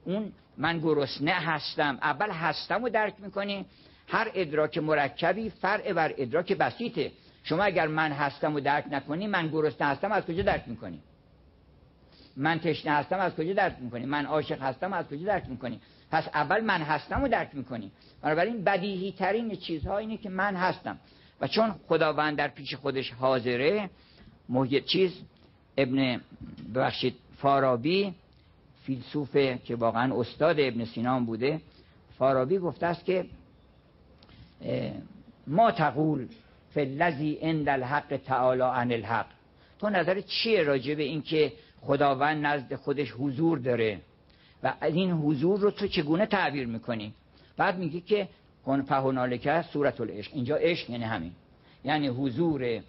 اون 0.05 0.33
من 0.59 0.79
گرسنه 0.79 1.33
هستم. 1.33 1.99
اول 2.03 2.31
هستم 2.31 2.83
رو 2.83 2.89
درک 2.89 3.15
می‌کنی. 3.19 3.67
هر 4.09 4.31
ادراک 4.35 4.79
مرکبی 4.79 5.51
فرع 5.51 5.93
بر 5.93 6.15
ادراک 6.19 6.53
بسیطه. 6.53 7.13
شما 7.45 7.63
اگر 7.63 7.87
من 7.87 8.13
هستم 8.13 8.55
و 8.55 8.61
درک 8.61 8.85
نکنی 8.91 9.27
من 9.27 9.49
گرسنه 9.49 9.89
هستم 9.89 10.13
از 10.13 10.25
کجا 10.25 10.43
درک 10.43 10.63
می‌کنی؟ 10.67 11.01
من 12.37 12.59
تشنه 12.59 12.93
هستم 12.93 13.19
از 13.19 13.35
کجا 13.35 13.53
درک 13.53 13.77
می‌کنی؟ 13.81 14.07
من 14.07 14.27
عاشق 14.27 14.63
هستم 14.63 14.93
از 14.93 15.07
کجا 15.07 15.27
درک 15.27 15.49
می‌کنی؟ 15.49 15.81
پس 16.11 16.29
اول 16.35 16.61
من 16.61 16.83
هستم 16.83 17.23
و 17.23 17.29
درک 17.29 17.51
می‌کنی. 17.53 17.91
بنابراین 18.23 18.65
بدیهی 18.65 19.13
ترین 19.13 19.57
چیزها 19.57 19.99
اینه 19.99 20.17
که 20.17 20.31
من 20.31 20.57
هستم. 20.57 20.99
و 21.41 21.49
چون 21.49 21.75
خداوند 21.89 22.39
در 22.39 22.49
پیش 22.49 22.75
خودش 22.75 23.13
حاضره 23.13 23.91
محیط 24.49 24.85
چیز 24.85 25.13
ابن 25.77 26.21
ببخشید 26.75 27.15
فارابی 27.37 28.15
فیلسوفه 28.83 29.59
که 29.65 29.77
واقعا 29.77 30.21
استاد 30.21 30.61
ابن 30.61 30.85
سینان 30.85 31.27
بوده 31.27 31.61
فارابی 32.19 32.59
گفته 32.59 32.87
است 32.87 33.05
که 33.05 33.27
ما 35.47 35.71
تقول 35.71 36.29
فلذی 36.75 37.39
عند 37.43 37.69
الحق 37.69 38.17
تعالی 38.27 38.63
عن 38.63 38.93
الحق. 38.93 39.27
تو 39.79 39.91
نظر 39.91 40.21
چیه 40.21 40.63
راجع 40.63 40.95
به 40.95 41.03
اینکه 41.03 41.53
خداوند 41.81 42.47
نزد 42.47 42.75
خودش 42.75 43.11
حضور 43.11 43.59
داره؟ 43.59 44.01
و 44.63 44.75
این 44.83 45.11
حضور 45.11 45.61
رو 45.61 45.71
تو 45.71 45.89
چگونه 45.89 46.27
تعبیر 46.27 46.67
می‌کنی؟ 46.67 47.15
بعد 47.57 47.79
میگه 47.79 48.01
که 48.01 48.29
کن 48.67 48.83
فهنالکه 48.83 49.65
صورت 49.73 50.01
العشق 50.01 50.31
اینجا 50.35 50.57
عشق 50.57 50.91
یعنی 50.91 51.05
همین. 51.05 51.33
یعنی 51.85 52.09
حضور 52.09 52.81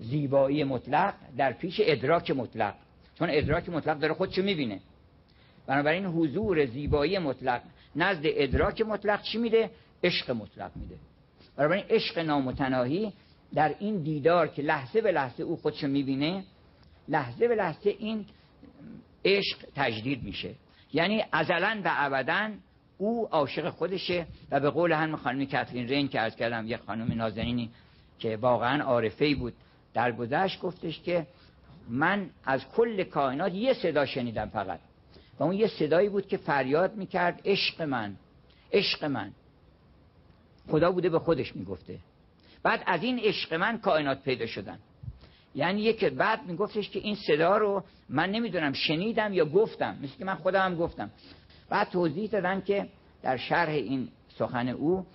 زیبایی 0.00 0.64
مطلق 0.64 1.14
در 1.36 1.52
پیش 1.52 1.80
ادراک 1.84 2.30
مطلق. 2.30 2.74
چون 3.18 3.28
ادراک 3.30 3.68
مطلق 3.68 3.98
داره 3.98 4.14
خودشو 4.14 4.42
می‌بینه. 4.42 4.80
بنابراین 5.66 6.06
حضور 6.06 6.66
زیبایی 6.66 7.18
مطلق 7.18 7.62
نزد 7.96 8.20
ادراک 8.24 8.80
مطلق 8.80 9.22
چی 9.22 9.38
میده؟ 9.38 9.70
عشق 10.04 10.30
مطلق 10.30 10.70
میده. 10.76 10.96
بنابراین 11.56 11.84
عشق 11.90 12.18
نامتناهی 12.18 13.12
در 13.54 13.74
این 13.78 14.02
دیدار 14.02 14.46
که 14.46 14.62
لحظه 14.62 15.00
به 15.00 15.12
لحظه 15.12 15.42
او 15.42 15.56
خودشو 15.56 15.86
می‌بینه 15.86 16.44
لحظه 17.08 17.48
به 17.48 17.54
لحظه 17.54 17.90
این 17.98 18.26
عشق 19.24 19.58
تجدید 19.76 20.22
میشه. 20.22 20.54
یعنی 20.92 21.24
ازلا 21.32 21.80
و 21.84 21.90
ابدا 21.96 22.50
او 22.98 23.28
عاشق 23.30 23.70
خودشه 23.70 24.26
و 24.50 24.60
به 24.60 24.70
قول 24.70 24.92
هم 24.92 25.16
خانم 25.16 25.46
کاترین 25.46 25.88
رین 25.88 26.08
که 26.08 26.20
از 26.20 26.36
کردم 26.36 26.66
یه 26.66 26.76
خانم 26.76 27.12
نازنینی 27.12 27.70
که 28.18 28.36
واقعا 28.36 28.84
عارفه 28.84 29.34
بود 29.34 29.54
در 29.94 30.12
گذشت 30.12 30.60
گفتش 30.60 31.00
که 31.00 31.26
من 31.88 32.30
از 32.44 32.68
کل 32.68 33.04
کائنات 33.04 33.54
یه 33.54 33.74
صدا 33.74 34.06
شنیدم 34.06 34.46
فقط. 34.46 34.80
و 35.38 35.44
اون 35.44 35.54
یه 35.54 35.66
صدایی 35.66 36.08
بود 36.08 36.28
که 36.28 36.36
فریاد 36.36 36.96
می‌کرد 36.96 37.40
عشق 37.44 37.82
من 37.82 38.16
عشق 38.72 39.04
من. 39.04 39.32
خدا 40.70 40.92
بوده 40.92 41.08
به 41.08 41.18
خودش 41.18 41.56
می‌گفته. 41.56 41.98
بعد 42.62 42.82
از 42.86 43.02
این 43.02 43.18
عشق 43.18 43.54
من 43.54 43.78
کائنات 43.78 44.22
پیدا 44.22 44.46
شدن. 44.46 44.78
یعنی 45.54 45.82
یک 45.82 46.04
بعد 46.04 46.46
میگفتش 46.46 46.90
که 46.90 46.98
این 46.98 47.14
صدا 47.14 47.56
رو 47.56 47.84
من 48.08 48.30
نمی‌دونم 48.30 48.72
شنیدم 48.72 49.32
یا 49.32 49.44
گفتم. 49.44 49.96
مثل 50.02 50.18
که 50.18 50.24
من 50.24 50.34
خودم 50.34 50.64
هم 50.64 50.76
گفتم. 50.76 51.10
بعد 51.68 51.88
توضیح 51.90 52.30
دادن 52.30 52.60
که 52.60 52.88
در 53.22 53.36
شرح 53.36 53.70
این 53.70 54.08
سخن 54.38 54.68
او 54.68 55.06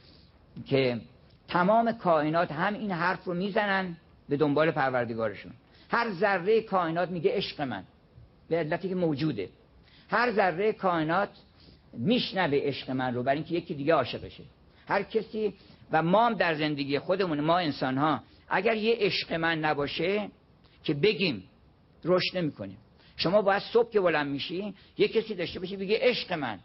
که 0.65 1.01
تمام 1.47 1.91
کائنات 1.91 2.51
هم 2.51 2.73
این 2.73 2.91
حرف 2.91 3.23
رو 3.23 3.33
می‌زنن 3.33 3.97
به 4.29 4.37
دنبال 4.37 4.71
پروردگارشون. 4.71 5.51
هر 5.89 6.11
ذره 6.11 6.61
کائنات 6.61 7.09
میگه 7.09 7.31
عشق 7.33 7.61
من. 7.61 7.83
به 8.49 8.57
علتی 8.57 8.89
که 8.89 8.95
موجوده. 8.95 9.49
هر 10.09 10.31
ذره 10.31 10.73
کائنات 10.73 11.29
میشنوه 11.93 12.57
عشق 12.57 12.91
من 12.91 13.13
رو 13.13 13.23
برای 13.23 13.37
اینکه 13.37 13.55
یکی 13.55 13.73
دیگه 13.73 13.93
عاشقشه. 13.93 14.43
هر 14.87 15.03
کسی 15.03 15.53
و 15.91 16.01
ما 16.01 16.25
هم 16.25 16.33
در 16.33 16.53
زندگی 16.55 16.99
خودمون 16.99 17.39
ما 17.39 17.57
انسان 17.57 17.97
ها 17.97 18.23
اگر 18.49 18.75
یه 18.75 18.95
عشق 18.99 19.33
من 19.33 19.59
نباشه 19.59 20.29
که 20.83 20.93
بگیم 20.93 21.43
رشد 22.05 22.37
نمی‌کنیم. 22.37 22.77
شما 23.15 23.41
باید 23.41 23.63
صبح 23.73 23.91
که 23.91 24.01
بلند 24.01 24.27
میشی 24.27 24.73
یه 24.97 25.07
کسی 25.07 25.35
داشته 25.35 25.59
باشی 25.59 25.77
بگه 25.77 25.97
عشق 26.01 26.33
من. 26.33 26.59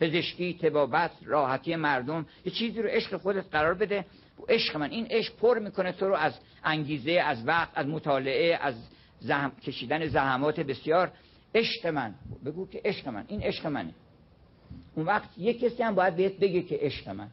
پزشکی 0.00 0.58
تبابت 0.62 1.10
راحتی 1.24 1.76
مردم 1.76 2.26
یه 2.44 2.52
چیزی 2.52 2.82
رو 2.82 2.88
عشق 2.88 3.16
خودت 3.16 3.44
قرار 3.52 3.74
بده. 3.74 4.04
عشق 4.48 4.76
من 4.76 4.90
این 4.90 5.06
عشق 5.10 5.36
پر 5.36 5.58
می‌کنه 5.58 5.92
تو 5.92 6.08
رو 6.08 6.14
از 6.14 6.38
انگیزه 6.64 7.12
از 7.12 7.46
وقت 7.46 7.70
از 7.74 7.86
مطالعه 7.86 8.58
از 8.60 8.74
زحم... 9.20 9.52
کشیدن 9.66 10.06
زحمات 10.06 10.60
بسیار. 10.60 11.12
عشق 11.54 11.86
من 11.86 12.14
بگو 12.44 12.68
که 12.68 12.80
عشق 12.84 13.08
من 13.08 13.24
این 13.28 13.42
عشق 13.42 13.66
منه. 13.66 13.94
اون 14.94 15.06
وقت 15.06 15.38
یه 15.38 15.54
کسی 15.54 15.82
هم 15.82 15.94
باید 15.94 16.16
بهت 16.16 16.38
بگه 16.38 16.62
که 16.62 16.78
عشق 16.80 17.08
من. 17.08 17.28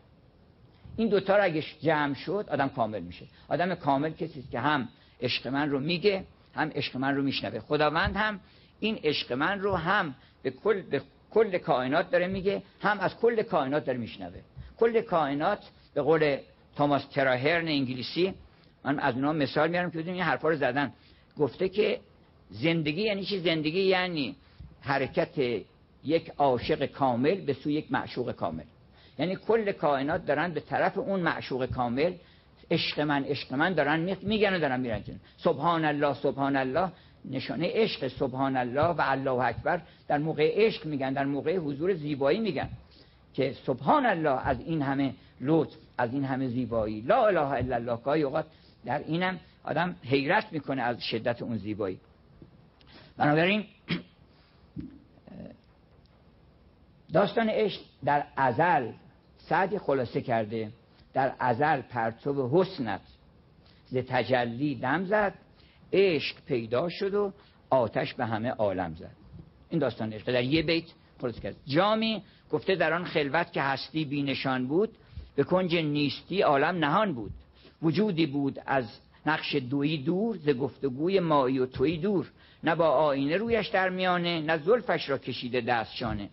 این 0.98 1.10
دوتا 1.10 1.38
رو 1.38 1.44
اگه 1.44 1.64
جمع 1.82 2.14
شد 2.14 2.46
آدم 2.52 2.70
کامل 2.70 3.00
میشه. 3.00 3.26
آدم 3.50 3.76
کامل 3.76 4.12
کسی 4.12 4.44
که 4.52 4.60
هم 4.60 4.90
عشق 5.22 5.48
من 5.48 5.70
رو 5.70 5.80
میگه 5.80 6.24
هم 6.56 6.72
عشق 6.76 6.98
من 6.98 7.16
رو 7.16 7.24
میشنوه. 7.24 7.60
خداوند 7.60 8.16
هم 8.16 8.40
این 8.80 9.00
عشق 9.04 9.34
من 9.34 9.60
رو 9.60 9.76
هم 9.76 10.16
به 10.44 10.52
کل, 10.52 10.82
به 10.82 11.02
کل 11.32 11.58
کائنات 11.58 12.12
داره 12.12 12.28
میگه 12.28 12.64
هم 12.82 13.00
از 13.00 13.18
کل 13.18 13.42
کائنات 13.42 13.86
داره 13.86 13.98
میشنوه. 13.98 14.42
کل 14.78 15.02
کائنات 15.02 15.60
به 15.94 16.02
قول 16.02 16.38
توماس 16.76 17.06
تراهرن 17.06 17.68
انگلیسی 17.68 18.34
من 18.84 19.00
از 19.00 19.16
اونها 19.16 19.34
مثال 19.34 19.70
میارم 19.70 19.92
که 19.92 19.98
بدونیم 19.98 20.14
این 20.14 20.24
حرفا 20.24 20.50
رو 20.50 20.56
زدن. 20.56 20.94
گفته 21.38 21.70
که 21.70 22.00
زندگی 22.50 23.02
یعنی 23.02 23.26
چی؟ 23.26 23.40
زندگی 23.40 23.82
یعنی 23.82 24.36
حرکت 24.82 25.64
یک 26.04 26.32
عاشق 26.38 26.86
کامل 26.86 27.42
به 27.42 27.54
سوی 27.54 27.74
یک 27.74 27.92
معشوق 27.92 28.32
کامل. 28.32 28.64
یعنی 29.22 29.35
کل 29.35 29.72
کائنات 29.72 30.26
دارن 30.26 30.52
به 30.53 30.60
طرف 30.60 30.98
اون 30.98 31.19
معشوق 31.19 31.65
کامل 31.65 32.14
عشق 32.72 32.99
من 32.99 33.23
عشق 33.23 33.53
من 33.53 33.73
دارن 33.73 34.18
میگن 34.22 34.53
و 34.53 34.60
دارن 34.60 34.80
میرن 34.80 35.03
سبحان 35.38 35.85
الله 35.85 36.14
سبحان 36.14 36.56
الله 36.56 36.91
نشانه 37.26 37.72
عشق 37.73 38.07
سبحان 38.07 38.57
الله 38.57 38.88
و 38.88 39.02
الله 39.06 39.45
اکبر 39.45 39.81
در 40.07 40.18
موقع 40.18 40.53
عشق 40.56 40.85
میگن 40.85 41.14
در 41.14 41.26
موقع 41.26 41.57
حضور 41.57 41.93
زیبایی 41.93 42.39
میگن 42.39 42.69
که 43.34 43.56
سبحان 43.65 44.06
الله 44.06 44.48
از 44.48 44.60
این 44.60 44.81
همه 44.81 45.14
لطف 45.41 45.76
از 45.98 46.14
این 46.14 46.23
همه 46.23 46.48
زیبایی. 46.48 47.02
لا 47.02 47.27
اله 47.27 47.52
الا 47.52 47.76
الله. 47.76 47.98
گاهی 47.98 48.23
اوقات 48.23 48.45
در 48.85 48.99
اینم 48.99 49.39
آدم 49.64 49.95
حیرت 50.03 50.45
می‌کنه 50.52 50.81
از 50.81 51.03
شدت 51.03 51.41
اون 51.41 51.57
زیبایی. 51.57 51.99
بنابراین 53.18 53.65
داستان 57.14 57.49
عشق 57.49 57.81
در 58.06 58.23
ازل 58.35 58.91
سعدی 59.52 59.80
خلاصه 59.80 60.22
کرده 60.22 60.72
در 61.14 61.34
ازل 61.40 61.82
پرتو 61.82 62.49
حسنت. 62.53 63.02
ز 63.88 63.98
تجلی 63.98 64.76
دم 64.76 65.06
زد 65.06 65.34
عشق 65.94 66.36
پیدا 66.45 66.90
شد 66.90 67.14
و 67.14 67.34
آتش 67.69 68.14
به 68.14 68.26
همه 68.26 68.49
عالم 68.49 68.95
زد. 68.95 69.11
این 69.69 69.80
داستان 69.80 70.14
عشق. 70.14 70.32
در 70.34 70.44
یه 70.44 70.64
بیت 70.64 70.84
خلاصه 71.22 71.41
کرد. 71.41 71.56
جامی 71.65 72.23
گفته 72.52 72.76
در 72.76 72.94
آن 72.94 73.06
خلوت 73.06 73.52
که 73.52 73.61
هستی 73.61 74.06
بینشان 74.06 74.68
بود 74.68 74.90
به 75.36 75.44
کنج 75.44 75.76
نیستی 75.76 76.41
عالم 76.41 76.76
نهان 76.86 77.14
بود. 77.14 77.32
وجودی 77.82 78.26
بود 78.26 78.60
از 78.65 78.86
نقش 79.26 79.56
دویی 79.56 80.03
دور 80.03 80.38
ز 80.38 80.49
گفتگوی 80.49 81.19
مایی 81.19 81.60
و 81.60 81.65
تویی 81.65 81.98
دور. 81.98 82.32
نه 82.64 82.76
با 82.76 82.90
آینه 82.90 83.38
رویش 83.38 83.68
در 83.68 83.90
میانه 83.90 84.41
نه 84.41 84.57
زلفش 84.57 85.10
را 85.10 85.18
کشیده 85.18 85.61
دستشانه. 85.61 86.30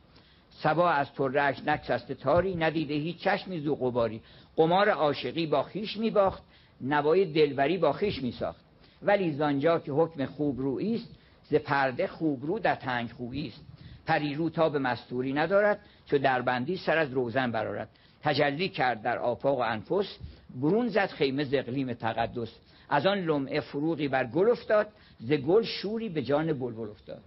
سبا 0.62 0.90
از 0.90 1.12
ترک 1.12 1.62
نکسسته 1.66 2.14
تاری 2.14 2.54
ندیده 2.56 2.94
هیچ 2.94 3.18
چشمی 3.18 3.60
زو 3.60 3.74
قباری 3.74 4.20
قمار 4.56 4.88
عاشقی 4.88 5.46
با 5.46 5.62
خیش 5.62 5.96
میباخت 5.96 6.42
نوای 6.80 7.24
دلبری 7.24 7.78
با 7.78 7.92
خیش 7.92 8.22
میساخت. 8.22 8.60
ولی 9.02 9.32
زانجا 9.32 9.78
که 9.78 9.92
حکم 9.92 10.26
خوب 10.26 10.78
است 10.78 11.08
ز 11.50 11.54
پرده 11.54 12.06
خوب 12.06 12.46
رو 12.46 12.58
در 12.58 12.74
تنگ 12.74 13.10
خویی 13.10 13.48
است. 13.48 13.64
پریرو 14.06 14.50
تا 14.50 14.68
به 14.68 14.78
مستوری 14.78 15.32
ندارد 15.32 15.80
چو 16.06 16.18
دربندی 16.18 16.76
سر 16.76 16.98
از 16.98 17.12
روزن 17.12 17.52
برارد 17.52 17.88
تجلی 18.22 18.68
کرد 18.68 19.02
در 19.02 19.18
آفاق 19.18 19.58
و 19.58 19.62
انفس 19.62 20.18
برون 20.60 20.88
زد 20.88 21.06
خیمه 21.06 21.44
ز 21.44 21.54
اقلیم 21.54 21.92
تقدس. 21.92 22.58
از 22.88 23.06
آن 23.06 23.18
لمعه 23.18 23.60
فروغی 23.60 24.08
بر 24.08 24.26
گل 24.26 24.50
افتاد 24.50 24.88
ز 25.20 25.32
گل 25.32 25.62
شوری 25.62 26.08
به 26.08 26.22
جان 26.22 26.46
بلبل 26.46 26.90
افتاد. 26.90 27.22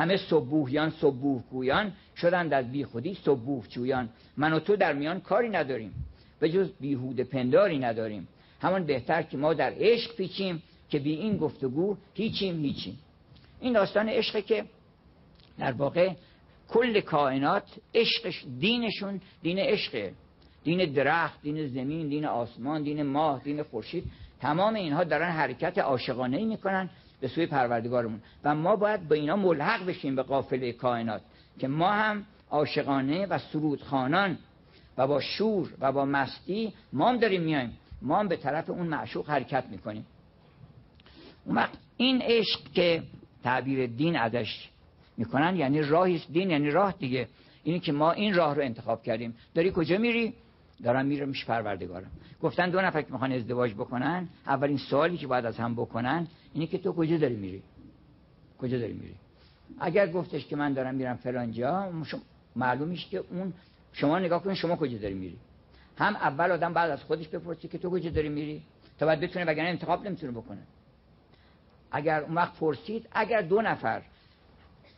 همه 0.00 0.16
صبوهیان 0.16 0.90
صبوه 0.90 1.42
گویان 1.50 1.92
شدند 2.16 2.52
از 2.52 2.72
بی 2.72 2.84
خودی 2.84 3.14
صبوه 3.14 3.68
جویان 3.68 4.08
من 4.36 4.52
و 4.52 4.58
تو 4.58 4.76
در 4.76 4.92
میان 4.92 5.20
کاری 5.20 5.48
نداریم. 5.48 5.94
به 6.40 6.48
جز 6.48 6.72
بیهود 6.80 7.20
پنداری 7.20 7.78
نداریم. 7.78 8.28
همان 8.60 8.86
بهتر 8.86 9.22
که 9.22 9.36
ما 9.36 9.54
در 9.54 9.72
عشق 9.76 10.16
پیچیم 10.16 10.62
که 10.88 10.98
بی 10.98 11.12
این 11.12 11.36
گفتگو 11.36 11.96
هیچیم 12.14 12.60
هیچیم. 12.60 12.98
این 13.60 13.72
داستان 13.72 14.08
عشق 14.08 14.44
که 14.44 14.64
در 15.58 15.72
واقع 15.72 16.12
کل 16.68 17.00
کائنات 17.00 17.68
عشقش 17.94 18.44
دینشون 18.60 19.20
دین 19.42 19.58
عشقه. 19.58 20.12
دین 20.64 20.92
درخت 20.92 21.42
دین 21.42 21.66
زمین 21.68 22.08
دین 22.08 22.24
آسمان 22.24 22.82
دین 22.82 23.02
ماه 23.02 23.42
دین 23.44 23.62
خورشید. 23.62 24.04
تمام 24.40 24.74
اینها 24.74 25.04
دارن 25.04 25.30
حرکت 25.30 25.78
عاشقانه 25.78 26.36
ای 26.36 26.44
می‌کنن. 26.44 26.90
به 27.20 27.28
سوی 27.28 27.46
پروردگارمون. 27.46 28.20
و 28.44 28.54
ما 28.54 28.76
باید 28.76 29.08
با 29.08 29.14
اینا 29.14 29.36
ملحق 29.36 29.86
بشیم 29.86 30.16
به 30.16 30.22
قافله 30.22 30.72
کائنات 30.72 31.22
که 31.58 31.68
ما 31.68 31.90
هم 31.90 32.24
عاشقانه 32.50 33.26
و 33.26 33.38
سرودخانان 33.38 34.38
و 34.98 35.06
با 35.06 35.20
شور 35.20 35.74
و 35.80 35.92
با 35.92 36.04
مستی 36.04 36.72
ما 36.92 37.08
هم 37.08 37.16
داریم 37.16 37.42
میایم. 37.42 37.72
ما 38.02 38.18
هم 38.18 38.28
به 38.28 38.36
طرف 38.36 38.70
اون 38.70 38.86
معشوق 38.86 39.30
حرکت 39.30 39.64
می‌کنیم. 39.70 40.06
اون 41.44 41.56
وقت 41.56 41.78
این 41.96 42.22
عشق 42.22 42.60
که 42.74 43.02
تعبیر 43.44 43.86
دین 43.86 44.16
ازش 44.16 44.68
می‌کنن 45.16 45.56
یعنی 45.56 45.82
راهی 45.82 46.22
دین 46.32 46.50
یعنی 46.50 46.70
راه 46.70 46.94
دیگه. 46.98 47.28
اینی 47.64 47.80
که 47.80 47.92
ما 47.92 48.12
این 48.12 48.34
راه 48.34 48.54
رو 48.54 48.62
انتخاب 48.62 49.02
کردیم. 49.02 49.34
داری 49.54 49.72
کجا 49.74 49.98
میری؟ 49.98 50.34
دارم 50.82 51.06
میرم 51.06 51.32
پروردگارم. 51.46 52.10
گفتن 52.42 52.70
دو 52.70 52.80
نفر 52.80 53.02
که 53.02 53.12
می‌خوان 53.12 53.32
ازدواج 53.32 53.74
بکنن 53.74 54.28
اولین 54.46 54.78
سوالی 54.78 55.16
که 55.16 55.26
باید 55.26 55.46
از 55.46 55.56
هم 55.56 55.74
بکنن 55.74 56.26
اینه 56.54 56.66
که 56.66 56.78
تو 56.78 56.92
کجا 56.92 57.16
داری 57.16 57.36
میری؟ 57.36 57.62
کجا 58.58 58.78
داری 58.78 58.92
میری؟ 58.92 59.14
اگر 59.80 60.12
گفتش 60.12 60.46
که 60.46 60.56
من 60.56 60.72
دارم 60.72 60.94
میرم 60.94 61.16
فلان 61.16 61.52
جا 61.52 61.92
معلوم 62.56 62.88
میشه 62.88 63.08
که 63.08 63.24
اون 63.30 63.52
شما 63.92 64.18
نگاه 64.18 64.42
کنید 64.42 64.56
شما 64.56 64.76
کجا 64.76 64.98
داری 64.98 65.14
میری. 65.14 65.38
هم 65.96 66.16
اول 66.16 66.50
آدم 66.50 66.72
بعد 66.72 66.90
از 66.90 67.04
خودش 67.04 67.28
بپرسه 67.28 67.68
که 67.68 67.78
تو 67.78 67.90
کجا 67.90 68.10
داری 68.10 68.28
میری 68.28 68.62
تا 68.98 69.06
بعد 69.06 69.20
بتونه 69.20 69.44
وگرنه 69.44 69.68
انتخاب 69.68 70.06
نمی‌تونه 70.06 70.32
بکنه. 70.32 70.62
اگر 71.90 72.22
اون 72.22 72.34
وقت 72.34 72.58
پرسید 72.58 73.08
اگر 73.12 73.42
دو 73.42 73.62
نفر 73.62 74.02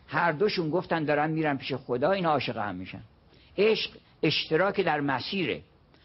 هر 0.07 0.33
دوشون 0.33 0.71
گفتن 0.71 1.05
دارن 1.05 1.31
میرن 1.31 1.57
پیش 1.57 1.75
خدا 1.75 2.11
این 2.11 2.27
عاشق 2.27 2.57
هم 2.57 2.75
میشن. 2.75 3.03
عشق 3.59 3.91
اشتراک 4.23 4.81
در 4.81 5.01
مسیره. 5.01 5.63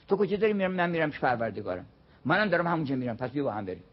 تو 0.08 0.18
کجا 0.18 0.38
داری 0.38 0.54
میرم؟ 0.54 0.72
من 0.72 0.90
میرم 0.90 1.12
پیش 1.12 1.20
پروردگارم. 1.20 1.86
منم 2.26 2.50
دارم 2.50 2.68
همونجا 2.68 2.96
میرم 2.96 3.18
پس 3.18 3.32
بیا 3.32 3.44
با 3.44 3.52
هم 3.52 3.66
بریم. 3.66 3.84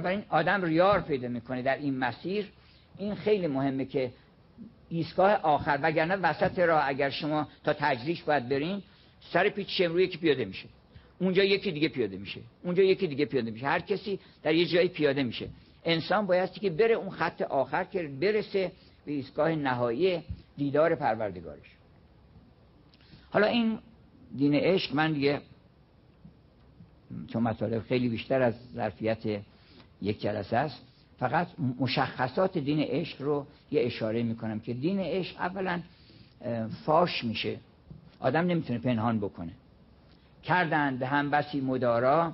برای 0.00 0.16
این 0.16 0.24
آدم 0.28 0.64
ریار 0.64 1.00
پیدا 1.00 1.28
می‌کنه 1.28 1.62
در 1.62 1.76
این 1.76 1.98
مسیر. 1.98 2.46
این 2.98 3.14
خیلی 3.14 3.46
مهمه 3.46 3.84
که 3.84 4.10
ایستگاه 4.88 5.32
آخر 5.32 5.78
وگرنه 5.82 6.16
وسط 6.16 6.58
راه 6.58 6.82
اگر 6.86 7.10
شما 7.10 7.48
تا 7.64 7.72
تجریش 7.72 8.22
باید 8.22 8.48
برین 8.48 8.82
سر 9.32 9.48
پیچ 9.48 9.68
شمرو 9.70 10.00
یکی 10.00 10.18
پیاده 10.18 10.44
میشه. 10.44 10.68
اونجا 11.18 11.44
یکی 11.44 11.72
دیگه 11.72 11.88
پیاده 11.88 12.16
میشه. 12.16 12.40
اونجا 12.64 12.82
یکی 12.82 13.06
دیگه 13.06 13.24
پیاده 13.24 13.50
میشه. 13.50 13.66
هر 13.66 13.80
کسی 13.80 14.20
در 14.42 14.54
یه 14.54 14.66
جایی 14.66 14.88
پیاده 14.88 15.22
میشه. 15.22 15.48
انسان 15.84 16.26
بایستی 16.26 16.60
که 16.60 16.70
بره 16.70 16.94
اون 16.94 17.10
خط 17.10 17.42
آخر 17.42 17.84
که 17.84 18.02
برسه 18.20 18.72
به 19.06 19.12
ایستگاه 19.12 19.50
نهایی 19.50 20.22
دیدار 20.56 20.94
پروردگارش. 20.94 21.66
حالا 23.30 23.46
این 23.46 23.78
دین 24.36 24.54
عشق 24.54 24.94
من 24.94 25.12
دیگه 25.12 25.40
چون 27.32 27.42
مطالب 27.42 27.82
خیلی 27.82 28.08
بیشتر 28.08 28.42
از 28.42 28.54
ظرفیت 28.74 29.40
یک 30.04 30.20
جلسه 30.20 30.56
است. 30.56 30.80
فقط 31.18 31.48
مشخصات 31.80 32.58
دین 32.58 32.80
عشق 32.80 33.22
رو 33.22 33.46
یه 33.70 33.86
اشاره 33.86 34.22
می‌کنم 34.22 34.60
که 34.60 34.74
دین 34.74 35.00
عشق 35.00 35.40
اولا 35.40 35.80
فاش 36.84 37.24
میشه. 37.24 37.56
آدم 38.20 38.46
نمی‌تونه 38.46 38.78
پنهان 38.78 39.18
بکنه. 39.18 39.52
کردند 40.42 41.02
هم 41.02 41.30
بسی 41.30 41.60
مدارا 41.60 42.32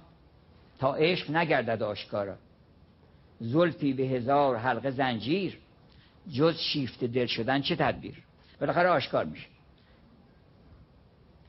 تا 0.79 0.95
عشق 0.95 1.31
نگردد 1.31 1.83
آشکارا. 1.83 2.35
زلفی 3.41 3.93
به 3.93 4.03
هزار 4.03 4.57
حلقه 4.57 4.91
زنجیر 4.91 5.59
جز 6.33 6.57
شیفت 6.57 7.05
دل 7.05 7.27
شدن 7.27 7.61
چه 7.61 7.77
تدبیر؟ 7.77 8.15
بالاخره 8.61 8.89
آشکار 8.89 9.25
میشه. 9.25 9.47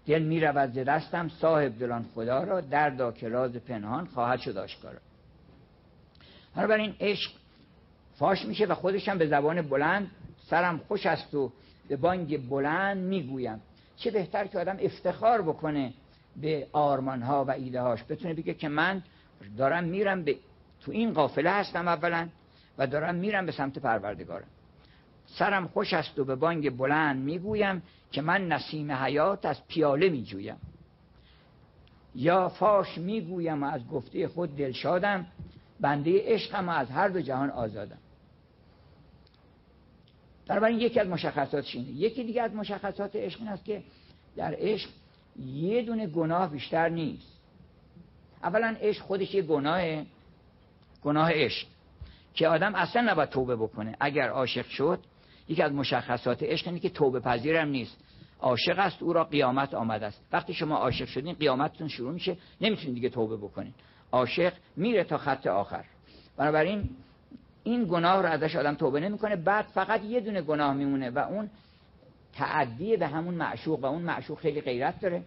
دل 0.06 0.22
می 0.22 0.40
رود 0.40 0.74
ز 0.74 0.78
دستم 0.78 1.30
صاحب 1.30 1.80
دلان 1.80 2.06
خدا 2.16 2.44
را 2.44 2.62
دردا 2.62 3.12
که 3.12 3.30
راز 3.30 3.56
پنهان 3.56 4.06
خواهد 4.06 4.40
شد 4.40 4.58
آشکارا. 4.58 5.00
این 6.58 6.96
عشق 7.00 7.32
فاش 8.16 8.46
میشه 8.46 8.66
و 8.66 8.74
خودش 8.74 9.10
هم 9.10 9.18
به 9.18 9.28
زبان 9.28 9.62
بلند 9.62 10.12
سرم 10.50 10.78
خوش 10.78 11.06
است 11.06 11.36
و 11.36 11.52
به 11.88 11.96
بانگ 11.96 12.50
بلند 12.50 12.98
می‌گویم. 12.98 13.62
چه 13.98 14.12
بهتر 14.12 14.48
که 14.48 14.60
آدم 14.60 14.78
افتخار 14.80 15.42
بکنه 15.42 15.94
به 16.36 16.68
آرمان 16.72 17.22
ها 17.22 17.46
و 17.46 17.52
ایده 17.52 17.82
هاش 17.82 18.04
بتونه 18.10 18.34
بگه 18.34 18.54
که 18.54 18.70
من 18.70 19.04
دارم 19.58 19.84
میرم 19.84 20.24
به 20.24 20.36
تو 20.82 20.92
این 20.92 21.14
قافله 21.14 21.50
هستم 21.50 21.88
اولا 21.88 22.30
و 22.78 22.88
دارم 22.88 23.16
میرم 23.16 23.46
به 23.46 23.52
سمت 23.52 23.80
پروردگارم. 23.80 24.48
سرم 25.26 25.68
خوش 25.68 25.94
است 25.94 26.20
و 26.20 26.26
به 26.26 26.36
بانگ 26.36 26.78
بلند 26.78 27.24
می‌گویم 27.24 27.82
که 28.12 28.22
من 28.22 28.48
نسیم 28.48 28.92
حیات 28.92 29.46
از 29.46 29.68
پیاله 29.68 30.10
میجویم. 30.10 30.58
یا 32.16 32.50
فاش 32.50 32.98
می‌گویم 32.98 33.64
و 33.64 33.66
از 33.66 33.88
گفته 33.88 34.28
خود 34.28 34.58
دلشادم 34.58 35.26
بنده 35.82 36.22
عشقم 36.26 36.70
و 36.70 36.72
از 36.72 36.90
هر 36.90 37.08
دو 37.08 37.22
جهان 37.22 37.50
آزادم. 37.50 37.98
بنابراین 40.48 40.80
یکی 40.80 41.00
از 41.00 41.08
مشخصات 41.08 41.66
اینه. 41.74 41.90
یکی 41.90 42.24
دیگه 42.24 42.42
از 42.42 42.54
مشخصات 42.54 43.16
عشق 43.16 43.40
این 43.40 43.50
است 43.50 43.66
که 43.66 43.84
در 44.36 44.56
عشق 44.58 44.90
یه 45.46 45.82
دونه 45.82 46.08
گناه 46.08 46.52
بیشتر 46.52 46.90
نیست. 46.90 47.40
اولا 48.44 48.76
عشق 48.82 49.02
خودش 49.02 49.34
یه 49.34 49.42
گناه 49.42 50.04
گناه 51.04 51.32
عشق. 51.34 51.68
که 52.34 52.48
آدم 52.48 52.76
اصلا 52.76 53.02
نباید 53.02 53.30
توبه 53.30 53.56
بکنه. 53.56 53.96
اگر 54.00 54.30
عاشق 54.30 54.66
شد 54.66 55.00
یکی 55.48 55.62
از 55.62 55.72
مشخصات 55.72 56.44
عشق 56.44 56.68
اینه 56.68 56.80
که 56.80 56.90
توبه 56.90 57.20
پذیرم 57.20 57.68
نیست. 57.68 57.98
عاشق 58.40 58.80
است 58.80 59.04
او 59.04 59.14
را 59.14 59.24
قیامت 59.24 59.74
آمده 59.74 60.06
است. 60.06 60.22
وقتی 60.32 60.54
شما 60.54 60.76
عاشق 60.76 61.06
شدین 61.06 61.34
قیامتتون 61.34 61.88
شروع 61.88 62.12
میشه. 62.12 62.38
نمی‌تونید 62.62 62.96
دیگه 62.96 63.10
توبه 63.10 63.38
بکنین. 63.38 63.74
عاشق 64.12 64.54
میره 64.76 65.04
تا 65.04 65.18
خط 65.18 65.48
آخر. 65.48 65.86
بنابراین 66.38 66.90
این 67.64 67.86
گناه 67.86 68.22
رو 68.22 68.30
ازش 68.30 68.56
آدم 68.56 68.76
توبه 68.76 69.00
نمی‌کنه 69.00 69.36
بعد 69.36 69.66
فقط 69.66 70.04
یه 70.04 70.20
دونه 70.20 70.42
گناه 70.42 70.74
میمونه 70.74 71.10
و 71.10 71.20
اون 71.20 71.50
تعدی 72.34 72.98
به 72.98 73.08
همون 73.08 73.34
معشوق 73.34 73.80
و 73.80 73.86
اون 73.86 74.02
معشوق 74.02 74.40
خیلی 74.40 74.62
غیرت 74.62 75.00
داره. 75.00 75.24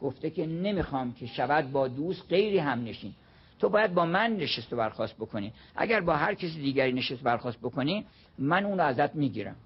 گفته 0.00 0.30
که 0.30 0.46
نمی‌خوام 0.46 1.14
که 1.14 1.26
شود 1.26 1.72
با 1.72 1.88
دوست 1.88 2.24
غیری 2.28 2.58
هم 2.58 2.84
نشین. 2.84 3.12
تو 3.58 3.68
باید 3.68 3.94
با 3.94 4.06
من 4.06 4.36
نشست 4.36 4.72
و 4.72 4.76
برخواست 4.76 5.16
بکنی. 5.16 5.52
اگر 5.76 6.00
با 6.00 6.16
هر 6.16 6.34
کسی 6.34 6.60
دیگری 6.60 6.92
نشست 6.92 7.22
برخواست 7.22 7.58
بکنی 7.58 8.06
من 8.38 8.64
اون 8.64 8.78
رو 8.78 8.84
ازت 8.84 9.14
می‌گیرم 9.14 9.56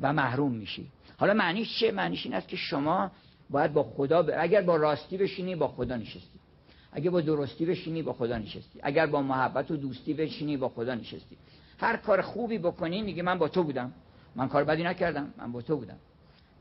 و 0.00 0.12
محروم 0.12 0.52
میشی. 0.52 0.86
حالا 1.18 1.34
معنیش 1.34 1.80
چه 1.80 1.92
معنیش 1.92 2.26
این 2.26 2.34
است 2.34 2.48
که 2.48 2.56
شما 2.56 3.10
باید 3.50 3.72
با 3.72 3.82
خدا 3.82 4.22
ب... 4.22 4.30
اگر 4.38 4.62
با 4.62 4.76
راستی 4.76 5.16
بشینی 5.16 5.56
با 5.56 5.68
خدا 5.68 5.96
نشستی. 5.96 6.38
اگر 6.92 7.10
با 7.10 7.20
درستی 7.20 7.66
بشینی 7.66 8.02
با 8.02 8.12
خدا 8.12 8.38
نشستی. 8.38 8.80
اگر 8.82 9.06
با 9.06 9.22
محبت 9.22 9.70
و 9.70 9.76
دوستی 9.76 10.14
بشینی 10.14 10.56
با 10.56 10.68
خدا 10.68 10.94
نشستی. 10.94 11.36
هر 11.78 11.96
کار 11.96 12.22
خوبی 12.22 12.58
بکنی 12.58 13.02
میگه 13.02 13.22
من 13.22 13.38
با 13.38 13.48
تو 13.48 13.62
بودم. 13.62 13.92
من 14.36 14.48
کار 14.48 14.64
بدی 14.64 14.82
نکردم 14.82 15.34
من 15.38 15.52
با 15.52 15.62
تو 15.62 15.76
بودم. 15.76 15.96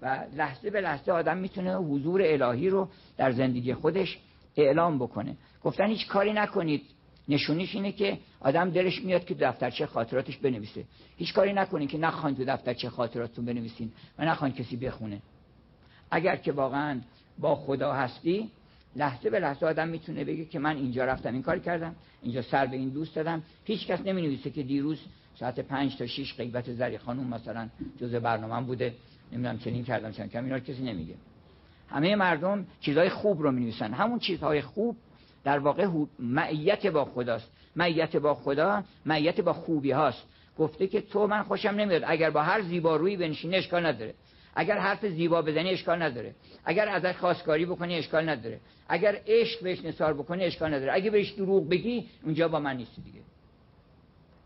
و 0.02 0.24
لحظه 0.36 0.70
به 0.70 0.82
لحظه 0.82 1.12
آدم 1.12 1.38
می‌تونه 1.38 1.76
حضور 1.76 2.22
الهی 2.26 2.70
رو 2.70 2.90
در 3.18 3.32
زندگی 3.32 3.74
خودش 3.74 4.20
اعلام 4.58 4.99
بکنه. 4.99 5.38
گفتن 5.64 5.88
هیچ 5.88 6.08
کاری 6.08 6.34
نکنید. 6.34 6.84
نشونیش 7.30 7.76
اینه 7.76 7.91
که 7.91 8.18
آدم 8.40 8.70
دلش 8.70 9.02
میاد 9.02 9.26
که 9.26 9.34
دفترچه 9.34 9.86
خاطراتش 9.86 10.38
بنویسه. 10.38 10.84
هیچ 11.18 11.34
کاری 11.34 11.54
نکنید 11.54 11.90
که 11.90 11.98
نخواین 11.98 12.36
تو 12.36 12.45
دفترچه 12.45 12.90
خاطراتتون 12.90 13.45
بنویسین 13.45 13.91
و 14.20 14.26
نخواین 14.26 14.54
کسی 14.54 14.78
بخونه. 14.78 15.22
اگر 16.12 16.36
که 16.36 16.52
واقعا 16.52 17.02
با 17.40 17.56
خدا 17.56 17.94
هستی 17.94 18.49
لحظه 18.98 19.30
به 19.30 19.40
لحظه 19.40 19.65
آدم 19.65 19.88
می‌تونه 19.88 20.24
بگه 20.24 20.45
که 20.45 20.60
من 20.60 20.76
اینجا 20.76 21.06
رفتم 21.06 21.34
این 21.34 21.41
کار 21.41 21.60
کردم. 21.60 21.95
اینجا 22.22 22.41
سر 22.41 22.65
به 22.65 22.78
این 22.78 22.90
دوست 22.90 23.15
دادم. 23.15 23.44
هیچ 23.65 23.88
کس 23.88 23.99
نمی 24.06 24.38
که 24.38 24.64
دیروز 24.64 24.99
ساعت 25.40 25.60
پنج 25.60 25.98
تا 25.98 26.07
6 26.07 26.34
غیبت 26.38 26.72
زری 26.72 26.98
خانوم 26.98 27.28
مثلا 27.28 27.69
جزء 28.02 28.19
برنامه 28.19 28.68
بوده. 28.68 28.94
نمی‌دونم 29.32 29.57
چنین 29.57 29.84
کردم 29.84 30.11
چنین 30.11 30.30
کردم. 30.30 30.45
اینا 30.45 30.60
کسی 30.60 30.84
نمیگه. 30.84 31.14
همه 31.90 32.15
مردم 32.15 32.65
چیزهای 32.82 33.10
خوب 33.10 33.41
رو 33.41 33.52
می 33.52 33.72
همون 33.72 34.19
چیزهای 34.19 34.61
خوب 34.61 34.98
در 35.44 35.60
واقع 35.60 35.88
معیت 36.19 36.88
با 36.88 37.06
خداست. 37.06 37.52
معیت 37.76 38.15
با 38.15 38.34
خدا 38.34 38.84
معیت 39.06 39.41
با 39.41 39.53
خوبی 39.53 39.91
هاست. 39.91 40.24
گفته 40.57 40.88
که 40.88 41.02
تو 41.02 41.28
من 41.28 41.44
خوشم 41.44 41.69
نمیاد. 41.69 42.03
اگر 42.07 42.30
با 42.30 42.44
هر 42.44 42.61
زیبارویی 42.61 43.18
بنشینی 43.18 43.56
اشکال 43.56 43.86
نداره. 43.86 44.14
اگر 44.60 44.78
حرف 44.78 45.06
زیبا 45.06 45.42
بزنی 45.42 45.70
اشکال 45.70 46.02
نداره. 46.02 46.36
اگر 46.66 46.88
ازش 46.88 47.18
خواستگاری 47.18 47.66
بکنی 47.66 47.96
اشکال 47.96 48.30
نداره. 48.30 48.60
اگر 48.90 49.22
عشق 49.28 49.64
بهش 49.64 49.86
نثار 49.86 50.14
بکنی 50.14 50.44
اشکال 50.44 50.74
نداره. 50.74 50.94
اگر 50.94 51.10
بهش 51.10 51.32
دروغ 51.32 51.70
بگی 51.70 52.08
اونجا 52.24 52.48
با 52.48 52.60
من 52.60 52.78
نیستی 52.78 53.02
دیگه. 53.02 53.20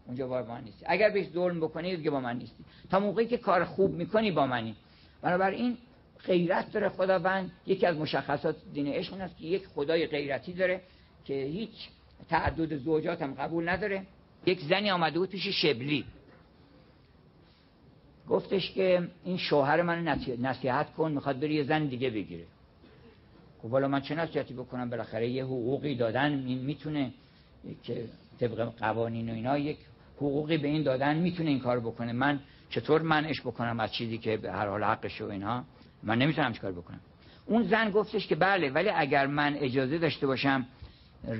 اونجا 0.07 0.27
با 0.27 0.43
من 0.43 0.63
نیستی. 0.63 0.85
اگر 0.87 1.09
بهش 1.09 1.27
ظلم 1.27 1.59
بکنی 1.59 1.95
دیگه 1.95 2.09
با 2.09 2.19
من 2.19 2.37
نیستی. 2.37 2.63
تا 2.89 2.99
موقعی 2.99 3.25
که 3.25 3.37
کار 3.37 3.63
خوب 3.63 3.91
می‌کنی 3.91 4.31
با 4.31 4.47
منی. 4.47 4.75
بنابراین 5.21 5.77
غیرت 6.25 6.71
داره 6.71 6.89
خداوند. 6.89 7.51
یکی 7.67 7.85
از 7.85 7.97
مشخصات 7.97 8.55
دین 8.73 8.87
عشق 8.87 9.13
است 9.13 9.37
که 9.37 9.45
یک 9.45 9.67
خدای 9.67 10.07
غیرتی 10.07 10.53
داره 10.53 10.81
که 11.25 11.33
هیچ 11.33 11.89
تعدد 12.29 12.77
زوجات 12.77 13.21
هم 13.21 13.33
قبول 13.33 13.69
نداره. 13.69 14.03
یک 14.45 14.59
زنی 14.59 14.91
آمده 14.91 15.19
بود 15.19 15.29
پیش 15.29 15.47
شبلی. 15.47 16.05
گفتش 18.31 18.71
که 18.71 19.07
این 19.23 19.37
شوهر 19.37 19.81
من 19.81 20.03
نصیحت 20.39 20.93
کن 20.93 21.11
می‌خواد 21.11 21.39
بری 21.39 21.53
یه 21.53 21.63
زن 21.63 21.85
دیگه 21.85 22.09
بگیره. 22.09 22.43
خب 23.61 23.65
والا 23.65 23.87
من 23.87 24.01
چه 24.01 24.15
نصیحتی 24.15 24.53
بکنم؟ 24.53 24.89
بالاخره 24.89 25.29
یه 25.29 25.43
حقوقی 25.43 25.95
دادن 25.95 26.33
می‌تونه 26.39 27.11
که 27.83 28.05
طبق 28.39 28.71
قوانین 28.79 29.29
و 29.29 29.33
اینا 29.33 29.57
یک 29.57 29.77
حقوقی 30.17 30.57
به 30.57 30.67
این 30.67 30.83
دادن 30.83 31.17
می‌تونه 31.17 31.49
این 31.49 31.59
کار 31.59 31.79
بکنه. 31.79 32.13
من 32.13 32.39
چطور 32.69 33.01
منعش 33.01 33.41
بکنم 33.41 33.79
از 33.79 33.91
چیزی 33.91 34.17
که 34.17 34.37
به 34.37 34.51
هر 34.51 34.67
حال 34.67 34.83
حقش 34.83 35.21
و 35.21 35.25
اینها 35.25 35.63
من 36.03 36.17
نمی‌تونم 36.17 36.53
چیکار 36.53 36.71
بکنم. 36.71 36.99
اون 37.45 37.63
زن 37.63 37.91
گفتش 37.91 38.27
که 38.27 38.35
بله 38.35 38.69
ولی 38.69 38.89
اگر 38.89 39.27
من 39.27 39.55
اجازه 39.55 39.97
داشته 39.97 40.27
باشم 40.27 40.65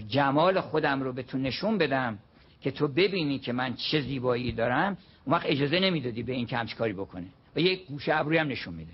جمال 0.07 0.61
خودم 0.61 1.01
رو 1.01 1.13
به 1.13 1.23
تو 1.23 1.37
نشون 1.37 1.77
بدم 1.77 2.19
که 2.61 2.71
تو 2.71 2.87
ببینی 2.87 3.39
که 3.39 3.53
من 3.53 3.73
چه 3.73 4.01
زیبایی 4.01 4.51
دارم 4.51 4.97
اون 5.25 5.35
وقت 5.35 5.45
اجازه 5.45 5.79
نمی‌دادی 5.79 6.23
به 6.23 6.33
این 6.33 6.45
که 6.45 6.57
کاری 6.77 6.93
بکنه. 6.93 7.27
و 7.55 7.59
یک 7.59 7.85
گوشه 7.85 8.15
ابروی 8.15 8.37
هم 8.37 8.47
نشون 8.47 8.73
میده 8.73 8.91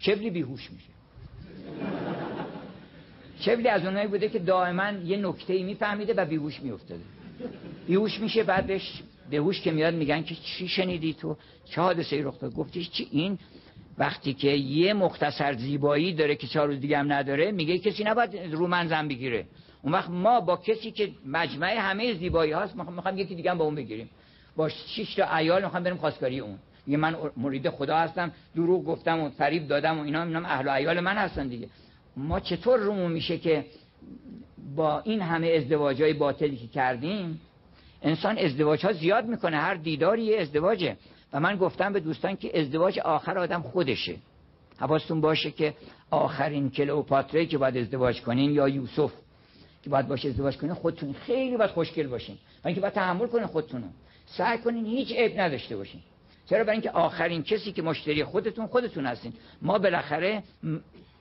چبلی 0.00 0.30
بیهوش 0.30 0.70
میشه. 0.70 0.90
چبلی 3.40 3.68
از 3.68 3.86
اونایی 3.86 4.08
بوده 4.08 4.28
که 4.28 4.38
دائما 4.38 4.90
یه 5.04 5.16
نکته 5.16 5.52
ای 5.52 5.62
میفهمیده 5.62 6.14
و 6.14 6.24
بیهوش 6.24 6.60
میافتاده. 6.60 7.02
بیهوش 7.86 8.20
میشه 8.20 8.42
بعدش 8.42 9.02
بهوش 9.30 9.60
که 9.60 9.70
میاد 9.70 9.94
میگن 9.94 10.22
که 10.22 10.34
چی 10.34 10.68
شنیدی 10.68 11.14
تو؟ 11.14 11.36
چه 11.64 11.80
حادثه 11.80 12.16
ای 12.16 12.22
رخ 12.22 12.40
داد؟ 12.40 12.54
گفتیش 12.54 12.90
چی؟ 12.90 13.08
این 13.10 13.38
وقتی 13.98 14.34
که 14.34 14.50
یه 14.50 14.92
مختصر 14.92 15.52
زیبایی 15.52 16.12
داره 16.12 16.36
که 16.36 16.46
چهار 16.46 16.66
روز 16.66 16.80
دیگه 16.80 16.98
هم 16.98 17.12
نداره 17.12 17.52
میگه 17.52 17.78
کسی 17.78 18.04
نباید 18.04 18.36
رو 18.52 18.66
من 18.66 18.88
زن 18.88 19.08
بگیره. 19.08 19.46
اون 19.82 19.92
وقت 19.92 20.10
ما 20.10 20.40
با 20.40 20.56
کسی 20.56 20.90
که 20.90 21.10
مجمع 21.26 21.76
همه 21.78 22.14
زیبایی 22.14 22.52
هاست 22.52 22.76
می‌خوام 22.76 23.18
یکی 23.18 23.34
دیگه 23.34 23.54
با 23.54 23.64
اون 23.64 23.74
بگیریم. 23.74 24.10
با 24.56 24.68
شش 24.68 25.14
تا 25.14 25.24
عیال 25.24 25.64
می‌خوام 25.64 25.82
بریم 25.82 25.96
خواستگاری 25.96 26.40
اون. 26.40 26.58
میگه 26.86 26.98
من 26.98 27.16
مرید 27.36 27.70
خدا 27.70 27.96
هستم 27.96 28.32
دروغ 28.56 28.84
گفتم 28.84 29.20
و 29.20 29.30
فریب 29.30 29.68
دادم 29.68 29.98
و 29.98 30.02
اینا 30.02 30.22
اینم 30.22 30.44
اهل 30.44 30.66
و 30.66 30.70
عیال 30.70 31.00
من 31.00 31.16
هستن 31.16 31.48
دیگه. 31.48 31.68
ما 32.16 32.40
چطور 32.40 32.78
رومون 32.78 33.12
میشه 33.12 33.38
که 33.38 33.64
با 34.76 35.00
این 35.00 35.20
همه 35.22 35.48
ازدواج 35.48 36.02
های 36.02 36.12
باطلی 36.12 36.56
که 36.56 36.66
کردیم 36.66 37.40
انسان 38.02 38.38
ازدواج 38.38 38.86
ها 38.86 38.92
زیاد 38.92 39.26
می‌کنه 39.26 39.56
هر 39.56 39.74
دیداری 39.74 40.22
یه 40.22 40.40
ازدواجه. 40.40 40.96
و 41.32 41.40
من 41.40 41.56
گفتم 41.56 41.92
به 41.92 42.00
دوستان 42.00 42.36
که 42.36 42.60
ازدواج 42.60 42.98
آخر 42.98 43.38
آدم 43.38 43.62
خودشه. 43.62 44.16
حواستون 44.78 45.20
باشه 45.20 45.50
که 45.50 45.74
آخرین 46.10 46.70
کلئوپاترا 46.70 47.44
که 47.44 47.58
باید 47.58 47.76
ازدواج 47.76 48.22
کنین 48.22 48.50
یا 48.50 48.68
یوسف 48.68 49.12
که 49.82 49.90
باید 49.90 50.08
باشه 50.08 50.28
ازدواج 50.28 50.56
کنین 50.56 50.74
خودتون 50.74 51.12
خیلی 51.12 51.56
باید 51.56 51.70
خوشگل 51.70 52.06
باشین. 52.06 52.36
و 52.64 52.68
اینکه 52.68 52.80
باید 52.80 52.94
تحمل 52.94 53.26
کنین 53.26 53.46
خودتونو. 53.46 53.86
سعی 54.26 54.58
کنین 54.58 54.86
هیچ 54.86 55.12
عیب 55.12 55.40
نداشته 55.40 55.76
باشین. 55.76 56.00
چرا؟ 56.46 56.64
برای 56.64 56.72
اینکه 56.72 56.90
آخرین 56.90 57.42
کسی 57.42 57.72
که 57.72 57.82
مشتری 57.82 58.24
خودتون 58.24 58.66
خودتون 58.66 59.06
هستین. 59.06 59.32
ما 59.62 59.78
بالاخره 59.78 60.42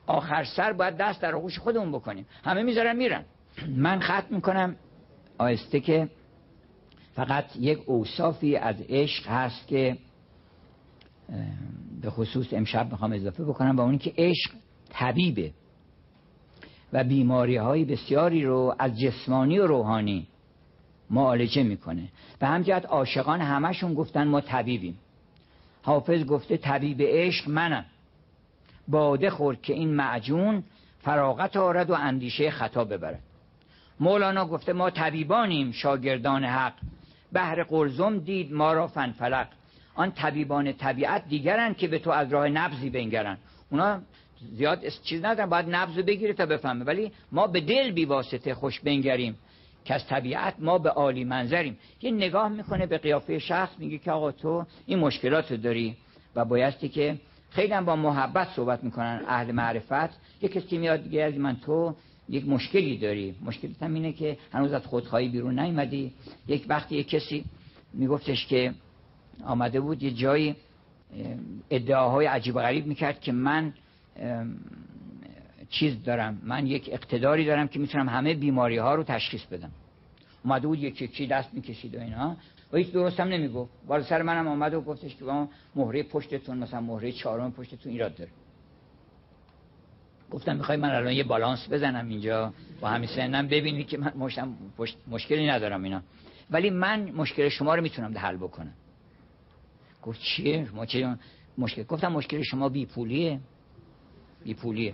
آخر 0.08 0.44
سر 0.44 0.74
باید 0.74 0.98
دست 0.98 1.22
در 1.22 1.36
آغوش 1.36 1.60
خودمون 1.60 1.92
بکنیم. 1.92 2.26
همه 2.44 2.64
می‌ذارن 2.64 2.96
میرن. 2.96 3.26
من 3.78 4.00
ختم 4.00 4.36
می‌کنم. 4.36 4.76
آهسته 5.38 5.80
که 5.80 6.10
فقط 7.14 7.46
یک 7.60 7.80
اوصافی 7.86 8.56
از 8.56 8.76
عشق 8.90 9.28
هست 9.28 9.68
که 9.68 9.98
به 12.02 12.10
خصوص 12.10 12.54
امشب 12.54 12.92
می‌خوام 12.92 13.12
اضافه 13.12 13.44
بکنم 13.44 13.76
با 13.76 13.84
اونی 13.84 13.98
که 13.98 14.14
عشق 14.18 14.52
طبیبه. 14.90 15.52
و 16.94 17.04
بیماری 17.04 17.56
های 17.56 17.86
بسیاری 17.86 18.44
رو 18.44 18.76
از 18.80 19.00
جسمانی 19.00 19.60
و 19.60 19.68
روحانی 19.68 20.28
معالجه 21.10 21.64
می‌کنه. 21.64 22.08
و 22.42 22.48
همجهت 22.48 22.86
عاشقان 22.86 23.42
همشون 23.42 23.94
گفتن 23.94 24.28
ما 24.28 24.42
طبیبیم. 24.42 24.98
حافظ 25.82 26.26
گفته 26.26 26.58
طبیب 26.58 27.02
عشق 27.02 27.50
منم. 27.50 27.86
باده 28.88 29.30
خورد 29.30 29.62
که 29.62 29.74
این 29.74 29.94
معجون 29.94 30.64
فراغت 31.00 31.58
آرد 31.58 31.90
و 31.90 31.94
اندیشه 31.94 32.52
خطا 32.52 32.84
ببرد. 32.84 33.20
مولانا 34.00 34.46
گفته 34.46 34.74
ما 34.74 34.90
طبیبانیم 34.90 35.72
شاگردان 35.72 36.46
حق. 36.46 36.74
بهر 37.32 37.64
قلزم 37.64 38.20
دید 38.20 38.54
ما 38.54 38.74
را 38.74 38.88
فنفلق. 38.88 39.48
آن 39.96 40.12
طبیبان 40.12 40.74
طبیعت 40.74 41.28
دیگرن 41.28 41.74
که 41.74 41.88
به 41.88 42.00
تو 42.00 42.10
از 42.10 42.34
راه 42.34 42.48
نبزی 42.48 42.90
بنگرن 42.90 43.38
اونا 43.72 44.02
زیاد 44.54 44.88
چیز 45.04 45.26
ندارن 45.26 45.50
باید 45.50 45.66
نبز 45.70 45.96
بگیره 45.96 46.34
تا 46.34 46.46
بفهمه. 46.46 46.86
ولی 46.86 47.12
ما 47.32 47.48
به 47.48 47.62
دل 47.62 47.92
بی 47.92 48.06
واسطه 48.06 48.54
خوش 48.54 48.80
بنگریم 48.80 49.36
که 49.86 49.94
از 49.94 50.08
طبیعت 50.08 50.54
ما 50.60 50.78
به 50.78 50.90
عالی 50.90 51.24
منظریم. 51.24 51.78
یه 52.02 52.12
نگاه 52.12 52.50
می‌کنه 52.50 52.86
به 52.86 52.98
قیافه 52.98 53.40
شخص 53.40 53.80
میگه 53.80 53.98
که 53.98 54.12
آقا 54.12 54.32
تو 54.32 54.66
این 54.86 55.00
مشکلات 55.00 55.52
رو 55.52 55.58
داری 55.58 55.96
و 56.36 56.46
بایستی 56.46 56.90
که 56.90 57.16
خیلی 57.50 57.74
هم 57.74 57.86
با 57.86 57.96
محبت 57.96 58.48
صحبت 58.56 58.84
می‌کنن 58.84 59.24
اهل 59.28 59.52
معرفت. 59.52 60.20
یه 60.42 60.50
کسی 60.50 60.78
میاد 60.78 61.04
دیگه 61.04 61.24
از 61.24 61.34
من 61.34 61.56
تو 61.56 61.96
یک 62.30 62.48
مشکلی 62.48 62.98
داری. 62.98 63.36
مشکلت 63.46 63.84
هم 63.84 63.94
اینه 63.94 64.14
که 64.14 64.38
هنوز 64.54 64.74
از 64.74 64.86
خودخواهی 64.86 65.30
بیرون 65.30 65.60
نیومدی. 65.60 66.14
یک 66.48 66.66
وقتی 66.68 66.96
یک 66.96 67.10
کسی 67.10 67.46
میگفتش 67.94 68.48
که 68.48 68.74
آمده 69.46 69.80
بود 69.80 70.04
یه 70.04 70.12
جایی 70.12 70.56
ادعاهای 71.70 72.26
عجیب 72.26 72.56
غریب 72.56 72.86
می‌کرد 72.86 73.20
که 73.20 73.32
من 73.32 73.74
چیز 75.70 76.04
دارم. 76.04 76.42
من 76.44 76.68
یک 76.68 76.90
اقتداری 76.92 77.46
دارم 77.46 77.68
که 77.68 77.80
می‌تونم 77.80 78.10
همه 78.10 78.34
بیماری 78.34 78.78
ها 78.78 78.96
رو 78.96 79.04
تشخیص 79.04 79.46
بدم. 79.46 79.72
اومده 80.44 80.68
بود 80.68 80.80
یک 80.80 81.16
چی 81.16 81.28
دست 81.28 81.54
می‌کشید 81.54 81.96
و 81.96 82.00
اینا. 82.00 82.38
و 82.74 82.78
هیچ 82.78 82.92
درست 82.92 83.20
هم 83.20 83.28
نمی‌گفت. 83.28 83.72
بالا 83.88 84.04
سر 84.04 84.22
منم 84.22 84.48
آمد 84.48 84.74
و 84.74 84.82
گفتش 84.82 85.16
که 85.16 85.26
با 85.26 85.48
مهره 85.76 86.04
پشتتون 86.04 86.58
مثلا 86.58 86.82
مهره 86.82 87.12
چهارم 87.12 87.52
پشتتون 87.52 87.92
ایراد 87.92 88.16
داره. 88.16 88.32
گفتم 90.32 90.56
می‌خوای 90.56 90.78
من 90.78 90.90
الان 90.90 91.14
یه 91.14 91.24
بالانس 91.24 91.68
بزنم 91.72 92.10
اینجا 92.10 92.54
با 92.82 92.88
همین 92.88 93.10
سنم 93.16 93.48
ببینی 93.48 93.84
که 93.84 93.98
من 93.98 94.14
مشتم 94.18 94.56
مشکلی 95.08 95.48
ندارم 95.48 95.84
اینا. 95.84 96.02
ولی 96.52 96.70
من 96.70 97.12
مشکل 97.12 97.50
شما 97.50 97.76
رو 97.76 97.82
می‌تونم 97.82 98.18
حل 98.18 98.38
بکنم. 98.38 98.74
گفت 100.04 100.20
چیه 100.22 100.68
مشکل 101.58 101.84
گفتم 101.84 102.12
مشکل 102.12 102.42
شما 102.42 102.70
بی 102.70 102.86
پولیه 104.40 104.56
بی 104.56 104.62
پولیه. 104.62 104.94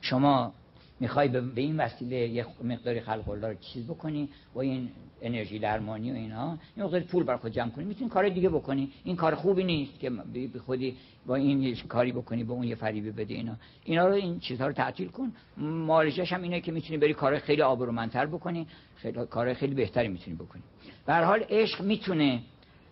شما 0.00 0.52
می‌خوای 1.00 1.28
به 1.28 1.60
این 1.60 1.76
وسیله 1.76 2.16
یه 2.28 2.46
مقداری 2.64 3.00
خلق 3.00 3.28
الله 3.28 3.48
رو 3.48 3.54
چیز 3.54 3.86
بکنی 3.86 4.28
با 4.54 4.60
این 4.60 4.88
انرژی 5.22 5.58
درمانی 5.58 6.12
و 6.12 6.14
اینا 6.14 6.58
این 6.76 6.84
مقدار 6.84 7.00
پول 7.00 7.24
بر 7.24 7.36
خود 7.36 7.52
جمع 7.52 7.70
کنی. 7.70 7.84
می‌تونی 7.84 8.10
کار 8.10 8.28
دیگه 8.28 8.48
بکنی. 8.48 8.90
این 9.04 9.16
کار 9.16 9.34
خوبی 9.34 9.64
نیست 9.64 10.00
که 10.00 10.10
به 10.52 10.58
خودی 10.58 10.96
با 11.26 11.34
این 11.34 11.76
کاری 11.88 12.12
بکنی 12.12 12.44
با 12.44 12.54
اون 12.54 12.64
یه 12.64 12.74
فریبی 12.74 13.10
بده 13.10 13.34
اینا. 13.34 13.56
اینا 13.84 14.06
رو 14.06 14.14
این 14.14 14.38
چیزها 14.38 14.66
رو 14.66 14.72
تعطیل 14.72 15.08
کن. 15.08 15.32
مالجش 15.56 16.32
هم 16.32 16.42
اینه 16.42 16.60
که 16.60 16.72
می‌تونی 16.72 16.98
بری 16.98 17.14
کار 17.14 17.38
خیلی 17.38 17.62
آبرومندتر 17.62 18.26
بکنی. 18.26 18.66
خیلی 18.96 19.26
کار 19.26 19.54
خیلی 19.54 19.74
بهتری 19.74 20.08
می‌تونی 20.08 20.36
بکنی. 20.36 20.62
به 21.06 21.12
هر 21.12 21.24
حال 21.24 21.44
عشق 21.48 21.80
می‌تونه 21.80 22.42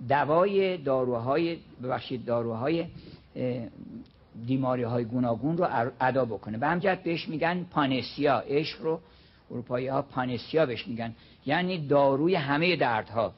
دوای 0.08 0.76
داروهای 0.76 1.58
ببخشید 1.82 2.24
داروهای 2.24 2.86
دیماری 4.46 4.82
های 4.82 5.04
گوناگون 5.04 5.56
رو 5.56 5.92
ادا 6.00 6.24
بکنه. 6.24 6.58
به 6.58 6.66
همجد 6.66 7.02
بهش 7.02 7.28
میگن 7.28 7.66
پانسیا. 7.70 8.38
عشق 8.38 8.82
رو 8.82 9.00
اروپایی 9.50 9.86
ها 9.86 10.02
پانسیا 10.02 10.66
بهش 10.66 10.86
میگن. 10.86 11.14
یعنی 11.46 11.86
داروی 11.86 12.34
همه 12.34 12.76
دردها. 12.76 13.34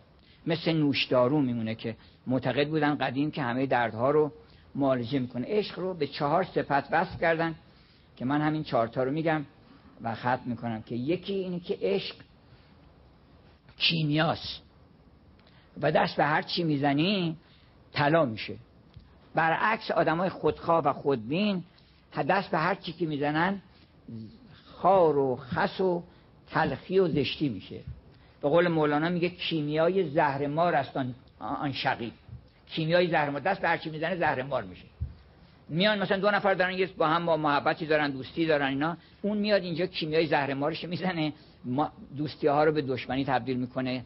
مثل 0.47 0.73
نوش 0.73 1.05
دارو 1.05 1.40
میمونه 1.40 1.74
که 1.74 1.97
معتقد 2.27 2.68
بودن 2.68 2.94
قدیم 2.94 3.31
که 3.31 3.43
همه 3.43 3.66
دردها 3.66 4.10
رو 4.10 4.32
معالجه 4.74 5.18
می‌کنه. 5.18 5.47
عشق 5.48 5.78
رو 5.78 5.94
به 5.94 6.06
چهار 6.06 6.44
صفت 6.44 6.93
وصف 6.93 7.20
کردن 7.20 7.55
که 8.16 8.24
من 8.24 8.40
همین 8.40 8.64
چهارتا 8.64 9.02
رو 9.02 9.10
میگم 9.12 9.44
و 10.02 10.14
ختم 10.14 10.40
می‌کنم 10.44 10.82
که 10.82 10.94
یکی 10.94 11.35
اینه 11.35 11.60
که 11.60 11.78
عشق 11.82 12.16
کیمیاست. 13.78 14.62
و 15.81 15.93
دست 15.93 16.16
به 16.16 16.24
هر 16.24 16.43
چی 16.43 16.64
می‌زنی 16.64 17.36
طلا 17.93 18.24
میشه. 18.24 18.56
برعکس 19.37 19.91
های 19.91 20.29
خودخواه 20.29 20.85
و 20.85 20.93
خودبین 20.93 21.65
دست 22.29 22.51
به 22.51 22.59
هر 22.59 22.75
چی 22.75 22.93
که 22.93 23.07
می‌زنن 23.07 23.63
خار 24.65 25.19
و 25.19 25.37
خس 25.37 25.81
و 25.81 26.03
تلخی 26.51 26.99
و 26.99 27.09
زشتی 27.09 27.49
میشه. 27.49 27.81
به 28.43 28.49
قول 28.49 28.69
مولانا 28.69 29.09
میگه 29.09 29.29
کیمیای 29.29 30.11
زهر 30.11 30.47
مار 30.47 30.75
است 30.75 30.97
آن 31.39 31.73
شقی. 31.73 32.13
کیمیای 32.69 33.11
زهر 33.11 33.31
مار 33.31 33.41
دست 33.41 33.61
به 33.61 33.69
هر 33.69 33.77
چی 33.77 33.91
می‌زنه 33.91 34.17
زهر 34.17 34.43
مار 34.43 34.63
میشه. 34.63 34.85
میان 35.69 35.99
مثلا 35.99 36.19
دو 36.19 36.31
نفر 36.31 36.55
دارن 36.55 36.79
یه 36.79 36.87
با 36.87 37.07
هم 37.07 37.27
با 37.27 37.37
محبتی 37.37 37.87
دارن 37.87 38.11
دوستی 38.11 38.47
دارن 38.47 38.67
اینا. 38.67 38.97
اون 39.23 39.39
میاد 39.39 39.63
اینجا 39.63 39.87
کیمیای 39.87 40.27
زهر 40.27 40.55
مارش 40.55 40.85
می‌زنه. 40.85 41.33
دوستی 42.17 42.47
ها 42.47 42.65
رو 42.65 42.73
به 42.73 42.83
دشمنی 42.83 43.25
تبدیل 43.25 43.57
می‌کنه 43.57 44.05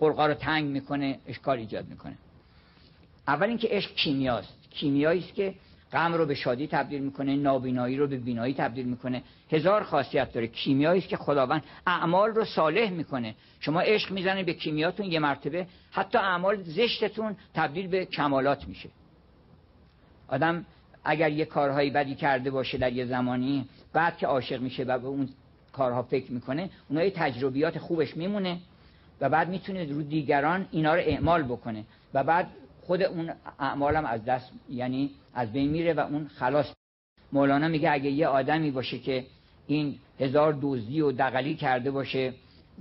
خلقا 0.00 0.26
رو 0.26 0.34
تنگ 0.34 0.64
می‌کنه 0.64 1.18
اشکال 1.26 1.58
ایجاد 1.58 1.88
می‌کنه. 1.88 2.16
اول 3.28 3.48
اینکه 3.48 3.68
عشق 3.70 3.94
کیمیاست. 3.94 4.54
کیمیایی 4.70 5.20
است 5.20 5.34
که 5.34 5.54
غم 5.92 6.14
رو 6.14 6.26
به 6.26 6.34
شادی 6.34 6.66
تبدیل 6.66 7.02
می‌کنه 7.02 7.36
نابینایی 7.36 7.96
رو 7.96 8.06
به 8.06 8.16
بینایی 8.16 8.54
تبدیل 8.54 8.86
می‌کنه. 8.86 9.22
هزار 9.52 9.82
خاصیت 9.82 10.32
داره. 10.32 10.46
کیمیایی 10.46 11.00
است 11.00 11.08
که 11.08 11.16
خداوند 11.16 11.62
اعمال 11.86 12.30
رو 12.30 12.44
صالح 12.44 12.90
می‌کنه. 12.90 13.34
شما 13.60 13.80
عشق 13.80 14.10
می‌زنید 14.10 14.46
به 14.46 14.54
کیمیاتون 14.54 15.06
یه 15.06 15.18
مرتبه 15.18 15.66
حتی 15.90 16.18
اعمال 16.18 16.62
زشتتون 16.62 17.36
تبدیل 17.54 17.88
به 17.88 18.04
کمالات 18.04 18.68
میشه. 18.68 18.88
آدم 20.28 20.66
اگر 21.04 21.30
یه 21.30 21.44
کارهایی 21.44 21.90
بدی 21.90 22.14
کرده 22.14 22.50
باشه 22.50 22.78
در 22.78 22.92
یه 22.92 23.06
زمانی 23.06 23.68
بعد 23.92 24.18
که 24.18 24.26
عاشق 24.26 24.60
میشه 24.60 24.84
و 24.84 24.98
به 24.98 25.06
اون 25.06 25.28
کارها 25.72 26.02
فکر 26.02 26.32
می‌کنه 26.32 26.70
اونها 26.88 27.10
تجربیات 27.10 27.78
خوبش 27.78 28.16
میمونه 28.16 28.58
و 29.20 29.28
بعد 29.28 29.48
می‌تونه 29.48 29.84
رو 29.92 30.02
دیگران 30.02 30.66
اینا 30.70 30.94
رو 30.94 31.00
اعمال 31.00 31.42
بکنه. 31.42 31.84
و 32.14 32.24
بعد 32.24 32.46
خود 32.86 33.02
اون 33.02 33.32
اعمالم 33.58 34.04
از 34.04 34.24
دست 34.24 34.52
یعنی 34.70 35.10
از 35.34 35.52
بین 35.52 35.70
میره 35.70 35.94
و 35.94 36.00
اون 36.00 36.28
خلاص. 36.28 36.72
مولانا 37.32 37.68
میگه 37.68 37.90
اگه 37.90 38.10
یه 38.10 38.26
آدمی 38.26 38.70
باشه 38.70 38.98
که 38.98 39.24
این 39.66 39.98
هزار 40.20 40.58
دزدی 40.62 41.00
و 41.00 41.12
دقلی 41.12 41.54
کرده 41.54 41.90
باشه 41.90 42.32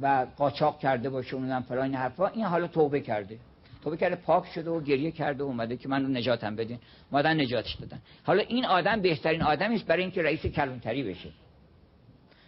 و 0.01 0.27
قاچاق 0.37 0.79
کرده 0.79 1.09
باشه 1.09 1.35
اونم 1.35 1.61
فلان 1.61 1.83
این 1.83 1.95
حرفا 1.95 2.27
این 2.27 2.45
حالا 2.45 2.67
توبه 2.67 3.01
کرده. 3.01 3.37
توبه 3.83 3.97
کرده 3.97 4.15
پاک 4.15 4.45
شده 4.45 4.69
و 4.69 4.81
گریه 4.81 5.11
کرده 5.11 5.43
و 5.43 5.47
اومده 5.47 5.77
که 5.77 5.89
من 5.89 6.03
رو 6.03 6.07
نجاتم 6.07 6.55
بدین. 6.55 6.79
مادن 7.11 7.41
نجاتش 7.41 7.75
دادن. 7.75 7.99
حالا 8.23 8.43
این 8.43 8.65
آدم 8.65 9.01
بهترین 9.01 9.41
آدمی 9.41 9.75
است 9.75 9.85
برای 9.85 10.01
اینکه 10.01 10.21
رئیس 10.21 10.45
کلانتری 10.45 11.03
بشه. 11.03 11.29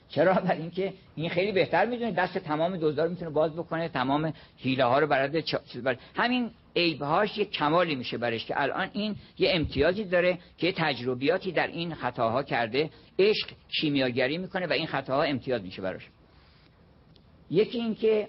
چرا؟ 0.10 0.34
برای 0.34 0.62
اینکه 0.62 0.94
این 1.16 1.30
خیلی 1.30 1.52
بهتر 1.52 1.86
می‌دونه. 1.86 2.12
دست 2.12 2.38
تمام 2.38 2.78
دزدار 2.78 3.08
می‌تونه 3.08 3.32
باز 3.32 3.54
بکنه 3.54 3.90
تمام 3.90 4.34
حیله 4.58 4.84
ها 4.84 5.00
رو 5.00 5.08
برای 5.08 5.44
بر... 5.84 5.98
همین 6.16 6.52
عیبهاش 6.76 7.38
یه 7.38 7.46
کمالی 7.46 7.96
میشه 7.96 8.18
برش 8.18 8.46
که 8.46 8.62
الان 8.62 8.90
این 8.94 9.16
یه 9.38 9.50
امتیازی 9.54 10.04
داره 10.04 10.38
که 10.58 10.74
تجربیاتی 10.78 11.52
در 11.52 11.68
این 11.68 11.94
خطاها 11.94 12.44
کرده 12.44 12.90
عشق 13.20 13.50
کیمیاگری 13.82 14.38
می‌کنه 14.38 14.68
و 14.68 14.72
این 14.72 14.88
خطاها 14.88 15.24
امتیاز 15.24 15.62
میشه 15.62 15.82
براش. 15.82 16.08
یکی 17.50 17.78
این 17.78 17.96
که 17.96 18.28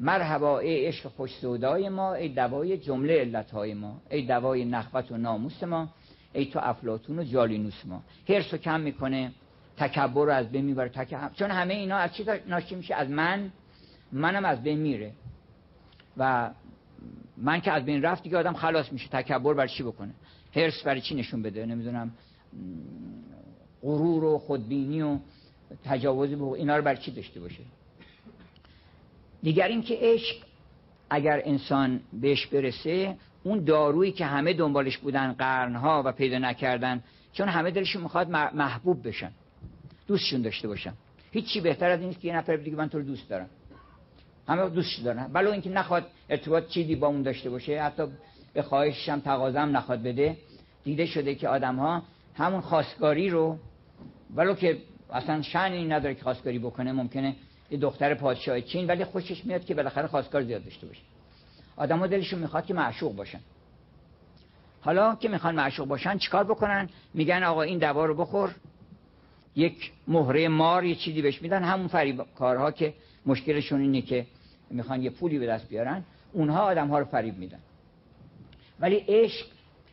مرحبا 0.00 0.58
ای 0.58 0.86
عشق 0.86 1.08
خوش 1.08 1.30
سودای 1.34 1.88
ما 1.88 2.14
ای 2.14 2.28
دوای 2.28 2.78
جمله 2.78 3.20
علتهای 3.20 3.74
ما 3.74 4.00
ای 4.10 4.22
دوای 4.22 4.64
نخوت 4.64 5.12
و 5.12 5.16
ناموس 5.16 5.62
ما 5.62 5.88
ای 6.32 6.46
تو 6.46 6.58
افلاتون 6.62 7.18
و 7.18 7.24
جالینوس 7.24 7.86
ما. 7.86 8.02
هرس 8.28 8.54
کم 8.54 8.80
می‌کنه 8.80 9.32
تکبر 9.76 10.26
رو 10.26 10.32
از 10.32 10.52
بین 10.52 10.64
می‌بره 10.64 10.90
چون 11.34 11.50
همه 11.50 11.74
اینا 11.74 11.96
از 11.96 12.14
چی 12.14 12.24
ناشی 12.46 12.74
میشه؟ 12.74 12.94
از 12.94 13.10
من. 13.10 13.52
منم 14.12 14.44
از 14.44 14.62
بین 14.62 14.78
میره. 14.78 15.12
و 16.16 16.50
من 17.42 17.60
که 17.60 17.72
از 17.72 17.84
بین 17.84 18.02
رفت 18.02 18.22
دیگه 18.22 18.38
آدم 18.38 18.52
خلاص 18.52 18.92
میشه 18.92 19.08
تکبر 19.08 19.54
بر 19.54 19.66
چی 19.66 19.82
بکنه؟ 19.82 20.12
هرس 20.56 20.82
برای 20.82 21.00
چی 21.00 21.14
نشون 21.14 21.42
بده؟ 21.42 21.66
نمی‌دونم. 21.66 22.12
غرور 23.82 24.24
و 24.24 24.38
خودبینی 24.38 25.02
و 25.02 25.18
تجاوز 25.84 26.30
به 26.30 26.44
اینا 26.44 26.76
رو 26.76 26.82
بر 26.82 26.94
چی 26.94 27.10
داشته 27.10 27.40
باشه؟ 27.40 27.62
دیگر 29.42 29.68
اینکه 29.68 29.98
عشق 30.00 30.36
اگر 31.10 31.42
انسان 31.44 32.00
بهش 32.12 32.46
برسه 32.46 33.16
اون 33.42 33.64
دارویی 33.64 34.12
که 34.12 34.26
همه 34.26 34.52
دنبالش 34.52 34.98
بودن 34.98 35.32
قرنها 35.32 36.02
و 36.06 36.12
پیدا 36.12 36.38
نکردن 36.38 37.02
چون 37.32 37.48
همه 37.48 37.70
دلشون 37.70 38.02
می‌خواد 38.02 38.30
محبوب 38.30 39.08
بشن 39.08 39.30
دوستشون 40.06 40.42
داشته 40.42 40.68
باشن. 40.68 40.92
هیچی 41.30 41.60
بهتر 41.60 41.90
از 41.90 42.00
این 42.00 42.14
که 42.14 42.28
یه 42.28 42.36
نفر 42.36 42.56
دیگه 42.56 42.76
من 42.76 42.88
تو 42.88 42.98
رو 42.98 43.04
دوست 43.04 43.28
دارم. 43.28 43.48
همه 44.48 44.68
دوستش 44.68 44.98
دارن 44.98 45.30
ولو 45.32 45.50
اینکه 45.50 45.70
نخواد 45.70 46.06
ارتباط 46.30 46.68
چیزی 46.68 46.96
با 46.96 47.06
اون 47.06 47.22
داشته 47.22 47.50
باشه 47.50 47.82
حتی 47.82 48.02
به 48.54 48.62
خواهشش 48.62 49.08
هم 49.08 49.20
تقاضا 49.20 49.64
نخواد 49.64 50.02
بده 50.02 50.36
دیده 50.84 51.06
شده 51.06 51.34
که 51.34 51.48
آدم 51.48 51.76
ها 51.76 52.02
همون 52.34 52.60
خواستگاری 52.60 53.30
رو 53.30 53.58
ولو 54.34 54.54
که 54.54 54.78
اصلا 55.12 55.42
شأنی 55.42 55.86
نداره 55.86 56.14
که 56.14 56.22
خواستگاری 56.22 56.58
بکنه 56.58 56.92
ممکنه 56.92 57.36
یه 57.70 57.78
دختر 57.78 58.14
پادشاه 58.14 58.60
چین 58.60 58.86
ولی 58.86 59.04
خوشش 59.04 59.44
میاد 59.44 59.64
که 59.64 59.74
بالاخره 59.74 60.06
خواستگار 60.06 60.42
زیاد 60.42 60.64
داشته 60.64 60.86
باشه. 60.86 61.00
ها 61.78 62.06
دلشون 62.06 62.38
می‌خواد 62.38 62.66
که 62.66 62.74
معشوق 62.74 63.16
باشن. 63.16 63.40
حالا 64.80 65.14
که 65.14 65.28
می‌خوان 65.28 65.54
معشوق 65.54 65.88
باشن 65.88 66.18
چیکار 66.18 66.44
بکنن؟ 66.44 66.88
میگن 67.14 67.42
آقا 67.42 67.62
این 67.62 67.78
دوا 67.78 68.04
رو 68.04 68.14
بخور 68.14 68.54
یک 69.56 69.92
مهره 70.08 70.48
مار 70.48 70.84
یه 70.84 70.94
چیزی 70.94 71.22
بهش 71.22 71.42
میدن. 71.42 71.64
همون 71.64 71.86
فریب 71.86 72.24
کارها 72.38 72.70
که 72.70 72.94
مشکلشون 73.26 73.80
اینه 73.80 74.02
که 74.02 74.26
می‌خوان 74.70 75.02
یه 75.02 75.10
پولی 75.10 75.38
به 75.38 75.46
دست 75.46 75.68
بیارن 75.68 76.04
اونها 76.32 76.60
آدم 76.60 76.88
ها 76.88 76.98
رو 76.98 77.04
فریب 77.04 77.38
میدن. 77.38 77.58
ولی 78.80 78.96
عشق 79.08 79.46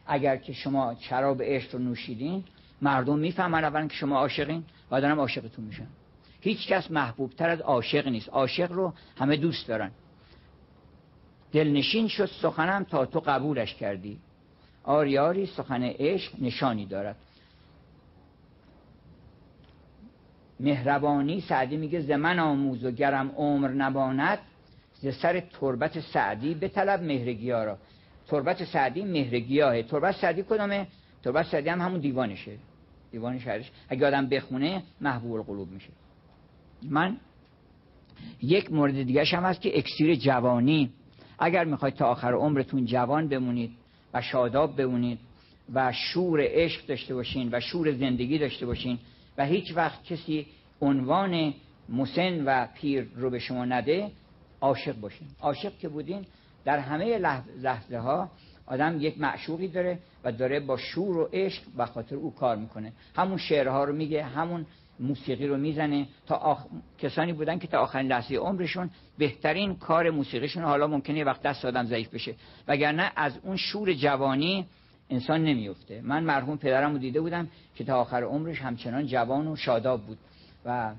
اگر 0.07 0.37
که 0.37 0.53
شما 0.53 0.95
شراب 0.99 1.41
عشق 1.43 1.73
رو 1.75 1.79
نوشیدین 1.79 2.43
مردم 2.81 3.19
می‌فهمن 3.19 3.63
اولا 3.63 3.87
که 3.87 3.95
شما 3.95 4.17
عاشقین 4.17 4.63
و 4.91 4.95
آدم 4.95 5.19
عاشقتون 5.19 5.65
میشن. 5.65 5.87
هیچ 6.41 6.67
کس 6.67 6.91
محبوب 6.91 7.31
تر 7.31 7.49
از 7.49 7.61
عاشق 7.61 8.07
نیست. 8.07 8.29
عاشق 8.29 8.71
رو 8.71 8.93
همه 9.17 9.37
دوست 9.37 9.67
دارن. 9.67 9.91
دلنشین 11.51 12.07
شد 12.07 12.29
سخنم 12.41 12.83
تا 12.83 13.05
تو 13.05 13.19
قبولش 13.19 13.75
کردی. 13.75 14.19
آریاری 14.83 15.45
سخن 15.45 15.83
عشق 15.83 16.31
نشانی 16.41 16.85
دارد. 16.85 17.15
مهربانی 20.59 21.41
سعدی 21.41 21.77
میگه 21.77 21.99
زمن 21.99 22.39
آموز 22.39 22.85
و 22.85 22.91
گرم 22.91 23.31
عمر 23.37 23.67
نباند 23.67 24.39
ز 24.93 25.07
سر 25.21 25.39
تربت 25.39 25.99
سعدی 25.99 26.53
به 26.53 26.67
طلب 26.67 27.03
مهرگیا 27.03 27.63
را. 27.63 27.77
تربت 28.27 28.63
سعدی 28.63 29.03
مهرگیاه 29.03 29.81
تربت 29.81 30.15
سعدی 30.15 30.43
کدامه؟ 30.43 30.87
تربت 31.23 31.45
سعدی 31.45 31.69
هم 31.69 31.81
همون 31.81 31.99
دیوانشه. 31.99 32.57
دیوان 33.11 33.39
شهرش. 33.39 33.71
اگه 33.89 34.07
آدم 34.07 34.29
بخونه 34.29 34.83
محبوب 35.01 35.33
القلوب 35.33 35.71
میشه. 35.71 35.89
من 36.83 37.17
یک 38.41 38.71
مورد 38.71 39.03
دیگه 39.03 39.23
هم 39.23 39.43
هست 39.43 39.61
که 39.61 39.77
اکسیر 39.77 40.15
جوانی. 40.15 40.89
اگر 41.39 41.63
می‌خواید 41.63 41.95
تا 41.95 42.05
آخر 42.05 42.33
عمرتون 42.33 42.85
جوان 42.85 43.27
بمونید 43.27 43.71
و 44.13 44.21
شاداب 44.21 44.75
بمونید 44.75 45.19
و 45.73 45.91
شور 45.91 46.39
عشق 46.43 46.85
داشته 46.85 47.15
باشین 47.15 47.49
و 47.51 47.59
شور 47.59 47.91
زندگی 47.91 48.37
داشته 48.37 48.65
باشین 48.65 48.99
و 49.39 49.45
هیچ 49.45 49.73
وقت 49.75 50.03
کسی 50.03 50.47
عنوان 50.81 51.53
مسن 51.89 52.43
و 52.45 52.67
پیر 52.75 53.07
رو 53.15 53.29
به 53.29 53.39
شما 53.39 53.65
نده 53.65 54.11
عاشق 54.61 54.99
باشین. 54.99 55.27
عاشق 55.41 55.77
که 55.77 55.89
بودین 55.89 56.25
در 56.65 56.79
همه 56.79 57.17
لحظه 57.61 57.97
ها 57.97 58.31
آدم 58.65 58.97
یک 58.99 59.19
معشوقی 59.19 59.67
داره 59.67 59.99
و 60.23 60.31
داره 60.31 60.59
با 60.59 60.77
شور 60.77 61.17
و 61.17 61.29
عشق 61.33 61.63
و 61.77 61.85
خاطر 61.85 62.15
او 62.15 62.35
کار 62.35 62.55
می‌کنه. 62.55 62.93
همون 63.15 63.37
شعرها 63.37 63.83
رو 63.83 63.95
میگه 63.95 64.23
همون 64.23 64.65
موسیقی 64.99 65.47
رو 65.47 65.57
می‌زنه 65.57 66.07
تا 66.27 66.35
آخ... 66.35 66.65
کسانی 66.97 67.33
بودن 67.33 67.59
که 67.59 67.67
تا 67.67 67.79
آخرین 67.79 68.07
لحظه 68.07 68.35
عمرشون 68.35 68.89
بهترین 69.17 69.75
کار 69.75 70.09
موسیقیشون 70.09 70.63
حالا 70.63 70.87
ممکنه 70.87 71.23
وقت 71.23 71.41
دست 71.41 71.65
آدم 71.65 71.85
ضعیف 71.85 72.13
بشه. 72.13 72.35
وگرنه 72.67 73.11
از 73.15 73.39
اون 73.43 73.57
شور 73.57 73.93
جوانی 73.93 74.65
انسان 75.09 75.43
نمیفته. 75.43 76.01
من 76.01 76.23
مرحوم 76.23 76.57
پدرم 76.57 76.91
رو 76.91 76.97
دیده 76.97 77.21
بودم 77.21 77.47
که 77.75 77.83
تا 77.83 78.01
آخر 78.01 78.23
عمرش 78.23 78.61
همچنان 78.61 79.07
جوان 79.07 79.47
و 79.47 79.55
شاداب 79.55 80.05
بود 80.05 80.17
و 80.65 80.93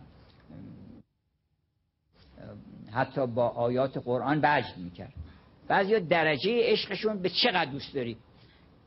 حتی 2.93 3.27
با 3.27 3.49
آیات 3.49 3.99
قرآن 3.99 4.41
بجد 4.41 4.77
می‌کرد. 4.77 5.13
بعضی 5.69 6.01
درجه 6.01 6.61
عشقشون 6.63 7.19
به 7.19 7.29
چقدر 7.29 7.71
دوست 7.71 7.95
داری؟ 7.95 8.17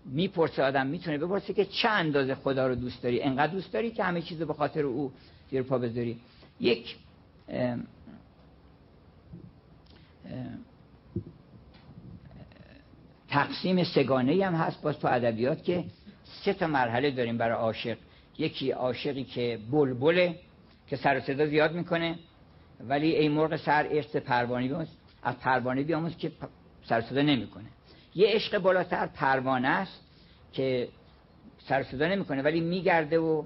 می‌پرسه 0.06 0.64
آدم 0.64 0.88
می‌تونه 0.88 1.18
بپرسه 1.18 1.54
که 1.54 1.66
چه 1.66 1.90
اندازه 1.90 2.36
خدا 2.36 2.68
رو 2.68 2.76
دوست 2.76 3.04
داری؟ 3.04 3.22
انقدر 3.22 3.52
دوست 3.54 3.74
داری 3.74 3.92
که 3.92 4.04
همه 4.04 4.22
چیز 4.22 4.42
به 4.42 4.54
خاطر 4.54 4.82
او 4.82 5.12
زیر 5.52 5.64
پا 5.64 5.78
بذاری؟ 5.78 6.20
یک 6.60 6.96
تقسیم 13.34 13.84
سگانه 13.84 14.46
هم 14.46 14.56
هست. 14.56 14.82
باز 14.82 15.00
تو 15.00 15.08
ادبیات 15.08 15.64
که 15.64 15.84
سه 16.24 16.54
تا 16.54 16.68
مرحله 16.68 17.12
داریم 17.12 17.38
برای 17.38 17.56
عاشق. 17.56 17.98
یکی 18.38 18.72
عاشقی 18.72 19.24
که 19.24 19.60
بلبله 19.72 20.36
که 20.88 20.96
سر 20.96 21.18
و 21.18 21.20
صدا 21.20 21.48
زیاد 21.48 21.74
می‌کنه 21.74 22.16
ولی 22.88 23.16
ای 23.16 23.30
مرغ 23.30 23.56
سر 23.56 23.88
ارث 23.92 24.16
پروانه 24.16 24.68
بیاموز 24.68 24.88
از 25.24 25.40
پروانه 25.40 25.84
بیاموز 25.84 26.18
که 26.18 26.32
سر 26.84 27.02
صدا 27.02 27.22
نمی‌کنه. 27.22 27.66
یه 28.16 28.28
عشق 28.28 28.58
بالاتر 28.58 29.06
پروانه 29.06 29.68
است 29.68 30.02
که 30.52 30.88
سر 31.68 31.84
صدا 31.84 32.08
نمی‌کنه 32.08 32.42
ولی 32.42 32.60
میگرده 32.60 33.20
و 33.20 33.44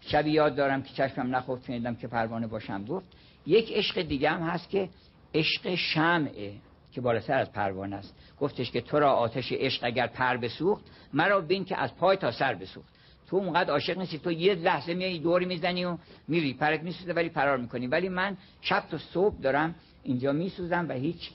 شبی 0.00 0.30
یاد 0.30 0.56
دارم 0.56 0.82
که 0.82 0.94
چشمم 0.94 1.36
نخفت 1.36 1.66
شنیدم 1.66 1.94
که 1.94 2.08
پروانه 2.08 2.46
باشم 2.46 2.84
گفت. 2.84 3.06
یک 3.46 3.72
عشق 3.72 4.02
دیگه 4.02 4.30
هم 4.30 4.42
هست 4.42 4.70
که 4.70 4.88
عشق 5.34 5.74
شمعه 5.74 6.52
که 6.92 7.00
بالاتر 7.00 7.38
از 7.38 7.52
پروانه 7.52 7.96
است. 7.96 8.14
گفتش 8.40 8.70
که 8.70 8.80
تو 8.80 8.98
را 8.98 9.12
آتش 9.12 9.52
عشق 9.52 9.80
اگر 9.82 10.06
پر 10.06 10.36
بسوخت 10.36 10.84
مرا 11.12 11.40
بین 11.40 11.64
که 11.64 11.76
از 11.76 11.96
پای 11.96 12.16
تا 12.16 12.32
سر 12.32 12.54
بسوخت. 12.54 12.88
تو 13.28 13.36
اونقدر 13.36 13.70
عاشق 13.70 13.98
نیستی 13.98 14.18
تو 14.18 14.32
یه 14.32 14.54
لحظه 14.54 14.94
میای 14.94 15.18
دور 15.18 15.44
می‌زنی 15.44 15.84
و 15.84 15.98
میری. 16.28 16.54
پرت 16.54 16.82
میسوزه 16.82 17.12
ولی 17.12 17.28
فرار 17.28 17.58
می‌کنی. 17.58 17.86
ولی 17.86 18.08
من 18.08 18.36
شب 18.60 18.84
تا 18.90 18.98
صبح 18.98 19.40
دارم 19.42 19.74
اینجا 20.02 20.32
میسوزم 20.32 20.86
و 20.88 20.92
هیچ 20.92 21.30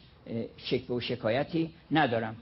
شکوه 0.57 0.98
و 0.98 0.99
شکایتی 0.99 1.72
ندارم. 1.91 2.36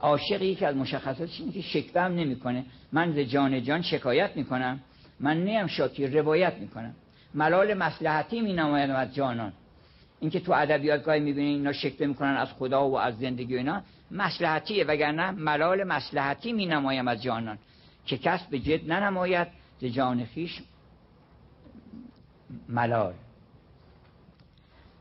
عاشقی 0.00 0.54
که 0.54 0.66
از 0.66 0.76
مشخصاتش 0.76 1.40
اینه 1.40 1.52
که 1.52 1.60
شکوه 1.60 2.02
هم 2.02 2.14
نمی‌کنه. 2.14 2.64
من 2.92 3.12
ز 3.12 3.18
جان 3.18 3.62
جان 3.62 3.82
شکایت 3.82 4.36
می‌کنم. 4.36 4.80
من 5.20 5.44
نیم 5.44 5.66
شاکی 5.66 6.06
روایت 6.06 6.54
می‌کنم. 6.54 6.94
ملال 7.34 7.74
مسلحتی 7.74 8.40
می 8.40 8.52
نماید 8.52 8.90
از 8.90 9.14
جانان. 9.14 9.52
اینکه 10.20 10.40
تو 10.40 10.52
ادبیات 10.52 11.04
گاهی 11.04 11.20
می‌بینین 11.20 11.56
اینا 11.56 11.72
شکوه 11.72 12.06
می‌کنن 12.06 12.36
از 12.36 12.52
خدا 12.52 12.88
و 12.88 12.98
از 12.98 13.18
زندگی 13.18 13.54
و 13.54 13.58
اینا 13.58 13.82
مسلحتیه 14.10 14.84
وگرنه 14.84 15.30
ملال 15.30 15.84
مسلحتی 15.84 16.52
می 16.52 16.66
نمایم 16.66 17.08
از 17.08 17.22
جانان. 17.22 17.58
که 18.06 18.18
کس 18.18 18.46
به 18.46 18.58
جد 18.58 18.92
ننماید 18.92 19.48
ز 19.80 19.84
جان 19.84 20.24
خیش 20.24 20.62
ملال. 22.68 23.14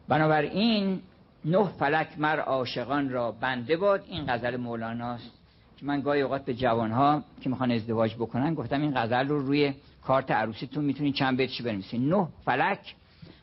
بنابراین 0.07 1.01
نه 1.45 1.63
فلک 1.63 2.07
مر 2.17 2.39
عاشقان 2.39 3.09
را 3.09 3.31
بنده 3.31 3.77
باد 3.77 4.03
این 4.07 4.25
غزل 4.27 4.57
مولاناست. 4.57 5.31
که 5.77 5.85
من 5.85 6.01
گاهی 6.01 6.21
اوقات 6.21 6.45
به 6.45 6.53
جوانها 6.53 7.23
که 7.41 7.49
می‌خوان 7.49 7.71
ازدواج 7.71 8.15
بکنن 8.15 8.53
گفتم 8.53 8.81
این 8.81 8.91
غزل 8.95 9.27
رو 9.27 9.39
روی 9.39 9.73
کارت 10.03 10.31
عروسیتون 10.31 10.85
می‌تونید 10.85 11.15
چند 11.15 11.37
بیتش 11.37 11.61
بنویسین. 11.61 12.09
نه 12.09 12.27
فلک 12.45 12.95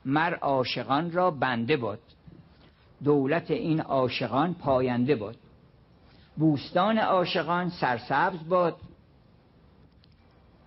مر 0.05 0.35
عاشقان 0.35 1.13
را 1.13 1.31
بنده 1.31 1.77
باد. 1.77 2.01
دولت 3.05 3.51
این 3.51 3.81
عاشقان 3.81 4.55
پاینده 4.55 5.17
باد. 5.17 5.37
بوستان 6.37 6.99
عاشقان 6.99 7.71
سرسبز 7.71 8.49
باد. 8.49 8.77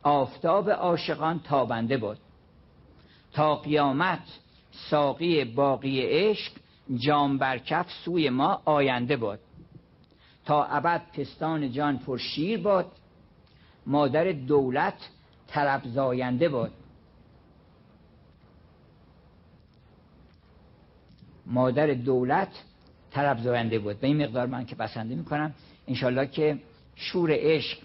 آفتاب 0.03 0.69
عاشقان 0.69 1.39
تابنده 1.39 1.97
باد. 1.97 2.17
تا 3.33 3.55
قیامت 3.55 4.39
ساقی 4.89 5.43
باقی 5.43 6.01
عشق 6.01 6.51
جام 6.95 7.37
برکف 7.37 7.91
سوی 8.05 8.29
ما 8.29 8.61
آینده 8.65 9.17
باد. 9.17 9.39
تا 10.45 10.65
ابد 10.65 11.01
پستان 11.13 11.71
جان 11.71 11.97
پر 11.97 12.17
شیر 12.17 12.61
باد. 12.61 12.91
مادر 13.85 14.31
دولت 14.31 15.09
طرب 15.47 15.81
زاینده 15.85 16.49
باد. 16.49 16.71
مادر 21.45 21.93
دولت 21.93 22.63
طرب 23.15 23.39
زاینده 23.39 23.79
بود. 23.79 23.99
به 23.99 24.07
این 24.07 24.23
مقدار 24.23 24.47
من 24.47 24.65
که 24.65 24.75
بسنده 24.75 25.15
می‌کنم 25.15 25.53
انشالله 25.87 26.27
که 26.27 26.57
شور 26.95 27.29
عشق 27.33 27.77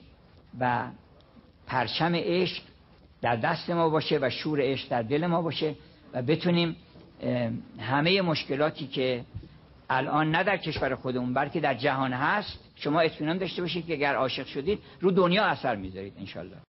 و 0.61 0.85
پرچم 1.66 2.15
عشق 2.15 2.62
در 3.23 3.36
دست 3.36 3.70
ما 3.70 3.89
باشه 3.89 4.19
و 4.23 4.31
شور 4.31 4.61
عشق 4.62 4.89
در 4.89 5.02
دل 5.02 5.27
ما 5.27 5.43
باشه 5.43 5.74
و 6.12 6.23
بتونیم 6.23 6.77
همه 7.81 8.23
مشکلاتی 8.23 8.86
که 8.86 9.24
الان 9.90 10.31
نه 10.31 10.44
در 10.44 10.57
کشور 10.57 10.94
خودمون 10.94 11.35
بلکه 11.35 11.61
در 11.61 11.74
جهان 11.74 12.12
هست 12.12 12.59
شما 12.77 13.01
اطمینان 13.01 13.39
داشته 13.39 13.62
باشید 13.62 13.86
که 13.86 13.93
اگر 13.93 14.15
عاشق 14.15 14.47
شدید 14.47 14.78
رو 15.01 15.11
دنیا 15.11 15.44
اثر 15.44 15.77
می‌ذارید 15.77 16.12
انشالله 16.19 16.57